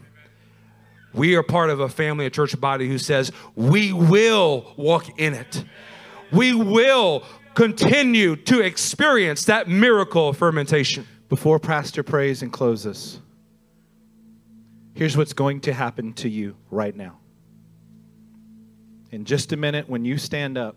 We 1.13 1.35
are 1.37 1.43
part 1.43 1.71
of 1.71 1.81
a 1.81 1.89
family, 1.89 2.27
a 2.27 2.31
church 2.31 2.59
body 2.61 2.89
who 2.89 2.99
says, 2.99 3.33
we 3.57 3.93
will 3.93 4.73
walk 4.77 5.19
in 5.19 5.35
it. 5.35 5.65
We 6.33 6.55
will 6.55 7.25
continue 7.55 8.37
to 8.37 8.61
experience 8.61 9.47
that 9.47 9.69
miracle 9.69 10.29
of 10.29 10.37
fermentation. 10.37 11.07
Before 11.29 11.59
Pastor 11.59 12.03
prays 12.03 12.43
and 12.43 12.53
closes, 12.53 13.21
Here's 15.01 15.17
what's 15.17 15.33
going 15.33 15.61
to 15.63 15.73
happen 15.73 16.13
to 16.15 16.29
you 16.29 16.57
right 16.71 16.95
now. 16.95 17.19
In 19.11 19.25
just 19.25 19.51
a 19.53 19.57
minute, 19.57 19.89
when 19.89 20.05
you 20.05 20.19
stand 20.19 20.59
up, 20.59 20.77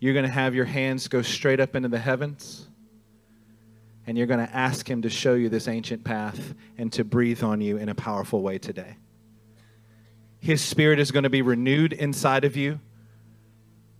you're 0.00 0.14
going 0.14 0.26
to 0.26 0.32
have 0.32 0.56
your 0.56 0.64
hands 0.64 1.06
go 1.06 1.22
straight 1.22 1.60
up 1.60 1.76
into 1.76 1.88
the 1.88 1.98
heavens, 2.00 2.66
and 4.06 4.18
you're 4.18 4.26
going 4.26 4.44
to 4.44 4.54
ask 4.54 4.88
Him 4.88 5.02
to 5.02 5.10
show 5.10 5.34
you 5.34 5.48
this 5.48 5.68
ancient 5.68 6.04
path 6.04 6.54
and 6.78 6.92
to 6.92 7.04
breathe 7.04 7.42
on 7.42 7.60
you 7.60 7.76
in 7.76 7.88
a 7.88 7.94
powerful 7.94 8.42
way 8.42 8.58
today. 8.58 8.96
His 10.40 10.60
Spirit 10.60 10.98
is 10.98 11.12
going 11.12 11.22
to 11.22 11.30
be 11.30 11.42
renewed 11.42 11.92
inside 11.92 12.44
of 12.44 12.56
you. 12.56 12.80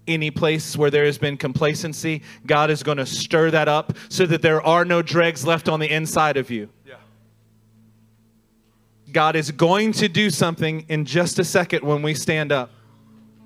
Any 0.09 0.33
place 0.33 0.77
where 0.77 0.91
there 0.91 1.05
has 1.05 1.19
been 1.19 1.37
complacency, 1.37 2.23
God 2.45 2.71
is 2.71 2.83
going 2.83 2.99
to 2.99 3.07
stir 3.07 3.53
that 3.53 3.69
up 3.69 3.97
so 4.09 4.27
that 4.27 4.43
there 4.43 4.61
are 4.61 4.85
no 4.85 5.03
dregs 5.03 5.47
left 5.47 5.69
on 5.69 5.79
the 5.79 5.89
inside 5.89 6.37
of 6.37 6.51
you. 6.51 6.69
God 9.13 9.37
is 9.37 9.51
going 9.51 9.93
to 9.93 10.09
do 10.09 10.31
something 10.31 10.87
in 10.89 11.05
just 11.05 11.39
a 11.39 11.45
second 11.45 11.85
when 11.85 12.03
we 12.03 12.15
stand 12.15 12.51
up. 12.51 12.71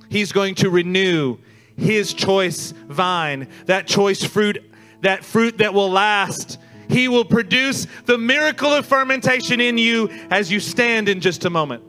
He's 0.08 0.32
going 0.32 0.54
to 0.56 0.70
renew 0.70 1.38
his 1.76 2.14
choice 2.14 2.72
vine, 2.88 3.48
that 3.66 3.86
choice 3.86 4.24
fruit, 4.24 4.64
that 5.06 5.24
fruit 5.24 5.58
that 5.58 5.72
will 5.72 5.88
last. 5.88 6.58
He 6.88 7.06
will 7.06 7.24
produce 7.24 7.86
the 8.06 8.18
miracle 8.18 8.74
of 8.74 8.84
fermentation 8.86 9.60
in 9.60 9.78
you 9.78 10.08
as 10.30 10.50
you 10.50 10.58
stand 10.58 11.08
in 11.08 11.20
just 11.20 11.44
a 11.44 11.50
moment. 11.50 11.84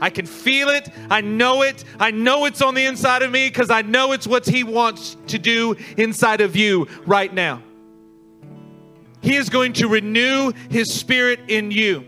I 0.00 0.10
can 0.10 0.26
feel 0.26 0.68
it. 0.68 0.88
I 1.08 1.20
know 1.20 1.62
it. 1.62 1.84
I 2.00 2.10
know 2.10 2.44
it's 2.46 2.60
on 2.60 2.74
the 2.74 2.84
inside 2.84 3.22
of 3.22 3.30
me 3.30 3.48
because 3.48 3.70
I 3.70 3.82
know 3.82 4.10
it's 4.10 4.26
what 4.26 4.46
He 4.46 4.64
wants 4.64 5.16
to 5.28 5.38
do 5.38 5.76
inside 5.96 6.40
of 6.40 6.56
you 6.56 6.88
right 7.06 7.32
now. 7.32 7.62
He 9.20 9.36
is 9.36 9.48
going 9.48 9.74
to 9.74 9.86
renew 9.86 10.52
His 10.70 10.92
Spirit 10.92 11.38
in 11.46 11.70
you. 11.70 12.04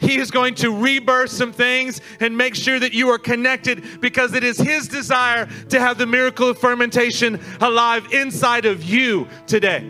He 0.00 0.16
is 0.16 0.30
going 0.30 0.54
to 0.56 0.74
rebirth 0.74 1.30
some 1.30 1.52
things 1.52 2.00
and 2.20 2.36
make 2.36 2.54
sure 2.54 2.78
that 2.78 2.94
you 2.94 3.10
are 3.10 3.18
connected 3.18 4.00
because 4.00 4.32
it 4.32 4.42
is 4.42 4.56
His 4.56 4.88
desire 4.88 5.46
to 5.68 5.78
have 5.78 5.98
the 5.98 6.06
miracle 6.06 6.48
of 6.48 6.58
fermentation 6.58 7.38
alive 7.60 8.12
inside 8.12 8.64
of 8.64 8.82
you 8.82 9.28
today. 9.46 9.84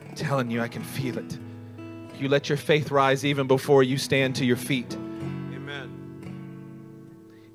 I'm 0.00 0.14
telling 0.14 0.50
you, 0.50 0.62
I 0.62 0.68
can 0.68 0.82
feel 0.82 1.18
it. 1.18 1.38
You 2.18 2.28
let 2.28 2.48
your 2.48 2.58
faith 2.58 2.90
rise 2.90 3.24
even 3.24 3.46
before 3.46 3.82
you 3.82 3.98
stand 3.98 4.34
to 4.36 4.44
your 4.44 4.56
feet. 4.56 4.92
Amen. 4.94 5.92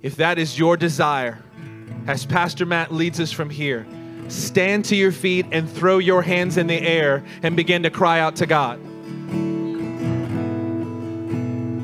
If 0.01 0.15
that 0.17 0.37
is 0.37 0.57
your 0.57 0.77
desire, 0.77 1.43
as 2.05 2.25
Pastor 2.25 2.65
Matt 2.65 2.93
leads 2.93 3.19
us 3.19 3.31
from 3.31 3.49
here, 3.49 3.87
stand 4.27 4.85
to 4.85 4.95
your 4.95 5.11
feet 5.11 5.47
and 5.51 5.69
throw 5.69 5.97
your 5.97 6.21
hands 6.21 6.57
in 6.57 6.67
the 6.67 6.79
air 6.79 7.23
and 7.41 7.55
begin 7.55 7.83
to 7.83 7.89
cry 7.89 8.19
out 8.19 8.35
to 8.37 8.45
God. 8.45 8.79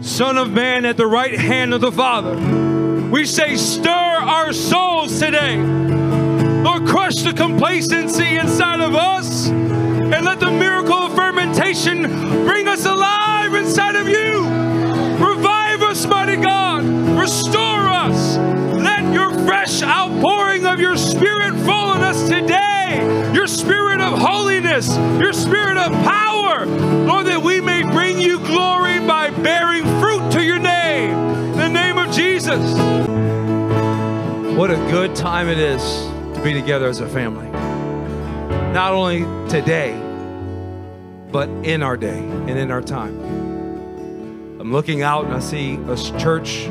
Son 0.10 0.38
of 0.38 0.50
Man 0.52 0.86
at 0.86 0.98
the 0.98 1.06
right 1.06 1.40
hand 1.40 1.72
of 1.72 1.82
the 1.82 1.92
Father, 1.92 2.36
we 3.10 3.26
say, 3.26 3.56
Stir 3.56 3.90
our 3.92 4.52
souls 4.52 5.20
today. 5.20 5.58
Lord, 6.64 6.88
crush 6.88 7.18
the 7.18 7.32
complacency 7.32 8.38
inside 8.38 8.82
of 8.82 8.96
us 8.96 9.48
and 9.50 10.26
let 10.26 10.40
the 10.40 10.52
miracle 10.52 10.96
of 10.96 11.16
fermentation 11.16 12.02
bring 12.44 12.68
us 12.68 12.86
alive 12.86 13.54
inside 13.54 13.96
of 13.96 14.10
you. 14.10 14.44
Revive 15.24 15.84
us, 15.84 16.06
mighty 16.08 16.38
God. 16.38 16.84
Restore 17.18 17.88
us. 17.88 18.38
Let 18.74 19.14
your 19.14 19.32
fresh 19.46 19.84
outpouring 19.84 20.66
of 20.66 20.80
your 20.80 20.98
spirit 20.98 21.54
fall 21.66 21.92
on 21.92 22.02
us 22.02 22.28
today. 22.28 23.32
Your 23.34 23.48
spirit 23.48 24.02
of 24.02 24.18
holiness, 24.18 24.98
your 25.22 25.34
spirit 25.34 25.78
of 25.78 25.92
power. 26.04 26.66
Lord, 26.66 27.28
that 27.28 27.42
we 27.42 27.62
may 27.62 27.84
bring 27.84 28.20
you 28.20 28.40
glory 28.40 29.00
by 29.00 29.30
bearing 29.30 29.86
Jesus. 32.50 32.80
What 34.58 34.72
a 34.72 34.76
good 34.90 35.16
time 35.16 35.50
it 35.50 35.60
is 35.60 35.84
to 36.36 36.42
be 36.44 36.52
together 36.52 36.88
as 36.88 37.00
a 37.00 37.08
family. 37.08 37.48
Not 38.74 38.92
only 38.92 39.20
today, 39.50 39.94
but 41.32 41.48
in 41.64 41.84
our 41.84 41.96
day 41.96 42.18
and 42.18 42.50
in 42.50 42.72
our 42.72 42.82
time. 42.82 43.20
I'm 44.60 44.72
looking 44.72 45.04
out 45.04 45.26
and 45.26 45.34
I 45.36 45.40
see 45.42 45.76
a 45.76 45.96
church 46.20 46.66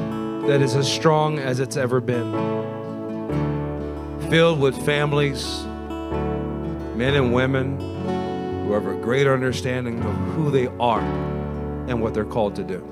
that 0.48 0.60
is 0.62 0.74
as 0.74 0.92
strong 0.92 1.38
as 1.38 1.60
it's 1.60 1.76
ever 1.76 2.00
been, 2.00 2.32
filled 4.30 4.58
with 4.58 4.84
families, 4.84 5.62
men 6.96 7.14
and 7.14 7.32
women 7.32 7.78
who 8.66 8.72
have 8.72 8.86
a 8.86 8.96
greater 8.96 9.32
understanding 9.32 10.02
of 10.02 10.16
who 10.34 10.50
they 10.50 10.66
are 10.80 11.02
and 11.86 12.02
what 12.02 12.14
they're 12.14 12.24
called 12.24 12.56
to 12.56 12.64
do 12.64 12.84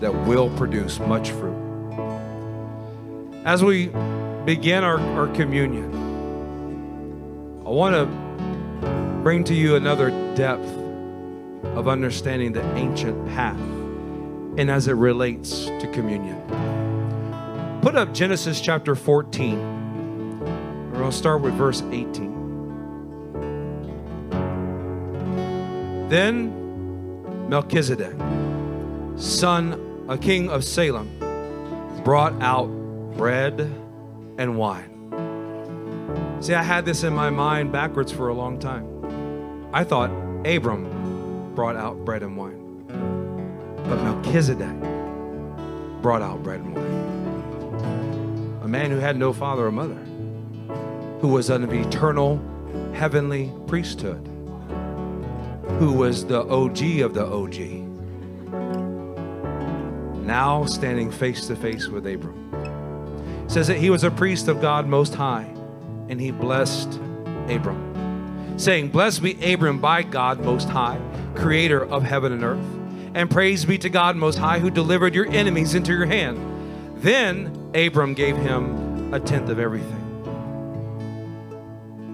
that 0.00 0.12
will 0.26 0.50
produce 0.56 0.98
much 0.98 1.30
fruit. 1.30 1.63
As 3.44 3.62
we 3.62 3.88
begin 4.46 4.82
our, 4.84 4.98
our 4.98 5.28
communion, 5.34 5.92
I 7.66 7.68
want 7.68 7.94
to 7.94 8.06
bring 9.22 9.44
to 9.44 9.52
you 9.54 9.76
another 9.76 10.08
depth 10.34 10.66
of 11.76 11.86
understanding 11.86 12.54
the 12.54 12.64
ancient 12.74 13.28
path 13.28 13.60
and 14.56 14.70
as 14.70 14.88
it 14.88 14.94
relates 14.94 15.66
to 15.66 15.90
communion. 15.92 16.40
Put 17.82 17.96
up 17.96 18.14
Genesis 18.14 18.62
chapter 18.62 18.94
14. 18.94 20.40
We're 20.90 20.98
going 21.00 21.10
to 21.10 21.16
start 21.16 21.42
with 21.42 21.52
verse 21.52 21.82
18. 21.82 22.32
Then 26.08 27.50
Melchizedek, 27.50 28.16
son, 29.16 30.06
a 30.08 30.16
king 30.16 30.48
of 30.48 30.64
Salem, 30.64 31.10
brought 32.04 32.32
out 32.40 32.70
bread 33.16 33.60
and 34.38 34.56
wine. 34.56 34.90
See, 36.40 36.54
I 36.54 36.62
had 36.62 36.84
this 36.84 37.04
in 37.04 37.14
my 37.14 37.30
mind 37.30 37.72
backwards 37.72 38.12
for 38.12 38.28
a 38.28 38.34
long 38.34 38.58
time. 38.58 38.86
I 39.72 39.84
thought 39.84 40.10
Abram 40.44 41.54
brought 41.54 41.76
out 41.76 42.04
bread 42.04 42.22
and 42.22 42.36
wine, 42.36 42.84
but 43.88 44.02
Melchizedek 44.02 44.80
brought 46.02 46.22
out 46.22 46.42
bread 46.42 46.60
and 46.60 46.74
wine. 46.74 48.60
A 48.62 48.68
man 48.68 48.90
who 48.90 48.98
had 48.98 49.16
no 49.16 49.32
father 49.32 49.66
or 49.66 49.72
mother, 49.72 49.94
who 51.20 51.28
was 51.28 51.50
an 51.50 51.70
eternal 51.72 52.40
heavenly 52.92 53.52
priesthood, 53.66 54.28
who 55.78 55.92
was 55.92 56.26
the 56.26 56.42
OG 56.42 57.00
of 57.00 57.14
the 57.14 57.24
OG, 57.24 57.58
now 60.26 60.64
standing 60.64 61.10
face 61.10 61.46
to 61.46 61.56
face 61.56 61.88
with 61.88 62.06
Abram. 62.06 62.43
Says 63.54 63.68
that 63.68 63.78
he 63.78 63.88
was 63.88 64.02
a 64.02 64.10
priest 64.10 64.48
of 64.48 64.60
God 64.60 64.88
Most 64.88 65.14
High, 65.14 65.44
and 66.08 66.20
he 66.20 66.32
blessed 66.32 66.92
Abram, 67.48 68.58
saying, 68.58 68.88
Blessed 68.88 69.22
be 69.22 69.52
Abram 69.54 69.78
by 69.78 70.02
God 70.02 70.40
Most 70.40 70.68
High, 70.68 71.00
creator 71.36 71.84
of 71.84 72.02
heaven 72.02 72.32
and 72.32 72.42
earth, 72.42 72.66
and 73.14 73.30
praise 73.30 73.64
be 73.64 73.78
to 73.78 73.88
God 73.88 74.16
Most 74.16 74.38
High, 74.38 74.58
who 74.58 74.70
delivered 74.70 75.14
your 75.14 75.28
enemies 75.30 75.76
into 75.76 75.92
your 75.92 76.06
hand. 76.06 76.36
Then 76.96 77.70
Abram 77.76 78.14
gave 78.14 78.36
him 78.36 79.14
a 79.14 79.20
tenth 79.20 79.48
of 79.48 79.60
everything. 79.60 80.02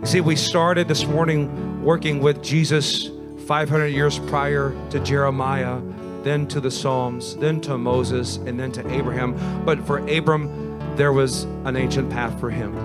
You 0.00 0.06
see, 0.06 0.20
we 0.20 0.36
started 0.36 0.88
this 0.88 1.06
morning 1.06 1.82
working 1.82 2.20
with 2.20 2.42
Jesus 2.42 3.08
500 3.46 3.86
years 3.86 4.18
prior 4.18 4.76
to 4.90 5.00
Jeremiah, 5.00 5.80
then 6.22 6.46
to 6.48 6.60
the 6.60 6.70
Psalms, 6.70 7.34
then 7.36 7.62
to 7.62 7.78
Moses, 7.78 8.36
and 8.36 8.60
then 8.60 8.72
to 8.72 8.86
Abraham. 8.92 9.64
But 9.64 9.86
for 9.86 10.06
Abram, 10.06 10.69
there 11.00 11.14
was 11.14 11.44
an 11.64 11.76
ancient 11.76 12.10
path 12.10 12.38
for 12.38 12.50
him, 12.50 12.76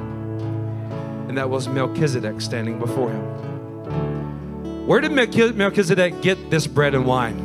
and 1.27 1.37
that 1.37 1.49
was 1.49 1.67
Melchizedek 1.67 2.39
standing 2.39 2.79
before 2.79 3.11
him. 3.11 4.87
Where 4.87 5.01
did 5.01 5.11
Melchizedek 5.11 6.21
get 6.21 6.49
this 6.49 6.65
bread 6.65 6.95
and 6.95 7.05
wine? 7.05 7.37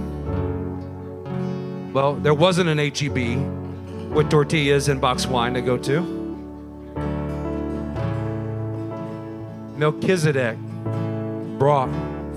Well, 1.92 2.14
there 2.14 2.34
wasn't 2.34 2.68
an 2.68 2.78
HEB 2.78 4.12
with 4.14 4.30
tortillas 4.30 4.86
and 4.86 5.01
box 5.01 5.26
wine 5.26 5.55
to 5.55 5.60
go 5.60 5.76
to. 5.76 6.02
Melchizedek 9.76 10.56
brought 11.59 11.90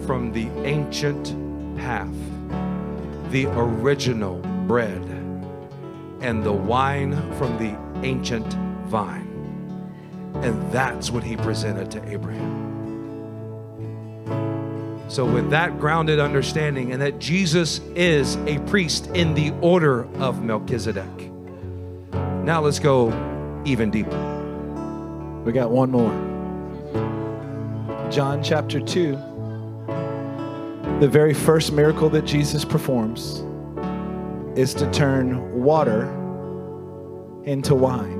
from 0.07 0.31
the 0.31 0.47
ancient 0.65 1.35
path 1.77 2.15
the 3.29 3.45
original 3.55 4.37
bread 4.65 5.03
and 6.21 6.43
the 6.43 6.51
wine 6.51 7.13
from 7.37 7.55
the 7.59 7.92
ancient 8.03 8.53
vine. 8.87 9.29
And 10.35 10.71
that's 10.71 11.11
what 11.11 11.23
he 11.23 11.35
presented 11.37 11.89
to 11.91 12.09
Abraham. 12.09 12.71
So, 15.09 15.25
with 15.25 15.49
that 15.51 15.79
grounded 15.79 16.19
understanding, 16.19 16.91
and 16.91 17.01
that 17.01 17.19
Jesus 17.19 17.79
is 17.95 18.35
a 18.47 18.57
priest 18.67 19.07
in 19.07 19.33
the 19.35 19.51
order 19.61 20.05
of 20.15 20.43
Melchizedek, 20.43 21.31
now 22.43 22.61
let's 22.61 22.79
go 22.79 23.09
even 23.65 23.91
deeper. 23.91 24.17
We 25.45 25.51
got 25.51 25.69
one 25.69 25.91
more. 25.91 26.11
John 28.09 28.41
chapter 28.41 28.79
2, 28.79 29.11
the 30.99 31.07
very 31.07 31.33
first 31.33 31.73
miracle 31.73 32.09
that 32.09 32.25
Jesus 32.25 32.65
performs 32.65 33.43
is 34.57 34.73
to 34.75 34.89
turn 34.91 35.63
water 35.63 36.05
into 37.45 37.75
wine. 37.75 38.19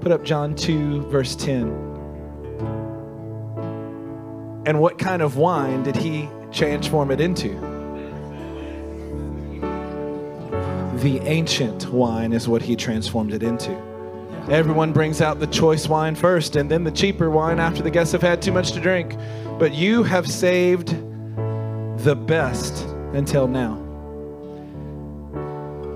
Put 0.00 0.12
up 0.12 0.24
John 0.24 0.54
2, 0.54 1.02
verse 1.08 1.36
10. 1.36 1.90
And 4.66 4.80
what 4.80 4.98
kind 4.98 5.22
of 5.22 5.36
wine 5.36 5.82
did 5.82 5.96
he 5.96 6.28
transform 6.52 7.10
it 7.10 7.20
into? 7.20 7.48
The 11.00 11.20
ancient 11.24 11.90
wine 11.92 12.32
is 12.32 12.46
what 12.46 12.62
he 12.62 12.76
transformed 12.76 13.32
it 13.32 13.42
into. 13.42 13.70
Everyone 14.48 14.92
brings 14.92 15.20
out 15.20 15.38
the 15.38 15.46
choice 15.46 15.88
wine 15.88 16.14
first 16.14 16.56
and 16.56 16.70
then 16.70 16.84
the 16.84 16.90
cheaper 16.90 17.30
wine 17.30 17.58
after 17.58 17.82
the 17.82 17.90
guests 17.90 18.12
have 18.12 18.22
had 18.22 18.42
too 18.42 18.52
much 18.52 18.72
to 18.72 18.80
drink. 18.80 19.16
But 19.58 19.74
you 19.74 20.02
have 20.02 20.26
saved 20.28 20.88
the 22.04 22.16
best 22.16 22.84
until 23.12 23.46
now. 23.46 23.78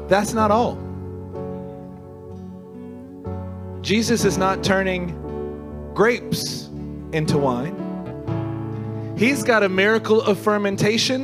That's 0.09 0.35
not 0.35 0.51
all. 0.51 0.84
Jesus 3.85 4.25
is 4.25 4.39
not 4.39 4.65
turning 4.65 5.15
grapes 5.93 6.71
into 7.13 7.37
wine. 7.37 9.15
He's 9.19 9.43
got 9.43 9.63
a 9.63 9.69
miracle 9.69 10.23
of 10.23 10.39
fermentation 10.39 11.23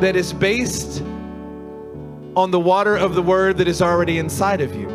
that 0.00 0.16
is 0.16 0.32
based 0.32 1.00
on 2.34 2.50
the 2.50 2.58
water 2.58 2.96
of 2.96 3.14
the 3.14 3.22
word 3.22 3.56
that 3.58 3.68
is 3.68 3.80
already 3.80 4.18
inside 4.18 4.60
of 4.60 4.74
you 4.74 4.88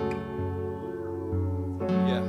Yeah. 2.05 2.21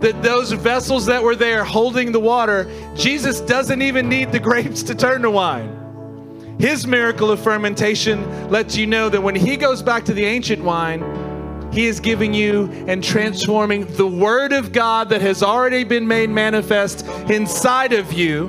that 0.00 0.20
those 0.24 0.50
vessels 0.50 1.06
that 1.06 1.22
were 1.22 1.36
there 1.36 1.62
holding 1.62 2.10
the 2.10 2.18
water, 2.18 2.68
Jesus 2.96 3.40
doesn't 3.40 3.80
even 3.80 4.08
need 4.08 4.32
the 4.32 4.40
grapes 4.48 4.82
to 4.82 4.94
turn 4.96 5.22
to 5.22 5.30
wine. 5.30 6.56
His 6.58 6.84
miracle 6.84 7.30
of 7.30 7.38
fermentation 7.40 8.50
lets 8.50 8.76
you 8.76 8.88
know 8.88 9.08
that 9.08 9.22
when 9.22 9.36
he 9.36 9.56
goes 9.56 9.80
back 9.82 10.04
to 10.06 10.12
the 10.12 10.24
ancient 10.24 10.64
wine, 10.64 11.27
he 11.72 11.86
is 11.86 12.00
giving 12.00 12.32
you 12.34 12.70
and 12.86 13.02
transforming 13.04 13.84
the 13.96 14.06
Word 14.06 14.52
of 14.52 14.72
God 14.72 15.10
that 15.10 15.20
has 15.20 15.42
already 15.42 15.84
been 15.84 16.06
made 16.06 16.30
manifest 16.30 17.06
inside 17.30 17.92
of 17.92 18.12
you. 18.12 18.48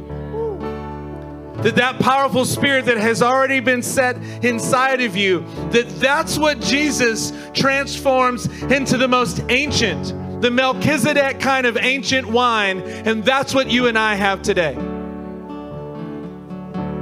That 1.64 1.76
that 1.76 2.00
powerful 2.00 2.46
spirit 2.46 2.86
that 2.86 2.98
has 2.98 3.22
already 3.22 3.60
been 3.60 3.84
set 3.84 4.16
inside 4.44 5.02
of 5.02 5.18
you, 5.18 5.42
that 5.72 5.90
that's 6.00 6.38
what 6.38 6.62
Jesus 6.62 7.34
transforms 7.54 8.46
into 8.64 8.96
the 8.96 9.10
most 9.10 9.44
ancient, 9.50 10.14
the 10.42 10.50
Melchizedek 10.50 11.42
kind 11.42 11.68
of 11.68 11.76
ancient 11.76 12.28
wine, 12.28 12.80
and 12.80 13.26
that's 13.26 13.54
what 13.54 13.70
you 13.70 13.88
and 13.88 14.00
I 14.00 14.16
have 14.16 14.42
today. 14.42 14.74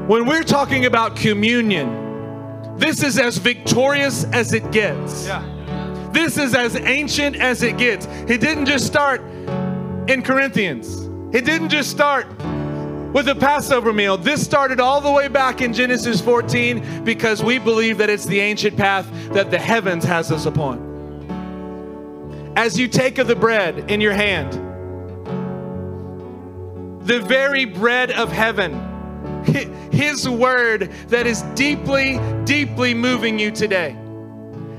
When 0.07 0.25
we're 0.25 0.41
talking 0.41 0.87
about 0.87 1.15
communion, 1.15 2.77
this 2.77 3.03
is 3.03 3.19
as 3.19 3.37
victorious 3.37 4.23
as 4.25 4.53
it 4.53 4.71
gets. 4.71 5.27
Yeah. 5.27 5.56
This 6.17 6.39
is 6.39 6.55
as 6.55 6.75
ancient 6.75 7.35
as 7.35 7.61
it 7.61 7.77
gets. 7.77 8.07
It 8.27 8.41
didn't 8.41 8.65
just 8.65 8.87
start 8.87 9.21
in 10.09 10.23
Corinthians, 10.23 10.97
it 11.31 11.45
didn't 11.45 11.69
just 11.69 11.91
start 11.91 12.25
with 13.13 13.27
the 13.27 13.35
Passover 13.35 13.93
meal. 13.93 14.17
This 14.17 14.43
started 14.43 14.79
all 14.79 14.99
the 14.99 15.11
way 15.11 15.27
back 15.27 15.61
in 15.61 15.73
Genesis 15.73 16.19
14 16.19 17.03
because 17.03 17.43
we 17.43 17.59
believe 17.59 17.99
that 17.99 18.09
it's 18.09 18.25
the 18.25 18.39
ancient 18.39 18.75
path 18.75 19.07
that 19.31 19.51
the 19.51 19.59
heavens 19.59 20.03
has 20.05 20.31
us 20.31 20.47
upon 20.47 20.87
as 22.55 22.79
you 22.79 22.87
take 22.87 23.19
of 23.19 23.27
the 23.27 23.35
bread 23.35 23.91
in 23.91 24.01
your 24.01 24.13
hand, 24.13 24.53
the 27.07 27.19
very 27.19 27.65
bread 27.65 28.09
of 28.09 28.31
heaven, 28.31 28.73
His 29.91 30.27
word 30.27 30.91
that 31.09 31.27
is 31.27 31.43
deeply, 31.53 32.19
deeply 32.43 32.95
moving 32.95 33.37
you 33.37 33.51
today. 33.51 33.95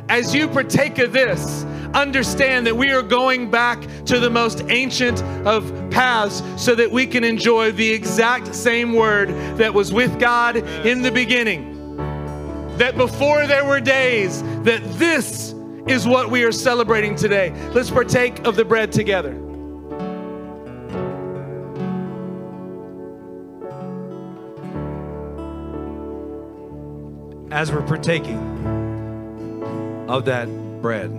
As 0.08 0.34
you 0.34 0.48
partake 0.48 0.98
of 0.98 1.12
this, 1.12 1.64
understand 1.92 2.66
that 2.66 2.74
we 2.74 2.90
are 2.90 3.02
going 3.02 3.50
back 3.50 3.86
to 4.06 4.18
the 4.18 4.30
most 4.30 4.62
ancient 4.68 5.22
of 5.46 5.70
paths 5.90 6.42
so 6.56 6.74
that 6.74 6.90
we 6.90 7.06
can 7.06 7.24
enjoy 7.24 7.72
the 7.72 7.90
exact 7.90 8.54
same 8.54 8.94
word 8.94 9.28
that 9.58 9.72
was 9.72 9.92
with 9.92 10.18
God 10.18 10.56
in 10.56 11.02
the 11.02 11.10
beginning. 11.10 11.96
That 12.78 12.96
before 12.96 13.46
there 13.46 13.66
were 13.66 13.80
days, 13.80 14.42
that 14.62 14.82
this 14.98 15.54
is 15.86 16.06
what 16.06 16.30
we 16.30 16.42
are 16.44 16.52
celebrating 16.52 17.14
today. 17.14 17.52
Let's 17.74 17.90
partake 17.90 18.46
of 18.46 18.56
the 18.56 18.64
bread 18.64 18.92
together. 18.92 19.32
As 27.50 27.72
we're 27.72 27.82
partaking 27.82 28.77
of 30.08 30.24
that 30.24 30.46
bread, 30.80 31.10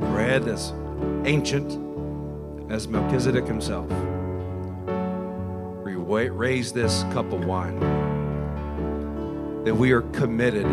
bread 0.00 0.46
as 0.48 0.72
ancient 1.24 1.80
as 2.70 2.88
Melchizedek 2.88 3.46
himself, 3.46 3.88
raise 6.44 6.72
this 6.72 7.04
cup 7.04 7.32
of 7.32 7.44
wine 7.44 7.80
that 9.64 9.74
we 9.74 9.92
are 9.92 10.02
committed 10.02 10.66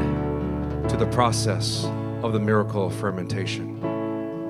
to 0.90 0.98
the 0.98 1.08
process 1.12 1.86
of 2.24 2.34
the 2.34 2.40
miracle 2.40 2.88
of 2.88 2.96
fermentation. 2.96 3.80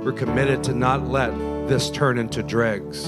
We're 0.03 0.13
committed 0.13 0.63
to 0.65 0.73
not 0.73 1.07
let 1.07 1.31
this 1.67 1.91
turn 1.91 2.17
into 2.17 2.41
dregs, 2.41 3.05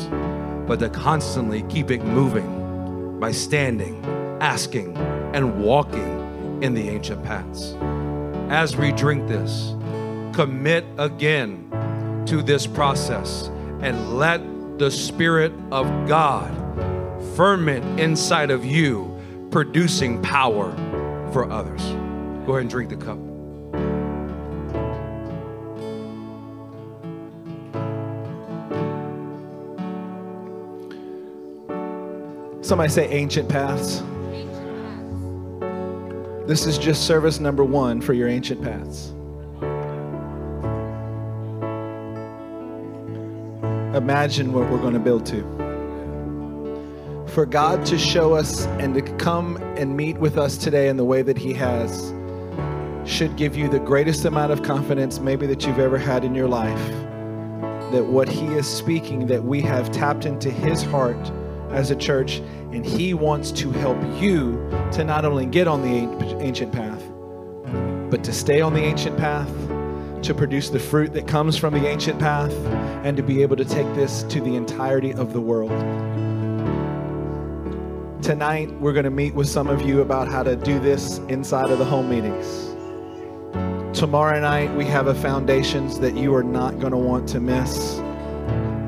but 0.68 0.80
to 0.80 0.90
constantly 0.90 1.64
keep 1.64 1.92
it 1.92 2.04
moving 2.04 3.20
by 3.20 3.32
standing, 3.32 4.06
asking, 4.40 4.96
and 5.34 5.64
walking 5.64 6.62
in 6.62 6.74
the 6.74 6.88
ancient 6.90 7.24
paths. 7.24 7.76
As 8.54 8.78
we 8.78 8.92
drink 8.92 9.28
this, 9.28 9.74
commit 10.32 10.86
again 11.00 12.24
to 12.28 12.44
this 12.44 12.68
process 12.68 13.50
and 13.82 14.20
let 14.20 14.42
the 14.78 14.92
Spirit 14.92 15.52
of 15.72 15.88
God 16.08 16.52
ferment 17.36 18.00
inside 18.00 18.52
of 18.52 18.64
you, 18.64 19.20
producing 19.50 20.22
power 20.22 20.72
for 21.34 21.50
others. 21.50 21.82
Go 22.46 22.52
ahead 22.52 22.62
and 22.62 22.70
drink 22.70 22.92
the 22.92 22.96
cup. 22.96 23.18
Somebody 32.64 32.92
say 32.92 33.10
ancient 33.10 33.50
paths. 33.50 34.04
This 36.46 36.66
is 36.66 36.78
just 36.78 37.08
service 37.08 37.40
number 37.40 37.64
one 37.64 38.02
for 38.02 38.12
your 38.12 38.28
ancient 38.28 38.62
paths. 38.62 39.12
Imagine 43.96 44.52
what 44.52 44.70
we're 44.70 44.82
going 44.82 44.94
to 44.94 45.00
build 45.00 45.26
to. 45.28 45.42
For 47.28 47.46
God 47.46 47.86
to 47.86 47.98
show 47.98 48.34
us 48.34 48.66
and 48.66 48.94
to 48.94 49.02
come 49.18 49.56
and 49.78 49.96
meet 49.96 50.18
with 50.18 50.38
us 50.38 50.58
today 50.58 50.90
in 50.90 50.98
the 50.98 51.06
way 51.06 51.22
that 51.22 51.38
He 51.38 51.54
has 51.54 52.14
should 53.06 53.38
give 53.38 53.56
you 53.56 53.70
the 53.70 53.80
greatest 53.80 54.26
amount 54.26 54.52
of 54.52 54.64
confidence, 54.64 55.20
maybe 55.20 55.48
that 55.48 55.66
you've 55.66 55.80
ever 55.80 55.98
had 55.98 56.26
in 56.26 56.36
your 56.36 56.50
life, 56.50 56.92
that 57.94 58.04
what 58.06 58.28
He 58.28 58.48
is 58.48 58.68
speaking, 58.68 59.28
that 59.28 59.46
we 59.46 59.62
have 59.62 59.92
tapped 59.92 60.26
into 60.26 60.52
His 60.52 60.84
heart 60.84 61.32
as 61.74 61.92
a 61.92 61.96
church, 61.96 62.38
and 62.72 62.86
He 62.86 63.14
wants 63.14 63.52
to 63.54 63.72
help 63.72 63.98
you 64.22 64.70
to 64.94 65.04
not 65.04 65.26
only 65.26 65.46
get 65.46 65.68
on 65.68 65.82
the 65.82 66.08
ancient 66.42 66.72
path, 66.72 67.04
but 68.10 68.24
to 68.24 68.32
stay 68.32 68.62
on 68.62 68.74
the 68.74 68.82
ancient 68.82 69.18
path, 69.18 69.52
to 70.24 70.34
produce 70.34 70.70
the 70.70 70.80
fruit 70.80 71.12
that 71.14 71.28
comes 71.28 71.58
from 71.58 71.74
the 71.74 71.86
ancient 71.86 72.20
path, 72.20 72.54
and 73.04 73.18
to 73.18 73.24
be 73.24 73.42
able 73.42 73.56
to 73.56 73.66
take 73.66 73.94
this 73.96 74.24
to 74.24 74.40
the 74.40 74.56
entirety 74.56 75.14
of 75.14 75.34
the 75.34 75.42
world. 75.42 75.72
Tonight, 78.24 78.72
we're 78.80 78.94
going 78.94 79.04
to 79.04 79.10
meet 79.10 79.36
with 79.36 79.50
some 79.50 79.68
of 79.68 79.82
you 79.82 80.02
about 80.02 80.30
how 80.30 80.44
to 80.44 80.56
do 80.56 80.80
this 80.80 81.18
inside 81.28 81.72
of 81.72 81.80
the 81.80 81.84
home 81.84 82.10
meetings. 82.10 82.70
Tomorrow 83.98 84.40
night, 84.40 84.74
we 84.76 84.86
have 84.86 85.08
a 85.08 85.14
foundations 85.14 86.00
that 86.00 86.16
you 86.16 86.34
are 86.34 86.44
not 86.44 86.80
going 86.80 86.92
to 86.92 86.98
want 86.98 87.28
to 87.30 87.42
miss. 87.42 88.02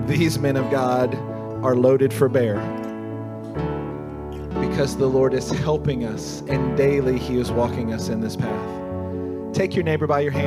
These 0.07 0.40
men 0.40 0.56
of 0.56 0.72
God 0.72 1.14
are 1.65 1.75
loaded 1.75 2.13
for 2.13 2.29
bear 2.29 2.57
because 4.69 4.95
the 4.95 5.07
Lord 5.07 5.33
is 5.33 5.49
helping 5.49 6.05
us 6.05 6.43
and 6.47 6.77
daily 6.77 7.17
He 7.17 7.39
is 7.39 7.51
walking 7.51 7.91
us 7.91 8.09
in 8.09 8.21
this 8.21 8.35
path. 8.35 9.51
Take 9.51 9.73
your 9.73 9.83
neighbor 9.83 10.05
by 10.05 10.19
your 10.19 10.31
hand. 10.31 10.43